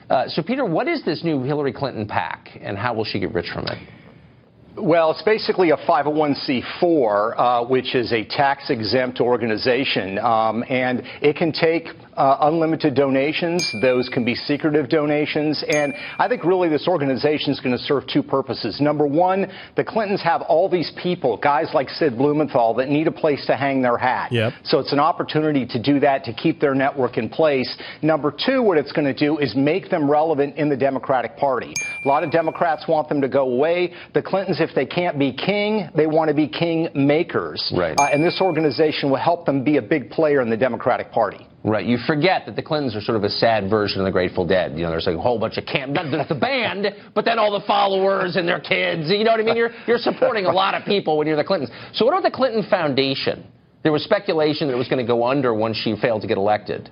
Uh, 0.10 0.28
so, 0.28 0.42
Peter, 0.42 0.66
what 0.66 0.88
is 0.88 1.04
this 1.04 1.24
new 1.24 1.44
Hillary 1.44 1.74
Clinton 1.74 2.08
pack, 2.08 2.50
and 2.62 2.78
how 2.78 2.94
will 2.94 3.06
she 3.06 3.20
get 3.20 3.34
rich 3.34 3.50
from 3.54 3.66
it? 3.68 3.78
Well, 4.80 5.10
it's 5.10 5.24
basically 5.24 5.72
a 5.72 5.78
501c4, 5.78 7.34
uh, 7.36 7.66
which 7.66 7.96
is 7.96 8.14
a 8.14 8.24
tax 8.24 8.70
exempt 8.70 9.20
organization, 9.20 10.20
um, 10.20 10.64
and 10.70 11.02
it 11.22 11.36
can 11.36 11.52
take 11.52 11.88
uh, 12.18 12.38
unlimited 12.42 12.96
donations. 12.96 13.74
Those 13.82 14.10
can 14.10 14.26
be 14.26 14.36
secretive 14.36 14.90
donations. 14.90 15.64
And 15.68 15.94
I 16.18 16.28
think 16.28 16.44
really 16.44 16.68
this 16.68 16.88
organization 16.88 17.52
is 17.52 17.60
going 17.60 17.78
to 17.78 17.84
serve 17.84 18.08
two 18.08 18.24
purposes. 18.24 18.82
Number 18.82 19.06
one, 19.06 19.52
the 19.76 19.84
Clintons 19.84 20.22
have 20.24 20.42
all 20.42 20.68
these 20.68 20.92
people, 21.02 21.38
guys 21.38 21.68
like 21.74 21.90
Sid 21.90 22.18
Blumenthal, 22.18 22.74
that 22.76 22.90
need 22.90 23.08
a 23.08 23.12
place 23.12 23.46
to 23.46 23.56
hang 23.56 23.82
their 23.82 23.98
hat. 23.98 24.32
Yep. 24.32 24.54
So 24.64 24.80
it's 24.80 24.94
an 24.94 25.00
opportunity 25.00 25.66
to 25.68 25.82
do 25.82 26.00
that, 26.00 26.24
to 26.26 26.34
keep 26.34 26.60
their 26.60 26.74
network 26.74 27.18
in 27.18 27.30
place. 27.30 27.78
Number 28.02 28.32
two, 28.32 28.64
what 28.64 28.78
it's 28.78 28.92
going 28.92 29.06
to 29.06 29.18
do 29.18 29.38
is 29.38 29.56
make 29.56 29.90
them 29.90 30.10
relevant 30.10 30.58
in 30.58 30.70
the 30.70 30.78
Democratic 30.78 31.38
Party. 31.38 31.74
A 32.04 32.08
lot 32.08 32.24
of 32.24 32.32
Democrats 32.32 32.88
want 32.88 33.10
them 33.10 33.22
to 33.22 33.30
go 33.30 33.42
away. 33.42 33.94
The 34.14 34.22
Clintons, 34.24 34.60
if 34.68 34.76
they 34.76 34.86
can't 34.86 35.18
be 35.18 35.34
king, 35.34 35.90
they 35.96 36.08
want 36.08 36.30
to 36.30 36.34
be 36.34 36.48
king 36.48 36.90
makers. 36.94 37.72
Right. 37.76 37.98
Uh, 37.98 38.10
and 38.12 38.24
this 38.24 38.40
organization 38.42 39.10
will 39.10 39.18
help 39.18 39.46
them 39.46 39.64
be 39.64 39.78
a 39.78 39.82
big 39.82 40.10
player 40.10 40.42
in 40.42 40.50
the 40.50 40.58
Democratic 40.58 41.12
Party. 41.12 41.48
Right. 41.64 41.86
You 41.86 41.98
forget 42.06 42.46
that 42.46 42.56
the 42.56 42.62
Clintons 42.62 42.96
are 42.96 43.02
sort 43.02 43.18
of 43.18 43.24
a 43.24 43.30
sad 43.30 43.70
version 43.70 44.00
of 44.00 44.06
the 44.06 44.12
Grateful 44.12 44.46
Dead. 44.46 44.78
You 44.78 44.84
know, 44.84 44.90
there's 44.90 45.06
like 45.06 45.16
a 45.16 45.22
whole 45.22 45.40
bunch 45.40 45.58
of 45.58 45.66
camp. 45.66 45.94
There's 45.94 46.28
the 46.28 46.36
band, 46.36 46.88
but 47.14 47.26
then 47.26 47.40
all 47.40 47.52
the 47.58 47.66
followers 47.66 48.36
and 48.36 48.48
their 48.48 48.60
kids. 48.60 49.10
You 49.10 49.24
know 49.24 49.32
what 49.32 49.40
I 49.40 49.44
mean? 49.44 49.58
You're 49.58 49.72
you're 49.86 49.98
supporting 49.98 50.46
a 50.46 50.52
lot 50.52 50.76
of 50.76 50.86
people 50.86 51.18
when 51.18 51.28
you're 51.28 51.36
the 51.36 51.44
Clintons. 51.44 51.72
So 51.94 52.06
what 52.06 52.14
about 52.14 52.24
the 52.24 52.36
Clinton 52.36 52.64
Foundation? 52.70 53.46
There 53.84 53.92
was 53.92 54.04
speculation 54.04 54.68
that 54.68 54.74
it 54.74 54.78
was 54.78 54.88
going 54.88 55.06
to 55.06 55.08
go 55.08 55.26
under 55.26 55.54
once 55.54 55.78
she 55.78 55.96
failed 56.00 56.22
to 56.22 56.28
get 56.28 56.38
elected. 56.38 56.90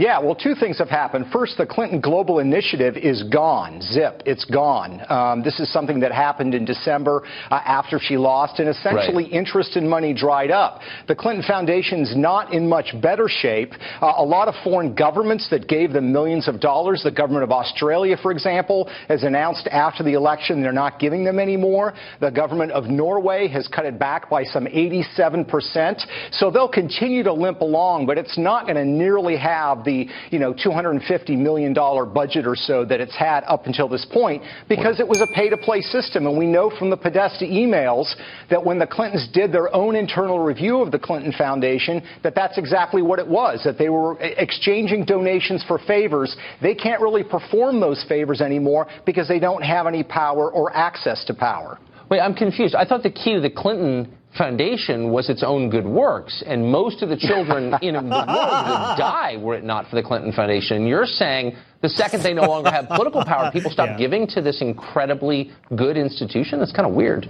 Yeah, 0.00 0.18
well, 0.18 0.34
two 0.34 0.54
things 0.54 0.78
have 0.78 0.88
happened. 0.88 1.26
First, 1.30 1.58
the 1.58 1.66
Clinton 1.66 2.00
Global 2.00 2.38
Initiative 2.38 2.96
is 2.96 3.22
gone. 3.24 3.82
Zip, 3.82 4.22
it's 4.24 4.46
gone. 4.46 5.02
Um, 5.10 5.42
this 5.42 5.60
is 5.60 5.70
something 5.70 6.00
that 6.00 6.10
happened 6.10 6.54
in 6.54 6.64
December 6.64 7.22
uh, 7.50 7.56
after 7.66 7.98
she 8.00 8.16
lost, 8.16 8.60
and 8.60 8.68
essentially 8.70 9.24
Right. 9.24 9.32
interest 9.34 9.76
and 9.76 9.86
money 9.90 10.14
dried 10.14 10.50
up. 10.50 10.80
The 11.06 11.14
Clinton 11.14 11.44
Foundation's 11.46 12.16
not 12.16 12.54
in 12.54 12.66
much 12.66 12.98
better 13.02 13.28
shape. 13.28 13.74
Uh, 14.00 14.14
a 14.16 14.24
lot 14.24 14.48
of 14.48 14.54
foreign 14.64 14.94
governments 14.94 15.50
that 15.50 15.68
gave 15.68 15.92
them 15.92 16.10
millions 16.10 16.48
of 16.48 16.60
dollars, 16.60 17.02
the 17.02 17.10
government 17.10 17.44
of 17.44 17.52
Australia, 17.52 18.16
for 18.22 18.32
example, 18.32 18.88
has 19.08 19.22
announced 19.22 19.68
after 19.70 20.02
the 20.02 20.14
election 20.14 20.62
they're 20.62 20.72
not 20.72 20.98
giving 20.98 21.24
them 21.24 21.38
anymore. 21.38 21.92
The 22.20 22.30
government 22.30 22.72
of 22.72 22.86
Norway 22.86 23.48
has 23.48 23.68
cut 23.68 23.84
it 23.84 23.98
back 23.98 24.30
by 24.30 24.44
some 24.44 24.64
87%. 24.66 26.06
So 26.32 26.50
they'll 26.50 26.68
continue 26.68 27.22
to 27.24 27.32
limp 27.34 27.60
along, 27.60 28.06
but 28.06 28.16
it's 28.16 28.38
not 28.38 28.64
going 28.64 28.76
to 28.76 28.84
nearly 28.86 29.36
have 29.36 29.84
the, 29.84 29.89
you 30.30 30.38
know, 30.38 30.52
$250 30.52 31.36
million 31.36 31.74
budget 31.74 32.46
or 32.46 32.56
so 32.56 32.84
that 32.84 33.00
it's 33.00 33.16
had 33.16 33.44
up 33.44 33.66
until 33.66 33.88
this 33.88 34.06
point 34.12 34.42
because 34.68 35.00
it 35.00 35.06
was 35.06 35.20
a 35.20 35.26
pay-to-play 35.34 35.80
system. 35.80 36.26
And 36.26 36.38
we 36.38 36.46
know 36.46 36.70
from 36.78 36.90
the 36.90 36.96
Podesta 36.96 37.44
emails 37.44 38.14
that 38.50 38.64
when 38.64 38.78
the 38.78 38.86
Clintons 38.86 39.28
did 39.32 39.52
their 39.52 39.74
own 39.74 39.96
internal 39.96 40.38
review 40.38 40.80
of 40.80 40.90
the 40.90 40.98
Clinton 40.98 41.32
Foundation, 41.36 42.02
that 42.22 42.34
that's 42.34 42.58
exactly 42.58 43.02
what 43.02 43.18
it 43.18 43.26
was, 43.26 43.62
that 43.64 43.78
they 43.78 43.88
were 43.88 44.18
exchanging 44.20 45.04
donations 45.04 45.64
for 45.66 45.78
favors. 45.78 46.36
They 46.62 46.74
can't 46.74 47.00
really 47.00 47.24
perform 47.24 47.80
those 47.80 48.04
favors 48.08 48.40
anymore 48.40 48.86
because 49.06 49.28
they 49.28 49.38
don't 49.38 49.62
have 49.62 49.86
any 49.86 50.02
power 50.02 50.50
or 50.50 50.74
access 50.76 51.24
to 51.26 51.34
power. 51.34 51.78
Wait, 52.10 52.20
I'm 52.20 52.34
confused. 52.34 52.74
I 52.74 52.84
thought 52.84 53.02
the 53.02 53.10
key 53.10 53.34
to 53.34 53.40
the 53.40 53.50
Clinton 53.50 54.16
Foundation 54.38 55.10
was 55.10 55.28
its 55.28 55.42
own 55.42 55.70
good 55.70 55.86
works, 55.86 56.42
and 56.46 56.70
most 56.70 57.02
of 57.02 57.08
the 57.08 57.16
children 57.16 57.74
in 57.82 57.94
the 57.94 58.00
world 58.02 58.28
would 58.28 58.96
die 58.98 59.36
were 59.38 59.54
it 59.56 59.64
not 59.64 59.88
for 59.88 59.96
the 59.96 60.02
Clinton 60.02 60.32
Foundation. 60.32 60.76
And 60.78 60.88
You're 60.88 61.04
saying 61.06 61.56
the 61.82 61.88
second 61.88 62.22
they 62.22 62.32
no 62.34 62.42
longer 62.42 62.70
have 62.70 62.86
political 62.88 63.24
power, 63.24 63.50
people 63.52 63.70
stop 63.72 63.88
Yeah. 63.90 63.96
giving 63.98 64.26
to 64.28 64.40
this 64.40 64.60
incredibly 64.62 65.50
good 65.74 65.96
institution? 65.96 66.60
That's 66.60 66.72
kind 66.72 66.88
of 66.88 66.94
weird. 66.94 67.28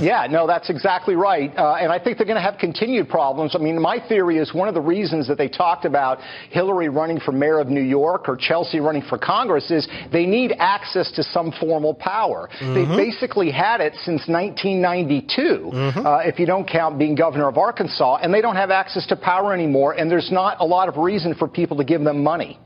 Yeah, 0.00 0.26
no, 0.28 0.46
that's 0.46 0.68
exactly 0.68 1.14
right. 1.14 1.56
Uh, 1.56 1.74
and 1.74 1.92
I 1.92 1.98
think 1.98 2.18
they're 2.18 2.26
going 2.26 2.36
to 2.36 2.42
have 2.42 2.58
continued 2.58 3.08
problems. 3.08 3.54
I 3.54 3.58
mean, 3.58 3.80
my 3.80 3.98
theory 4.08 4.38
is 4.38 4.52
one 4.52 4.66
of 4.66 4.74
the 4.74 4.80
reasons 4.80 5.28
that 5.28 5.38
they 5.38 5.48
talked 5.48 5.84
about 5.84 6.18
Hillary 6.50 6.88
running 6.88 7.20
for 7.20 7.30
mayor 7.32 7.60
of 7.60 7.68
New 7.68 7.82
York 7.82 8.28
or 8.28 8.36
Chelsea 8.36 8.80
running 8.80 9.02
for 9.02 9.16
Congress 9.18 9.70
is 9.70 9.86
they 10.12 10.26
need 10.26 10.54
access 10.58 11.10
to 11.12 11.22
some 11.22 11.52
formal 11.60 11.94
power. 11.94 12.48
They've 12.74 12.96
basically 12.96 13.50
had 13.50 13.80
it 13.80 13.94
since 14.04 14.26
1992, 14.28 15.70
uh, 15.72 16.18
if 16.24 16.38
you 16.38 16.46
don't 16.46 16.68
count 16.68 16.98
being 16.98 17.14
governor 17.14 17.48
of 17.48 17.56
Arkansas, 17.58 18.16
and 18.22 18.32
they 18.32 18.40
don't 18.40 18.56
have 18.56 18.70
access 18.70 19.06
to 19.06 19.16
power 19.16 19.52
anymore, 19.52 19.92
and 19.92 20.10
there's 20.10 20.32
not 20.32 20.60
a 20.60 20.64
lot 20.64 20.88
of 20.88 20.96
reason 20.96 21.34
for 21.34 21.46
people 21.46 21.76
to 21.76 21.84
give 21.84 22.02
them 22.02 22.22
money. 22.22 22.58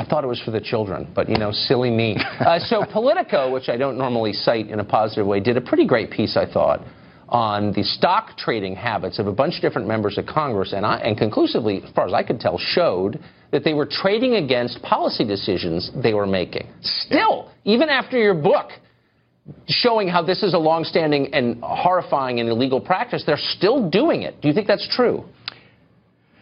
I 0.00 0.04
thought 0.06 0.24
it 0.24 0.28
was 0.28 0.40
for 0.40 0.50
the 0.50 0.62
children, 0.62 1.06
but 1.14 1.28
you 1.28 1.36
know, 1.36 1.52
silly 1.52 1.90
me. 1.90 2.16
Uh, 2.16 2.58
so 2.58 2.82
Politico, 2.90 3.52
which 3.52 3.68
I 3.68 3.76
don't 3.76 3.98
normally 3.98 4.32
cite 4.32 4.70
in 4.70 4.80
a 4.80 4.84
positive 4.84 5.26
way, 5.26 5.40
did 5.40 5.58
a 5.58 5.60
pretty 5.60 5.86
great 5.86 6.10
piece, 6.10 6.38
I 6.38 6.50
thought, 6.50 6.80
on 7.28 7.72
the 7.74 7.82
stock 7.82 8.38
trading 8.38 8.74
habits 8.74 9.18
of 9.18 9.26
a 9.26 9.32
bunch 9.32 9.56
of 9.56 9.60
different 9.60 9.86
members 9.86 10.16
of 10.16 10.24
Congress, 10.24 10.72
and, 10.72 10.86
I, 10.86 10.96
and 11.00 11.18
conclusively, 11.18 11.82
as 11.84 11.90
far 11.90 12.06
as 12.06 12.14
I 12.14 12.22
could 12.22 12.40
tell, 12.40 12.56
showed 12.56 13.22
that 13.50 13.62
they 13.62 13.74
were 13.74 13.84
trading 13.84 14.36
against 14.36 14.80
policy 14.80 15.24
decisions 15.24 15.90
they 16.02 16.14
were 16.14 16.26
making. 16.26 16.66
Still, 16.80 17.50
even 17.64 17.90
after 17.90 18.16
your 18.16 18.34
book 18.34 18.70
showing 19.68 20.08
how 20.08 20.22
this 20.22 20.42
is 20.42 20.54
a 20.54 20.58
longstanding 20.58 21.34
and 21.34 21.62
horrifying 21.62 22.40
and 22.40 22.48
illegal 22.48 22.80
practice, 22.80 23.22
they're 23.26 23.36
still 23.36 23.90
doing 23.90 24.22
it. 24.22 24.40
Do 24.40 24.48
you 24.48 24.54
think 24.54 24.66
that's 24.66 24.88
true? 24.96 25.24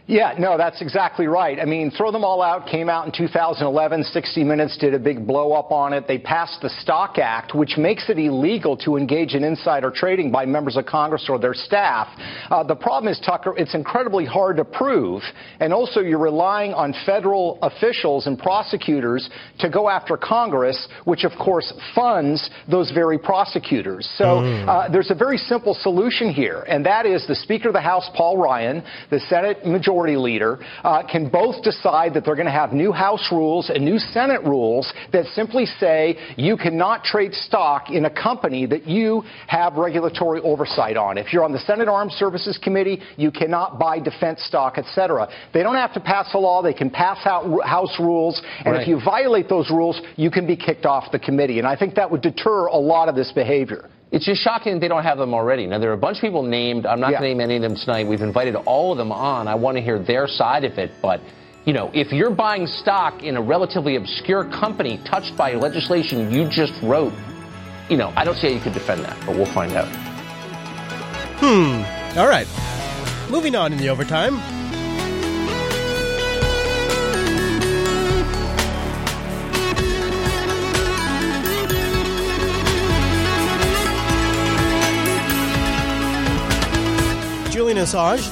Yeah, 0.09 0.33
no, 0.39 0.57
that's 0.57 0.81
exactly 0.81 1.27
right. 1.27 1.61
I 1.61 1.67
mean, 1.67 1.91
Throw 1.91 2.11
Them 2.11 2.25
All 2.25 2.41
Out 2.41 2.67
came 2.67 2.89
out 2.89 3.05
in 3.05 3.13
2011. 3.13 4.05
60 4.05 4.43
Minutes 4.43 4.79
did 4.79 4.95
a 4.95 4.99
big 4.99 5.27
blow 5.27 5.53
up 5.53 5.71
on 5.71 5.93
it. 5.93 6.09
They 6.09 6.17
passed 6.17 6.63
the 6.63 6.71
Stock 6.71 7.19
Act, 7.19 7.55
which 7.55 7.77
makes 7.77 8.09
it 8.09 8.19
illegal 8.19 8.75
to 8.79 8.97
engage 8.97 9.35
in 9.35 9.45
insider 9.45 9.91
trading 9.91 10.33
by 10.33 10.47
members 10.47 10.79
of 10.79 10.87
Congress 10.87 11.27
or 11.29 11.39
their 11.39 11.53
staff. 11.53 12.09
Uh, 12.49 12.63
the 12.63 12.75
problem 12.75 13.13
is, 13.13 13.21
Tucker, 13.21 13.53
it's 13.59 13.75
incredibly 13.75 14.25
hard 14.25 14.57
to 14.57 14.65
prove. 14.65 15.21
And 15.61 15.75
also, 15.75 16.01
you're 16.01 16.19
relying 16.19 16.73
on 16.73 16.95
federal 17.05 17.59
officials 17.61 18.27
and 18.27 18.39
prosecutors 18.39 19.29
to 19.59 19.69
go 19.69 19.91
after 19.91 20.17
Congress, 20.17 20.89
which, 21.05 21.25
of 21.25 21.33
course, 21.33 21.71
funds 21.95 22.49
those 22.67 22.91
very 22.93 23.19
prosecutors. 23.19 24.09
So 24.17 24.39
uh, 24.39 24.91
there's 24.91 25.11
a 25.11 25.15
very 25.15 25.37
simple 25.37 25.75
solution 25.75 26.33
here, 26.33 26.65
and 26.67 26.87
that 26.87 27.05
is 27.05 27.27
the 27.27 27.35
Speaker 27.35 27.69
of 27.69 27.75
the 27.75 27.81
House, 27.83 28.09
Paul 28.15 28.39
Ryan, 28.39 28.83
the 29.11 29.21
Senate 29.21 29.67
Majority 29.67 29.98
Leader, 30.17 30.59
uh, 30.85 31.03
can 31.07 31.29
both 31.29 31.63
decide 31.63 32.15
that 32.15 32.25
they're 32.25 32.37
going 32.37 32.47
to 32.47 32.53
have 32.53 32.73
new 32.73 32.93
House 32.93 33.29
rules 33.31 33.71
and 33.71 33.85
new 33.85 33.99
Senate 33.99 34.43
rules 34.45 34.93
that 35.13 35.27
simply 35.35 35.67
say 35.67 36.17
you 36.37 36.57
cannot 36.57 37.05
trade 37.05 37.35
stock 37.35 37.91
in 37.91 38.05
a 38.05 38.11
company 38.11 38.67
that 38.67 38.87
you 38.87 39.23
have 39.47 39.75
regulatory 39.75 40.41
oversight 40.41 40.97
on. 40.97 41.19
If 41.19 41.33
you're 41.33 41.45
on 41.45 41.53
the 41.53 41.59
Senate 41.61 41.89
Armed 41.89 42.13
Services 42.13 42.59
Committee, 42.63 43.01
you 43.17 43.31
cannot 43.31 43.79
buy 43.79 43.99
defense 43.99 44.43
stock, 44.45 44.79
etc. 44.79 45.29
They 45.53 45.63
don't 45.63 45.77
have 45.77 45.93
to 45.95 46.01
pass 46.01 46.33
a 46.35 46.39
law; 46.39 46.63
they 46.63 46.75
can 46.75 46.91
pass 46.91 47.27
out 47.27 47.45
House 47.67 47.99
rules, 47.99 48.41
and 48.65 48.75
Right. 48.75 48.83
if 48.83 48.89
you 48.89 49.01
violate 49.05 49.49
those 49.49 49.71
rules, 49.71 50.01
you 50.17 50.31
can 50.31 50.47
be 50.47 50.57
kicked 50.57 50.87
off 50.87 51.11
the 51.11 51.19
committee. 51.19 51.59
And 51.59 51.67
I 51.67 51.77
think 51.77 51.95
that 51.97 52.11
would 52.11 52.21
deter 52.21 52.67
a 52.67 52.77
lot 52.77 53.09
of 53.09 53.15
this 53.15 53.33
behavior. 53.33 53.89
It's 54.11 54.25
just 54.25 54.43
shocking 54.43 54.75
that 54.75 54.81
they 54.81 54.89
don't 54.89 55.03
have 55.03 55.19
them 55.19 55.35
already. 55.35 55.67
Now, 55.67 55.79
there 55.79 55.91
are 55.91 55.95
a 55.95 55.99
bunch 55.99 56.17
of 56.17 56.23
people 56.23 56.43
named. 56.43 56.87
I'm 56.87 56.99
not 57.01 57.11
Yeah. 57.13 57.19
going 57.21 57.33
to 57.33 57.37
name 57.37 57.41
any 57.43 57.57
of 57.57 57.63
them 57.63 57.77
tonight. 57.77 58.07
We've 58.07 58.23
invited 58.23 58.55
all 58.57 58.91
of 58.93 58.99
them 58.99 59.13
on. 59.13 59.49
I 59.49 59.55
want 59.55 59.77
to 59.77 59.83
hear 59.83 59.99
their 59.99 60.27
side 60.27 60.65
of 60.65 60.79
it. 60.79 60.93
But, 61.03 61.21
you 61.67 61.75
know, 61.75 61.91
if 61.93 62.11
you're 62.13 62.31
buying 62.31 62.67
stock 62.67 63.23
in 63.23 63.37
a 63.37 63.43
relatively 63.43 63.97
obscure 63.97 64.45
company 64.45 64.99
touched 65.05 65.37
by 65.37 65.53
legislation 65.55 66.31
you 66.33 66.49
just 66.49 66.73
wrote, 66.83 67.13
you 67.91 67.99
know, 67.99 68.11
I 68.17 68.25
don't 68.25 68.37
see 68.37 68.49
how 68.49 68.55
you 68.55 68.61
could 68.61 68.73
defend 68.73 69.05
that, 69.05 69.17
but 69.27 69.37
we'll 69.37 69.45
find 69.53 69.73
out. 69.73 69.89
Hmm. 71.41 72.19
All 72.19 72.29
right. 72.29 72.47
Moving 73.31 73.55
on 73.55 73.73
in 73.73 73.79
the 73.79 73.91
overtime. 73.91 74.58
Assange 87.79 88.27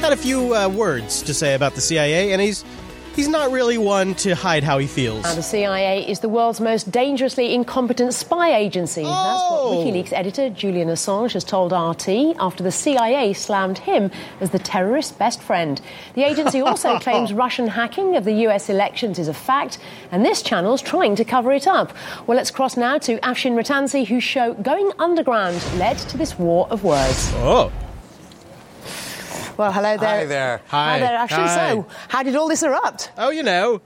had 0.00 0.12
a 0.12 0.16
few 0.16 0.54
uh, 0.54 0.68
words 0.68 1.22
to 1.22 1.34
say 1.34 1.54
about 1.54 1.74
the 1.74 1.80
CIA, 1.80 2.32
and 2.32 2.40
he's 2.40 2.64
he's 3.14 3.28
not 3.28 3.50
really 3.50 3.78
one 3.78 4.14
to 4.14 4.34
hide 4.34 4.64
how 4.64 4.78
he 4.78 4.86
feels. 4.86 5.24
And 5.26 5.36
the 5.36 5.42
CIA 5.42 6.08
is 6.08 6.20
the 6.20 6.28
world's 6.28 6.60
most 6.60 6.90
dangerously 6.90 7.54
incompetent 7.54 8.14
spy 8.14 8.54
agency. 8.54 9.02
That's 9.02 9.42
what 9.50 9.86
WikiLeaks 9.86 10.12
editor 10.12 10.50
Julian 10.50 10.88
Assange 10.88 11.32
has 11.34 11.44
told 11.44 11.72
RT 11.72 12.36
after 12.38 12.62
the 12.62 12.72
CIA 12.72 13.32
slammed 13.32 13.78
him 13.78 14.10
as 14.40 14.50
the 14.50 14.58
terrorist's 14.58 15.12
best 15.12 15.40
friend. 15.42 15.80
The 16.14 16.24
agency 16.24 16.60
also 16.60 16.98
claims 17.06 17.32
Russian 17.32 17.68
hacking 17.68 18.16
of 18.16 18.24
the 18.24 18.32
US 18.48 18.70
elections 18.70 19.18
is 19.18 19.28
a 19.28 19.34
fact, 19.34 19.78
and 20.10 20.24
this 20.24 20.42
channel's 20.42 20.82
trying 20.82 21.16
to 21.16 21.24
cover 21.24 21.52
it 21.52 21.66
up. 21.66 21.92
Well, 22.26 22.36
let's 22.36 22.50
cross 22.50 22.76
now 22.76 22.98
to 22.98 23.18
Afshin 23.18 23.52
Rattansi, 23.52 24.06
whose 24.06 24.24
show 24.24 24.54
Going 24.54 24.90
Underground 24.98 25.62
led 25.76 25.98
to 25.98 26.16
this 26.16 26.38
war 26.38 26.66
of 26.70 26.82
words. 26.84 27.30
Oh. 27.36 27.70
Well, 29.56 29.72
hello 29.72 29.96
there. 29.98 30.08
Hi 30.18 30.24
there. 30.24 30.62
Hi, 30.68 30.98
there, 31.00 31.16
Ashley. 31.16 31.48
So, 31.48 31.86
how 32.08 32.22
did 32.22 32.34
all 32.36 32.48
this 32.48 32.62
erupt? 32.62 33.10
Oh, 33.18 33.30
you 33.30 33.42
know. 33.42 33.82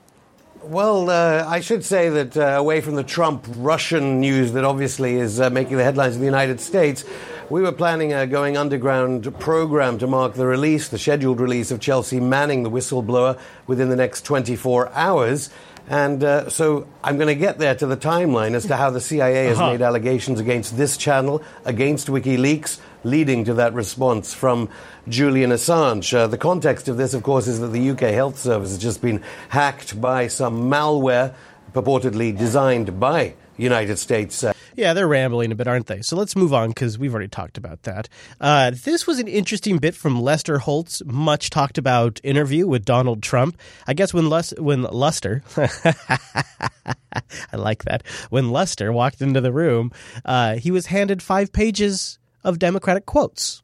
Well, 0.62 1.10
uh, 1.10 1.44
I 1.46 1.60
should 1.60 1.84
say 1.84 2.08
that 2.08 2.36
uh, 2.36 2.42
away 2.58 2.80
from 2.80 2.94
the 2.94 3.02
Trump 3.02 3.44
Russian 3.56 4.20
news 4.20 4.52
that 4.52 4.64
obviously 4.64 5.16
is 5.16 5.40
uh, 5.40 5.50
making 5.50 5.76
the 5.76 5.84
headlines 5.84 6.14
in 6.14 6.20
the 6.20 6.26
United 6.26 6.60
States, 6.60 7.04
we 7.50 7.60
were 7.60 7.72
planning 7.72 8.12
a 8.14 8.26
going 8.26 8.56
underground 8.56 9.38
program 9.40 9.98
to 9.98 10.06
mark 10.06 10.34
the 10.34 10.46
release, 10.46 10.88
the 10.88 10.98
scheduled 10.98 11.40
release 11.40 11.70
of 11.70 11.80
Chelsea 11.80 12.20
Manning, 12.20 12.62
the 12.62 12.70
whistleblower, 12.70 13.38
within 13.66 13.90
the 13.90 13.96
next 13.96 14.24
24 14.24 14.90
hours. 14.92 15.50
And 15.86 16.24
uh, 16.24 16.48
so 16.48 16.86
I'm 17.02 17.16
going 17.16 17.28
to 17.28 17.34
get 17.34 17.58
there 17.58 17.74
to 17.74 17.86
the 17.86 17.96
timeline 17.98 18.54
as 18.54 18.64
to 18.66 18.76
how 18.76 18.88
the 18.88 19.02
CIA 19.02 19.46
has 19.48 19.58
Uh-huh. 19.58 19.72
made 19.72 19.82
allegations 19.82 20.40
against 20.40 20.78
this 20.78 20.96
channel, 20.96 21.42
against 21.66 22.06
WikiLeaks, 22.06 22.80
leading 23.04 23.44
to 23.44 23.54
that 23.54 23.72
response 23.74 24.34
from 24.34 24.68
Julian 25.08 25.50
Assange. 25.50 26.12
Uh, 26.12 26.26
the 26.26 26.38
context 26.38 26.88
of 26.88 26.96
this, 26.96 27.14
of 27.14 27.22
course, 27.22 27.46
is 27.46 27.60
that 27.60 27.68
the 27.68 27.90
UK 27.90 28.00
Health 28.12 28.38
Service 28.38 28.70
has 28.70 28.78
just 28.78 29.00
been 29.02 29.22
hacked 29.50 30.00
by 30.00 30.26
some 30.28 30.70
malware 30.70 31.34
purportedly 31.72 32.36
designed 32.36 32.98
by 32.98 33.34
United 33.56 33.98
States. 33.98 34.42
Uh, 34.42 34.52
Yeah, 34.76 34.92
they're 34.94 35.06
rambling 35.06 35.52
a 35.52 35.54
bit, 35.54 35.68
aren't 35.68 35.86
they? 35.86 36.02
So 36.02 36.16
let's 36.16 36.34
move 36.34 36.52
on 36.52 36.70
because 36.70 36.98
we've 36.98 37.12
already 37.12 37.28
talked 37.28 37.56
about 37.58 37.82
that. 37.84 38.08
Uh, 38.40 38.72
this 38.72 39.06
was 39.06 39.20
an 39.20 39.28
interesting 39.28 39.78
bit 39.78 39.94
from 39.94 40.20
Lester 40.20 40.58
Holt's 40.58 41.00
much 41.06 41.50
talked 41.50 41.78
about 41.78 42.20
interview 42.24 42.66
with 42.66 42.84
Donald 42.84 43.22
Trump. 43.22 43.56
I 43.86 43.94
guess 43.94 44.12
when 44.12 44.28
Lus- 44.28 44.54
when 44.58 44.82
Luster, 44.82 45.42
I 45.56 47.56
like 47.56 47.84
that. 47.84 48.02
When 48.30 48.50
Lester 48.50 48.92
walked 48.92 49.20
into 49.20 49.40
the 49.40 49.52
room, 49.52 49.92
uh, 50.24 50.56
he 50.56 50.70
was 50.70 50.86
handed 50.86 51.22
five 51.22 51.52
pages 51.52 52.18
of 52.44 52.60
Democratic 52.60 53.06
quotes. 53.06 53.63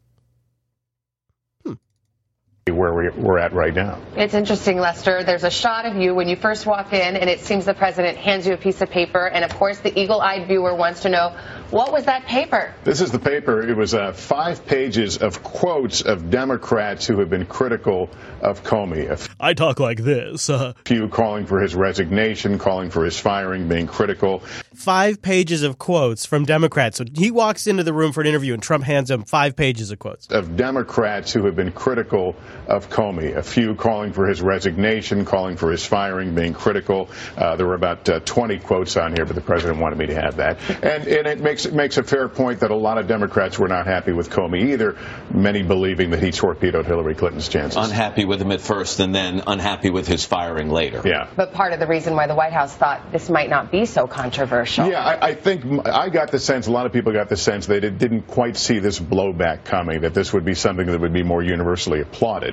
Where 2.71 2.93
we- 2.95 3.09
we're 3.11 3.39
at 3.39 3.53
right 3.53 3.75
now. 3.75 3.99
It's 4.17 4.35
interesting, 4.35 4.79
Lester. 4.79 5.23
There's 5.25 5.45
a 5.45 5.51
shot 5.51 5.87
of 5.87 5.97
you 5.97 6.15
when 6.15 6.29
you 6.29 6.37
first 6.37 6.67
walk 6.67 6.93
in, 6.93 7.17
and 7.17 7.29
it 7.31 7.41
seems 7.41 7.65
the 7.65 7.75
president 7.75 8.19
hands 8.19 8.47
you 8.47 8.55
a 8.55 8.57
piece 8.57 8.81
of 8.81 8.91
paper. 8.91 9.27
And 9.27 9.45
of 9.45 9.55
course, 9.57 9.79
the 9.79 9.99
eagle 9.99 10.21
eyed 10.21 10.47
viewer 10.47 10.75
wants 10.75 11.01
to 11.01 11.09
know 11.09 11.33
what 11.71 11.93
was 11.93 12.07
that 12.07 12.27
paper? 12.27 12.75
This 12.83 13.01
is 13.01 13.13
the 13.13 13.19
paper. 13.21 13.63
It 13.69 13.77
was 13.77 13.95
uh, 13.95 14.13
five 14.13 14.67
pages 14.67 15.19
of 15.19 15.43
quotes 15.43 16.01
of 16.03 16.31
Democrats 16.31 17.07
who 17.07 17.21
have 17.21 17.31
been 17.31 17.47
critical 17.47 18.11
of 18.41 18.65
Comey. 18.65 19.29
I 19.39 19.55
talk 19.55 19.79
like 19.79 19.99
this. 19.99 20.51
Uh, 20.51 20.73
few 20.85 21.09
calling 21.09 21.47
for 21.47 21.61
his 21.61 21.75
resignation, 21.75 22.59
calling 22.59 22.91
for 22.91 23.05
his 23.05 23.19
firing, 23.19 23.69
being 23.69 23.87
critical. 23.87 24.43
five 24.75 25.21
pages 25.23 25.63
of 25.63 25.79
quotes 25.79 26.25
from 26.27 26.45
Democrats. 26.45 26.97
So 26.99 27.05
he 27.15 27.31
walks 27.31 27.67
into 27.67 27.85
the 27.85 27.93
room 27.93 28.13
for 28.13 28.21
an 28.23 28.27
interview, 28.27 28.55
and 28.55 28.63
Trump 28.63 28.83
hands 28.85 29.11
him 29.11 29.25
five 29.25 29.55
pages 29.55 29.91
of 29.91 29.99
quotes. 29.99 30.27
Of 30.29 30.57
Democrats 30.57 31.33
who 31.33 31.45
have 31.45 31.55
been 31.55 31.71
critical 31.73 32.35
of 32.69 32.91
Comey, 32.91 33.37
a 33.37 33.43
few 33.43 33.75
calling 33.75 34.13
for 34.13 34.27
his 34.27 34.41
resignation, 34.43 35.25
calling 35.25 35.57
for 35.57 35.71
his 35.71 35.85
firing, 35.85 36.35
being 36.35 36.55
critical. 36.55 37.09
Uh, 37.37 37.57
there 37.57 37.67
were 37.67 37.75
about 37.75 38.09
uh, 38.09 38.21
20 38.21 38.59
quotes 38.59 38.97
on 38.97 39.15
here, 39.15 39.25
but 39.25 39.35
the 39.35 39.41
president 39.41 39.79
wanted 39.79 39.99
me 39.99 40.07
to 40.07 40.15
have 40.15 40.37
that. 40.37 40.59
And, 40.83 41.07
and 41.07 41.27
it 41.27 41.41
makes 41.41 41.67
it 41.67 41.75
makes 41.75 41.99
a 41.99 42.03
fair 42.03 42.29
point 42.29 42.61
that 42.61 42.71
a 42.71 42.77
lot 42.77 42.99
of 42.99 43.07
Democrats 43.07 43.59
were 43.59 43.69
not 43.69 43.87
happy 43.87 44.13
with 44.13 44.31
Comey 44.31 44.73
either. 44.73 44.97
Many 45.33 45.63
believing 45.63 46.11
that 46.11 46.23
he 46.23 46.31
torpedoed 46.31 46.87
Hillary 46.87 47.15
Clinton's 47.15 47.49
chances. 47.49 47.77
Unhappy 47.77 48.25
with 48.25 48.41
him 48.41 48.53
at 48.53 48.61
first 48.61 49.01
and 49.01 49.15
then 49.15 49.43
unhappy 49.47 49.91
with 49.91 50.07
his 50.07 50.25
firing 50.25 50.71
later. 50.71 51.03
Yeah. 51.05 51.29
But 51.37 51.53
part 51.53 51.73
of 51.73 51.81
the 51.81 51.87
reason 51.87 52.15
why 52.15 52.27
the 52.27 52.35
White 52.35 52.53
House 52.53 52.75
thought 52.75 53.13
this 53.13 53.29
might 53.29 53.51
not 53.51 53.71
be 53.71 53.85
so 53.87 54.07
controversial. 54.07 54.89
Yeah, 54.89 55.05
I, 55.05 55.29
I 55.29 55.35
think 55.35 55.87
I 55.87 56.09
got 56.09 56.31
the 56.31 56.39
sense, 56.39 56.67
a 56.67 56.73
lot 56.73 56.87
of 56.87 56.93
people 56.93 57.13
got 57.13 57.29
the 57.29 57.37
sense 57.37 57.67
they 57.67 57.81
did, 57.81 57.99
didn't 57.99 58.23
quite 58.23 58.57
see 58.57 58.79
this 58.79 58.99
blowback 58.99 59.65
coming, 59.65 60.03
that 60.03 60.15
this 60.15 60.33
would 60.33 60.45
be 60.45 60.55
something 60.55 60.87
that 60.87 61.01
would 61.01 61.13
be 61.13 61.23
more 61.23 61.43
universally 61.43 62.01
applauded. 62.01 62.50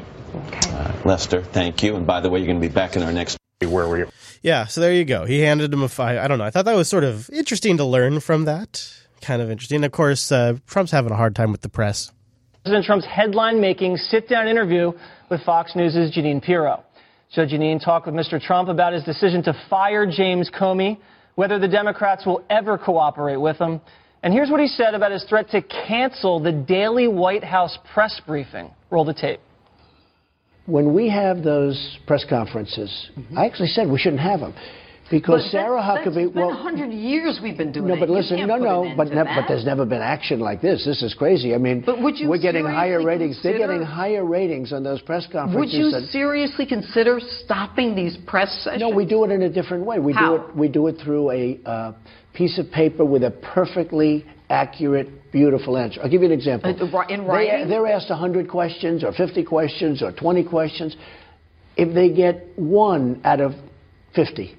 Lester, 1.06 1.41
thank 1.41 1.84
you. 1.84 1.95
And 1.95 2.06
by 2.06 2.22
the 2.22 2.30
way, 2.30 2.40
you're 2.40 2.48
going 2.48 2.61
to 2.61 2.68
be 2.68 2.74
back 2.74 2.95
in 2.95 3.03
our 3.03 3.11
next. 3.11 3.38
Where 3.60 3.90
we 3.90 4.03
Yeah, 4.44 4.68
so 4.68 4.82
there 4.82 4.94
you 4.94 5.03
go. 5.03 5.26
He 5.26 5.40
handed 5.40 5.74
him 5.74 5.82
a 5.82 5.90
five. 5.90 6.19
I 6.19 6.28
don't 6.28 6.38
know. 6.38 6.44
I 6.44 6.52
thought 6.52 6.65
that 6.65 6.76
was 6.76 6.88
sort 6.88 7.03
of 7.03 7.28
interesting 7.32 7.78
to 7.78 7.86
learn 7.86 8.19
from 8.19 8.45
that. 8.45 8.84
Kind 9.19 9.41
of 9.41 9.49
interesting. 9.49 9.84
Of 9.84 9.91
course, 9.91 10.32
uh, 10.32 10.57
Trump's 10.68 10.91
having 10.91 11.11
a 11.11 11.15
hard 11.15 11.36
time 11.36 11.52
with 11.52 11.61
the 11.61 11.69
press. 11.69 12.11
President 12.61 12.86
Trump's 12.86 13.06
headline 13.07 13.60
making 13.60 13.98
sit 13.98 14.30
down 14.30 14.48
interview 14.48 14.91
with 15.32 15.41
Fox 15.44 15.76
News' 15.76 16.15
Jeanine 16.15 16.44
Pirro. 16.44 16.84
So 17.32 17.45
Jeanine 17.45 17.84
talked 17.84 18.06
with 18.06 18.14
Mr. 18.14 18.40
Trump 18.40 18.69
about 18.69 18.94
his 18.94 19.03
decision 19.03 19.41
to 19.44 19.53
fire 19.69 20.06
James 20.06 20.52
Comey, 20.52 20.99
whether 21.34 21.57
the 21.57 21.68
Democrats 21.68 22.26
will 22.26 22.44
ever 22.49 22.78
cooperate 22.78 23.38
with 23.38 23.57
him. 23.57 23.82
And 24.22 24.34
here's 24.34 24.52
what 24.52 24.60
he 24.60 24.68
said 24.68 24.94
about 24.94 25.11
his 25.11 25.24
threat 25.24 25.49
to 25.49 25.61
cancel 25.61 26.40
the 26.40 26.52
daily 26.52 27.07
White 27.07 27.44
House 27.44 27.78
press 27.94 28.22
briefing. 28.26 28.69
Roll 28.91 29.03
the 29.03 29.14
tape. 29.14 29.40
When 30.68 30.94
we 30.94 31.10
have 31.10 31.44
those 31.44 31.98
press 32.06 32.23
conferences, 32.30 33.10
I 33.35 33.45
actually 33.45 33.69
said 33.69 33.89
we 33.89 33.98
shouldn't 33.98 34.22
have 34.22 34.41
them 34.41 34.53
because 35.10 35.44
But 35.45 35.52
Sarah 35.52 35.81
that's- 35.81 36.07
Huckabee. 36.07 36.26
That's 36.26 36.34
been 36.34 36.41
well, 36.41 36.52
a 36.52 36.61
hundred 36.61 36.91
years 36.91 37.39
we've 37.41 37.57
been 37.57 37.72
doing 37.72 37.88
no, 37.88 37.95
but 37.98 38.10
listen, 38.10 38.45
no, 38.45 38.57
no, 38.57 38.94
but 38.98 39.07
ne- 39.07 39.23
but 39.23 39.45
there's 39.48 39.64
never 39.65 39.85
been 39.85 40.02
action 40.02 40.41
like 40.41 40.61
this. 40.61 40.84
This 40.84 41.02
is 41.02 41.14
crazy. 41.14 41.56
I 41.56 41.57
mean, 41.57 41.84
But 41.85 42.02
would 42.02 42.19
you 42.19 42.27
we're 42.27 42.41
getting 42.41 42.65
higher 42.65 43.02
ratings. 43.02 43.41
They're 43.41 43.57
getting 43.57 43.81
higher 43.81 44.26
ratings 44.26 44.73
on 44.73 44.84
those 44.84 45.02
press 45.02 45.26
conferences. 45.31 45.56
Would 45.56 45.69
you 45.72 45.91
than- 45.91 46.07
seriously 46.07 46.65
consider 46.65 47.22
stopping 47.22 47.95
these 47.95 48.18
press 48.27 48.52
sessions? 48.64 48.81
no, 48.81 48.89
we 48.89 49.06
do 49.06 49.23
it 49.23 49.31
in 49.31 49.44
a 49.44 49.49
different 49.49 49.85
way. 49.85 49.99
We 49.99 50.11
How? 50.11 50.38
do 50.38 50.44
it. 50.44 50.56
We 50.57 50.68
do 50.68 50.88
it 50.88 50.98
through 51.02 51.31
a 51.31 51.60
uh, 51.65 51.94
piece 52.34 52.60
of 52.60 52.69
paper 52.72 53.06
with 53.06 53.23
a 53.23 53.31
perfectly 53.31 54.26
accurate, 54.49 55.32
beautiful 55.32 55.78
answer. 55.78 56.02
I'll 56.02 56.10
give 56.10 56.22
you 56.22 56.28
an 56.28 56.34
example. 56.34 56.69
Uh, 56.72 57.02
in 57.10 57.22
They, 57.22 57.26
writing? 57.28 57.69
they're 57.69 57.88
asked 57.88 58.10
100 58.10 58.49
questions 58.49 59.03
or 59.03 59.11
50 59.11 59.44
questions 59.44 60.02
or 60.02 60.11
20 60.11 60.44
questions. 60.45 60.95
If 61.76 61.94
they 61.94 62.10
get 62.10 62.48
one 62.57 63.22
out 63.24 63.41
of 63.41 63.53
50, 64.15 64.56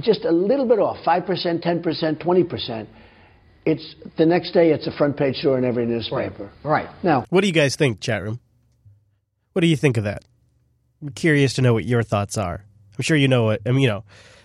just 0.00 0.24
a 0.24 0.30
little 0.30 0.66
bit 0.66 0.78
off, 0.78 0.98
5%, 1.04 1.26
10%, 1.26 2.22
20%, 2.22 2.86
it's 3.64 3.94
the 4.16 4.24
next 4.26 4.52
day 4.52 4.70
it's 4.70 4.86
a 4.86 4.92
front 4.92 5.16
page 5.16 5.36
story 5.36 5.58
in 5.58 5.64
every 5.64 5.84
newspaper. 5.84 6.50
Right. 6.62 6.88
Now, 7.02 7.26
What 7.30 7.40
do 7.40 7.46
you 7.48 7.52
guys 7.52 7.76
think, 7.76 8.00
chat 8.00 8.22
room? 8.22 8.40
What 9.52 9.60
do 9.60 9.66
you 9.66 9.76
think 9.76 9.96
of 9.96 10.04
that? 10.04 10.24
I'm 11.02 11.10
curious 11.10 11.54
to 11.54 11.62
know 11.62 11.72
what 11.74 11.84
your 11.84 12.02
thoughts 12.02 12.38
are. 12.38 12.64
I'm 12.96 13.02
sure 13.02 13.16
you 13.16 13.28
know 13.28 13.44
what. 13.44 13.60
I 13.66 13.70
mean, 13.70 13.80
you 13.80 13.88
know, 13.88 14.04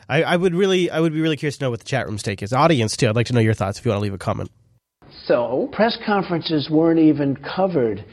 I, 0.10 0.24
I 0.24 0.36
would 0.36 0.54
really, 0.54 0.90
I 0.90 1.00
would 1.00 1.14
be 1.14 1.22
really 1.22 1.38
curious 1.38 1.58
to 1.58 1.66
know 1.66 1.70
what 1.70 1.80
the 1.80 1.86
chat 1.86 2.08
room's 2.08 2.24
take 2.24 2.42
is. 2.44 2.54
Audience 2.54 2.98
too. 2.98 3.08
I'd 3.08 3.16
like 3.16 3.28
to 3.28 3.34
know 3.34 3.40
your 3.40 3.54
thoughts 3.54 3.80
if 3.80 3.86
you 3.86 3.92
want 3.92 4.00
to 4.00 4.04
leave 4.04 4.14
a 4.14 4.18
comment. 4.18 4.52
So 5.26 5.70
press 5.72 5.98
conferences 6.06 6.70
weren't 6.70 7.00
even 7.00 7.36
covered 7.38 8.04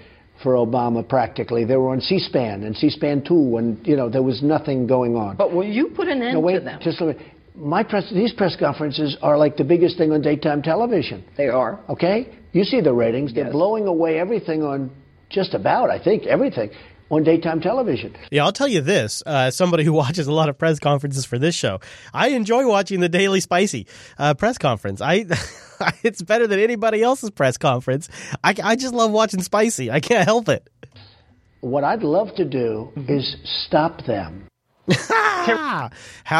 for 0.43 0.55
Obama 0.55 1.07
practically. 1.07 1.65
They 1.65 1.77
were 1.77 1.91
on 1.91 2.01
C-SPAN 2.01 2.62
and 2.62 2.77
C-SPAN 2.77 3.25
2 3.25 3.57
and 3.57 3.87
you 3.87 3.97
know 3.97 4.09
there 4.09 4.23
was 4.23 4.43
nothing 4.43 4.87
going 4.87 5.17
on. 5.17 5.37
But 5.37 5.53
will 5.53 5.67
you 5.67 5.89
put 5.89 6.09
an 6.09 6.23
end 6.23 6.35
no, 6.35 6.41
wait, 6.41 6.55
to 6.55 6.61
them? 6.61 6.81
Just 6.83 7.01
a 7.01 7.07
minute. 7.07 7.23
My 7.55 7.83
press, 7.83 8.11
these 8.12 8.33
press 8.33 8.57
conferences 8.59 9.17
are 9.23 9.37
like 9.37 9.57
the 9.57 9.65
biggest 9.65 9.99
thing 9.99 10.12
on 10.12 10.23
daytime 10.23 10.62
television. 10.62 11.25
They 11.37 11.49
are. 11.49 11.81
Okay? 11.89 12.33
You 12.53 12.65
see 12.65 12.81
the 12.81 12.93
ratings. 12.93 13.35
They're 13.35 13.51
blowing 13.51 13.87
away 13.87 14.19
everything 14.19 14.62
on 14.62 14.91
just 15.29 15.53
about, 15.53 15.91
I 15.91 16.03
think, 16.03 16.27
everything 16.27 16.71
on 17.11 17.24
daytime 17.24 17.61
television. 17.61 18.15
Yeah, 18.31 18.45
I'll 18.45 18.53
tell 18.53 18.69
you 18.69 18.81
this. 18.81 19.23
Uh, 19.27 19.51
somebody 19.51 19.85
who 19.85 19.93
watches 20.03 20.27
a 20.27 20.32
lot 20.32 20.49
of 20.49 20.59
press 20.59 20.78
conferences 20.78 21.24
for 21.24 21.39
this 21.39 21.55
show, 21.55 21.81
I 22.15 22.28
enjoy 22.28 22.66
watching 22.66 23.01
the 23.01 23.09
Daily 23.09 23.41
Spicy 23.41 23.87
uh, 24.19 24.35
press 24.35 24.59
conference. 24.59 25.01
I, 25.03 25.27
it's 26.03 26.23
better 26.23 26.47
than 26.47 26.61
anybody 26.61 27.03
else's 27.03 27.31
press 27.31 27.57
conference. 27.57 28.09
I, 28.45 28.55
I 28.62 28.77
just 28.77 28.95
love 28.95 29.11
watching 29.11 29.43
Spicy. 29.43 29.91
I 29.91 30.01
can't 30.01 30.24
help 30.24 30.49
it. 30.49 30.69
What 31.61 31.85
I'd 31.85 32.03
love 32.03 32.35
to 32.37 32.45
do 32.45 32.91
is 32.97 33.37
stop 33.66 34.05
them. 34.07 34.47
How 34.91 35.91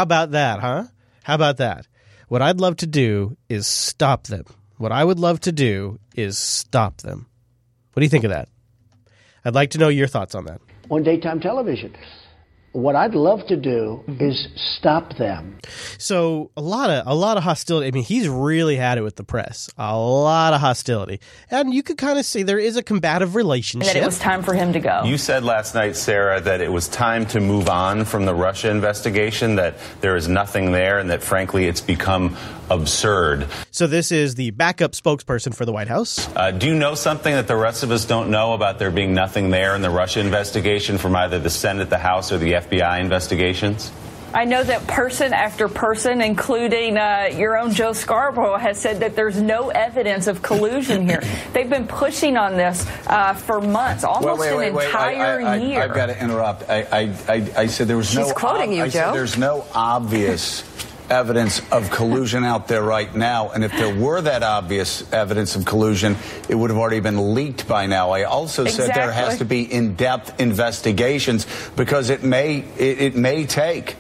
about 0.03 0.31
that, 0.33 0.61
huh? 0.61 0.85
How 1.25 1.35
about 1.35 1.59
that? 1.59 1.87
What 2.29 2.43
I'd 2.43 2.61
love 2.61 2.77
to 2.77 2.87
do 2.87 3.37
is 3.49 3.67
stop 3.67 4.25
them. 4.25 4.45
What 4.79 4.93
I 4.93 5.05
would 5.05 5.19
love 5.19 5.41
to 5.41 5.53
do 5.53 5.99
is 6.17 6.39
stop 6.39 6.99
them. 6.99 7.27
What 7.93 8.01
do 8.01 8.05
you 8.05 8.09
think 8.09 8.25
of 8.25 8.31
that? 8.31 8.49
I'd 9.45 9.55
like 9.55 9.71
to 9.71 9.79
know 9.79 9.89
your 9.89 10.07
thoughts 10.07 10.35
on 10.35 10.45
that. 10.47 10.61
on 10.91 11.03
daytime 11.03 11.41
television. 11.41 11.95
What 12.73 12.95
I'd 12.95 13.17
love 13.17 13.45
to 13.49 13.57
do 13.57 14.05
mm-hmm. 14.07 14.25
is 14.25 14.47
stop 14.55 15.17
them. 15.17 15.59
So 15.99 16.53
a 16.57 16.61
lot 16.61 16.89
of 16.89 17.05
a 17.05 17.15
lot 17.17 17.37
of 17.37 17.43
hostility. 17.43 17.89
I 17.89 17.91
mean, 17.91 18.05
he's 18.05 18.29
really 18.29 18.77
had 18.77 18.97
it 18.97 19.01
with 19.01 19.17
the 19.17 19.25
press. 19.25 19.69
A 19.77 19.99
lot 19.99 20.55
of 20.55 20.61
hostility, 20.61 21.19
and 21.51 21.75
you 21.75 21.83
could 21.83 21.99
kind 21.99 22.17
of 22.17 22.25
see 22.25 22.45
there 22.45 22.61
is 22.61 22.77
a 22.77 22.83
combative 22.85 23.35
relationship. 23.35 23.93
that 23.93 24.01
it 24.01 24.07
was 24.07 24.21
time 24.21 24.45
for 24.45 24.55
him 24.55 24.73
to 24.75 24.79
go. 24.79 25.03
You 25.05 25.19
said 25.19 25.43
last 25.43 25.75
night, 25.75 25.97
Sarah, 25.97 26.41
that 26.43 26.61
it 26.61 26.71
was 26.71 26.87
time 26.87 27.27
to 27.27 27.41
move 27.41 27.69
on 27.69 28.05
from 28.05 28.25
the 28.25 28.35
Russia 28.35 28.71
investigation, 28.71 29.57
that 29.57 29.77
there 30.01 30.15
is 30.15 30.29
nothing 30.29 30.71
there, 30.71 31.01
and 31.01 31.11
that 31.11 31.25
frankly 31.25 31.65
it's 31.65 31.81
become 31.81 32.37
absurd. 32.71 33.47
So 33.71 33.87
this 33.87 34.13
is 34.13 34.37
the 34.37 34.51
backup 34.53 34.93
spokesperson 34.93 35.55
for 35.55 35.65
the 35.65 35.73
White 35.73 35.89
House. 35.89 36.29
Uh, 36.35 36.53
do 36.53 36.69
you 36.69 36.75
know 36.75 36.95
something 36.95 37.35
that 37.35 37.49
the 37.49 37.57
rest 37.57 37.83
of 37.83 37.91
us 37.91 38.05
don't 38.05 38.31
know 38.31 38.55
about 38.55 38.79
there 38.79 38.91
being 38.91 39.13
nothing 39.13 39.51
there 39.51 39.75
in 39.75 39.83
the 39.83 39.91
Russia 39.91 40.21
investigation 40.21 40.97
from 40.99 41.17
either 41.17 41.39
the 41.39 41.51
Senate, 41.51 41.91
the 41.91 41.99
House, 41.99 42.33
or 42.33 42.39
the 42.39 42.53
FBI 42.53 43.01
investigations? 43.01 43.91
I 44.33 44.45
know 44.45 44.63
that 44.63 44.87
person 44.87 45.33
after 45.33 45.69
person, 45.69 46.21
including 46.21 46.97
uh, 46.97 47.31
your 47.35 47.59
own 47.59 47.73
Joe 47.73 47.93
Scarborough, 47.93 48.59
has 48.59 48.81
said 48.81 49.01
that 49.01 49.17
there's 49.17 49.41
no 49.41 49.71
evidence 49.71 50.29
of 50.29 50.41
collusion 50.41 51.09
here. 51.09 51.21
They've 51.53 51.69
been 51.69 51.89
pushing 51.89 52.37
on 52.37 52.57
this 52.57 52.87
uh, 53.09 53.35
for 53.35 53.61
months, 53.61 54.05
almost 54.05 54.41
wait, 54.41 54.57
wait, 54.57 54.69
an 54.69 54.75
wait. 54.75 54.87
entire 54.87 55.41
I, 55.41 55.55
I, 55.55 55.57
year. 55.57 55.79
I, 55.81 55.87
have 55.87 55.97
got 55.97 56.07
to 56.07 56.23
interrupt. 56.23 56.71
I, 56.71 56.83
I, 56.83 57.01
I, 57.29 57.53
I 57.57 57.67
said 57.67 57.89
there 57.89 57.97
was 57.97 58.15
no. 58.15 58.23
She's 58.25 58.33
quoting 58.33 58.73
you, 58.73 58.85
I 58.85 58.89
said 58.89 59.07
Joe. 59.07 59.13
there's 59.13 59.37
no 59.37 59.67
obvious 59.75 60.63
evidence 61.11 61.61
of 61.71 61.91
collusion 61.91 62.45
out 62.45 62.69
there 62.69 62.83
right 62.83 63.15
now, 63.15 63.51
and 63.51 63.65
if 63.65 63.73
there 63.73 63.95
were 63.95 64.21
that 64.21 64.43
obvious 64.43 65.11
evidence 65.13 65.57
of 65.57 65.65
collusion, 65.65 66.17
it 66.49 66.55
would 66.55 66.71
have 66.71 66.79
already 66.79 67.01
been 67.01 67.35
leaked 67.35 67.67
by 67.67 67.87
now. 67.87 68.13
I 68.13 68.23
also 68.23 68.65
said 68.67 68.95
there 68.95 69.13
has 69.13 69.39
to 69.39 69.45
be 69.45 69.71
in-depth 69.71 70.41
investigations 70.41 71.47
because 71.77 72.11
it 72.11 72.23
may 72.23 72.59
it, 72.79 73.01
it 73.01 73.17
may 73.17 73.45
take. 73.45 73.97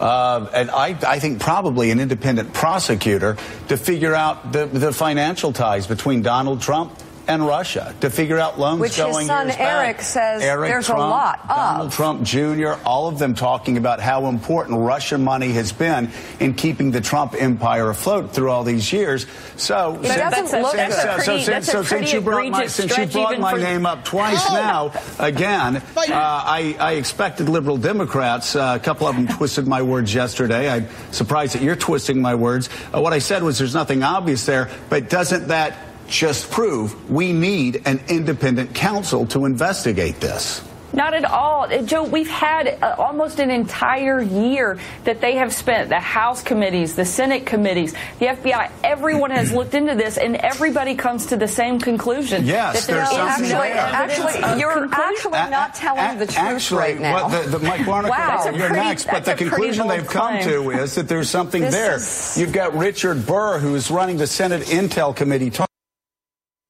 Uh, 0.00 0.50
and 0.52 0.70
I, 0.70 0.96
I 1.06 1.18
think 1.20 1.40
probably 1.40 1.90
an 1.90 2.00
independent 2.00 2.52
prosecutor 2.52 3.36
to 3.68 3.76
figure 3.78 4.14
out 4.14 4.52
the, 4.52 4.66
the 4.66 4.92
financial 4.92 5.54
ties 5.54 5.86
between 5.86 6.20
Donald 6.20 6.60
Trump 6.60 6.92
and 7.28 7.46
Russia, 7.46 7.94
to 8.00 8.10
figure 8.10 8.38
out 8.38 8.58
loans 8.58 8.80
Which 8.80 8.96
his 8.96 9.04
going 9.04 9.26
son 9.26 9.46
years 9.46 9.56
back. 9.56 9.84
Eric 9.84 10.00
says 10.02 10.42
Eric 10.42 10.70
there's 10.70 10.88
a 10.88 10.94
lot 10.96 11.40
of. 11.42 11.48
Donald 11.48 11.92
Trump 11.92 12.22
Jr., 12.22 12.74
all 12.84 13.08
of 13.08 13.18
them 13.18 13.34
talking 13.34 13.76
about 13.76 14.00
how 14.00 14.26
important 14.26 14.78
Russian 14.80 15.24
money 15.24 15.52
has 15.52 15.72
been 15.72 16.10
in 16.40 16.54
keeping 16.54 16.90
the 16.90 17.00
Trump 17.00 17.34
empire 17.40 17.90
afloat 17.90 18.32
through 18.32 18.50
all 18.50 18.64
these 18.64 18.92
years. 18.92 19.26
So, 19.56 19.98
It 20.02 20.08
since, 20.08 20.50
since, 20.50 20.52
good. 20.52 20.62
so, 20.72 20.76
That's 20.76 21.04
a 21.04 21.24
pretty- 21.24 21.44
since, 21.44 21.66
so 21.66 21.82
since 21.82 22.12
you 22.12 22.20
brought 22.20 22.48
my 22.50 22.66
since 22.66 22.96
you 22.96 23.06
brought 23.06 23.38
my 23.40 23.52
for- 23.52 23.58
name 23.58 23.86
up 23.86 24.04
twice 24.04 24.48
now, 24.50 24.92
again, 25.18 25.76
uh, 25.76 25.82
I, 26.12 26.76
I 26.78 26.92
expected 26.92 27.48
liberal 27.48 27.76
Democrats. 27.76 28.54
Uh, 28.54 28.76
a 28.80 28.84
couple 28.84 29.06
of 29.06 29.16
them 29.16 29.26
twisted 29.26 29.66
my 29.66 29.82
words 29.82 30.14
yesterday. 30.14 30.68
I'm 30.70 30.88
surprised 31.10 31.54
that 31.54 31.62
you're 31.62 31.76
twisting 31.76 32.20
my 32.20 32.34
words. 32.34 32.68
Uh, 32.94 33.00
what 33.00 33.12
I 33.12 33.18
said 33.18 33.42
was 33.42 33.58
there's 33.58 33.74
nothing 33.74 34.02
obvious 34.02 34.46
there, 34.46 34.70
but 34.88 35.08
doesn't 35.10 35.48
that 35.48 35.76
just 36.08 36.50
prove 36.50 37.10
we 37.10 37.32
need 37.32 37.82
an 37.86 38.00
independent 38.08 38.74
counsel 38.74 39.26
to 39.28 39.44
investigate 39.44 40.20
this? 40.20 40.62
Not 40.92 41.12
at 41.12 41.26
all. 41.26 41.64
Uh, 41.64 41.82
Joe, 41.82 42.04
we've 42.04 42.30
had 42.30 42.78
uh, 42.80 42.94
almost 42.96 43.38
an 43.38 43.50
entire 43.50 44.22
year 44.22 44.78
that 45.04 45.20
they 45.20 45.34
have 45.34 45.52
spent, 45.52 45.90
the 45.90 46.00
House 46.00 46.42
committees, 46.42 46.94
the 46.94 47.04
Senate 47.04 47.44
committees, 47.44 47.92
the 48.18 48.26
FBI, 48.26 48.70
everyone 48.82 49.30
has 49.30 49.52
looked 49.52 49.74
into 49.74 49.94
this, 49.94 50.16
and 50.16 50.36
everybody 50.36 50.94
comes 50.94 51.26
to 51.26 51.36
the 51.36 51.48
same 51.48 51.80
conclusion. 51.80 52.46
Yes, 52.46 52.86
that 52.86 52.86
there 52.86 52.96
there's 52.98 53.10
is 53.10 53.16
something 53.16 53.50
no 53.50 53.60
there. 53.60 53.76
Actually, 53.76 54.58
you're 54.60 54.72
conclusion. 54.72 55.34
actually 55.34 55.50
not 55.50 55.74
telling 55.74 56.18
the 56.18 56.26
truth 56.26 56.38
Actually, 56.38 56.78
right 56.78 57.00
now. 57.00 57.24
what 57.28 57.42
the, 57.44 57.58
the 57.58 57.66
Mike 57.66 57.80
Barnicle, 57.82 58.08
Wow. 58.10 58.42
That's 58.44 58.46
a 58.46 58.56
you're 58.58 58.68
pretty- 58.68 58.84
next, 58.86 59.06
but 59.06 59.24
the 59.26 59.34
conclusion 59.34 59.88
they've 59.88 60.06
come 60.06 60.40
to 60.44 60.70
is 60.70 60.94
that 60.94 61.08
there's 61.08 61.28
something 61.28 61.60
This 61.62 61.74
there. 61.74 61.96
is- 61.96 62.38
You've 62.38 62.52
got 62.52 62.74
Richard 62.74 63.26
Burr, 63.26 63.58
who 63.58 63.74
is 63.74 63.90
running 63.90 64.16
the 64.16 64.26
Senate 64.26 64.62
Intel 64.62 65.14
Committee, 65.14 65.50
talking 65.50 65.65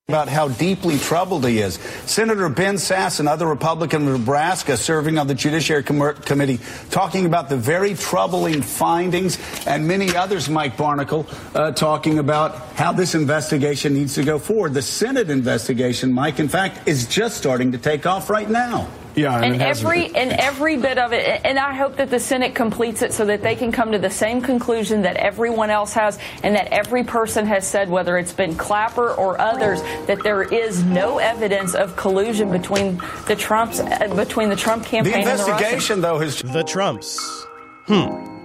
about 0.08 0.28
how 0.28 0.46
deeply 0.46 0.96
troubled 1.00 1.44
he 1.44 1.58
is. 1.58 1.80
Senator 2.04 2.48
Ben 2.48 2.76
Sasse, 2.76 3.18
another 3.18 3.44
Republican 3.44 4.04
from 4.04 4.12
Nebraska, 4.12 4.76
serving 4.76 5.18
on 5.18 5.26
the 5.26 5.34
Judiciary 5.34 5.82
Com- 5.82 6.14
Committee, 6.14 6.60
talking 6.90 7.26
about 7.26 7.48
the 7.48 7.56
very 7.56 7.94
troubling 7.94 8.62
findings, 8.62 9.36
and 9.66 9.88
many 9.88 10.14
others, 10.14 10.48
Mike 10.48 10.76
Barnicle, 10.76 11.26
uh, 11.56 11.72
talking 11.72 12.20
about 12.20 12.54
how 12.76 12.92
this 12.92 13.16
investigation 13.16 13.94
needs 13.94 14.14
to 14.14 14.22
go 14.22 14.38
forward. 14.38 14.74
The 14.74 14.82
Senate 14.82 15.28
investigation, 15.28 16.12
Mike, 16.12 16.38
in 16.38 16.48
fact, 16.48 16.86
is 16.86 17.06
just 17.06 17.36
starting 17.36 17.72
to 17.72 17.78
take 17.78 18.06
off 18.06 18.30
right 18.30 18.48
now. 18.48 18.86
Yeah, 19.16 19.43
and 19.43 19.62
every 19.62 20.14
and 20.14 20.30
every 20.32 20.76
bit 20.76 20.98
of 20.98 21.14
it, 21.14 21.40
and 21.43 21.59
I 21.59 21.74
hope 21.74 21.97
that 21.97 22.10
the 22.10 22.20
Senate 22.20 22.55
completes 22.55 23.01
it 23.01 23.14
so 23.14 23.24
that 23.24 23.40
they 23.40 23.56
can 23.56 23.72
come 23.72 23.93
to 23.93 23.98
the 23.98 24.10
same 24.10 24.43
conclusion 24.43 25.02
that 25.02 25.16
everyone 25.16 25.70
else 25.70 25.94
has, 25.94 26.18
and 26.43 26.55
that 26.55 26.68
every 26.68 27.02
person 27.02 27.47
has 27.47 27.66
said, 27.66 27.88
whether 27.88 28.18
it's 28.18 28.34
been 28.34 28.55
Clapper 28.56 29.14
or 29.14 29.40
others, 29.40 29.80
that 30.06 30.22
there 30.22 30.43
is 30.43 30.82
no 30.84 31.16
evidence 31.16 31.74
of 31.74 31.97
collusion 31.97 32.51
between 32.51 33.01
the 33.26 33.34
Trumps, 33.34 33.80
uh, 33.80 34.12
between 34.14 34.51
the 34.51 34.56
Trump 34.56 34.84
campaign 34.84 35.26
and 35.26 35.40
the 35.40 35.44
Russians. 35.44 36.02
though, 36.02 36.18
has 36.18 36.43
the 36.43 36.62
Trumps. 36.62 37.47
Hmm. 37.86 38.36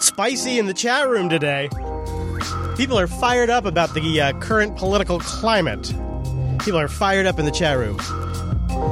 Spicy 0.00 0.58
in 0.58 0.66
the 0.66 0.74
chat 0.74 1.08
room 1.08 1.30
today. 1.30 1.70
People 2.76 2.98
are 2.98 3.06
fired 3.06 3.48
up 3.48 3.64
about 3.64 3.94
the 3.94 4.20
uh, 4.20 4.32
current 4.40 4.76
political 4.76 5.18
climate. 5.20 5.94
People 6.58 6.78
are 6.78 6.88
fired 6.88 7.24
up 7.24 7.38
in 7.38 7.46
the 7.46 7.50
chat 7.50 7.78
room, 7.78 7.98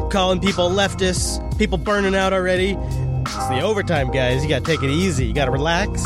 calling 0.08 0.40
people 0.40 0.70
leftists. 0.70 1.38
People 1.58 1.78
burning 1.78 2.14
out 2.14 2.32
already. 2.32 2.72
It's 2.72 3.48
the 3.48 3.60
overtime, 3.60 4.10
guys. 4.10 4.42
You 4.42 4.48
got 4.48 4.64
to 4.64 4.64
take 4.64 4.82
it 4.82 4.90
easy. 4.90 5.26
You 5.26 5.34
got 5.34 5.46
to 5.46 5.50
relax. 5.50 6.02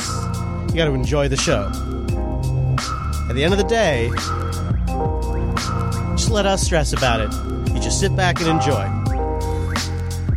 You 0.69 0.77
got 0.77 0.87
to 0.87 0.95
enjoy 0.95 1.29
the 1.29 1.37
show. 1.37 1.67
At 3.29 3.35
the 3.35 3.45
end 3.45 3.53
of 3.53 3.59
the 3.59 3.65
day, 3.65 4.09
just 6.17 6.31
let 6.31 6.47
us 6.47 6.63
stress 6.63 6.93
about 6.93 7.21
it. 7.21 7.33
You 7.73 7.81
just 7.81 8.01
sit 8.01 8.15
back 8.17 8.41
and 8.41 8.49
enjoy. 8.49 8.89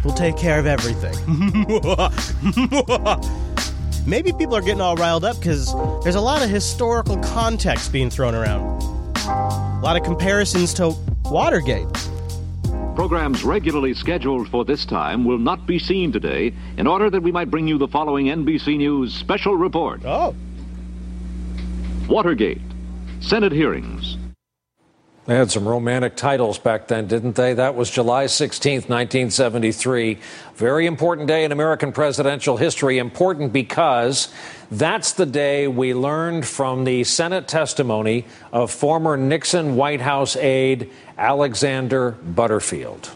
We'll 0.04 0.14
take 0.14 0.38
care 0.38 0.60
of 0.60 0.68
everything. 0.68 1.16
Maybe 4.08 4.32
people 4.34 4.56
are 4.56 4.62
getting 4.62 4.82
all 4.82 4.96
riled 4.96 5.26
up 5.26 5.40
because 5.40 5.74
there's 6.04 6.16
a 6.16 6.22
lot 6.22 6.44
of 6.44 6.50
historical 6.50 7.18
context 7.18 7.92
being 7.92 8.12
thrown 8.12 8.36
around. 8.36 8.84
A 9.26 9.80
lot 9.82 9.98
of 9.98 10.04
comparisons 10.04 10.74
to 10.76 10.96
Watergate. 11.26 11.88
Programs 12.96 13.44
regularly 13.44 13.94
scheduled 13.94 14.48
for 14.48 14.64
this 14.64 14.86
time 14.86 15.26
will 15.26 15.38
not 15.38 15.68
be 15.68 15.78
seen 15.78 16.14
today 16.14 16.54
in 16.78 16.88
order 16.88 17.10
that 17.10 17.22
we 17.22 17.30
might 17.30 17.52
bring 17.52 17.68
you 17.68 17.78
the 17.78 17.90
following 17.90 18.28
NBC 18.28 18.78
News 18.78 19.14
special 19.14 19.58
report. 19.58 20.06
Oh. 20.06 20.34
Watergate. 22.08 22.62
Senate 23.20 23.52
hearings. 23.52 24.16
They 25.26 25.36
had 25.36 25.52
some 25.52 25.68
romantic 25.68 26.16
titles 26.16 26.58
back 26.58 26.88
then, 26.88 27.08
didn't 27.08 27.36
they? 27.36 27.56
That 27.56 27.76
was 27.76 27.90
July 27.90 28.26
16th, 28.26 28.88
1973. 28.88 30.20
Very 30.54 30.86
important 30.86 31.28
day 31.28 31.44
in 31.44 31.52
American 31.52 31.92
presidential 31.92 32.56
history. 32.58 33.00
Important 33.00 33.52
because 33.52 34.32
that's 34.72 35.14
the 35.14 35.26
day 35.26 35.68
we 35.68 35.94
learned 35.94 36.46
from 36.46 36.84
the 36.84 37.04
Senate 37.04 37.48
testimony 37.48 38.26
of 38.52 38.72
former 38.72 39.18
Nixon 39.18 39.76
White 39.76 40.02
House 40.02 40.36
aide 40.36 40.92
Alexander 41.18 42.12
Butterfield. 42.12 43.12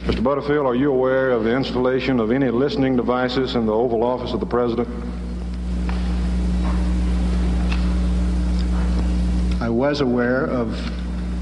Mr. 0.00 0.22
Butterfield, 0.22 0.66
are 0.66 0.74
you 0.74 0.92
aware 0.92 1.30
of 1.30 1.44
the 1.44 1.54
installation 1.54 2.20
of 2.20 2.30
any 2.30 2.50
listening 2.50 2.96
devices 2.96 3.54
in 3.54 3.66
the 3.66 3.72
Oval 3.72 4.02
Office 4.02 4.32
of 4.32 4.40
the 4.40 4.46
President? 4.46 4.88
I 9.60 9.68
was 9.68 10.00
aware 10.02 10.44
of 10.44 10.78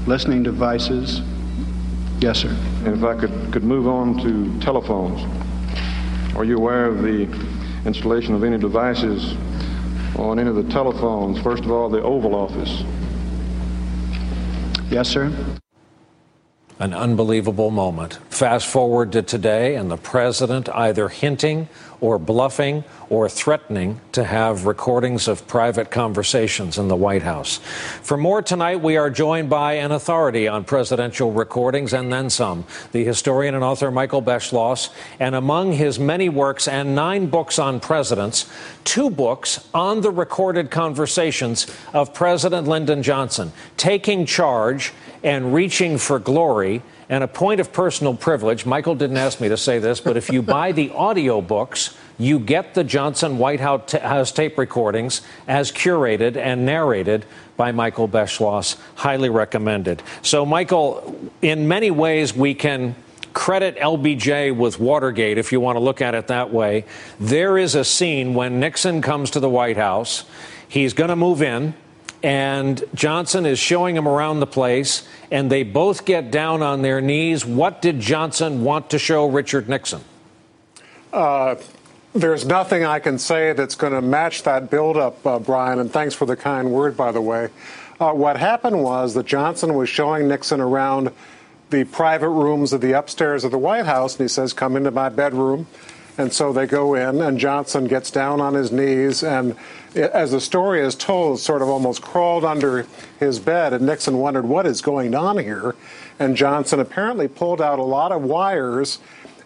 listening 0.07 0.43
devices. 0.43 1.21
Yes, 2.21 2.39
sir. 2.39 2.55
And 2.85 2.95
if 2.95 3.03
I 3.03 3.15
could, 3.15 3.51
could 3.51 3.63
move 3.63 3.85
on 3.85 4.17
to 4.23 4.59
telephones. 4.61 5.21
Are 6.35 6.45
you 6.45 6.57
aware 6.57 6.85
of 6.85 7.03
the 7.03 7.27
installation 7.85 8.33
of 8.35 8.43
any 8.43 8.57
devices 8.57 9.35
on 10.15 10.39
any 10.39 10.49
of 10.49 10.55
the 10.55 10.63
telephones? 10.71 11.39
First 11.39 11.63
of 11.63 11.71
all, 11.71 11.89
the 11.89 12.01
Oval 12.01 12.35
Office. 12.35 12.83
Yes, 14.89 15.09
sir. 15.09 15.31
An 16.79 16.93
unbelievable 16.93 17.71
moment. 17.71 18.19
Fast 18.29 18.67
forward 18.67 19.11
to 19.13 19.21
today, 19.21 19.75
and 19.75 19.89
the 19.89 19.97
president 19.97 20.69
either 20.69 21.07
hinting 21.07 21.69
or 22.03 22.19
bluffing 22.19 22.83
or 23.09 23.29
threatening 23.29 23.97
to 24.11 24.25
have 24.25 24.65
recordings 24.65 25.29
of 25.29 25.47
private 25.47 25.89
conversations 25.89 26.77
in 26.77 26.89
the 26.89 26.95
White 26.97 27.23
House. 27.23 27.59
For 28.01 28.17
more 28.17 28.41
tonight, 28.41 28.81
we 28.81 28.97
are 28.97 29.09
joined 29.09 29.49
by 29.49 29.75
an 29.75 29.93
authority 29.93 30.45
on 30.45 30.65
presidential 30.65 31.31
recordings 31.31 31.93
and 31.93 32.11
then 32.11 32.29
some, 32.29 32.65
the 32.91 33.05
historian 33.05 33.55
and 33.55 33.63
author 33.63 33.89
Michael 33.89 34.21
Beschloss. 34.21 34.89
And 35.17 35.33
among 35.33 35.71
his 35.71 35.97
many 35.97 36.27
works 36.27 36.67
and 36.67 36.93
nine 36.93 37.27
books 37.27 37.57
on 37.57 37.79
presidents, 37.79 38.51
two 38.83 39.09
books 39.09 39.65
on 39.73 40.01
the 40.01 40.11
recorded 40.11 40.71
conversations 40.71 41.67
of 41.93 42.13
President 42.13 42.67
Lyndon 42.67 43.01
Johnson, 43.01 43.53
Taking 43.77 44.25
Charge 44.25 44.91
and 45.23 45.53
Reaching 45.53 45.97
for 45.97 46.19
Glory. 46.19 46.81
And 47.13 47.23
a 47.23 47.27
point 47.27 47.59
of 47.59 47.71
personal 47.71 48.15
privilege, 48.15 48.65
Michael 48.65 48.95
didn't 48.95 49.17
ask 49.17 49.39
me 49.39 49.47
to 49.49 49.55
say 49.55 49.77
this, 49.77 49.99
but 49.99 50.17
if 50.17 50.31
you 50.31 50.41
buy 50.57 50.71
the 50.71 50.89
audio 50.89 51.41
books, 51.41 51.95
you 52.17 52.39
get 52.39 52.73
the 52.73 52.83
Johnson 52.83 53.37
White 53.37 53.59
House 53.59 54.31
tape 54.31 54.57
recordings 54.57 55.21
as 55.47 55.71
curated 55.71 56.37
and 56.37 56.65
narrated 56.65 57.27
by 57.55 57.71
Michael 57.71 58.07
Beschloss. 58.07 58.77
Highly 58.95 59.29
recommended. 59.29 60.01
So, 60.23 60.43
Michael, 60.43 61.29
in 61.43 61.67
many 61.67 61.91
ways, 61.91 62.35
we 62.35 62.55
can 62.55 62.95
credit 63.33 63.77
LBJ 63.77 64.57
with 64.57 64.79
Watergate, 64.79 65.37
if 65.37 65.51
you 65.51 65.59
want 65.59 65.75
to 65.75 65.81
look 65.81 66.01
at 66.01 66.15
it 66.15 66.25
that 66.29 66.51
way. 66.51 66.83
There 67.19 67.59
is 67.59 67.75
a 67.75 67.85
scene 67.85 68.33
when 68.33 68.59
Nixon 68.59 69.03
comes 69.03 69.29
to 69.29 69.39
the 69.39 69.49
White 69.49 69.77
House. 69.77 70.25
He's 70.67 70.93
going 70.93 71.11
to 71.11 71.15
move 71.15 71.43
in, 71.43 71.75
and 72.23 72.81
Johnson 72.95 73.45
is 73.45 73.59
showing 73.59 73.97
him 73.97 74.07
around 74.07 74.39
the 74.39 74.47
place, 74.47 75.05
and 75.29 75.51
they 75.51 75.63
both 75.63 76.05
get 76.05 76.31
down 76.31 76.61
on 76.61 76.81
their 76.81 77.01
knees. 77.01 77.45
What 77.45 77.81
did 77.81 77.99
Johnson 77.99 78.63
want 78.63 78.89
to 78.91 78.99
show 78.99 79.27
Richard 79.27 79.67
Nixon? 79.67 80.01
Uh, 81.11 81.55
there's 82.15 82.45
nothing 82.45 82.85
I 82.85 82.99
can 82.99 83.19
say 83.19 83.51
that's 83.51 83.75
going 83.75 83.93
to 83.93 84.01
match 84.01 84.43
that 84.43 84.69
buildup, 84.69 85.25
uh, 85.27 85.39
Brian, 85.39 85.79
and 85.79 85.91
thanks 85.91 86.15
for 86.15 86.25
the 86.25 86.37
kind 86.37 86.71
word, 86.71 86.95
by 86.95 87.11
the 87.11 87.21
way. 87.21 87.49
Uh, 87.99 88.13
what 88.13 88.37
happened 88.37 88.81
was 88.81 89.13
that 89.15 89.25
Johnson 89.25 89.73
was 89.73 89.89
showing 89.89 90.27
Nixon 90.27 90.61
around 90.61 91.11
the 91.71 91.83
private 91.83 92.29
rooms 92.29 92.71
of 92.71 92.81
the 92.81 92.93
upstairs 92.93 93.43
of 93.43 93.51
the 93.51 93.57
White 93.57 93.85
House, 93.85 94.15
and 94.15 94.23
he 94.23 94.27
says, 94.27 94.53
Come 94.53 94.77
into 94.77 94.91
my 94.91 95.09
bedroom. 95.09 95.67
And 96.17 96.31
so 96.31 96.53
they 96.53 96.67
go 96.67 96.93
in, 96.93 97.21
and 97.21 97.39
Johnson 97.39 97.85
gets 97.85 98.11
down 98.11 98.39
on 98.39 98.53
his 98.53 98.71
knees, 98.71 99.23
and 99.23 99.55
as 99.95 100.31
the 100.31 100.41
story 100.41 100.81
is 100.81 100.95
told, 100.95 101.39
sort 101.39 101.61
of 101.61 101.69
almost 101.69 102.01
crawled 102.01 102.45
under 102.45 102.85
his 103.19 103.39
bed. 103.39 103.73
And 103.73 103.85
Nixon 103.85 104.17
wondered, 104.17 104.45
What 104.45 104.67
is 104.67 104.81
going 104.81 105.15
on 105.15 105.39
here? 105.39 105.75
And 106.19 106.35
Johnson 106.35 106.79
apparently 106.79 107.27
pulled 107.27 107.61
out 107.61 107.79
a 107.79 107.83
lot 107.83 108.11
of 108.11 108.23
wires 108.23 108.99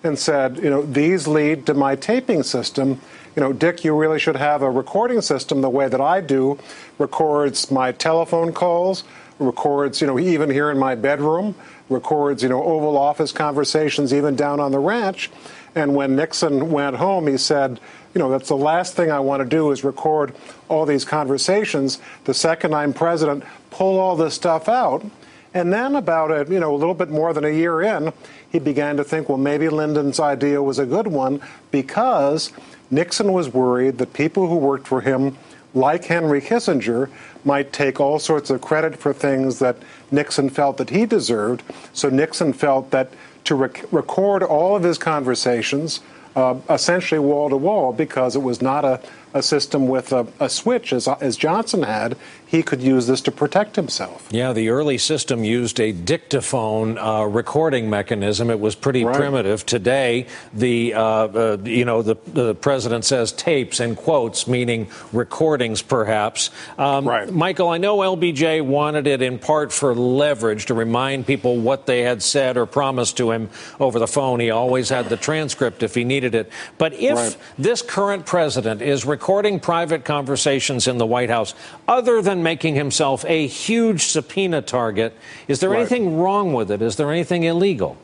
and 0.03 0.19
said, 0.19 0.57
You 0.57 0.69
know, 0.69 0.81
these 0.81 1.27
lead 1.27 1.65
to 1.67 1.73
my 1.73 1.95
taping 1.95 2.43
system. 2.43 2.99
You 3.35 3.41
know, 3.41 3.53
Dick, 3.53 3.83
you 3.83 3.95
really 3.95 4.19
should 4.19 4.35
have 4.35 4.61
a 4.61 4.69
recording 4.69 5.21
system 5.21 5.61
the 5.61 5.69
way 5.69 5.87
that 5.87 6.01
I 6.01 6.21
do, 6.21 6.57
records 6.97 7.69
my 7.69 7.91
telephone 7.91 8.51
calls, 8.51 9.03
records, 9.39 10.01
you 10.01 10.07
know, 10.07 10.17
even 10.17 10.49
here 10.49 10.71
in 10.71 10.79
my 10.79 10.95
bedroom, 10.95 11.55
records, 11.89 12.41
you 12.41 12.49
know, 12.49 12.63
Oval 12.63 12.97
Office 12.97 13.31
conversations, 13.31 14.13
even 14.13 14.35
down 14.35 14.59
on 14.59 14.71
the 14.71 14.79
ranch. 14.79 15.29
And 15.77 15.93
when 15.93 16.15
Nixon 16.15 16.71
went 16.71 16.95
home, 16.95 17.27
he 17.27 17.37
said, 17.37 17.79
you 18.15 18.19
know, 18.19 18.31
that's 18.31 18.47
the 18.47 18.57
last 18.57 18.95
thing 18.95 19.11
I 19.11 19.19
want 19.19 19.43
to 19.43 19.47
do 19.47 19.69
is 19.69 19.83
record 19.83 20.33
all 20.69 20.87
these 20.87 21.05
conversations. 21.05 21.99
The 22.23 22.33
second 22.33 22.73
I'm 22.73 22.93
president, 22.93 23.43
pull 23.69 23.99
all 23.99 24.15
this 24.15 24.33
stuff 24.33 24.67
out. 24.67 25.05
And 25.53 25.71
then 25.71 25.95
about 25.95 26.31
a, 26.31 26.51
you 26.51 26.59
know, 26.59 26.73
a 26.73 26.77
little 26.77 26.95
bit 26.95 27.11
more 27.11 27.31
than 27.31 27.45
a 27.45 27.51
year 27.51 27.83
in, 27.83 28.11
he 28.51 28.57
began 28.57 28.97
to 28.97 29.03
think, 29.03 29.29
well, 29.29 29.37
maybe 29.37 29.69
Lyndon's 29.69 30.19
idea 30.19 30.63
was 30.63 30.79
a 30.79 30.85
good 30.87 31.05
one 31.05 31.41
because 31.69 32.51
Nixon 32.89 33.31
was 33.31 33.53
worried 33.53 33.99
that 33.99 34.13
people 34.13 34.47
who 34.47 34.57
worked 34.57 34.87
for 34.87 35.01
him, 35.01 35.37
like 35.75 36.05
Henry 36.05 36.41
Kissinger, 36.41 37.11
might 37.45 37.71
take 37.71 37.99
all 37.99 38.17
sorts 38.17 38.49
of 38.49 38.61
credit 38.61 38.97
for 38.97 39.13
things 39.13 39.59
that 39.59 39.77
Nixon 40.09 40.49
felt 40.49 40.77
that 40.77 40.89
he 40.89 41.05
deserved. 41.05 41.61
So 41.93 42.09
Nixon 42.09 42.51
felt 42.51 42.89
that 42.89 43.11
to 43.45 43.55
rec- 43.55 43.85
record 43.91 44.43
all 44.43 44.75
of 44.75 44.83
his 44.83 44.97
conversations, 44.97 46.01
uh, 46.35 46.55
essentially 46.69 47.19
wall 47.19 47.49
to 47.49 47.57
wall, 47.57 47.93
because 47.93 48.35
it 48.35 48.41
was 48.41 48.61
not 48.61 48.85
a, 48.85 49.01
a 49.33 49.43
system 49.43 49.87
with 49.87 50.11
a, 50.11 50.27
a 50.39 50.49
switch 50.49 50.93
as, 50.93 51.07
as 51.07 51.37
Johnson 51.37 51.83
had, 51.83 52.17
he 52.47 52.63
could 52.63 52.81
use 52.81 53.07
this 53.07 53.19
to 53.21 53.31
protect 53.31 53.75
himself. 53.75 54.25
Yeah, 54.31 54.53
the 54.53 54.69
early 54.69 54.97
system 54.97 55.43
used 55.43 55.79
a 55.81 55.91
dictaphone 55.91 56.97
uh, 56.97 57.23
recording 57.23 57.89
mechanism. 57.89 58.49
It 58.49 58.59
was 58.59 58.73
pretty 58.73 59.03
right. 59.03 59.15
primitive. 59.15 59.65
Today, 59.65 60.27
the 60.53 60.93
uh, 60.93 61.01
uh, 61.01 61.57
you 61.63 61.83
know 61.83 62.01
the, 62.01 62.15
the 62.27 62.55
president 62.55 63.03
says 63.03 63.33
tapes 63.33 63.81
and 63.81 63.97
quotes, 63.97 64.47
meaning 64.47 64.87
recordings, 65.11 65.81
perhaps. 65.81 66.49
Um, 66.77 67.05
right. 67.05 67.29
Michael, 67.31 67.67
I 67.67 67.79
know 67.79 67.97
LBJ 67.97 68.65
wanted 68.65 69.07
it 69.07 69.21
in 69.21 69.39
part 69.39 69.73
for 69.73 69.93
leverage 69.93 70.67
to 70.67 70.73
remind 70.73 71.27
people 71.27 71.57
what 71.57 71.85
they 71.85 72.01
had 72.01 72.23
said 72.23 72.55
or 72.55 72.65
promised 72.65 73.17
to 73.17 73.31
him 73.31 73.49
over 73.79 73.99
the 73.99 74.07
phone. 74.07 74.39
He 74.39 74.51
always 74.51 74.87
had 74.87 75.09
the 75.09 75.17
transcript 75.17 75.83
if 75.83 75.95
he 75.95 76.05
needed 76.05 76.33
it. 76.33 76.49
But 76.77 76.93
if 76.93 77.15
right. 77.15 77.37
this 77.57 77.81
current 77.81 78.25
president 78.25 78.81
is 78.81 79.05
recording 79.17 79.59
private 79.59 80.05
conversations 80.05 80.87
in 80.87 80.99
the 80.99 81.05
White 81.05 81.31
House, 81.31 81.55
other 81.87 82.21
than 82.21 82.43
making 82.43 82.75
himself 82.75 83.25
a 83.25 83.47
huge 83.47 84.03
subpoena 84.03 84.61
target. 84.61 85.11
Is 85.47 85.59
there 85.59 85.71
right. 85.71 85.79
anything 85.79 86.19
wrong 86.19 86.53
with 86.53 86.69
it? 86.69 86.83
Is 86.83 86.97
there 86.97 87.11
anything 87.11 87.41
illegal? 87.41 87.97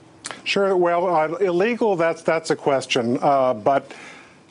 Sure. 0.43 0.75
Well, 0.75 1.15
uh, 1.15 1.27
illegal, 1.35 1.95
that's, 1.95 2.23
that's 2.23 2.49
a 2.49 2.55
question. 2.55 3.19
Uh, 3.21 3.53
but 3.53 3.93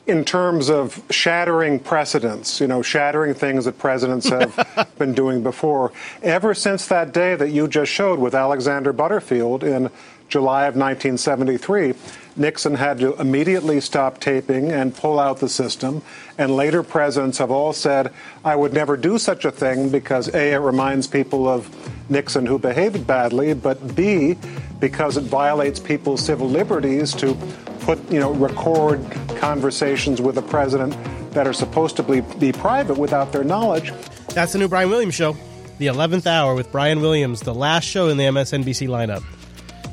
in 0.07 0.23
terms 0.23 0.69
of 0.69 1.03
shattering 1.09 1.79
precedents, 1.79 2.61
you 2.61 2.67
know, 2.67 2.81
shattering 2.81 3.33
things 3.33 3.65
that 3.65 3.77
presidents 3.77 4.29
have 4.29 4.89
been 4.97 5.13
doing 5.13 5.43
before, 5.43 5.91
ever 6.21 6.53
since 6.53 6.87
that 6.87 7.11
day 7.11 7.35
that 7.35 7.49
you 7.49 7.67
just 7.67 7.91
showed 7.91 8.19
with 8.19 8.33
Alexander 8.33 8.93
Butterfield 8.93 9.65
in 9.65 9.89
July 10.29 10.61
of 10.61 10.77
1973, 10.77 11.93
Nixon 12.35 12.75
had 12.75 12.99
to 12.99 13.13
immediately 13.19 13.79
stop 13.79 14.19
taping 14.19 14.71
and 14.71 14.95
pull 14.95 15.19
out 15.19 15.39
the 15.39 15.49
system. 15.49 16.01
And 16.37 16.55
later 16.55 16.81
presidents 16.81 17.37
have 17.37 17.51
all 17.51 17.73
said, 17.73 18.11
I 18.43 18.55
would 18.55 18.73
never 18.73 18.97
do 18.97 19.17
such 19.17 19.45
a 19.45 19.51
thing 19.51 19.89
because 19.89 20.29
A, 20.29 20.53
it 20.53 20.57
reminds 20.57 21.07
people 21.07 21.47
of 21.47 21.69
Nixon 22.09 22.45
who 22.45 22.57
behaved 22.57 23.05
badly, 23.05 23.53
but 23.53 23.95
B, 23.95 24.37
because 24.79 25.17
it 25.17 25.23
violates 25.23 25.79
people's 25.79 26.25
civil 26.25 26.49
liberties 26.49 27.13
to 27.15 27.37
put, 27.81 27.99
you 28.11 28.19
know, 28.19 28.33
record 28.33 28.99
conversations 29.37 30.21
with 30.21 30.37
a 30.37 30.41
president 30.41 30.97
that 31.33 31.47
are 31.47 31.53
supposed 31.53 31.95
to 31.97 32.03
be, 32.03 32.21
be 32.39 32.51
private 32.51 32.97
without 32.97 33.31
their 33.31 33.43
knowledge. 33.43 33.93
That's 34.29 34.53
the 34.53 34.59
new 34.59 34.67
Brian 34.67 34.89
Williams 34.89 35.13
show, 35.13 35.37
the 35.77 35.87
11th 35.87 36.25
hour 36.25 36.55
with 36.55 36.71
Brian 36.71 37.01
Williams, 37.01 37.41
the 37.41 37.53
last 37.53 37.85
show 37.85 38.09
in 38.09 38.17
the 38.17 38.23
MSNBC 38.25 38.87
lineup. 38.87 39.23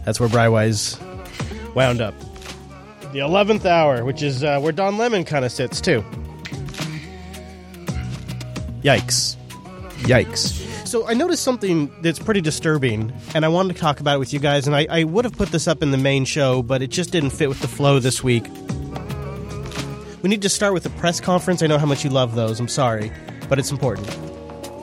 That's 0.04 0.18
where 0.18 0.28
Brywise 0.28 0.98
wound 1.74 2.00
up 2.00 2.14
the 3.12 3.18
11th 3.18 3.64
hour, 3.64 4.04
which 4.04 4.22
is 4.22 4.44
uh, 4.44 4.60
where 4.60 4.72
Don 4.72 4.98
Lemon 4.98 5.24
kind 5.24 5.44
of 5.44 5.52
sits, 5.52 5.80
too. 5.80 6.04
Yikes. 8.82 9.36
Yikes. 10.02 10.86
So 10.86 11.06
I 11.06 11.14
noticed 11.14 11.42
something 11.42 11.92
that's 12.02 12.18
pretty 12.18 12.40
disturbing, 12.40 13.12
and 13.34 13.44
I 13.44 13.48
wanted 13.48 13.74
to 13.74 13.80
talk 13.80 14.00
about 14.00 14.16
it 14.16 14.18
with 14.18 14.32
you 14.32 14.40
guys, 14.40 14.66
and 14.66 14.74
I, 14.74 14.86
I 14.90 15.04
would 15.04 15.24
have 15.24 15.34
put 15.36 15.50
this 15.50 15.68
up 15.68 15.82
in 15.82 15.90
the 15.90 15.98
main 15.98 16.24
show, 16.24 16.62
but 16.62 16.82
it 16.82 16.88
just 16.88 17.12
didn't 17.12 17.30
fit 17.30 17.48
with 17.48 17.60
the 17.60 17.68
flow 17.68 17.98
this 18.00 18.24
week. 18.24 18.46
We 20.22 20.28
need 20.28 20.42
to 20.42 20.48
start 20.48 20.74
with 20.74 20.82
the 20.82 20.90
press 20.90 21.20
conference. 21.20 21.62
I 21.62 21.66
know 21.66 21.78
how 21.78 21.86
much 21.86 22.04
you 22.04 22.10
love 22.10 22.34
those. 22.34 22.60
I'm 22.60 22.68
sorry, 22.68 23.12
but 23.48 23.58
it's 23.58 23.70
important. 23.70 24.08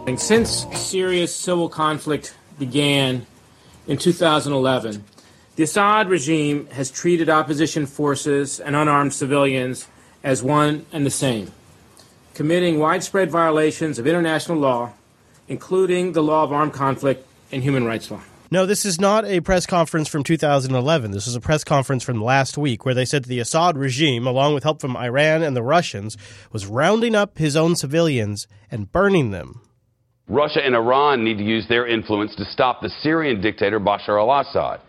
And 0.07 0.19
Since 0.19 0.65
serious 0.73 1.35
civil 1.35 1.67
conflict 1.67 2.33
began 2.57 3.25
in 3.87 3.97
2011, 3.97 5.03
the 5.57 5.63
Assad 5.63 6.07
regime 6.07 6.67
has 6.67 6.91
treated 6.91 7.29
opposition 7.29 7.87
forces 7.87 8.59
and 8.59 8.75
unarmed 8.75 9.11
civilians 9.11 9.87
as 10.23 10.43
one 10.43 10.85
and 10.91 11.03
the 11.03 11.09
same, 11.09 11.51
committing 12.35 12.77
widespread 12.77 13.31
violations 13.31 13.97
of 13.97 14.05
international 14.05 14.59
law, 14.59 14.93
including 15.47 16.11
the 16.11 16.21
law 16.21 16.43
of 16.43 16.53
armed 16.53 16.73
conflict 16.73 17.27
and 17.51 17.63
human 17.63 17.85
rights 17.85 18.11
law. 18.11 18.21
No, 18.51 18.67
this 18.67 18.85
is 18.85 19.01
not 19.01 19.25
a 19.25 19.41
press 19.41 19.65
conference 19.65 20.07
from 20.07 20.23
2011. 20.23 21.09
This 21.09 21.25
is 21.25 21.35
a 21.35 21.41
press 21.41 21.63
conference 21.63 22.03
from 22.03 22.23
last 22.23 22.55
week 22.55 22.85
where 22.85 22.93
they 22.93 23.03
said 23.03 23.25
the 23.25 23.39
Assad 23.39 23.79
regime, 23.79 24.27
along 24.27 24.53
with 24.53 24.63
help 24.63 24.79
from 24.79 24.95
Iran 24.95 25.41
and 25.41 25.55
the 25.55 25.63
Russians, 25.63 26.17
was 26.51 26.67
rounding 26.67 27.15
up 27.15 27.39
his 27.39 27.55
own 27.55 27.75
civilians 27.75 28.47
and 28.69 28.91
burning 28.91 29.31
them. 29.31 29.61
Russia 30.29 30.59
and 30.63 30.75
Iran 30.75 31.23
need 31.23 31.39
to 31.39 31.43
use 31.43 31.67
their 31.67 31.87
influence 31.87 32.35
to 32.35 32.45
stop 32.45 32.81
the 32.81 32.91
Syrian 33.01 33.41
dictator 33.41 33.79
Bashar 33.79 34.21
al 34.21 34.41
Assad. 34.41 34.81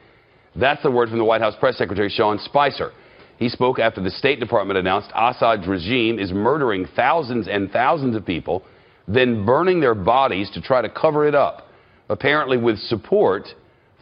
That's 0.58 0.82
the 0.82 0.90
word 0.90 1.08
from 1.08 1.18
the 1.18 1.24
White 1.24 1.40
House 1.40 1.54
press 1.58 1.78
secretary 1.78 2.08
Sean 2.08 2.38
Spicer. 2.40 2.92
He 3.38 3.48
spoke 3.48 3.78
after 3.78 4.02
the 4.02 4.10
State 4.10 4.40
Department 4.40 4.78
announced 4.78 5.10
Assad's 5.14 5.68
regime 5.68 6.18
is 6.18 6.32
murdering 6.32 6.86
thousands 6.96 7.46
and 7.46 7.70
thousands 7.70 8.16
of 8.16 8.26
people, 8.26 8.64
then 9.06 9.46
burning 9.46 9.80
their 9.80 9.94
bodies 9.94 10.50
to 10.54 10.60
try 10.60 10.82
to 10.82 10.88
cover 10.88 11.28
it 11.28 11.34
up, 11.36 11.68
apparently 12.08 12.56
with 12.56 12.76
support 12.78 13.48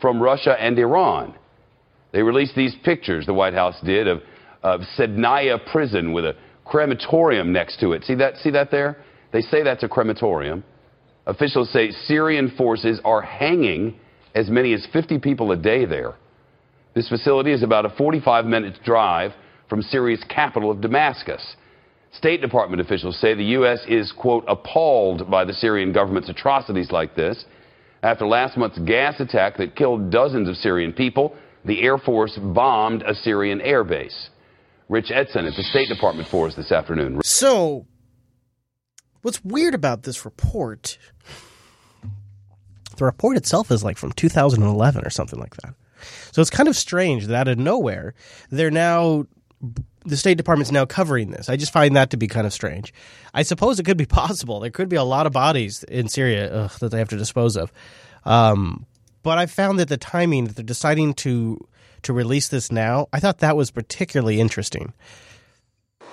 from 0.00 0.22
Russia 0.22 0.56
and 0.58 0.78
Iran. 0.78 1.34
They 2.12 2.22
released 2.22 2.54
these 2.56 2.74
pictures, 2.82 3.26
the 3.26 3.34
White 3.34 3.52
House 3.52 3.78
did, 3.84 4.08
of, 4.08 4.22
of 4.62 4.80
Sednaya 4.96 5.58
prison 5.70 6.14
with 6.14 6.24
a 6.24 6.36
crematorium 6.64 7.52
next 7.52 7.80
to 7.80 7.92
it. 7.92 8.04
See 8.04 8.14
that, 8.14 8.38
see 8.38 8.50
that 8.50 8.70
there? 8.70 8.96
They 9.32 9.42
say 9.42 9.62
that's 9.62 9.82
a 9.82 9.88
crematorium. 9.88 10.64
Officials 11.26 11.70
say 11.70 11.90
Syrian 11.90 12.54
forces 12.56 12.98
are 13.04 13.20
hanging 13.20 13.98
as 14.34 14.48
many 14.48 14.72
as 14.72 14.86
50 14.94 15.18
people 15.18 15.52
a 15.52 15.56
day 15.56 15.84
there. 15.84 16.14
This 16.96 17.10
facility 17.10 17.52
is 17.52 17.62
about 17.62 17.84
a 17.84 17.90
45 17.90 18.46
minute 18.46 18.78
drive 18.82 19.32
from 19.68 19.82
Syria's 19.82 20.24
capital 20.30 20.70
of 20.70 20.80
Damascus. 20.80 21.56
State 22.12 22.40
Department 22.40 22.80
officials 22.80 23.20
say 23.20 23.34
the 23.34 23.44
U.S. 23.44 23.80
is, 23.86 24.10
quote, 24.12 24.44
appalled 24.48 25.30
by 25.30 25.44
the 25.44 25.52
Syrian 25.52 25.92
government's 25.92 26.30
atrocities 26.30 26.90
like 26.90 27.14
this. 27.14 27.44
After 28.02 28.26
last 28.26 28.56
month's 28.56 28.78
gas 28.78 29.20
attack 29.20 29.58
that 29.58 29.76
killed 29.76 30.10
dozens 30.10 30.48
of 30.48 30.56
Syrian 30.56 30.94
people, 30.94 31.36
the 31.66 31.82
Air 31.82 31.98
Force 31.98 32.38
bombed 32.38 33.02
a 33.02 33.14
Syrian 33.14 33.60
air 33.60 33.84
base. 33.84 34.30
Rich 34.88 35.10
Edson 35.10 35.44
at 35.44 35.54
the 35.54 35.64
State 35.64 35.90
Department 35.90 36.28
for 36.30 36.46
us 36.46 36.54
this 36.54 36.72
afternoon. 36.72 37.20
So, 37.24 37.86
what's 39.20 39.44
weird 39.44 39.74
about 39.74 40.04
this 40.04 40.24
report? 40.24 40.96
The 42.96 43.04
report 43.04 43.36
itself 43.36 43.70
is 43.70 43.84
like 43.84 43.98
from 43.98 44.12
2011 44.12 45.04
or 45.04 45.10
something 45.10 45.38
like 45.38 45.56
that. 45.56 45.74
So 46.36 46.42
it's 46.42 46.50
kind 46.50 46.68
of 46.68 46.76
strange 46.76 47.28
that 47.28 47.34
out 47.34 47.48
of 47.48 47.58
nowhere, 47.58 48.12
they're 48.50 48.70
now 48.70 49.24
the 50.04 50.18
State 50.18 50.36
Department's 50.36 50.70
now 50.70 50.84
covering 50.84 51.30
this. 51.30 51.48
I 51.48 51.56
just 51.56 51.72
find 51.72 51.96
that 51.96 52.10
to 52.10 52.18
be 52.18 52.28
kind 52.28 52.46
of 52.46 52.52
strange. 52.52 52.92
I 53.32 53.42
suppose 53.42 53.80
it 53.80 53.84
could 53.84 53.96
be 53.96 54.04
possible. 54.22 54.60
There 54.60 54.70
could 54.70 54.90
be 54.90 54.96
a 54.96 55.02
lot 55.02 55.26
of 55.26 55.32
bodies 55.32 55.82
in 55.84 56.08
Syria 56.08 56.52
ugh, 56.52 56.72
that 56.80 56.90
they 56.90 56.98
have 56.98 57.08
to 57.08 57.16
dispose 57.16 57.56
of. 57.56 57.72
Um, 58.26 58.84
but 59.22 59.38
I 59.38 59.46
found 59.46 59.78
that 59.78 59.88
the 59.88 59.96
timing 59.96 60.44
that 60.44 60.56
they're 60.56 60.62
deciding 60.62 61.14
to 61.14 61.66
to 62.02 62.12
release 62.12 62.48
this 62.48 62.70
now, 62.70 63.08
I 63.14 63.18
thought 63.18 63.38
that 63.38 63.56
was 63.56 63.70
particularly 63.70 64.38
interesting. 64.38 64.92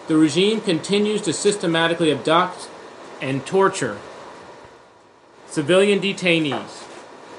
The 0.08 0.16
regime 0.16 0.62
continues 0.62 1.22
to 1.24 1.34
systematically 1.34 2.14
abduct 2.14 2.70
and 3.22 3.45
torture 3.45 4.00
civilian 5.48 6.00
detainees, 6.00 6.88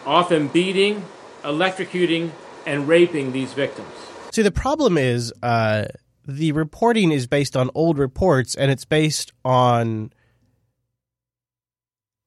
often 0.05 0.49
beating, 0.49 1.07
electrocuting, 1.43 2.33
and 2.67 2.89
raping 2.89 3.33
these 3.33 3.53
victims. 3.53 3.89
See, 4.33 4.43
the 4.43 4.51
problem 4.51 4.99
is 4.99 5.33
uh, 5.43 5.87
the 6.27 6.53
reporting 6.53 7.13
is 7.13 7.27
based 7.27 7.57
on 7.57 7.71
old 7.75 7.99
reports, 7.99 8.55
and 8.55 8.71
it's 8.71 8.85
based 8.85 9.33
on 9.45 10.13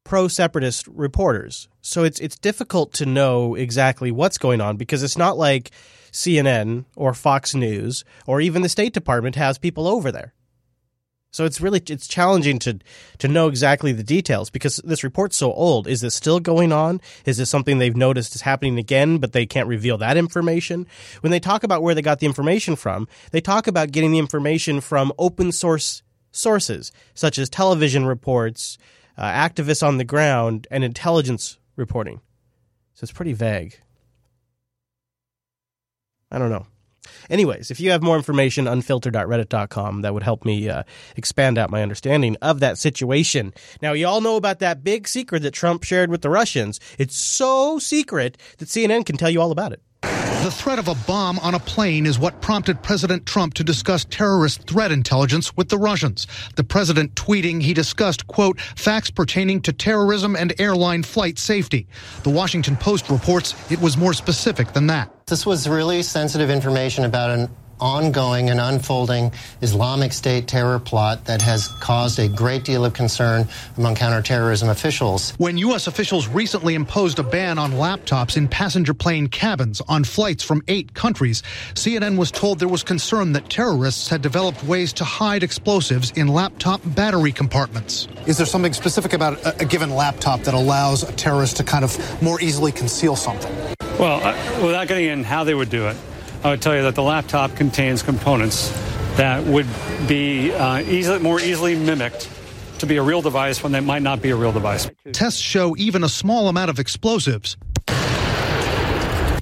pro 0.03 0.27
separatist 0.27 0.87
reporters. 0.87 1.67
So 1.81 2.03
it's 2.03 2.19
it's 2.19 2.37
difficult 2.37 2.93
to 2.93 3.05
know 3.05 3.55
exactly 3.55 4.09
what's 4.09 4.37
going 4.37 4.61
on 4.61 4.77
because 4.77 5.03
it's 5.03 5.17
not 5.17 5.37
like 5.37 5.71
CNN 6.11 6.85
or 6.95 7.13
Fox 7.13 7.53
News 7.53 8.05
or 8.25 8.39
even 8.39 8.61
the 8.61 8.69
State 8.69 8.93
Department 8.93 9.35
has 9.35 9.57
people 9.57 9.87
over 9.87 10.11
there. 10.11 10.33
So 11.37 11.45
it's 11.45 11.61
really 11.61 11.83
it's 11.87 12.07
challenging 12.07 12.57
to 12.57 12.79
to 13.19 13.27
know 13.27 13.47
exactly 13.47 13.91
the 13.91 14.01
details 14.01 14.49
because 14.49 14.77
this 14.77 15.03
report's 15.03 15.37
so 15.37 15.53
old. 15.53 15.87
Is 15.87 16.01
this 16.01 16.15
still 16.15 16.39
going 16.39 16.71
on? 16.71 16.99
Is 17.27 17.37
this 17.37 17.47
something 17.47 17.77
they've 17.77 17.95
noticed 17.95 18.33
is 18.33 18.41
happening 18.41 18.79
again, 18.79 19.19
but 19.19 19.33
they 19.33 19.45
can't 19.45 19.67
reveal 19.67 19.99
that 19.99 20.17
information? 20.17 20.87
When 21.21 21.29
they 21.29 21.39
talk 21.39 21.63
about 21.63 21.83
where 21.83 21.93
they 21.93 22.01
got 22.01 22.17
the 22.17 22.25
information 22.25 22.75
from, 22.75 23.07
they 23.29 23.39
talk 23.39 23.67
about 23.67 23.91
getting 23.91 24.11
the 24.11 24.17
information 24.17 24.81
from 24.81 25.13
open 25.19 25.51
source 25.51 26.01
sources 26.31 26.91
such 27.13 27.37
as 27.37 27.51
television 27.51 28.07
reports, 28.07 28.79
uh, 29.15 29.31
activists 29.31 29.87
on 29.87 29.99
the 29.99 30.03
ground, 30.03 30.65
and 30.71 30.83
intelligence 30.83 31.59
reporting. 31.75 32.19
So 32.95 33.03
it's 33.03 33.11
pretty 33.11 33.33
vague. 33.33 33.79
I 36.31 36.39
don't 36.39 36.49
know. 36.49 36.65
Anyways, 37.29 37.71
if 37.71 37.79
you 37.79 37.91
have 37.91 38.01
more 38.01 38.15
information, 38.15 38.65
unfiltered.reddit.com, 38.65 40.01
that 40.01 40.13
would 40.13 40.23
help 40.23 40.45
me 40.45 40.69
uh, 40.69 40.83
expand 41.15 41.57
out 41.57 41.69
my 41.69 41.81
understanding 41.81 42.37
of 42.41 42.59
that 42.59 42.77
situation. 42.77 43.53
Now, 43.81 43.93
you 43.93 44.07
all 44.07 44.21
know 44.21 44.35
about 44.35 44.59
that 44.59 44.83
big 44.83 45.07
secret 45.07 45.43
that 45.43 45.51
Trump 45.51 45.83
shared 45.83 46.09
with 46.09 46.21
the 46.21 46.29
Russians. 46.29 46.79
It's 46.97 47.17
so 47.17 47.79
secret 47.79 48.37
that 48.57 48.67
CNN 48.67 49.05
can 49.05 49.17
tell 49.17 49.29
you 49.29 49.41
all 49.41 49.51
about 49.51 49.73
it. 49.73 49.81
The 50.47 50.51
threat 50.51 50.79
of 50.79 50.87
a 50.87 50.95
bomb 51.07 51.39
on 51.39 51.55
a 51.55 51.59
plane 51.59 52.05
is 52.05 52.19
what 52.19 52.39
prompted 52.41 52.81
President 52.81 53.25
Trump 53.25 53.55
to 53.55 53.63
discuss 53.63 54.05
terrorist 54.05 54.65
threat 54.65 54.91
intelligence 54.91 55.57
with 55.57 55.67
the 55.67 55.77
Russians. 55.77 56.25
The 56.55 56.63
president 56.63 57.15
tweeting 57.15 57.61
he 57.61 57.73
discussed, 57.73 58.27
quote, 58.27 58.61
facts 58.61 59.09
pertaining 59.09 59.61
to 59.63 59.73
terrorism 59.73 60.35
and 60.35 60.53
airline 60.57 61.03
flight 61.03 61.37
safety. 61.39 61.87
The 62.23 62.29
Washington 62.29 62.77
Post 62.77 63.09
reports 63.09 63.55
it 63.69 63.81
was 63.81 63.97
more 63.97 64.13
specific 64.13 64.71
than 64.73 64.87
that. 64.87 65.16
This 65.27 65.45
was 65.45 65.67
really 65.67 66.03
sensitive 66.03 66.49
information 66.49 67.03
about 67.03 67.31
an 67.31 67.49
ongoing 67.79 68.49
and 68.49 68.59
unfolding 68.59 69.31
Islamic 69.61 70.13
State 70.13 70.47
terror 70.47 70.79
plot 70.79 71.25
that 71.25 71.41
has 71.41 71.67
caused 71.79 72.19
a 72.19 72.27
great 72.27 72.63
deal 72.63 72.85
of 72.85 72.93
concern 72.93 73.47
among 73.77 73.95
counterterrorism 73.95 74.69
officials. 74.69 75.31
When 75.37 75.57
U.S. 75.59 75.87
officials 75.87 76.27
recently 76.27 76.75
imposed 76.75 77.19
a 77.19 77.23
ban 77.23 77.57
on 77.57 77.73
laptops 77.73 78.37
in 78.37 78.47
passenger 78.47 78.93
plane 78.93 79.27
cabins 79.27 79.81
on 79.87 80.03
flights 80.03 80.43
from 80.43 80.61
eight 80.67 80.93
countries, 80.93 81.43
CNN 81.73 82.17
was 82.17 82.31
told 82.31 82.59
there 82.59 82.67
was 82.67 82.83
concern 82.83 83.33
that 83.33 83.49
terrorists 83.49 84.09
had 84.09 84.21
developed 84.21 84.63
ways 84.63 84.93
to 84.93 85.03
hide 85.03 85.43
explosives 85.43 86.11
in 86.11 86.27
laptop 86.27 86.81
battery 86.95 87.31
compartments. 87.31 88.07
Is 88.25 88.37
there 88.37 88.45
something 88.45 88.73
specific 88.73 89.13
about 89.13 89.43
a, 89.45 89.61
a 89.61 89.65
given 89.65 89.89
laptop 89.91 90.41
that 90.41 90.53
allows 90.53 91.03
a 91.03 91.11
terrorist 91.13 91.57
to 91.57 91.63
kind 91.63 91.83
of 91.83 92.21
more 92.21 92.41
easily 92.41 92.71
conceal 92.71 93.15
something? 93.15 93.51
Well, 93.99 94.21
uh, 94.23 94.65
without 94.65 94.87
getting 94.87 95.05
in 95.05 95.23
how 95.23 95.43
they 95.43 95.55
would 95.55 95.69
do 95.69 95.87
it, 95.87 95.97
I 96.43 96.51
would 96.51 96.61
tell 96.61 96.75
you 96.75 96.83
that 96.83 96.95
the 96.95 97.03
laptop 97.03 97.55
contains 97.55 98.03
components 98.03 98.69
that 99.17 99.43
would 99.45 99.67
be 100.07 100.53
uh, 100.53 100.79
easily, 100.81 101.19
more 101.19 101.39
easily 101.41 101.75
mimicked 101.75 102.29
to 102.79 102.85
be 102.85 102.97
a 102.97 103.01
real 103.01 103.21
device 103.21 103.63
when 103.63 103.71
they 103.71 103.79
might 103.79 104.03
not 104.03 104.21
be 104.21 104.29
a 104.29 104.35
real 104.35 104.51
device. 104.51 104.89
Tests 105.11 105.39
show 105.39 105.75
even 105.77 106.03
a 106.03 106.09
small 106.09 106.47
amount 106.47 106.69
of 106.69 106.79
explosives 106.79 107.57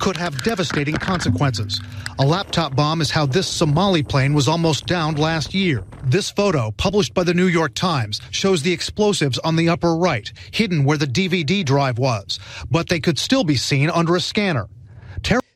could 0.05 0.17
have 0.17 0.43
devastating 0.43 0.93
consequences. 0.93 1.81
A 2.19 2.23
laptop 2.23 2.75
bomb 2.75 3.01
is 3.01 3.09
how 3.09 3.25
this 3.25 3.47
Somali 3.47 4.03
plane 4.03 4.35
was 4.35 4.47
almost 4.47 4.85
downed 4.85 5.17
last 5.17 5.51
year. 5.55 5.83
This 6.03 6.29
photo, 6.29 6.69
published 6.77 7.15
by 7.15 7.23
the 7.23 7.33
New 7.33 7.47
York 7.47 7.73
Times, 7.73 8.21
shows 8.29 8.61
the 8.61 8.71
explosives 8.71 9.39
on 9.39 9.55
the 9.55 9.67
upper 9.67 9.95
right, 9.95 10.31
hidden 10.51 10.85
where 10.85 10.99
the 10.99 11.07
DVD 11.07 11.65
drive 11.65 11.97
was, 11.97 12.39
but 12.69 12.87
they 12.87 12.99
could 12.99 13.17
still 13.17 13.43
be 13.43 13.55
seen 13.55 13.89
under 13.89 14.15
a 14.15 14.21
scanner. 14.21 14.67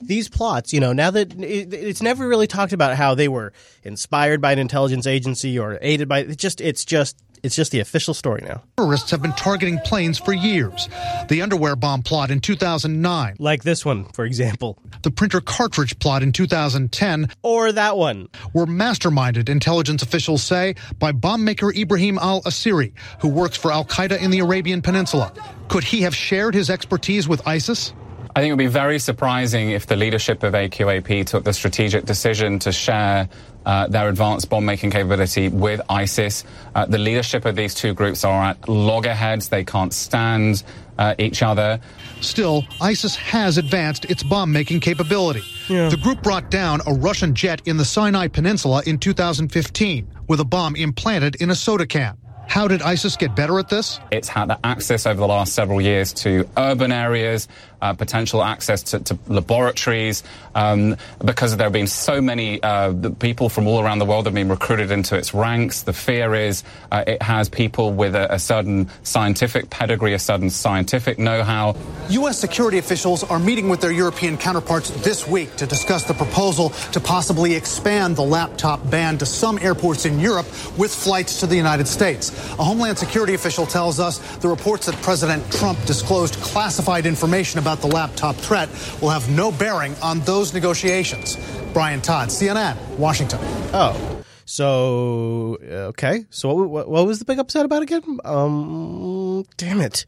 These 0.01 0.29
plots, 0.29 0.71
you 0.71 0.79
know, 0.79 0.93
now 0.93 1.11
that 1.11 1.33
it, 1.33 1.73
it's 1.73 2.01
never 2.01 2.25
really 2.27 2.47
talked 2.47 2.71
about 2.71 2.95
how 2.95 3.15
they 3.15 3.27
were 3.27 3.51
inspired 3.83 4.39
by 4.39 4.53
an 4.53 4.59
intelligence 4.59 5.05
agency 5.05 5.59
or 5.59 5.77
aided 5.81 6.07
by 6.07 6.19
it 6.19 6.37
just 6.37 6.61
it's 6.61 6.85
just 6.85 7.17
it's 7.43 7.55
just 7.55 7.71
the 7.71 7.79
official 7.79 8.13
story 8.13 8.41
now. 8.45 8.63
Terrorists 8.77 9.11
have 9.11 9.21
been 9.21 9.33
targeting 9.33 9.77
planes 9.79 10.17
for 10.17 10.33
years. 10.33 10.87
The 11.27 11.41
underwear 11.41 11.75
bomb 11.75 12.01
plot 12.01 12.31
in 12.31 12.39
2009. 12.39 13.35
Like 13.39 13.63
this 13.63 13.85
one, 13.85 14.05
for 14.05 14.25
example. 14.25 14.77
The 15.03 15.11
printer 15.11 15.41
cartridge 15.41 15.99
plot 15.99 16.23
in 16.23 16.31
2010. 16.31 17.29
Or 17.43 17.71
that 17.71 17.97
one. 17.97 18.27
Were 18.53 18.65
masterminded, 18.65 19.49
intelligence 19.49 20.01
officials 20.01 20.43
say, 20.43 20.75
by 20.97 21.11
bomb 21.11 21.43
maker 21.43 21.73
Ibrahim 21.73 22.17
al 22.19 22.41
Asiri, 22.43 22.93
who 23.21 23.27
works 23.27 23.57
for 23.57 23.71
Al 23.71 23.85
Qaeda 23.85 24.21
in 24.21 24.31
the 24.31 24.39
Arabian 24.39 24.81
Peninsula. 24.81 25.33
Could 25.67 25.83
he 25.83 26.01
have 26.01 26.15
shared 26.15 26.55
his 26.55 26.69
expertise 26.69 27.27
with 27.27 27.45
ISIS? 27.47 27.93
I 28.35 28.41
think 28.41 28.49
it 28.49 28.53
would 28.53 28.59
be 28.59 28.67
very 28.67 28.99
surprising 28.99 29.71
if 29.71 29.87
the 29.87 29.95
leadership 29.95 30.43
of 30.43 30.53
AQAP 30.53 31.25
took 31.25 31.43
the 31.43 31.53
strategic 31.53 32.05
decision 32.05 32.59
to 32.59 32.71
share 32.71 33.27
uh, 33.65 33.87
their 33.87 34.07
advanced 34.07 34.49
bomb 34.49 34.65
making 34.65 34.91
capability 34.91 35.49
with 35.49 35.81
ISIS. 35.89 36.43
Uh, 36.75 36.85
the 36.85 36.97
leadership 36.97 37.45
of 37.45 37.55
these 37.55 37.73
two 37.73 37.93
groups 37.93 38.23
are 38.23 38.51
at 38.51 38.69
loggerheads. 38.69 39.49
They 39.49 39.63
can't 39.63 39.93
stand 39.93 40.63
uh, 40.97 41.15
each 41.17 41.41
other. 41.41 41.79
Still, 42.21 42.65
ISIS 42.81 43.15
has 43.15 43.57
advanced 43.57 44.05
its 44.05 44.21
bomb 44.21 44.51
making 44.51 44.81
capability. 44.81 45.43
Yeah. 45.67 45.89
The 45.89 45.97
group 45.97 46.21
brought 46.21 46.51
down 46.51 46.81
a 46.85 46.93
Russian 46.93 47.33
jet 47.33 47.61
in 47.65 47.77
the 47.77 47.85
Sinai 47.85 48.27
Peninsula 48.27 48.83
in 48.85 48.99
2015 48.99 50.07
with 50.27 50.39
a 50.39 50.45
bomb 50.45 50.75
implanted 50.75 51.35
in 51.41 51.49
a 51.49 51.55
soda 51.55 51.87
can. 51.87 52.17
How 52.49 52.67
did 52.67 52.81
ISIS 52.81 53.15
get 53.15 53.35
better 53.35 53.59
at 53.59 53.69
this? 53.69 53.99
It's 54.11 54.27
had 54.27 54.51
access 54.63 55.05
over 55.05 55.19
the 55.19 55.27
last 55.27 55.53
several 55.53 55.79
years 55.79 56.11
to 56.13 56.49
urban 56.57 56.91
areas, 56.91 57.47
uh, 57.81 57.93
potential 57.93 58.43
access 58.43 58.83
to, 58.83 58.99
to 58.99 59.17
laboratories, 59.27 60.23
um, 60.55 60.95
because 61.23 61.55
there 61.57 61.65
have 61.65 61.73
been 61.73 61.87
so 61.87 62.21
many 62.21 62.61
uh, 62.63 62.93
people 63.19 63.49
from 63.49 63.67
all 63.67 63.81
around 63.81 63.99
the 63.99 64.05
world 64.05 64.25
have 64.25 64.33
been 64.33 64.49
recruited 64.49 64.91
into 64.91 65.15
its 65.15 65.33
ranks. 65.33 65.83
The 65.83 65.93
fear 65.93 66.33
is 66.35 66.63
uh, 66.91 67.03
it 67.05 67.21
has 67.21 67.49
people 67.49 67.93
with 67.93 68.15
a, 68.15 68.33
a 68.33 68.39
certain 68.39 68.89
scientific 69.03 69.69
pedigree, 69.69 70.13
a 70.13 70.19
certain 70.19 70.49
scientific 70.49 71.19
know-how. 71.19 71.75
U.S. 72.09 72.39
security 72.39 72.77
officials 72.77 73.23
are 73.23 73.39
meeting 73.39 73.69
with 73.69 73.81
their 73.81 73.91
European 73.91 74.37
counterparts 74.37 74.89
this 75.03 75.27
week 75.27 75.55
to 75.57 75.65
discuss 75.65 76.03
the 76.05 76.13
proposal 76.13 76.69
to 76.91 76.99
possibly 76.99 77.53
expand 77.55 78.15
the 78.15 78.23
laptop 78.23 78.89
ban 78.89 79.17
to 79.19 79.25
some 79.25 79.59
airports 79.59 80.05
in 80.05 80.19
Europe 80.19 80.47
with 80.77 80.93
flights 80.93 81.39
to 81.39 81.47
the 81.47 81.55
United 81.55 81.87
States. 81.87 82.31
A 82.59 82.63
Homeland 82.63 82.97
Security 82.97 83.33
official 83.33 83.65
tells 83.65 83.99
us 83.99 84.17
the 84.37 84.47
reports 84.47 84.87
that 84.87 84.95
President 85.01 85.49
Trump 85.51 85.77
disclosed 85.85 86.35
classified 86.35 87.05
information 87.05 87.59
about 87.59 87.68
the 87.77 87.87
laptop 87.87 88.35
threat 88.35 88.69
will 89.01 89.09
have 89.09 89.29
no 89.29 89.51
bearing 89.51 89.95
on 90.01 90.19
those 90.21 90.53
negotiations. 90.53 91.37
Brian 91.73 92.01
Todd, 92.01 92.29
CNN, 92.29 92.75
Washington. 92.97 93.39
Oh. 93.73 94.23
So 94.45 95.59
okay, 95.61 96.25
so 96.31 96.51
what, 96.51 96.69
what, 96.69 96.89
what, 96.89 97.05
was 97.05 97.19
the 97.19 97.25
big 97.25 97.37
upset 97.37 97.65
about 97.65 97.83
again? 97.83 98.19
Um, 98.25 99.45
damn 99.57 99.79
it, 99.79 100.05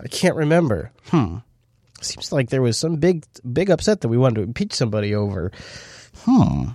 I 0.00 0.08
can't 0.08 0.36
remember. 0.36 0.90
Hmm, 1.08 1.36
seems 2.00 2.32
like 2.32 2.48
there 2.48 2.62
was 2.62 2.78
some 2.78 2.96
big 2.96 3.26
big 3.52 3.68
upset 3.68 4.00
that 4.00 4.08
we 4.08 4.16
wanted 4.16 4.36
to 4.36 4.42
impeach 4.42 4.72
somebody 4.72 5.14
over. 5.14 5.52
Hmm. 6.20 6.68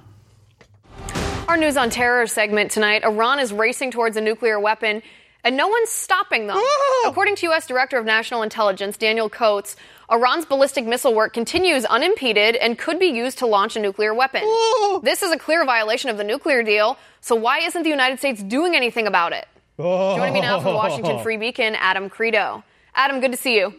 Our 1.48 1.58
news 1.58 1.78
on 1.78 1.90
terror 1.90 2.28
segment 2.28 2.70
tonight: 2.70 3.04
Iran 3.04 3.40
is 3.40 3.52
racing 3.52 3.90
towards 3.90 4.16
a 4.16 4.22
nuclear 4.22 4.60
weapon 4.60 5.02
and 5.44 5.56
no 5.56 5.68
one's 5.68 5.90
stopping 5.90 6.48
them. 6.48 6.58
According 7.06 7.36
to 7.38 7.48
U.S. 7.48 7.68
Director 7.68 7.98
of 7.98 8.06
National 8.06 8.44
Intelligence 8.44 8.98
Daniel 8.98 9.30
Coats, 9.30 9.76
Iran's 10.12 10.46
ballistic 10.46 10.86
missile 10.86 11.14
work 11.14 11.34
continues 11.34 11.86
unimpeded 11.86 12.56
and 12.56 12.78
could 12.78 13.00
be 13.00 13.08
used 13.08 13.38
to 13.40 13.46
launch 13.46 13.76
a 13.76 13.80
nuclear 13.80 14.14
weapon. 14.14 14.42
This 15.04 15.22
is 15.22 15.32
a 15.32 15.38
clear 15.38 15.64
violation 15.66 16.10
of 16.10 16.18
the 16.18 16.24
nuclear 16.24 16.64
deal, 16.64 16.98
so 17.22 17.36
why 17.36 17.60
isn't 17.60 17.84
the 17.84 17.90
United 17.90 18.18
States 18.18 18.42
doing 18.42 18.76
anything 18.76 19.06
about 19.06 19.34
it? 19.34 19.48
Joining 19.78 20.34
me 20.34 20.42
now 20.42 20.60
from 20.60 20.74
Washington 20.74 21.22
Free 21.22 21.38
Beacon, 21.38 21.76
Adam 21.76 22.10
Kredo. 22.10 22.64
Adam, 22.96 23.22
good 23.22 23.32
to 23.32 23.38
see 23.38 23.56
you. 23.56 23.74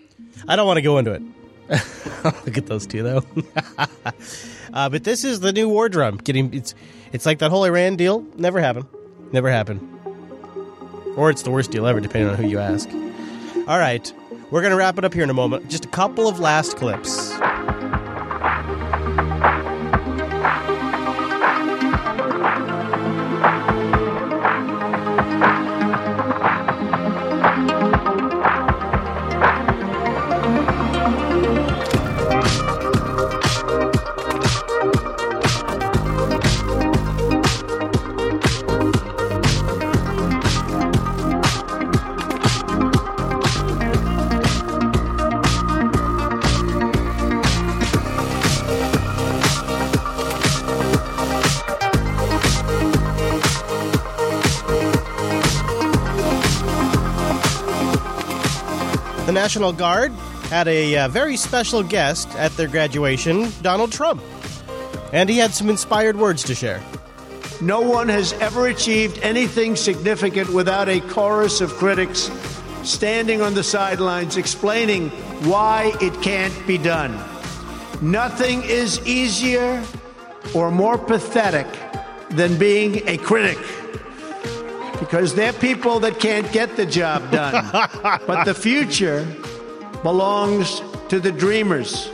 I 0.47 0.57
don't 0.57 0.67
want 0.67 0.77
to 0.77 0.83
go 0.83 0.99
into 0.99 1.13
it. 1.13 1.23
Look 2.25 2.57
at 2.57 2.67
those 2.67 2.87
two, 2.87 3.03
though. 3.03 3.25
uh, 4.73 4.89
but 4.89 5.05
this 5.05 5.25
is 5.25 5.41
the 5.41 5.53
new 5.53 5.69
war 5.69 5.89
drum. 5.89 6.17
Getting 6.17 6.55
it's 6.55 6.75
it's 7.13 7.27
like 7.27 7.41
that 7.41 7.51
whole 7.51 7.65
Iran 7.65 7.97
deal. 7.97 8.25
Never 8.37 8.61
happened. 8.61 8.87
Never 9.33 9.51
happened. 9.51 9.81
Or 11.17 11.29
it's 11.31 11.43
the 11.43 11.51
worst 11.51 11.71
deal 11.71 11.87
ever, 11.87 12.01
depending 12.01 12.31
on 12.31 12.37
who 12.37 12.47
you 12.49 12.59
ask. 12.59 12.89
All 13.69 13.79
right, 13.79 14.13
we're 14.51 14.63
gonna 14.63 14.77
wrap 14.77 14.99
it 14.99 15.05
up 15.05 15.15
here 15.15 15.23
in 15.23 15.31
a 15.31 15.35
moment. 15.35 15.69
Just 15.69 15.85
a 15.85 15.89
couple 15.89 16.29
of 16.29 16.41
last 16.41 16.77
clips. 16.77 17.31
The 59.31 59.35
National 59.35 59.73
Guard 59.73 60.11
had 60.51 60.67
a 60.67 60.97
uh, 60.99 61.07
very 61.07 61.37
special 61.37 61.85
guest 61.85 62.29
at 62.35 62.51
their 62.57 62.67
graduation, 62.67 63.53
Donald 63.63 63.93
Trump. 63.93 64.21
And 65.13 65.31
he 65.31 65.39
had 65.39 65.53
some 65.53 65.71
inspired 65.71 66.17
words 66.17 66.43
to 66.43 66.55
share. 66.57 66.83
No 67.61 67.81
one 67.81 68.09
has 68.09 68.33
ever 68.33 68.67
achieved 68.67 69.21
anything 69.23 69.77
significant 69.77 70.49
without 70.49 70.89
a 70.89 70.99
chorus 70.99 71.61
of 71.61 71.71
critics 71.75 72.29
standing 72.83 73.41
on 73.41 73.55
the 73.55 73.63
sidelines 73.63 74.37
explaining 74.37 75.11
why 75.47 75.93
it 76.01 76.21
can't 76.23 76.67
be 76.67 76.77
done. 76.77 77.17
Nothing 78.03 78.65
is 78.65 78.99
easier 79.07 79.81
or 80.57 80.73
more 80.73 80.99
pathetic 80.99 81.69
than 82.31 82.59
being 82.59 83.09
a 83.09 83.17
critic. 83.17 83.59
Because 85.01 85.35
they're 85.35 85.53
people 85.53 85.99
that 86.01 86.21
can't 86.21 86.51
get 86.53 86.77
the 86.77 86.87
job 86.87 87.31
done. 87.33 87.69
but 88.27 88.45
the 88.45 88.55
future 88.55 89.27
belongs 90.03 90.83
to 91.09 91.19
the 91.19 91.33
dreamers, 91.33 92.11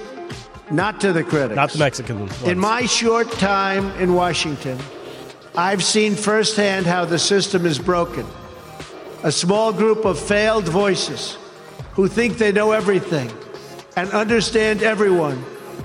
not 0.71 1.01
to 1.03 1.13
the 1.13 1.23
critics. 1.25 1.57
Not 1.57 1.73
the 1.73 1.79
Mexican 1.79 2.21
ones. 2.21 2.43
In 2.45 2.59
my 2.59 2.87
short 2.87 3.31
time 3.33 3.91
in 4.01 4.15
Washington, 4.15 4.79
I've 5.57 5.83
seen 5.83 6.15
firsthand 6.15 6.87
how 6.87 7.05
the 7.05 7.19
system 7.19 7.67
is 7.67 7.79
broken. 7.79 8.27
A 9.23 9.33
small 9.33 9.73
group 9.73 10.05
of 10.05 10.19
failed 10.19 10.69
voices 10.69 11.37
who 11.93 12.09
think 12.09 12.39
they 12.39 12.53
know 12.53 12.73
everything 12.73 13.31
and 13.97 14.11
understand 14.11 14.83
everyone 14.83 15.43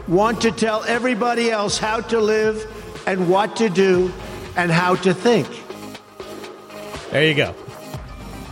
want 0.07 0.41
to 0.41 0.51
tell 0.51 0.83
everybody 0.83 1.49
else 1.49 1.77
how 1.77 2.01
to 2.01 2.19
live 2.19 2.65
and 3.07 3.29
what 3.29 3.55
to 3.55 3.69
do 3.69 4.11
and 4.57 4.71
how 4.71 4.95
to 4.95 5.13
think. 5.13 5.47
There 7.11 7.27
you 7.27 7.35
go. 7.35 7.53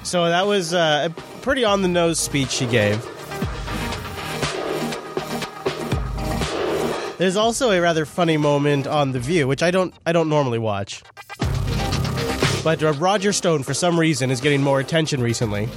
So 0.03 0.25
that 0.25 0.45
was 0.45 0.73
uh, 0.73 1.09
a 1.09 1.21
pretty 1.41 1.63
on 1.63 1.81
the 1.81 1.87
nose 1.87 2.19
speech 2.19 2.49
she 2.49 2.65
gave. 2.65 3.01
There's 7.17 7.35
also 7.35 7.71
a 7.71 7.81
rather 7.81 8.05
funny 8.05 8.37
moment 8.37 8.87
on 8.87 9.11
The 9.11 9.19
View, 9.19 9.47
which 9.47 9.61
I 9.61 9.71
don't 9.71 9.93
I 10.05 10.11
don't 10.13 10.29
normally 10.29 10.59
watch. 10.59 11.03
But 12.63 12.83
uh, 12.83 12.93
Roger 12.93 13.31
Stone, 13.33 13.63
for 13.63 13.73
some 13.73 13.99
reason, 13.99 14.31
is 14.31 14.41
getting 14.41 14.61
more 14.61 14.79
attention 14.79 15.21
recently, 15.21 15.69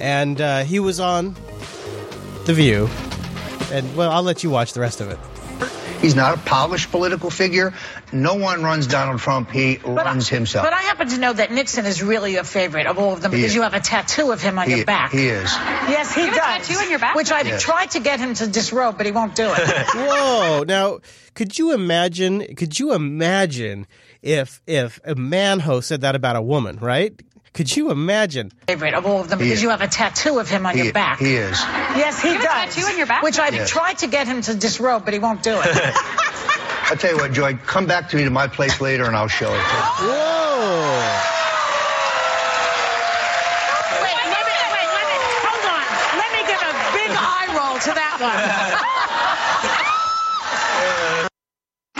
and 0.00 0.40
uh, 0.40 0.64
he 0.64 0.80
was 0.80 0.98
on 1.00 1.36
The 2.44 2.54
View, 2.54 2.88
and 3.72 3.96
well, 3.96 4.10
I'll 4.10 4.22
let 4.22 4.42
you 4.42 4.50
watch 4.50 4.72
the 4.72 4.80
rest 4.80 5.00
of 5.00 5.10
it. 5.10 5.18
He's 6.00 6.14
not 6.14 6.34
a 6.34 6.38
polished 6.40 6.90
political 6.90 7.28
figure. 7.30 7.74
No 8.12 8.34
one 8.34 8.62
runs 8.62 8.86
Donald 8.86 9.20
Trump. 9.20 9.50
He 9.50 9.76
But 9.76 9.98
I- 9.98 10.04
runs 10.04 10.28
himself. 10.28 10.64
But 10.64 10.72
I 10.72 10.82
happen 10.82 11.08
to 11.08 11.18
know 11.18 11.32
that 11.32 11.50
Nixon 11.52 11.86
is 11.86 12.02
really 12.02 12.36
a 12.36 12.44
favorite 12.44 12.86
of 12.86 12.98
all 12.98 13.12
of 13.14 13.20
them 13.20 13.32
He 13.32 13.38
because 13.38 13.50
is. 13.50 13.54
you 13.56 13.62
have 13.62 13.74
a 13.74 13.80
tattoo 13.80 14.30
of 14.30 14.40
him 14.40 14.58
on 14.58 14.68
He- 14.68 14.76
your 14.76 14.84
back. 14.84 15.10
he 15.12 15.28
is. 15.28 15.52
Yes, 15.88 16.14
he 16.14 16.20
You 16.22 16.26
have 16.28 16.34
a 16.34 16.58
does. 16.58 16.68
tattoo 16.68 16.80
on 16.84 16.90
your 16.90 16.98
back? 16.98 17.14
Which 17.16 17.32
I've 17.32 17.46
Yes. 17.48 17.62
tried 17.62 17.90
to 17.92 18.00
get 18.00 18.20
him 18.20 18.34
to 18.34 18.46
disrobe, 18.46 18.96
but 18.96 19.06
he 19.06 19.12
won't 19.12 19.34
do 19.34 19.52
it. 19.52 19.86
Whoa! 19.94 20.64
Now, 20.66 20.98
could 21.34 21.58
you 21.58 21.72
imagine? 21.72 22.54
Could 22.54 22.78
you 22.78 22.94
imagine 22.94 23.86
if 24.22 24.60
if 24.66 25.00
a 25.04 25.14
man 25.14 25.60
host 25.60 25.88
said 25.88 26.00
that 26.02 26.14
about 26.14 26.36
a 26.36 26.42
woman? 26.42 26.78
Right? 26.80 27.12
Could 27.58 27.74
you 27.76 27.90
imagine? 27.90 28.52
favorite 28.68 28.94
of 28.94 29.04
all 29.04 29.20
of 29.20 29.28
them 29.30 29.40
because 29.40 29.60
you 29.60 29.70
have 29.70 29.80
a 29.80 29.88
tattoo 29.88 30.38
of 30.38 30.48
him 30.48 30.64
on 30.64 30.76
He- 30.76 30.84
your 30.84 30.92
back. 30.92 31.18
he 31.18 31.34
is. 31.34 31.58
Yes, 31.98 32.22
he 32.22 32.28
You 32.28 32.34
have 32.34 32.42
a 32.42 32.46
does. 32.46 32.74
tattoo 32.76 32.86
on 32.86 32.96
your 32.98 33.06
back? 33.08 33.22
Which 33.24 33.36
I've 33.40 33.52
Yes. 33.52 33.68
tried 33.68 33.98
to 33.98 34.06
get 34.06 34.28
him 34.28 34.42
to 34.42 34.54
disrobe, 34.54 35.04
but 35.04 35.12
he 35.12 35.18
won't 35.18 35.42
do 35.42 35.58
it. 35.60 35.66
I'll 36.88 36.96
tell 36.96 37.10
you 37.10 37.16
what, 37.16 37.32
Joy, 37.32 37.54
come 37.66 37.86
back 37.86 38.10
to 38.10 38.16
me 38.16 38.22
to 38.22 38.30
my 38.30 38.46
place 38.46 38.80
later 38.80 39.06
and 39.06 39.16
I'll 39.16 39.26
show 39.26 39.48
it 39.52 39.58
to 39.58 39.58
you. 39.58 40.08
Whoa! 40.08 41.02
Wait, 44.06 44.14
let 44.14 44.44
me, 44.46 44.54
wait, 44.70 44.88
let 44.94 45.06
me, 45.10 45.18
hold 45.42 45.64
on. 45.66 45.84
Let 46.14 46.30
me 46.30 46.40
give 46.46 46.62
a 46.62 46.72
big 46.94 47.10
eye 47.10 47.48
roll 47.58 47.74
to 47.80 47.90
that 47.90 48.16
one. 48.22 48.94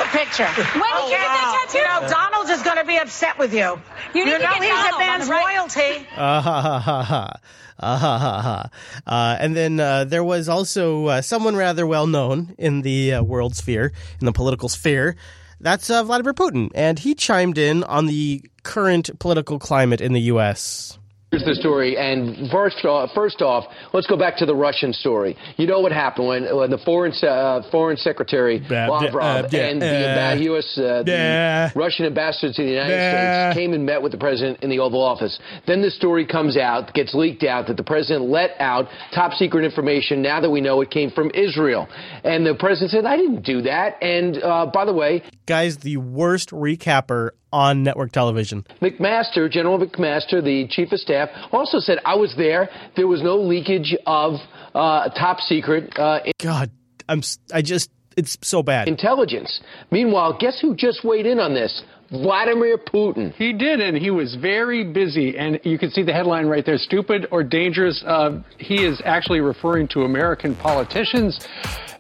picture. 0.09 0.45
When 0.57 0.65
did 0.65 1.05
you 1.05 1.11
get 1.11 1.27
that 1.27 1.67
tattoo? 1.69 1.79
You 1.79 1.85
know, 1.85 2.09
Donald 2.09 2.49
is 2.51 2.63
going 2.63 2.79
to 2.79 2.85
be 2.85 2.97
upset 2.97 3.39
with 3.39 3.53
you. 3.53 3.81
You 4.15 4.25
need 4.25 4.33
to 4.33 4.39
know 4.39 4.45
get 4.55 4.63
he's 4.63 4.71
Donald 4.71 4.91
a 4.91 4.95
on 4.95 4.99
man's 5.01 5.27
the 5.27 5.33
right- 5.33 5.57
royalty. 5.57 6.07
Ah 6.17 6.41
ha 6.41 6.61
ha 6.63 6.79
ha 6.81 7.03
ha. 7.03 7.41
Ah 7.81 7.97
ha 7.97 8.19
ha 8.19 8.43
ha. 8.43 8.69
Uh, 9.07 9.37
and 9.39 9.55
then 9.55 9.79
uh, 9.79 10.05
there 10.05 10.25
was 10.25 10.49
also 10.49 11.07
uh, 11.07 11.23
someone 11.23 11.55
rather 11.57 11.87
well 11.87 12.07
known 12.09 12.55
in 12.59 12.83
the 12.83 13.15
uh, 13.15 13.23
world 13.23 13.55
sphere, 13.55 13.93
in 14.21 14.27
the 14.27 14.33
political 14.33 14.69
sphere. 14.69 15.17
That's 15.61 15.89
uh, 15.91 16.03
Vladimir 16.05 16.35
Putin, 16.35 16.71
and 16.75 16.99
he 16.99 17.15
chimed 17.15 17.59
in 17.59 17.83
on 17.85 18.07
the 18.07 18.43
current 18.63 19.17
political 19.19 19.59
climate 19.59 20.01
in 20.01 20.13
the 20.13 20.21
U.S. 20.23 20.99
Here's 21.31 21.45
the 21.45 21.55
story, 21.57 21.95
and 21.99 22.51
first 22.51 22.83
off, 22.87 23.11
first 23.15 23.43
off, 23.43 23.65
let's 23.93 24.07
go 24.07 24.17
back 24.17 24.39
to 24.39 24.47
the 24.47 24.55
Russian 24.55 24.95
story. 24.95 25.37
You 25.59 25.67
know 25.67 25.81
what 25.81 25.93
happened 25.93 26.27
when, 26.27 26.57
when 26.57 26.71
the 26.71 26.79
foreign 26.79 27.13
uh, 27.23 27.69
foreign 27.71 27.99
secretary 27.99 28.61
Lavrov 28.61 29.45
uh, 29.53 29.59
and 29.59 29.83
the 29.83 29.87
uh, 29.87 30.21
amba- 30.21 30.43
U.S. 30.45 30.79
Uh, 30.79 31.03
the. 31.03 31.71
Russian 31.77 32.07
ambassador 32.07 32.51
to 32.55 32.63
the 32.63 32.71
United. 32.71 33.53
States 33.53 33.61
came 33.61 33.75
and 33.75 33.85
met 33.85 34.01
with 34.01 34.13
the 34.13 34.17
president 34.17 34.63
in 34.63 34.71
the 34.71 34.79
Oval 34.79 35.03
Office. 35.03 35.39
Then 35.67 35.83
the 35.83 35.91
story 35.91 36.25
comes 36.25 36.57
out, 36.57 36.95
gets 36.95 37.13
leaked 37.13 37.45
out 37.45 37.67
that 37.67 37.77
the 37.77 37.85
president 37.85 38.31
let 38.31 38.53
out 38.59 38.87
top 39.15 39.35
secret 39.35 39.67
information. 39.67 40.23
Now 40.23 40.41
that 40.41 40.49
we 40.49 40.63
know 40.63 40.81
it 40.81 40.91
came 40.91 41.11
from 41.11 41.31
Israel, 41.35 41.89
and 42.25 42.47
the 42.47 42.55
president 42.55 42.93
said, 42.93 43.05
"I 43.05 43.19
didn't 43.19 43.43
do 43.43 43.61
that." 43.63 44.03
And 44.03 44.43
uh, 44.43 44.71
by 44.73 44.87
the 44.87 44.95
way, 44.95 45.25
Guy's 45.45 45.77
the 45.77 45.99
worst 45.99 46.53
recapper 46.53 47.33
on 47.53 47.83
network 47.83 48.13
television. 48.13 48.67
McMaster, 48.83 49.51
General 49.51 49.79
McMaster, 49.79 50.43
the 50.43 50.67
chief 50.69 50.93
of 50.93 51.01
staff, 51.01 51.29
also 51.53 51.79
said, 51.79 51.99
I 52.05 52.15
was 52.15 52.35
there. 52.37 52.69
There 52.97 53.07
was 53.07 53.23
no 53.23 53.37
leakage 53.37 53.97
of 54.07 54.35
uh, 54.75 55.09
top 55.11 55.41
secret 55.41 55.93
uh, 55.99 56.21
God, 56.43 56.71
I'm 57.09 57.23
I 57.53 57.63
just 57.63 57.91
it's 58.17 58.37
so 58.43 58.63
bad. 58.63 58.89
intelligence. 58.89 59.61
Meanwhile, 59.91 60.39
guess 60.39 60.61
who 60.61 60.75
just 60.75 61.05
weighed 61.05 61.27
in 61.27 61.39
on 61.39 61.55
this? 61.55 61.83
Vladimir 62.11 62.79
Putin. 62.79 63.33
He 63.35 63.53
did, 63.53 63.81
and 63.81 63.97
he 63.97 64.11
was 64.11 64.35
very 64.35 64.85
busy. 64.85 65.37
And 65.37 65.61
you 65.65 65.79
can 65.79 65.91
see 65.91 66.03
the 66.03 66.13
headline 66.13 66.47
right 66.47 66.65
there 66.65 66.79
stupid 66.79 67.29
or 67.31 67.43
dangerous. 67.43 68.03
Uh, 68.07 68.41
he 68.57 68.85
is 68.85 69.03
actually 69.05 69.41
referring 69.41 69.89
to 69.89 70.03
American 70.03 70.55
politicians. 70.57 71.39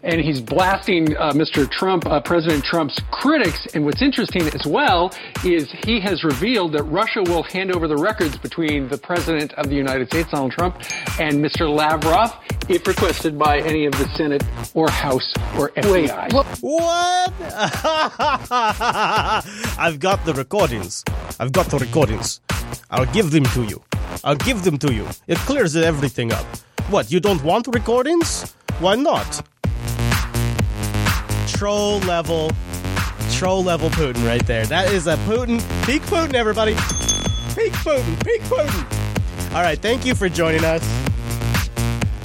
And 0.02 0.20
he's 0.20 0.40
blasting 0.40 1.16
uh, 1.16 1.32
Mr. 1.32 1.68
Trump, 1.68 2.06
uh, 2.06 2.20
President 2.20 2.62
Trump's 2.64 3.00
critics. 3.10 3.66
And 3.74 3.84
what's 3.84 4.00
interesting 4.00 4.42
as 4.42 4.64
well 4.64 5.12
is 5.44 5.70
he 5.84 6.00
has 6.00 6.22
revealed 6.22 6.72
that 6.74 6.84
Russia 6.84 7.22
will 7.24 7.42
hand 7.42 7.74
over 7.74 7.88
the 7.88 7.96
records 7.96 8.36
between 8.38 8.88
the 8.88 8.96
President 8.96 9.52
of 9.54 9.68
the 9.68 9.74
United 9.74 10.06
States, 10.06 10.30
Donald 10.30 10.52
Trump, 10.52 10.76
and 11.18 11.44
Mr. 11.44 11.68
Lavrov, 11.68 12.32
if 12.68 12.86
requested 12.86 13.36
by 13.36 13.58
any 13.58 13.86
of 13.86 13.92
the 13.92 14.08
Senate 14.14 14.44
or 14.72 14.88
House 14.88 15.34
or 15.58 15.70
FBI. 15.70 16.32
What? 16.32 16.46
I've 19.98 20.02
got 20.02 20.24
the 20.24 20.34
recordings. 20.34 21.02
I've 21.40 21.50
got 21.50 21.66
the 21.66 21.76
recordings. 21.76 22.40
I'll 22.88 23.06
give 23.06 23.32
them 23.32 23.42
to 23.46 23.64
you. 23.64 23.82
I'll 24.22 24.36
give 24.36 24.62
them 24.62 24.78
to 24.78 24.94
you. 24.94 25.04
It 25.26 25.38
clears 25.38 25.74
everything 25.74 26.32
up. 26.32 26.46
What, 26.88 27.10
you 27.10 27.18
don't 27.18 27.42
want 27.42 27.66
recordings? 27.66 28.54
Why 28.78 28.94
not? 28.94 29.42
Troll 31.48 31.98
level, 32.06 32.52
troll 33.32 33.64
level 33.64 33.90
Putin 33.90 34.24
right 34.24 34.46
there. 34.46 34.64
That 34.66 34.92
is 34.92 35.08
a 35.08 35.16
Putin, 35.26 35.58
peak 35.84 36.02
Putin, 36.02 36.34
everybody. 36.34 36.74
Peak 37.56 37.72
Putin, 37.82 38.24
peak 38.24 38.42
Putin. 38.42 39.52
All 39.52 39.62
right, 39.62 39.80
thank 39.80 40.06
you 40.06 40.14
for 40.14 40.28
joining 40.28 40.64
us. 40.64 40.84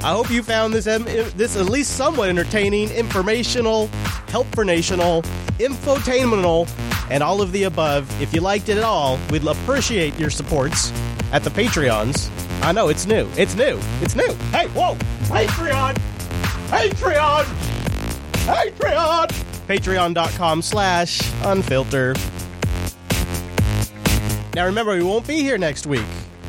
I 0.03 0.11
hope 0.11 0.29
you 0.29 0.43
found 0.43 0.75
this 0.75 0.85
this 0.85 1.57
at 1.57 1.65
least 1.65 1.97
somewhat 1.97 2.29
entertaining, 2.29 2.91
informational, 2.91 3.87
helpful-national, 4.27 5.23
infotainmental, 5.57 6.69
and 7.09 7.23
all 7.23 7.41
of 7.41 7.51
the 7.51 7.63
above. 7.63 8.09
If 8.21 8.33
you 8.33 8.41
liked 8.41 8.69
it 8.69 8.77
at 8.77 8.83
all, 8.83 9.19
we'd 9.29 9.45
appreciate 9.45 10.19
your 10.19 10.29
supports 10.29 10.91
at 11.31 11.43
the 11.43 11.49
Patreons. 11.49 12.29
I 12.61 12.71
know 12.71 12.89
it's 12.89 13.05
new. 13.05 13.27
It's 13.37 13.55
new. 13.55 13.79
It's 14.01 14.15
new. 14.15 14.33
Hey, 14.51 14.67
whoa! 14.67 14.95
Patreon! 15.25 15.95
Patreon! 16.67 17.43
Patreon! 18.45 19.27
Patreon.com 19.67 20.61
slash 20.61 21.21
unfilter. 21.41 22.15
Now 24.55 24.65
remember, 24.65 24.93
we 24.93 25.03
won't 25.03 25.27
be 25.27 25.41
here 25.41 25.57
next 25.57 25.87
week 25.87 26.05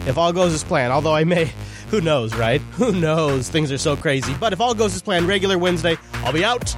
if 0.06 0.18
all 0.18 0.32
goes 0.32 0.52
as 0.52 0.64
planned, 0.64 0.92
although 0.92 1.14
I 1.14 1.24
may. 1.24 1.50
Who 1.90 2.00
knows, 2.00 2.34
right? 2.34 2.60
Who 2.72 2.92
knows? 2.92 3.48
Things 3.48 3.70
are 3.70 3.78
so 3.78 3.96
crazy. 3.96 4.34
But 4.40 4.52
if 4.52 4.60
all 4.60 4.74
goes 4.74 4.94
as 4.94 5.02
planned, 5.02 5.28
regular 5.28 5.58
Wednesday, 5.58 5.96
I'll 6.14 6.32
be 6.32 6.44
out. 6.44 6.74